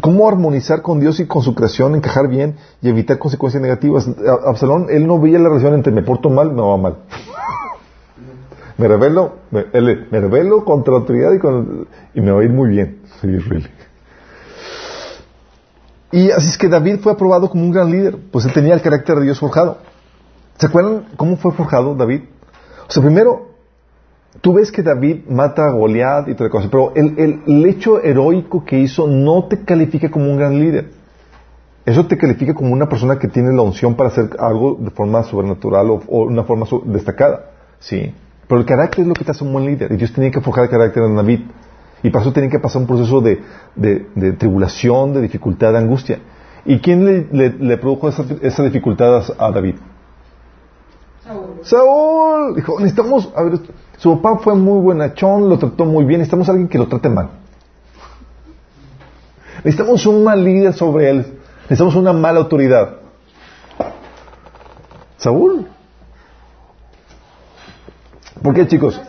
cómo 0.00 0.26
armonizar 0.26 0.80
con 0.80 0.98
Dios 0.98 1.20
y 1.20 1.26
con 1.26 1.42
su 1.42 1.54
creación, 1.54 1.94
encajar 1.94 2.26
bien 2.26 2.56
y 2.80 2.88
evitar 2.88 3.18
consecuencias 3.18 3.62
negativas. 3.62 4.08
Absalón, 4.46 4.86
él 4.88 5.06
no 5.06 5.20
veía 5.20 5.38
la 5.38 5.50
relación 5.50 5.74
entre 5.74 5.92
me 5.92 6.02
porto 6.02 6.30
mal, 6.30 6.54
me 6.54 6.62
va 6.62 6.78
mal. 6.78 6.96
Me 8.78 8.86
revelo, 8.86 9.38
me, 9.50 9.64
revelo 10.20 10.64
contra 10.64 10.92
la 10.94 11.00
autoridad 11.00 11.32
y, 12.14 12.20
me 12.20 12.30
va 12.30 12.40
a 12.40 12.44
ir 12.44 12.50
muy 12.50 12.70
bien. 12.70 13.00
Y 16.10 16.30
así 16.30 16.48
es 16.48 16.56
que 16.56 16.68
David 16.68 17.00
fue 17.00 17.12
aprobado 17.12 17.50
como 17.50 17.64
un 17.64 17.70
gran 17.70 17.90
líder, 17.90 18.16
pues 18.32 18.46
él 18.46 18.52
tenía 18.54 18.72
el 18.72 18.80
carácter 18.80 19.16
de 19.16 19.24
Dios 19.24 19.38
forjado. 19.38 19.76
¿Se 20.56 20.64
acuerdan 20.64 21.04
cómo 21.18 21.36
fue 21.36 21.52
forjado 21.52 21.94
David? 21.94 22.22
O 22.88 22.90
sea, 22.90 23.02
primero, 23.02 23.48
tú 24.40 24.54
ves 24.54 24.72
que 24.72 24.82
David 24.82 25.26
mata 25.28 25.66
a 25.66 25.70
Goliat 25.70 26.28
y 26.28 26.34
toda 26.34 26.48
cosa, 26.48 26.68
pero 26.70 26.94
el, 26.94 27.42
el, 27.46 27.66
hecho 27.66 28.02
heroico 28.02 28.64
que 28.64 28.78
hizo 28.78 29.06
no 29.06 29.44
te 29.48 29.62
califica 29.66 30.10
como 30.10 30.30
un 30.30 30.38
gran 30.38 30.58
líder. 30.58 30.92
Eso 31.84 32.06
te 32.06 32.16
califica 32.16 32.54
como 32.54 32.72
una 32.72 32.88
persona 32.88 33.18
que 33.18 33.28
tiene 33.28 33.52
la 33.54 33.60
unción 33.60 33.94
para 33.94 34.08
hacer 34.08 34.30
algo 34.38 34.78
de 34.80 34.88
forma 34.88 35.22
sobrenatural 35.24 35.90
o, 35.90 36.00
o 36.06 36.22
una 36.22 36.44
forma 36.44 36.66
destacada. 36.86 37.50
Sí. 37.80 38.14
Pero 38.48 38.60
el 38.60 38.66
carácter 38.66 39.00
es 39.02 39.06
lo 39.06 39.14
que 39.14 39.24
te 39.24 39.30
hace 39.30 39.44
un 39.44 39.52
buen 39.52 39.66
líder. 39.66 39.92
Y 39.92 39.96
Dios 39.96 40.12
tenía 40.12 40.30
que 40.30 40.40
forjar 40.40 40.64
el 40.64 40.70
carácter 40.70 41.02
de 41.02 41.14
David. 41.14 41.40
Y 42.02 42.10
para 42.10 42.22
eso 42.24 42.32
tenía 42.32 42.48
que 42.48 42.58
pasar 42.58 42.80
un 42.80 42.88
proceso 42.88 43.20
de, 43.20 43.42
de, 43.74 44.32
tribulación, 44.32 45.12
de 45.12 45.20
dificultad, 45.20 45.72
de 45.72 45.78
angustia. 45.78 46.18
¿Y 46.64 46.78
quién 46.78 47.04
le, 47.04 47.52
le, 47.58 47.76
produjo 47.76 48.08
esa, 48.08 48.24
esa, 48.40 48.62
dificultad 48.62 49.22
a 49.38 49.50
David? 49.50 49.74
Saúl. 51.24 51.46
Saúl. 51.62 52.54
Dijo, 52.54 52.78
necesitamos, 52.78 53.32
a 53.36 53.42
ver, 53.42 53.60
su 53.98 54.20
papá 54.20 54.40
fue 54.42 54.54
muy 54.54 54.80
buenachón, 54.80 55.48
lo 55.48 55.58
trató 55.58 55.84
muy 55.84 56.04
bien, 56.04 56.20
necesitamos 56.20 56.48
a 56.48 56.52
alguien 56.52 56.68
que 56.68 56.78
lo 56.78 56.88
trate 56.88 57.10
mal. 57.10 57.30
Necesitamos 59.58 60.06
un 60.06 60.24
mal 60.24 60.42
líder 60.42 60.72
sobre 60.72 61.10
él. 61.10 61.38
Necesitamos 61.64 61.96
una 61.96 62.12
mala 62.12 62.38
autoridad. 62.38 62.96
Saúl. 65.16 65.68
¿Por 68.42 68.54
qué, 68.54 68.66
chicos? 68.66 69.00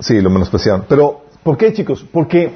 Sí, 0.00 0.20
lo 0.20 0.30
menospreciaron. 0.30 0.84
Pero, 0.88 1.22
¿por 1.42 1.56
qué, 1.56 1.72
chicos? 1.72 2.04
Porque 2.12 2.52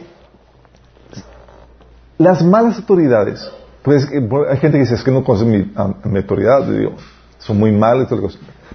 las 2.18 2.43
malas 2.43 2.76
autoridades, 2.76 3.48
pues 3.82 4.06
hay 4.06 4.56
gente 4.59 4.78
que 4.78 4.84
dice, 4.84 4.94
es 4.94 5.05
que 5.05 5.10
no 5.10 5.22
conoce 5.22 5.44
mi, 5.44 5.72
autoridad, 6.18 6.66
digo, 6.66 6.94
son 7.38 7.59
muy 7.59 7.72
malas, 7.72 8.09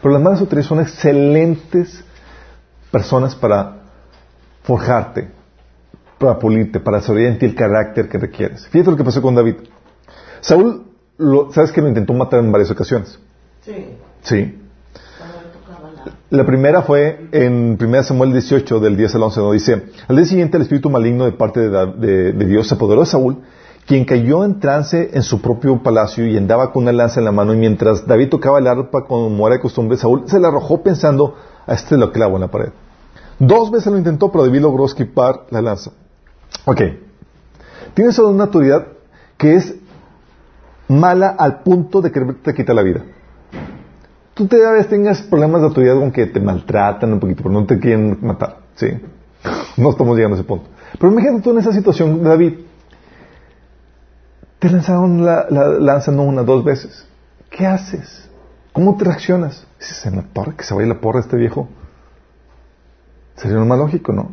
pero 0.02 0.14
las 0.14 0.22
malas 0.22 0.40
autoridades 0.40 0.68
son 0.68 0.80
excelentes 0.80 2.04
personas 2.92 3.36
para 3.36 3.78
forjarte, 4.64 5.32
para 6.20 6.38
pulirte, 6.38 6.80
para 6.80 6.98
desarrollar 6.98 7.32
en 7.32 7.40
ti 7.40 7.46
el 7.48 7.56
carácter 7.56 8.08
que 8.08 8.18
requieres. 8.18 8.68
Fíjate 8.68 8.92
lo 8.92 8.98
que 8.98 9.04
pasó 9.04 9.22
con 9.22 9.36
David. 9.36 9.56
Saúl, 10.42 10.86
¿sabes 11.52 11.72
que 11.72 11.82
lo 11.82 11.88
intentó 11.88 12.14
matar 12.14 12.40
en 12.40 12.52
varias 12.52 12.72
ocasiones? 12.72 13.20
Sí. 13.62 13.98
Sí. 14.22 14.61
La 16.30 16.46
primera 16.46 16.82
fue 16.82 17.28
en 17.32 17.78
1 17.80 18.04
Samuel 18.04 18.32
18, 18.32 18.80
del 18.80 18.96
10 18.96 19.16
al 19.16 19.24
11, 19.24 19.40
donde 19.40 19.54
dice, 19.56 19.84
al 20.08 20.16
día 20.16 20.26
siguiente 20.26 20.58
el 20.58 20.64
espíritu 20.64 20.90
maligno 20.90 21.26
de 21.26 21.34
parte 21.34 21.70
de, 21.70 22.32
Dios 22.34 22.68
se 22.68 22.76
apoderó 22.76 23.02
de 23.02 23.08
Saúl, 23.08 23.40
quien 23.86 24.06
cayó 24.06 24.46
en 24.46 24.60
trance 24.60 25.12
en 25.14 25.24
su 25.24 25.42
propio 25.42 25.84
palacio 25.84 26.26
y 26.26 26.38
andaba 26.38 26.72
con 26.72 26.84
una 26.84 26.94
lanza 26.94 27.20
en 27.20 27.26
la 27.26 27.32
mano, 27.32 27.54
y 27.54 27.58
mientras 27.58 28.08
David 28.08 28.30
tocaba 28.30 28.60
el 28.60 28.68
arpa 28.68 29.06
como 29.06 29.46
era 29.48 29.58
de 29.58 29.62
costumbre, 29.62 29.98
Saúl 29.98 30.24
se 30.28 30.40
la 30.40 30.48
arrojó 30.48 30.82
pensando, 30.82 31.36
a 31.68 31.74
este 31.74 31.98
lo 31.98 32.12
clavo 32.12 32.36
en 32.36 32.42
la 32.42 32.48
pared. 32.48 32.70
Dos 33.38 33.72
veces 33.72 33.92
lo 33.92 33.98
intentó, 33.98 34.32
pero 34.32 34.46
David 34.46 34.62
logró 34.62 34.86
esquipar 34.86 35.48
la 35.50 35.62
lanza. 35.62 35.92
Ok. 36.66 36.82
Tienes 37.94 38.18
una 38.20 38.46
autoridad 38.46 38.88
que 39.38 39.56
es 39.56 39.76
mala 40.88 41.30
al 41.30 41.62
punto 41.64 42.02
de 42.02 42.12
que 42.12 42.22
te 42.42 42.54
quita 42.54 42.74
la 42.74 42.84
vida. 42.84 43.04
Tú 44.34 44.48
te 44.48 44.58
vez 44.58 44.88
tengas 44.88 45.22
problemas 45.24 45.62
de 45.62 45.68
autoridad 45.68 45.96
con 45.96 46.12
que 46.12 46.26
te 46.26 46.40
maltratan 46.40 47.14
un 47.14 47.20
poquito, 47.20 47.44
pero 47.44 47.54
no 47.54 47.66
te 47.66 47.80
quieren 47.80 48.18
matar. 48.22 48.60
¿sí? 48.76 48.88
No 49.78 49.90
estamos 49.90 50.16
llegando 50.16 50.38
a 50.38 50.40
ese 50.40 50.48
punto. 50.48 50.70
Pero 50.98 51.12
imagínate 51.12 51.42
tú 51.42 51.52
en 51.52 51.58
esa 51.60 51.74
situación, 51.74 52.24
David. 52.24 52.54
Te 54.60 54.70
lanzaron 54.70 55.26
la, 55.26 55.48
lanza 55.50 56.12
no 56.12 56.24
una, 56.24 56.44
dos 56.44 56.64
veces. 56.64 57.08
¿Qué 57.50 57.66
haces? 57.66 58.30
¿Cómo 58.74 58.96
te 58.96 59.06
reaccionas? 59.06 59.66
Dices, 59.80 60.06
en 60.06 60.16
la 60.18 60.54
que 60.56 60.64
se 60.64 60.74
vaya 60.74 60.88
la 60.88 61.02
porra 61.02 61.20
este 61.20 61.36
viejo. 61.36 61.68
Sería 63.36 63.58
lo 63.58 63.66
más 63.66 63.80
lógico, 63.80 64.14
¿no? 64.14 64.32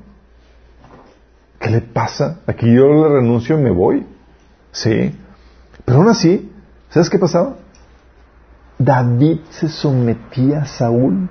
¿Qué 1.58 1.70
le 1.70 1.80
pasa? 1.80 2.40
Aquí 2.46 2.66
yo 2.72 2.86
le 2.86 3.08
renuncio 3.08 3.58
y 3.58 3.62
me 3.62 3.70
voy. 3.70 4.06
Sí. 4.70 5.18
Pero 5.84 5.98
aún 5.98 6.08
así, 6.08 6.52
¿sabes 6.90 7.10
qué 7.10 7.18
pasaba? 7.18 7.56
David 8.78 9.40
se 9.50 9.68
sometía 9.68 10.62
a 10.62 10.66
Saúl. 10.66 11.28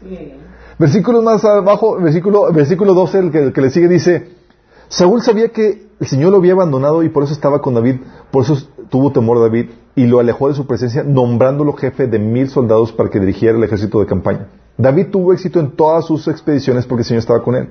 Sí. 0.00 0.34
Versículos 0.78 1.24
más 1.24 1.44
abajo, 1.44 1.96
versículo, 1.96 2.52
versículo 2.52 2.94
12, 2.94 3.18
el 3.18 3.30
que, 3.32 3.38
el 3.38 3.52
que 3.52 3.60
le 3.60 3.70
sigue, 3.70 3.88
dice, 3.88 4.30
Saúl 4.88 5.22
sabía 5.22 5.48
que 5.48 5.88
el 5.98 6.06
Señor 6.06 6.30
lo 6.30 6.38
había 6.38 6.52
abandonado 6.52 7.02
y 7.02 7.08
por 7.08 7.24
eso 7.24 7.32
estaba 7.32 7.60
con 7.60 7.74
David, 7.74 7.96
por 8.30 8.44
eso 8.44 8.56
tuvo 8.88 9.10
temor 9.10 9.38
a 9.38 9.40
David 9.40 9.70
y 9.96 10.06
lo 10.06 10.20
alejó 10.20 10.48
de 10.48 10.54
su 10.54 10.66
presencia, 10.66 11.02
nombrándolo 11.02 11.72
jefe 11.72 12.06
de 12.06 12.20
mil 12.20 12.48
soldados 12.48 12.92
para 12.92 13.10
que 13.10 13.18
dirigiera 13.18 13.58
el 13.58 13.64
ejército 13.64 13.98
de 13.98 14.06
campaña. 14.06 14.48
David 14.76 15.08
tuvo 15.10 15.32
éxito 15.32 15.58
en 15.58 15.72
todas 15.72 16.06
sus 16.06 16.28
expediciones 16.28 16.86
porque 16.86 17.02
el 17.02 17.06
Señor 17.06 17.18
estaba 17.18 17.42
con 17.42 17.56
él. 17.56 17.70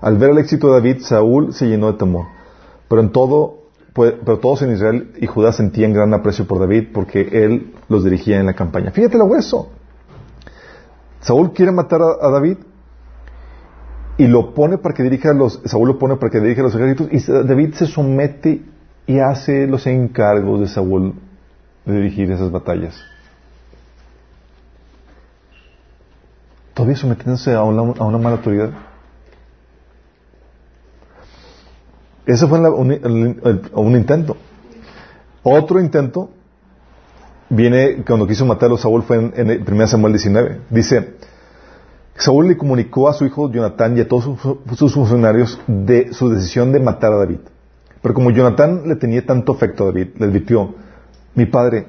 Al 0.00 0.16
ver 0.16 0.30
el 0.30 0.38
éxito 0.38 0.68
de 0.68 0.72
David, 0.72 1.02
Saúl 1.02 1.52
se 1.52 1.66
llenó 1.66 1.92
de 1.92 1.98
temor. 1.98 2.26
Pero 2.88 3.02
en 3.02 3.12
todo, 3.12 3.59
pero 3.94 4.38
todos 4.38 4.62
en 4.62 4.72
Israel 4.72 5.12
y 5.18 5.26
Judá 5.26 5.52
sentían 5.52 5.92
gran 5.92 6.14
aprecio 6.14 6.46
por 6.46 6.60
David 6.60 6.88
porque 6.92 7.28
él 7.32 7.74
los 7.88 8.04
dirigía 8.04 8.38
en 8.38 8.46
la 8.46 8.54
campaña. 8.54 8.90
Fíjate 8.90 9.18
lo 9.18 9.26
hueso. 9.26 9.70
Saúl 11.20 11.52
quiere 11.52 11.72
matar 11.72 12.00
a 12.02 12.30
David 12.30 12.58
y 14.16 14.26
lo 14.26 14.54
pone 14.54 14.78
para 14.78 14.94
que 14.94 15.02
dirija 15.02 15.32
los, 15.32 15.60
Saúl 15.64 15.88
lo 15.88 15.98
pone 15.98 16.16
para 16.16 16.30
que 16.30 16.40
dirija 16.40 16.62
los 16.62 16.74
ejércitos 16.74 17.08
y 17.10 17.32
David 17.32 17.74
se 17.74 17.86
somete 17.86 18.62
y 19.06 19.18
hace 19.18 19.66
los 19.66 19.86
encargos 19.86 20.60
de 20.60 20.68
Saúl 20.68 21.14
de 21.84 21.94
dirigir 21.94 22.30
esas 22.30 22.50
batallas. 22.50 23.02
Todavía 26.74 26.96
sometiéndose 26.96 27.54
a 27.54 27.62
una, 27.62 27.80
a 27.98 28.04
una 28.04 28.18
mala 28.18 28.36
autoridad. 28.36 28.70
Ese 32.30 32.46
fue 32.46 32.60
un, 32.60 33.96
intento. 33.96 34.36
Otro 35.42 35.80
intento 35.80 36.30
viene 37.48 38.04
cuando 38.06 38.24
quiso 38.28 38.46
matar 38.46 38.70
a 38.70 38.76
Saúl 38.76 39.02
fue 39.02 39.16
en, 39.16 39.50
en 39.50 39.64
1 39.66 39.86
Samuel 39.88 40.12
19. 40.12 40.60
Dice, 40.70 41.16
Saúl 42.14 42.46
le 42.46 42.56
comunicó 42.56 43.08
a 43.08 43.14
su 43.14 43.26
hijo 43.26 43.50
Jonatán 43.50 43.96
y 43.96 44.02
a 44.02 44.06
todos 44.06 44.38
sus, 44.76 44.94
funcionarios 44.94 45.60
de 45.66 46.12
su 46.12 46.28
decisión 46.30 46.70
de 46.70 46.78
matar 46.78 47.12
a 47.14 47.16
David. 47.16 47.40
Pero 48.00 48.14
como 48.14 48.30
Jonatán 48.30 48.82
le 48.86 48.94
tenía 48.94 49.26
tanto 49.26 49.50
afecto 49.50 49.82
a 49.82 49.86
David, 49.86 50.10
le 50.16 50.26
advirtió, 50.26 50.72
mi 51.34 51.46
padre, 51.46 51.88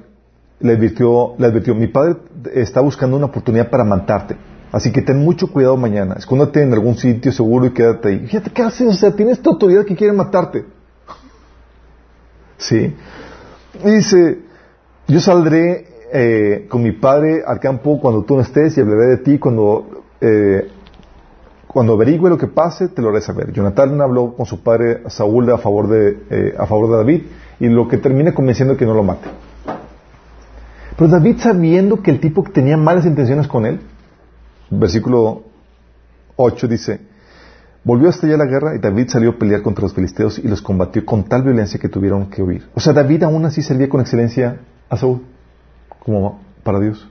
le 0.60 0.74
advirtió, 0.74 1.36
le 1.38 1.46
advirtió, 1.46 1.76
mi 1.76 1.88
padre 1.88 2.16
está 2.56 2.82
buscando 2.82 3.16
una 3.16 3.28
oportunidad 3.28 3.70
para 3.70 3.84
matarte. 3.84 4.38
Así 4.72 4.92
que 4.92 5.02
ten 5.02 5.20
mucho 5.24 5.52
cuidado 5.52 5.76
mañana. 5.78 6.16
Escóndete 6.18 6.64
en 6.64 6.74
algún 6.74 6.96
sitio 6.96 7.32
seguro 7.32 7.66
y 7.66 7.72
quédate 7.72 8.10
ahí. 8.10 8.20
Fíjate, 8.20 8.52
¿qué 8.52 8.62
haces? 8.62 8.88
O 8.88 8.94
sea, 8.94 9.12
tienes 9.12 9.38
esta 9.38 9.50
autoridad 9.50 9.86
que 9.86 9.96
quiere 9.96 10.14
matarte. 10.14 10.66
Sí. 12.58 12.96
Y 13.84 13.92
dice, 13.92 14.40
yo 15.08 15.20
saldré 15.20 15.88
eh, 16.14 16.68
con 16.70 16.84
mi 16.84 16.92
padre 16.92 17.44
al 17.46 17.60
campo 17.60 18.00
cuando 18.00 18.24
tú 18.24 18.36
no 18.36 18.42
estés 18.42 18.78
y 18.78 18.82
hablaré 18.82 19.08
de 19.08 19.18
ti 19.18 19.40
cuando 19.40 20.04
eh, 20.22 20.70
cuando 21.72 21.94
averigüe 21.94 22.30
lo 22.30 22.38
que 22.38 22.48
pase, 22.48 22.90
te 22.90 23.02
lo 23.02 23.10
haré 23.10 23.22
saber. 23.22 23.54
Jonathan 23.54 24.02
habló 24.02 24.34
con 24.36 24.46
su 24.46 24.62
padre 24.62 25.04
Saúl 25.08 25.50
a 25.52 25.58
favor 25.58 25.88
de, 25.88 26.18
eh, 26.30 26.54
a 26.58 26.66
favor 26.66 26.90
de 26.90 26.98
David 26.98 27.22
y 27.62 27.70
lo 27.70 27.88
que 27.88 27.98
termina 27.98 28.34
convenciendo 28.34 28.76
que 28.76 28.86
no 28.86 28.94
lo 28.94 29.04
mate. 29.04 29.30
Pero 30.98 31.10
David 31.10 31.38
sabiendo 31.40 32.02
que 32.02 32.12
el 32.12 32.20
tipo 32.20 32.44
tenía 32.44 32.76
malas 32.76 33.06
intenciones 33.06 33.48
con 33.48 33.66
él, 33.66 33.80
versículo 34.80 35.44
8 36.36 36.68
dice, 36.68 37.02
volvió 37.84 38.10
hasta 38.10 38.28
allá 38.28 38.38
la 38.38 38.46
guerra 38.46 38.76
y 38.76 38.80
David 38.80 39.10
salió 39.10 39.32
a 39.32 39.38
pelear 39.38 39.62
contra 39.62 39.84
los 39.84 39.94
filisteos 39.94 40.40
y 40.40 40.48
los 40.48 40.62
combatió 40.62 41.06
con 41.06 41.24
tal 41.24 41.44
violencia 41.44 41.80
que 41.80 41.90
tuvieron 41.90 42.30
que 42.30 42.42
huir. 42.42 42.68
O 42.74 42.80
sea, 42.80 42.94
David 42.94 43.24
aún 43.24 43.46
así 43.46 43.62
salía 43.62 43.90
con 43.90 44.02
excelencia 44.02 44.60
a 44.90 44.98
Saúl, 44.98 45.22
como 46.00 46.42
para 46.64 46.80
Dios. 46.80 47.08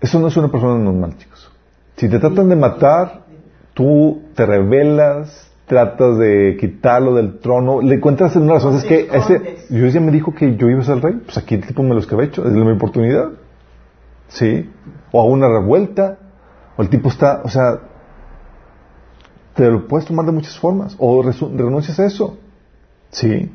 Eso 0.00 0.20
no 0.20 0.28
es 0.28 0.36
una 0.36 0.48
persona 0.48 0.78
normal, 0.78 1.16
chicos. 1.18 1.50
Si 1.96 2.08
te 2.08 2.18
tratan 2.18 2.48
de 2.48 2.56
matar, 2.56 3.24
tú 3.74 4.22
te 4.34 4.46
rebelas, 4.46 5.50
tratas 5.66 6.18
de 6.18 6.56
quitarlo 6.58 7.14
del 7.14 7.40
trono, 7.40 7.82
le 7.82 7.96
encuentras 7.96 8.34
una 8.36 8.54
razón. 8.54 8.76
Es 8.76 8.84
que 8.84 9.08
ese, 9.12 9.58
Dios 9.68 9.92
ya 9.92 10.00
me 10.00 10.12
dijo 10.12 10.34
que 10.34 10.56
yo 10.56 10.68
iba 10.68 10.80
a 10.80 10.84
ser 10.84 11.02
rey, 11.02 11.14
pues 11.24 11.36
aquí 11.36 11.56
el 11.56 11.66
tipo 11.66 11.82
me 11.82 11.94
lo 11.94 12.22
hecho, 12.22 12.46
es 12.46 12.52
mi 12.52 12.70
oportunidad. 12.70 13.30
¿Sí? 14.28 14.70
O 15.12 15.20
a 15.20 15.24
una 15.24 15.48
revuelta, 15.48 16.18
o 16.76 16.82
el 16.82 16.88
tipo 16.88 17.08
está, 17.08 17.42
o 17.44 17.48
sea, 17.48 17.80
te 19.54 19.70
lo 19.70 19.88
puedes 19.88 20.06
tomar 20.06 20.26
de 20.26 20.32
muchas 20.32 20.58
formas, 20.58 20.94
o 20.98 21.22
renuncias 21.22 21.98
a 21.98 22.06
eso. 22.06 22.38
¿Sí? 23.10 23.50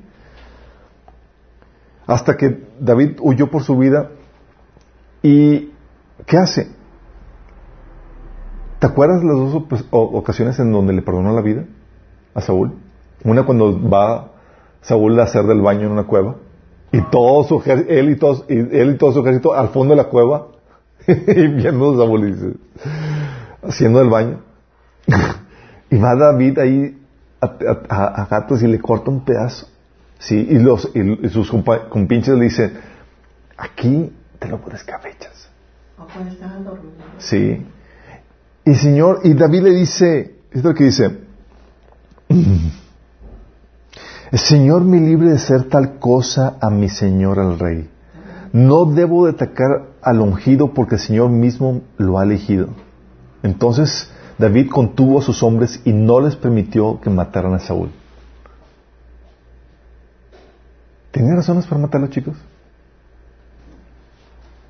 Hasta 2.06 2.36
que 2.36 2.68
David 2.80 3.18
huyó 3.22 3.50
por 3.50 3.64
su 3.64 3.78
vida 3.78 4.10
y 5.22 5.74
¿Qué 6.26 6.38
hace? 6.38 6.70
¿Te 8.80 8.88
acuerdas 8.88 9.24
las 9.24 9.36
dos 9.36 9.64
ocasiones 9.92 10.60
en 10.60 10.72
donde 10.72 10.94
le 10.94 11.02
perdonó 11.02 11.34
la 11.34 11.42
vida 11.42 11.66
a 12.34 12.42
Saúl? 12.42 12.74
Una 13.24 13.46
cuando 13.46 13.90
va 13.90 14.32
Saúl 14.82 15.20
a 15.20 15.24
hacer 15.24 15.46
del 15.46 15.62
baño 15.62 15.88
en 15.88 15.92
una 15.92 16.04
cueva 16.04 16.36
y 16.92 17.02
todo 17.04 17.44
su 17.44 17.62
él 17.66 18.10
y 18.10 18.16
todos, 18.18 18.46
él 18.48 18.92
y 18.94 18.98
todo 18.98 19.14
su 19.14 19.22
ejército 19.22 19.54
al 19.54 19.70
fondo 19.70 19.96
de 19.96 20.02
la 20.02 20.10
cueva 20.10 20.48
y 21.08 21.48
viendo 21.48 21.94
a 21.94 21.98
Saúl 21.98 22.28
y 22.28 22.32
dice, 22.34 22.54
haciendo 23.62 24.02
el 24.02 24.10
baño. 24.10 24.42
y 25.90 25.98
va 25.98 26.16
David 26.16 26.60
ahí 26.60 26.98
a, 27.42 28.28
gatos 28.30 28.64
y 28.64 28.68
le 28.68 28.80
corta 28.80 29.12
un 29.12 29.24
pedazo. 29.26 29.68
Sí, 30.20 30.48
y, 30.50 30.58
los, 30.60 30.90
y, 30.96 31.30
sus 31.30 31.52
compinches 31.52 32.36
le 32.36 32.46
dicen, 32.46 32.80
aquí 33.58 34.12
te 34.40 34.48
lo 34.48 34.62
pones 34.62 34.84
cabechas. 34.84 35.50
Sí. 37.18 37.66
Y 38.66 38.76
Señor, 38.76 39.20
y 39.24 39.34
David 39.34 39.64
le 39.64 39.72
dice, 39.72 40.36
es 40.52 40.64
lo 40.64 40.74
que 40.74 40.86
dice, 40.86 41.20
el 44.32 44.40
Señor 44.40 44.84
me 44.84 45.02
libre 45.02 45.32
de 45.32 45.40
ser 45.40 45.64
tal 45.66 46.00
cosa 46.00 46.58
a 46.62 46.70
mi 46.70 46.88
Señor 46.88 47.40
el 47.40 47.60
Rey. 47.60 47.90
No 48.54 48.86
debo 48.86 49.26
de 49.26 49.32
atacar 49.32 49.88
al 50.02 50.22
ungido 50.22 50.74
porque 50.74 50.96
el 50.96 51.02
Señor 51.02 51.30
mismo 51.32 51.82
lo 51.98 52.20
ha 52.20 52.24
elegido. 52.24 52.70
Entonces 53.42 54.10
David 54.38 54.70
contuvo 54.70 55.20
a 55.20 55.22
sus 55.22 55.44
hombres 55.44 55.82
y 55.84 55.92
no 55.92 56.22
les 56.22 56.36
permitió 56.36 57.02
que 57.02 57.10
mataran 57.10 57.56
a 57.56 57.60
Saúl. 57.60 57.90
¿Tenía 61.12 61.36
razones 61.36 61.66
para 61.66 61.82
matarlo, 61.82 62.08
chicos? 62.08 62.36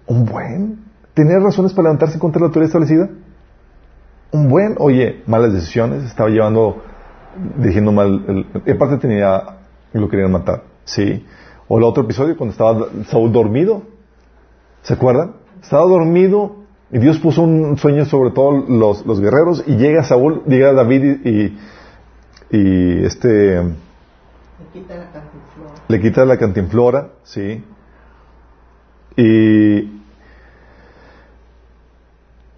Un 0.07 0.25
buen. 0.25 0.79
¿Tenía 1.13 1.39
razones 1.39 1.73
para 1.73 1.83
levantarse 1.83 2.19
contra 2.19 2.39
la 2.39 2.47
autoridad 2.47 2.67
establecida? 2.67 3.09
Un 4.31 4.49
buen, 4.49 4.75
oye, 4.79 5.23
malas 5.27 5.53
decisiones, 5.53 6.03
estaba 6.03 6.29
llevando, 6.29 6.83
dirigiendo 7.57 7.91
mal, 7.91 8.47
el, 8.65 8.77
parte 8.77 8.97
tenía, 8.97 9.57
lo 9.93 10.09
querían 10.09 10.31
matar, 10.31 10.63
sí. 10.85 11.25
O 11.73 11.79
el 11.79 11.85
otro 11.85 12.03
episodio 12.03 12.37
cuando 12.37 12.51
estaba 12.51 12.87
Saúl 13.07 13.31
dormido, 13.31 13.81
¿se 14.83 14.93
acuerdan? 14.93 15.37
Estaba 15.59 15.87
dormido 15.87 16.57
y 16.91 16.99
Dios 16.99 17.17
puso 17.17 17.41
un 17.41 17.79
sueño 17.79 18.05
sobre 18.05 18.29
todos 18.29 18.69
los, 18.69 19.19
guerreros 19.19 19.63
y 19.65 19.77
llega 19.77 20.03
Saúl, 20.03 20.43
llega 20.45 20.71
David 20.71 21.25
y, 21.25 21.57
y, 22.51 23.03
este... 23.03 23.55
Le 23.55 23.71
quita 24.71 24.97
la 24.97 25.11
cantinflora. 25.11 25.73
Le 25.87 25.99
quita 25.99 26.25
la 26.25 26.37
cantinflora, 26.37 27.09
sí. 27.23 27.63
Y 29.17 29.99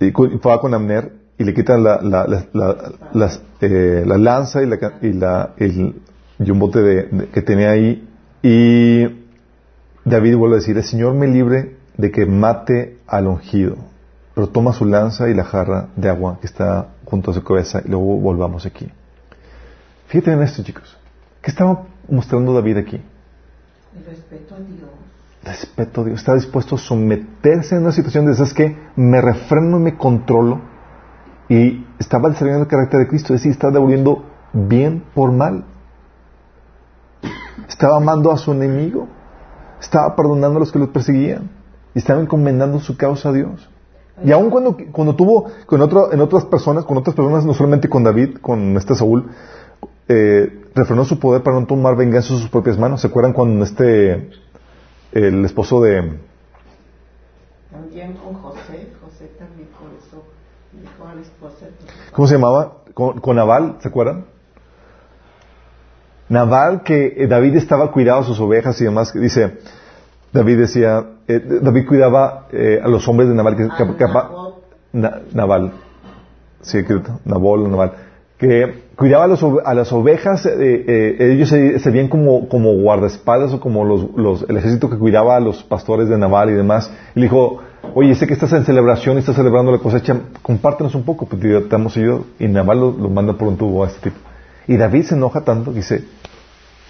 y 0.01 0.11
va 0.11 0.59
con 0.59 0.73
Amner 0.73 1.13
y 1.37 1.45
le 1.45 1.53
quitan 1.53 1.85
la, 1.85 2.01
la, 2.01 2.27
la, 2.51 3.31
eh, 3.61 4.03
la 4.05 4.17
lanza 4.17 4.61
y, 4.61 4.65
la, 4.65 4.77
y, 5.01 5.13
la, 5.13 5.53
el, 5.55 6.01
y 6.37 6.51
un 6.51 6.59
bote 6.59 6.81
de, 6.81 7.29
que 7.29 7.41
tenía 7.41 7.71
ahí. 7.71 8.04
Y 8.47 9.07
David 10.03 10.35
vuelve 10.35 10.57
a 10.57 10.59
decir, 10.59 10.77
el 10.77 10.83
Señor 10.83 11.15
me 11.15 11.25
libre 11.25 11.77
de 11.97 12.11
que 12.11 12.27
mate 12.27 12.99
al 13.07 13.25
ungido. 13.25 13.75
Pero 14.35 14.49
toma 14.49 14.71
su 14.71 14.85
lanza 14.85 15.27
y 15.29 15.33
la 15.33 15.45
jarra 15.45 15.87
de 15.95 16.09
agua 16.09 16.37
que 16.39 16.45
está 16.45 16.89
junto 17.05 17.31
a 17.31 17.33
su 17.33 17.43
cabeza 17.43 17.81
y 17.83 17.87
luego 17.87 18.17
volvamos 18.17 18.67
aquí. 18.67 18.87
Fíjate 20.09 20.33
en 20.33 20.43
esto, 20.43 20.61
chicos. 20.61 20.95
¿Qué 21.41 21.49
estaba 21.49 21.87
mostrando 22.07 22.53
David 22.53 22.77
aquí? 22.77 23.01
El 23.97 24.05
respeto 24.05 24.53
a 24.53 24.59
Dios. 24.59 24.89
Respeto 25.43 26.01
a 26.01 26.03
Dios. 26.03 26.19
Está 26.19 26.35
dispuesto 26.35 26.75
a 26.75 26.77
someterse 26.77 27.75
en 27.75 27.81
una 27.81 27.93
situación 27.93 28.27
de 28.27 28.33
esas 28.33 28.53
que 28.53 28.77
me 28.95 29.21
refreno 29.21 29.79
y 29.79 29.81
me 29.81 29.97
controlo. 29.97 30.61
Y 31.49 31.83
estaba 31.97 32.29
desarrollando 32.29 32.65
el 32.65 32.69
carácter 32.69 32.99
de 32.99 33.07
Cristo. 33.07 33.33
Es 33.33 33.39
decir, 33.39 33.53
estaba 33.53 33.73
devolviendo 33.73 34.23
bien 34.53 35.03
por 35.15 35.31
mal. 35.31 35.65
Estaba 37.67 37.97
amando 37.97 38.31
a 38.31 38.37
su 38.37 38.51
enemigo. 38.51 39.07
Estaba 39.79 40.15
perdonando 40.15 40.57
a 40.57 40.59
los 40.61 40.71
que 40.71 40.79
lo 40.79 40.91
perseguían. 40.91 41.49
Y 41.93 41.99
estaba 41.99 42.21
encomendando 42.21 42.79
su 42.79 42.97
causa 42.97 43.29
a 43.29 43.33
Dios. 43.33 43.69
Y 44.23 44.31
aun 44.31 44.49
cuando, 44.49 44.77
cuando 44.91 45.15
tuvo 45.15 45.45
con 45.65 45.81
otro, 45.81 46.11
en 46.13 46.21
otras 46.21 46.45
personas, 46.45 46.85
con 46.85 46.97
otras 46.97 47.15
personas, 47.15 47.45
no 47.45 47.53
solamente 47.53 47.89
con 47.89 48.03
David, 48.03 48.37
con 48.41 48.77
este 48.77 48.95
Saúl, 48.95 49.29
eh, 50.07 50.65
refrenó 50.73 51.03
su 51.03 51.19
poder 51.19 51.43
para 51.43 51.59
no 51.59 51.65
tomar 51.65 51.95
venganza 51.95 52.33
en 52.33 52.39
sus 52.39 52.49
propias 52.49 52.77
manos. 52.77 53.01
¿Se 53.01 53.07
acuerdan 53.07 53.33
cuando 53.33 53.63
este, 53.65 54.29
el 55.11 55.43
esposo 55.43 55.81
de... 55.81 56.17
También 57.71 58.13
con 58.13 58.35
José, 58.35 58.89
José 59.03 59.31
también 59.37 59.67
con 59.77 59.89
eso 59.97 60.23
dijo 60.71 61.07
a 61.07 61.15
la 61.15 61.21
esposa. 61.21 61.65
¿Cómo 62.13 62.27
se 62.27 62.35
llamaba? 62.35 62.77
Con, 62.93 63.19
con 63.19 63.35
Naval, 63.35 63.77
¿se 63.81 63.89
acuerdan? 63.89 64.25
Naval, 66.29 66.81
que 66.83 67.13
eh, 67.17 67.27
David 67.27 67.55
estaba 67.55 67.91
cuidando 67.91 68.23
sus 68.23 68.39
ovejas 68.39 68.79
y 68.81 68.85
demás, 68.85 69.13
dice, 69.13 69.57
David 70.33 70.57
decía, 70.59 71.05
eh, 71.27 71.39
David 71.61 71.87
cuidaba 71.87 72.47
eh, 72.51 72.79
a 72.83 72.87
los 72.87 73.07
hombres 73.07 73.29
de 73.29 73.35
Naval, 73.35 73.55
que, 73.55 73.67
Na- 74.93 75.21
Naval, 75.33 75.71
sí, 76.61 76.83
que, 76.83 76.99
Nabal, 77.25 77.91
que 78.37 78.83
cuidaba 78.95 79.25
a, 79.25 79.27
los 79.27 79.43
a 79.43 79.73
las 79.73 79.93
ovejas, 79.93 80.45
eh, 80.45 80.51
eh, 80.87 81.31
ellos 81.33 81.49
se, 81.49 81.79
se 81.79 81.89
veían 81.91 82.07
como, 82.07 82.49
como 82.49 82.73
guardaespaldas 82.73 83.53
o 83.53 83.59
como 83.59 83.85
los, 83.85 84.07
los- 84.15 84.49
el 84.49 84.57
ejército 84.57 84.89
que 84.89 84.97
cuidaba 84.97 85.35
a 85.35 85.39
los 85.39 85.63
pastores 85.63 86.09
de 86.09 86.17
Naval 86.17 86.49
y 86.49 86.53
demás. 86.53 86.91
Y 87.15 87.19
le 87.19 87.25
dijo, 87.27 87.59
oye, 87.93 88.15
sé 88.15 88.25
que 88.27 88.33
estás 88.33 88.51
en 88.53 88.65
celebración 88.65 89.15
y 89.17 89.19
estás 89.19 89.35
celebrando 89.35 89.71
la 89.71 89.77
cosecha, 89.79 90.17
compártenos 90.41 90.95
un 90.95 91.03
poco, 91.03 91.25
porque 91.27 91.47
te 91.47 91.61
te 91.61 91.75
hemos 91.75 91.95
ayudado. 91.97 92.25
Y 92.39 92.47
Naval 92.47 92.79
lo, 92.79 92.91
lo 92.91 93.09
manda 93.09 93.33
por 93.33 93.47
un 93.47 93.57
tubo 93.57 93.83
a 93.83 93.87
este 93.87 94.09
tipo. 94.09 94.17
Y 94.67 94.77
David 94.77 95.05
se 95.05 95.15
enoja 95.15 95.41
tanto 95.41 95.71
que 95.71 95.77
dice, 95.77 96.03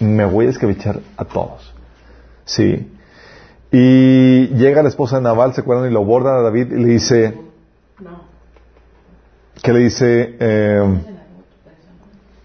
me 0.00 0.24
voy 0.24 0.46
a 0.46 0.50
escabechar 0.50 1.00
a 1.16 1.24
todos. 1.24 1.74
Sí. 2.44 2.92
Y 3.72 4.46
llega 4.48 4.82
la 4.82 4.88
esposa 4.88 5.16
de 5.16 5.22
Naval, 5.22 5.54
¿se 5.54 5.60
acuerdan? 5.60 5.90
Y 5.90 5.92
lo 5.92 6.00
aborda 6.00 6.38
a 6.38 6.42
David 6.42 6.72
y 6.72 6.76
le 6.76 6.88
dice, 6.88 7.36
No. 7.98 8.22
¿qué 9.62 9.72
le 9.72 9.80
dice? 9.80 10.36
Eh, 10.38 10.98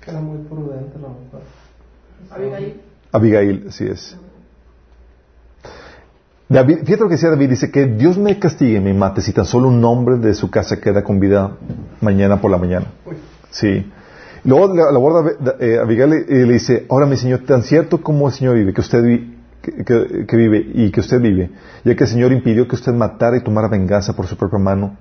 Que 0.03 0.11
era 0.11 0.19
muy 0.19 0.39
prudente 0.39 0.97
la. 0.99 2.35
Abigail. 2.35 2.81
Abigail, 3.11 3.65
así 3.67 3.85
es. 3.85 4.17
David, 6.49 6.79
fíjate 6.79 7.03
lo 7.03 7.07
que 7.07 7.15
decía 7.15 7.29
David, 7.29 7.49
dice 7.49 7.71
que 7.71 7.85
Dios 7.85 8.17
me 8.17 8.37
castigue 8.37 8.77
y 8.77 8.81
me 8.81 8.93
mate 8.93 9.21
si 9.21 9.31
tan 9.31 9.45
solo 9.45 9.69
un 9.69 9.83
hombre 9.85 10.17
de 10.17 10.33
su 10.33 10.49
casa 10.51 10.81
queda 10.81 11.01
con 11.01 11.19
vida 11.19 11.55
mañana 12.01 12.41
por 12.41 12.51
la 12.51 12.57
mañana. 12.57 12.87
Sí. 13.51 13.89
Luego 14.43 14.73
la, 14.73 14.83
aborda 14.89 15.31
eh, 15.59 15.77
Abigail 15.77 16.25
y 16.27 16.33
le 16.45 16.53
dice, 16.53 16.85
ahora 16.89 17.05
mi 17.05 17.17
Señor, 17.17 17.41
tan 17.45 17.63
cierto 17.63 18.01
como 18.01 18.27
el 18.27 18.33
Señor 18.33 18.55
vive, 18.55 18.73
que 18.73 18.81
usted 18.81 19.03
que, 19.61 20.35
vive 20.35 20.65
y 20.73 20.91
que 20.91 20.99
usted 20.99 21.21
vive, 21.21 21.51
ya 21.83 21.95
que 21.95 22.03
el 22.05 22.09
Señor 22.09 22.31
impidió 22.31 22.67
que 22.67 22.75
usted 22.75 22.93
matara 22.93 23.37
y 23.37 23.41
tomara 23.41 23.67
venganza 23.67 24.13
por 24.13 24.25
su 24.25 24.35
propia 24.35 24.57
mano, 24.57 24.97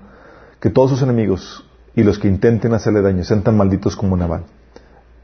que 0.59 0.69
todos 0.69 0.91
sus 0.91 1.01
enemigos 1.01 1.67
y 1.95 2.03
los 2.03 2.19
que 2.19 2.27
intenten 2.27 2.73
hacerle 2.73 3.01
daño 3.01 3.23
sean 3.23 3.41
tan 3.41 3.57
malditos 3.57 3.95
como 3.95 4.15
Naval. 4.15 4.43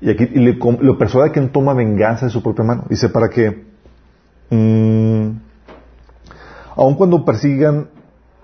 Y 0.02 0.10
aquí 0.10 0.26
le, 0.26 0.54
lo 0.54 0.98
persuade 0.98 1.32
que 1.32 1.42
no 1.42 1.50
toma 1.50 1.74
venganza 1.74 2.26
de 2.26 2.32
su 2.32 2.42
propia 2.42 2.64
mano. 2.64 2.86
Dice, 2.90 3.10
para 3.10 3.30
que, 3.30 3.66
mm, 4.50 5.30
aun 6.76 6.96
cuando 6.96 7.24
persigan, 7.24 7.90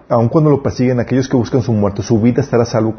aun 0.10 0.30
cuando 0.30 0.52
lo 0.52 0.62
persiguen 0.62 1.00
aquellos 1.00 1.28
que 1.28 1.38
buscan 1.38 1.62
su 1.62 1.74
muerte, 1.74 2.04
su 2.04 2.20
vida 2.22 2.41
estará 2.41 2.66
salvo 2.66 2.95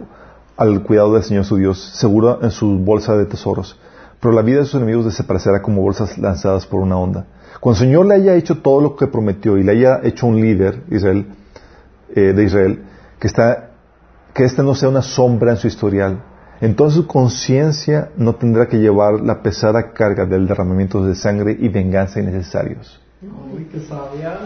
al 0.57 0.83
cuidado 0.83 1.15
del 1.15 1.23
Señor 1.23 1.45
su 1.45 1.57
Dios, 1.57 1.93
segura 1.95 2.39
en 2.43 2.51
su 2.51 2.79
bolsa 2.79 3.17
de 3.17 3.27
tesoros. 3.27 3.79
Pero 4.21 4.35
la 4.35 4.43
vida 4.43 4.61
de 4.61 4.65
sus 4.65 4.77
enemigos 4.77 5.05
desaparecerá 5.05 5.61
como 5.61 5.83
bolsas 5.83 6.17
lanzadas 6.19 6.67
por 6.67 6.81
una 6.81 6.97
onda. 6.97 7.27
Cuando 7.61 7.81
el 7.81 7.87
Señor 7.87 8.07
le 8.07 8.15
haya 8.15 8.35
hecho 8.35 8.59
todo 8.59 8.81
lo 8.81 8.97
que 8.97 9.07
prometió 9.07 9.59
y 9.59 9.63
le 9.63 9.73
haya 9.73 10.01
hecho 10.03 10.27
un 10.27 10.41
líder 10.41 10.83
Israel, 10.91 11.27
eh, 12.15 12.33
de 12.33 12.45
Israel, 12.45 12.83
que 13.19 13.27
está, 13.27 13.71
que 14.33 14.45
ésta 14.45 14.63
no 14.63 14.75
sea 14.75 14.89
una 14.89 15.03
sombra 15.03 15.51
en 15.51 15.57
su 15.57 15.67
historial, 15.67 16.23
entonces 16.61 16.97
su 16.97 17.07
conciencia 17.07 18.11
no 18.17 18.37
tendrá 18.37 18.69
que 18.69 18.79
llevar 18.79 19.21
la 19.21 19.43
pesada 19.43 19.93
carga 19.93 20.25
del 20.25 20.47
derramamiento 20.47 21.05
de 21.05 21.15
sangre 21.15 21.57
y 21.59 21.69
venganza 21.69 22.21
innecesarios. 22.21 23.01
Uy, 23.23 23.67
qué 23.71 23.81
sabia. 23.81 24.39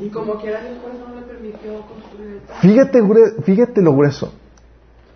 Y 0.00 0.08
como 0.10 0.36
quiera 0.40 0.60
el 0.60 0.78
juez 0.78 0.94
no 0.98 1.14
le 1.14 1.26
permitió 1.26 1.80
construir. 1.86 2.40
Fíjate, 2.60 3.42
fíjate 3.42 3.82
lo 3.82 3.92
grueso. 3.92 4.32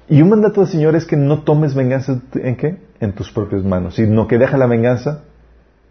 Y 0.09 0.21
un 0.21 0.29
mandato 0.29 0.61
del 0.61 0.71
Señor 0.71 0.97
es 0.97 1.07
que 1.07 1.17
no 1.17 1.43
tomes 1.43 1.75
venganza 1.75 2.21
en 2.35 2.57
qué? 2.57 2.79
En 3.01 3.13
tus 3.13 3.31
propias 3.31 3.65
manos, 3.65 3.95
sino 3.95 4.27
que 4.27 4.39
deja 4.39 4.57
la 4.57 4.67
venganza 4.67 5.23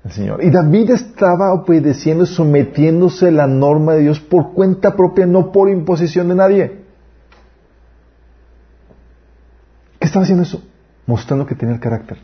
al 0.03 0.11
Señor. 0.11 0.43
Y 0.43 0.49
David 0.49 0.91
estaba 0.91 1.53
obedeciendo, 1.53 2.25
sometiéndose 2.25 3.29
a 3.29 3.31
la 3.31 3.47
norma 3.47 3.93
de 3.93 4.01
Dios 4.01 4.19
por 4.19 4.53
cuenta 4.53 4.95
propia, 4.95 5.25
no 5.25 5.51
por 5.51 5.69
imposición 5.69 6.29
de 6.29 6.35
nadie. 6.35 6.81
¿Qué 9.99 10.07
estaba 10.07 10.23
haciendo 10.23 10.43
eso? 10.43 10.61
Mostrando 11.05 11.45
que 11.45 11.55
tenía 11.55 11.75
el 11.75 11.81
carácter. 11.81 12.17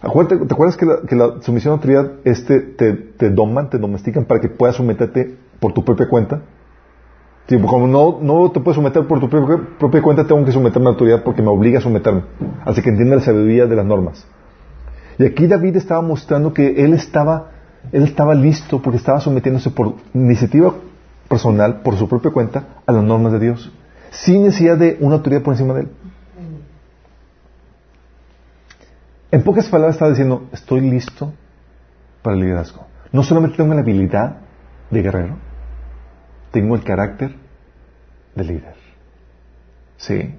¿Te 0.00 0.06
acuerdas 0.06 0.76
que 0.78 0.86
la, 0.86 1.02
que 1.06 1.14
la 1.14 1.42
sumisión 1.42 1.72
a 1.72 1.74
autoridad 1.74 2.12
este, 2.24 2.60
te, 2.60 2.94
te 2.94 3.28
doman, 3.28 3.68
te 3.68 3.78
domestican 3.78 4.24
para 4.24 4.40
que 4.40 4.48
puedas 4.48 4.76
someterte 4.76 5.36
por 5.58 5.74
tu 5.74 5.84
propia 5.84 6.08
cuenta? 6.08 6.40
Sí, 7.50 7.58
como 7.58 7.88
no, 7.88 8.20
no 8.22 8.52
te 8.52 8.60
puedes 8.60 8.76
someter 8.76 9.08
por 9.08 9.18
tu 9.18 9.28
propia, 9.28 10.02
cuenta, 10.02 10.24
tengo 10.24 10.44
que 10.44 10.52
someterme 10.52 10.86
a 10.86 10.90
la 10.90 10.92
autoridad 10.92 11.24
porque 11.24 11.42
me 11.42 11.48
obliga 11.48 11.80
a 11.80 11.82
someterme. 11.82 12.22
Así 12.64 12.80
que 12.80 12.90
entienda 12.90 13.16
la 13.16 13.22
sabiduría 13.22 13.66
de 13.66 13.74
las 13.74 13.84
normas. 13.84 14.24
Y 15.18 15.24
aquí 15.24 15.48
David 15.48 15.74
estaba 15.74 16.00
mostrando 16.00 16.54
que 16.54 16.84
él 16.84 16.94
estaba, 16.94 17.50
él 17.90 18.04
estaba 18.04 18.36
listo 18.36 18.80
porque 18.80 18.98
estaba 18.98 19.18
sometiéndose 19.18 19.70
por 19.70 19.96
iniciativa 20.14 20.74
personal, 21.28 21.80
por 21.80 21.96
su 21.96 22.08
propia 22.08 22.30
cuenta, 22.30 22.66
a 22.86 22.92
las 22.92 23.02
normas 23.02 23.32
de 23.32 23.40
Dios, 23.40 23.72
sin 24.10 24.44
necesidad 24.44 24.78
de 24.78 24.98
una 25.00 25.16
autoridad 25.16 25.42
por 25.42 25.54
encima 25.54 25.74
de 25.74 25.80
él. 25.80 25.88
En 29.32 29.42
pocas 29.42 29.66
palabras 29.68 29.96
estaba 29.96 30.10
diciendo, 30.12 30.44
estoy 30.52 30.82
listo 30.82 31.32
para 32.22 32.36
el 32.36 32.42
liderazgo. 32.42 32.86
No 33.10 33.24
solamente 33.24 33.56
tengo 33.56 33.74
la 33.74 33.80
habilidad 33.80 34.36
de 34.88 35.02
guerrero, 35.02 35.34
tengo 36.52 36.76
el 36.76 36.84
carácter 36.84 37.39
de 38.34 38.44
líder. 38.44 38.74
Sí. 39.96 40.34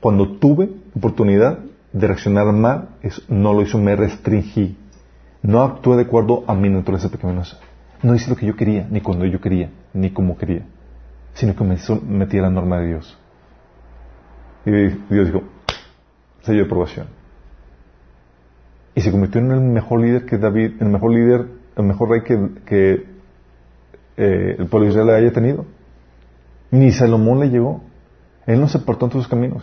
Cuando 0.00 0.38
tuve 0.38 0.70
oportunidad 0.94 1.58
de 1.92 2.06
reaccionar 2.06 2.52
mal, 2.52 2.88
no 3.28 3.52
lo 3.52 3.62
hizo, 3.62 3.78
me 3.78 3.96
restringí. 3.96 4.76
No 5.42 5.62
actué 5.62 5.96
de 5.96 6.02
acuerdo 6.02 6.44
a 6.46 6.54
mi 6.54 6.68
naturaleza 6.68 7.10
pecaminosa. 7.10 7.58
No 8.02 8.14
hice 8.14 8.30
lo 8.30 8.36
que 8.36 8.46
yo 8.46 8.56
quería, 8.56 8.86
ni 8.90 9.00
cuando 9.00 9.26
yo 9.26 9.40
quería, 9.40 9.70
ni 9.92 10.10
como 10.10 10.36
quería, 10.36 10.66
sino 11.34 11.54
que 11.54 11.64
me 11.64 11.78
sometí 11.78 12.38
a 12.38 12.42
la 12.42 12.50
norma 12.50 12.80
de 12.80 12.88
Dios. 12.88 13.18
Y 14.64 14.70
Dios 14.70 15.26
dijo, 15.26 15.42
sello 16.42 16.58
de 16.60 16.64
aprobación. 16.64 17.06
Y 18.94 19.02
se 19.02 19.10
convirtió 19.10 19.40
en 19.40 19.50
el 19.50 19.60
mejor 19.60 20.00
líder 20.00 20.26
que 20.26 20.38
David, 20.38 20.72
el 20.80 20.88
mejor 20.88 21.12
líder, 21.12 21.46
el 21.76 21.84
mejor 21.84 22.10
rey 22.10 22.22
que, 22.22 22.50
que 22.66 23.06
eh, 24.16 24.56
el 24.58 24.66
pueblo 24.66 24.86
de 24.86 24.92
Israel 24.92 25.10
haya 25.10 25.32
tenido. 25.32 25.64
Ni 26.70 26.92
Salomón 26.92 27.40
le 27.40 27.50
llegó. 27.50 27.82
Él 28.46 28.60
no 28.60 28.68
se 28.68 28.78
apartó 28.78 29.06
en 29.06 29.12
sus 29.12 29.28
caminos. 29.28 29.62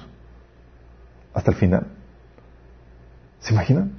Hasta 1.33 1.51
el 1.51 1.57
final. 1.57 1.87
¿Se 3.39 3.53
imaginan? 3.53 3.91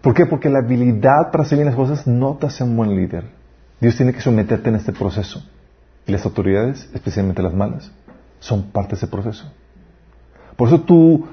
¿Por 0.00 0.14
qué? 0.14 0.26
Porque 0.26 0.48
la 0.48 0.60
habilidad 0.60 1.30
para 1.30 1.44
hacer 1.44 1.58
bien 1.58 1.66
las 1.66 1.76
cosas 1.76 2.06
no 2.06 2.36
te 2.36 2.46
hace 2.46 2.64
un 2.64 2.76
buen 2.76 2.94
líder. 2.94 3.24
Dios 3.80 3.96
tiene 3.96 4.12
que 4.12 4.20
someterte 4.20 4.68
en 4.68 4.76
este 4.76 4.92
proceso. 4.92 5.42
Y 6.06 6.12
las 6.12 6.24
autoridades, 6.24 6.88
especialmente 6.94 7.42
las 7.42 7.54
malas, 7.54 7.90
son 8.38 8.70
parte 8.70 8.90
de 8.90 8.96
ese 8.96 9.08
proceso. 9.08 9.52
Por 10.56 10.68
eso 10.68 10.80
tu, 10.82 11.26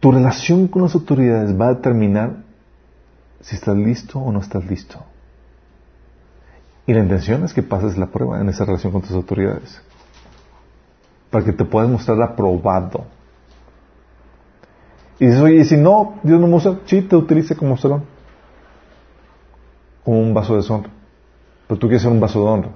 tu 0.00 0.10
relación 0.10 0.68
con 0.68 0.82
las 0.82 0.94
autoridades 0.94 1.58
va 1.58 1.66
a 1.66 1.74
determinar 1.74 2.36
si 3.40 3.54
estás 3.54 3.76
listo 3.76 4.18
o 4.18 4.32
no 4.32 4.40
estás 4.40 4.64
listo. 4.64 5.04
Y 6.86 6.94
la 6.94 7.00
intención 7.00 7.44
es 7.44 7.52
que 7.52 7.62
pases 7.62 7.98
la 7.98 8.06
prueba 8.06 8.40
en 8.40 8.48
esa 8.48 8.64
relación 8.64 8.92
con 8.92 9.02
tus 9.02 9.12
autoridades. 9.12 9.82
para 11.30 11.44
que 11.44 11.52
te 11.52 11.64
puedas 11.64 11.90
mostrar 11.90 12.22
aprobado. 12.22 13.04
Y 15.18 15.26
dices, 15.26 15.40
oye, 15.40 15.64
si 15.64 15.76
no, 15.76 16.18
Dios 16.22 16.40
no 16.40 16.46
me 16.46 16.54
usa, 16.54 16.78
sí, 16.86 17.02
te 17.02 17.16
utilice 17.16 17.56
como 17.56 17.76
salón, 17.76 18.04
como 20.04 20.20
un 20.20 20.32
vaso 20.32 20.52
de 20.54 20.60
deshonra. 20.60 20.90
Pero 21.66 21.78
tú 21.80 21.88
quieres 21.88 22.02
ser 22.02 22.12
un 22.12 22.20
vaso 22.20 22.38
de 22.40 22.46
honra, 22.48 22.70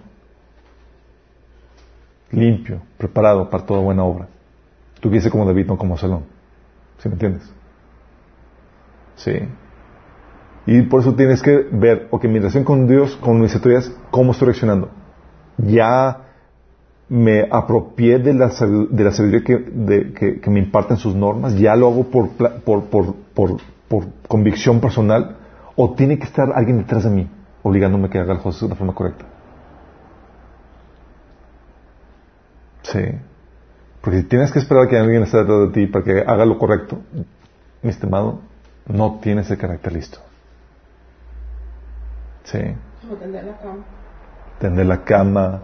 limpio, 2.33 2.83
preparado 2.99 3.49
para 3.49 3.65
toda 3.65 3.81
buena 3.81 4.05
obra. 4.05 4.29
Tú 5.01 5.09
quieres 5.09 5.23
ser 5.23 5.33
como 5.33 5.47
David, 5.47 5.67
no 5.67 5.79
como 5.79 5.97
salón. 5.97 6.25
¿Sí 6.99 7.09
me 7.09 7.15
entiendes? 7.15 7.51
Sí. 9.17 9.33
Y 10.67 10.83
por 10.83 11.01
eso 11.01 11.15
tienes 11.15 11.43
que 11.43 11.67
ver, 11.73 12.09
ok, 12.11 12.25
mi 12.25 12.39
relación 12.39 12.65
con 12.65 12.87
Dios, 12.87 13.17
con 13.17 13.41
mis 13.41 13.55
autoridades, 13.55 13.95
¿cómo 14.11 14.33
estoy 14.33 14.47
reaccionando? 14.47 14.91
Ya 15.57 16.31
me 17.09 17.49
apropié 17.51 18.19
de 18.19 18.35
la, 18.35 18.49
de 18.49 19.05
la 19.05 19.11
sabiduría 19.11 19.43
que, 19.43 20.51
me 20.51 20.61
imparten 20.61 20.97
sus 20.97 21.15
normas, 21.15 21.59
ya 21.59 21.75
lo 21.75 21.89
hago 21.89 22.05
por, 22.05 22.31
por, 22.63 22.85
por, 22.85 23.15
por, 23.35 23.57
convicción 24.29 24.81
personal, 24.81 25.37
o 25.75 25.93
tiene 25.95 26.19
que 26.19 26.25
estar 26.25 26.53
alguien 26.55 26.79
detrás 26.79 27.05
de 27.05 27.11
mí, 27.11 27.29
obligándome 27.63 28.07
a 28.07 28.11
que 28.11 28.19
haga 28.19 28.35
las 28.35 28.43
cosas 28.43 28.63
de 28.63 28.69
la 28.69 28.75
forma 28.77 28.95
correcta. 28.95 29.25
Sí. 32.83 33.01
Porque 34.01 34.21
si 34.21 34.29
tienes 34.29 34.53
que 34.53 34.61
esperar 34.61 34.85
a 34.85 34.89
que 34.89 34.97
alguien 34.97 35.23
esté 35.23 35.39
detrás 35.39 35.61
de 35.61 35.69
ti 35.69 35.87
para 35.87 36.05
que 36.05 36.21
haga 36.21 36.45
lo 36.45 36.59
correcto, 36.59 36.99
mi 37.83 37.91
estimado, 37.91 38.41
no 38.87 39.19
tienes 39.21 39.51
el 39.51 39.59
carácter 39.59 39.93
listo. 39.95 40.30
Sí. 42.51 42.59
tender 43.19 43.45
la 43.45 43.57
cama. 43.59 43.85
Tender 44.59 44.87
la 44.87 45.05
cama, 45.05 45.63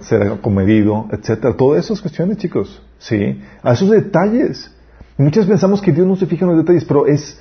ser 0.00 0.40
comedido, 0.40 1.06
etcétera. 1.10 1.54
Todas 1.54 1.84
esas 1.84 2.00
cuestiones, 2.00 2.38
chicos. 2.38 2.82
Sí. 2.98 3.40
A 3.62 3.72
esos 3.72 3.90
detalles. 3.90 4.74
Muchas 5.16 5.46
pensamos 5.46 5.82
que 5.82 5.92
Dios 5.92 6.06
no 6.06 6.16
se 6.16 6.26
fija 6.26 6.44
en 6.44 6.52
los 6.52 6.58
detalles, 6.58 6.84
pero 6.84 7.06
es 7.06 7.40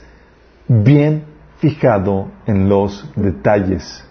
bien 0.68 1.24
fijado 1.60 2.30
en 2.46 2.68
los 2.68 3.10
detalles. 3.16 4.04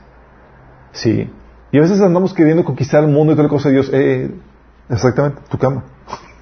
Sí. 0.92 1.30
Y 1.72 1.78
a 1.78 1.80
veces 1.82 2.00
andamos 2.00 2.32
queriendo 2.32 2.64
conquistar 2.64 3.04
el 3.04 3.10
mundo 3.10 3.32
y 3.32 3.36
toda 3.36 3.48
cosa 3.48 3.68
de 3.68 3.74
Dios. 3.74 3.90
Eh, 3.92 4.30
exactamente, 4.88 5.42
tu 5.50 5.58
cama. 5.58 5.84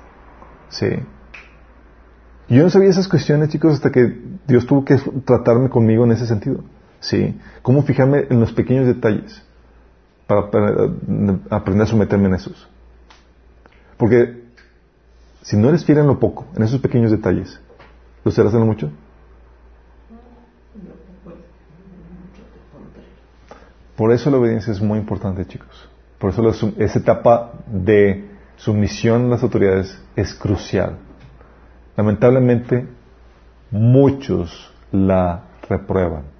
sí. 0.68 0.86
Yo 2.48 2.62
no 2.62 2.70
sabía 2.70 2.90
esas 2.90 3.08
cuestiones, 3.08 3.48
chicos, 3.48 3.74
hasta 3.74 3.90
que 3.90 4.20
Dios 4.46 4.66
tuvo 4.66 4.84
que 4.84 4.96
tratarme 5.24 5.70
conmigo 5.70 6.04
en 6.04 6.12
ese 6.12 6.26
sentido. 6.26 6.62
¿Sí? 7.04 7.38
Cómo 7.60 7.82
fijarme 7.82 8.26
en 8.30 8.40
los 8.40 8.52
pequeños 8.52 8.86
detalles 8.86 9.42
para 10.26 10.40
aprender 11.50 11.82
a 11.82 11.86
someterme 11.86 12.28
en 12.28 12.34
esos. 12.34 12.66
Porque 13.98 14.42
si 15.42 15.58
no 15.58 15.68
eres 15.68 15.84
fiel 15.84 15.98
en 15.98 16.06
lo 16.06 16.18
poco, 16.18 16.46
en 16.56 16.62
esos 16.62 16.80
pequeños 16.80 17.10
detalles, 17.10 17.60
¿lo 18.24 18.30
serás 18.30 18.54
en 18.54 18.60
lo 18.60 18.66
mucho? 18.66 18.90
Por 23.96 24.10
eso 24.10 24.30
la 24.30 24.38
obediencia 24.38 24.72
es 24.72 24.80
muy 24.80 24.98
importante, 24.98 25.46
chicos. 25.46 25.90
Por 26.18 26.30
eso 26.30 26.72
esa 26.78 26.98
etapa 26.98 27.52
de 27.66 28.30
sumisión 28.56 29.26
a 29.26 29.28
las 29.28 29.42
autoridades 29.42 30.02
es 30.16 30.32
crucial. 30.32 30.96
Lamentablemente, 31.98 32.86
muchos 33.70 34.72
la 34.90 35.42
reprueban. 35.68 36.33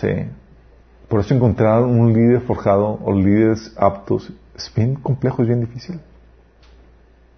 Sí. 0.00 0.08
Por 1.08 1.20
eso 1.20 1.34
encontrar 1.34 1.82
un 1.82 2.12
líder 2.12 2.40
forjado 2.40 2.98
o 3.04 3.12
líderes 3.12 3.72
aptos 3.76 4.32
es 4.54 4.72
bien 4.74 4.96
complejo, 4.96 5.42
es 5.42 5.48
bien 5.48 5.60
difícil. 5.60 6.00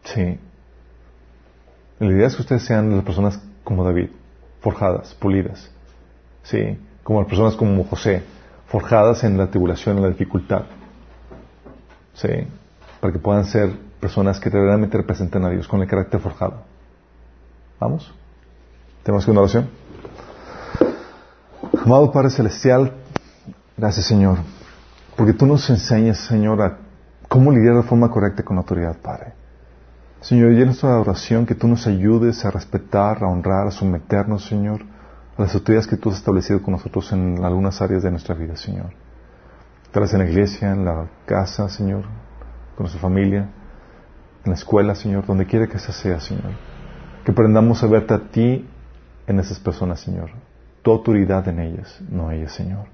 Sí. 0.04 0.38
La 1.98 2.06
idea 2.06 2.26
es 2.26 2.36
que 2.36 2.42
ustedes 2.42 2.62
sean 2.64 2.94
las 2.94 3.04
personas 3.04 3.40
como 3.64 3.84
David, 3.84 4.10
forjadas, 4.60 5.14
pulidas. 5.14 5.70
Sí. 6.42 6.78
Como 7.02 7.20
las 7.20 7.28
personas 7.28 7.56
como 7.56 7.84
José, 7.84 8.22
forjadas 8.68 9.24
en 9.24 9.36
la 9.36 9.48
tribulación, 9.48 9.96
en 9.96 10.02
la 10.02 10.08
dificultad. 10.08 10.64
Sí. 12.14 12.46
Para 13.00 13.12
que 13.12 13.18
puedan 13.18 13.44
ser 13.44 13.70
personas 14.00 14.40
que 14.40 14.50
realmente 14.50 14.96
representen 14.96 15.44
a 15.44 15.50
Dios 15.50 15.68
con 15.68 15.82
el 15.82 15.88
carácter 15.88 16.20
forjado. 16.20 16.62
¿Vamos? 17.78 18.12
¿Tenemos 19.02 19.24
que 19.24 19.30
una 19.30 19.40
oración? 19.40 19.68
Amado 21.88 22.12
Padre 22.12 22.28
Celestial, 22.28 22.92
gracias 23.74 24.04
Señor, 24.04 24.36
porque 25.16 25.32
tú 25.32 25.46
nos 25.46 25.70
enseñas, 25.70 26.18
Señor, 26.18 26.60
a 26.60 26.76
cómo 27.28 27.50
lidiar 27.50 27.76
de 27.76 27.82
forma 27.82 28.10
correcta 28.10 28.42
con 28.42 28.58
autoridad, 28.58 28.98
Padre. 28.98 29.32
Señor, 30.20 30.52
y 30.52 30.58
en 30.58 30.66
nuestra 30.66 31.00
oración 31.00 31.46
que 31.46 31.54
tú 31.54 31.66
nos 31.66 31.86
ayudes 31.86 32.44
a 32.44 32.50
respetar, 32.50 33.24
a 33.24 33.28
honrar, 33.28 33.68
a 33.68 33.70
someternos, 33.70 34.44
Señor, 34.44 34.82
a 35.38 35.40
las 35.40 35.54
autoridades 35.54 35.86
que 35.86 35.96
tú 35.96 36.10
has 36.10 36.16
establecido 36.16 36.60
con 36.60 36.72
nosotros 36.72 37.10
en 37.12 37.42
algunas 37.42 37.80
áreas 37.80 38.02
de 38.02 38.10
nuestra 38.10 38.34
vida, 38.34 38.54
Señor. 38.54 38.90
Tal 39.90 40.06
en 40.12 40.18
la 40.18 40.28
iglesia, 40.28 40.70
en 40.72 40.84
la 40.84 41.08
casa, 41.24 41.70
Señor, 41.70 42.02
con 42.76 42.84
nuestra 42.84 43.00
familia, 43.00 43.48
en 44.44 44.50
la 44.50 44.56
escuela, 44.56 44.94
Señor, 44.94 45.24
donde 45.24 45.46
quiera 45.46 45.66
que 45.66 45.78
esa 45.78 45.92
sea, 45.92 46.20
Señor. 46.20 46.52
Que 47.24 47.30
aprendamos 47.30 47.82
a 47.82 47.86
verte 47.86 48.12
a 48.12 48.28
ti 48.28 48.68
en 49.26 49.40
esas 49.40 49.58
personas, 49.58 50.00
Señor 50.00 50.47
autoridad 50.90 51.46
en 51.48 51.60
ellas, 51.60 52.00
no 52.08 52.30
ellas, 52.30 52.52
Señor. 52.52 52.86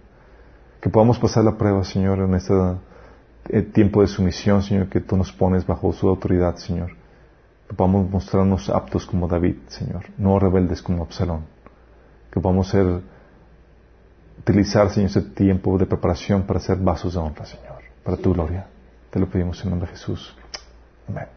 Que 0.81 0.91
podamos 0.91 1.19
pasar 1.19 1.45
la 1.45 1.57
prueba, 1.57 1.83
Señor, 1.85 2.19
en 2.21 2.35
este 2.35 2.55
eh, 3.49 3.62
tiempo 3.62 4.01
de 4.01 4.07
sumisión, 4.07 4.62
Señor, 4.62 4.89
que 4.89 5.01
tú 5.01 5.16
nos 5.16 5.33
pones 5.33 5.66
bajo 5.66 5.93
su 5.93 6.09
autoridad, 6.09 6.57
Señor. 6.57 6.91
Que 7.69 7.75
podamos 7.75 8.11
mostrarnos 8.11 8.69
aptos 8.69 9.07
como 9.07 9.27
David, 9.27 9.57
Señor, 9.69 10.05
no 10.19 10.39
rebeldes 10.39 10.83
como 10.83 11.03
Absalón. 11.03 11.47
Que 12.31 12.41
podamos 12.41 12.75
utilizar, 14.39 14.91
Señor, 14.91 15.11
ese 15.11 15.23
tiempo 15.23 15.79
de 15.79 15.87
preparación 15.87 16.43
para 16.43 16.61
ser 16.61 16.79
vasos 16.79 17.15
de 17.15 17.21
honra, 17.21 17.47
Señor, 17.47 17.83
para 18.03 18.16
tu 18.16 18.33
gloria. 18.33 18.66
Te 19.11 19.19
lo 19.19 19.29
pedimos 19.29 19.62
en 19.65 19.71
nombre 19.71 19.89
de 19.89 19.97
Jesús. 19.97 20.37
Amén. 21.09 21.29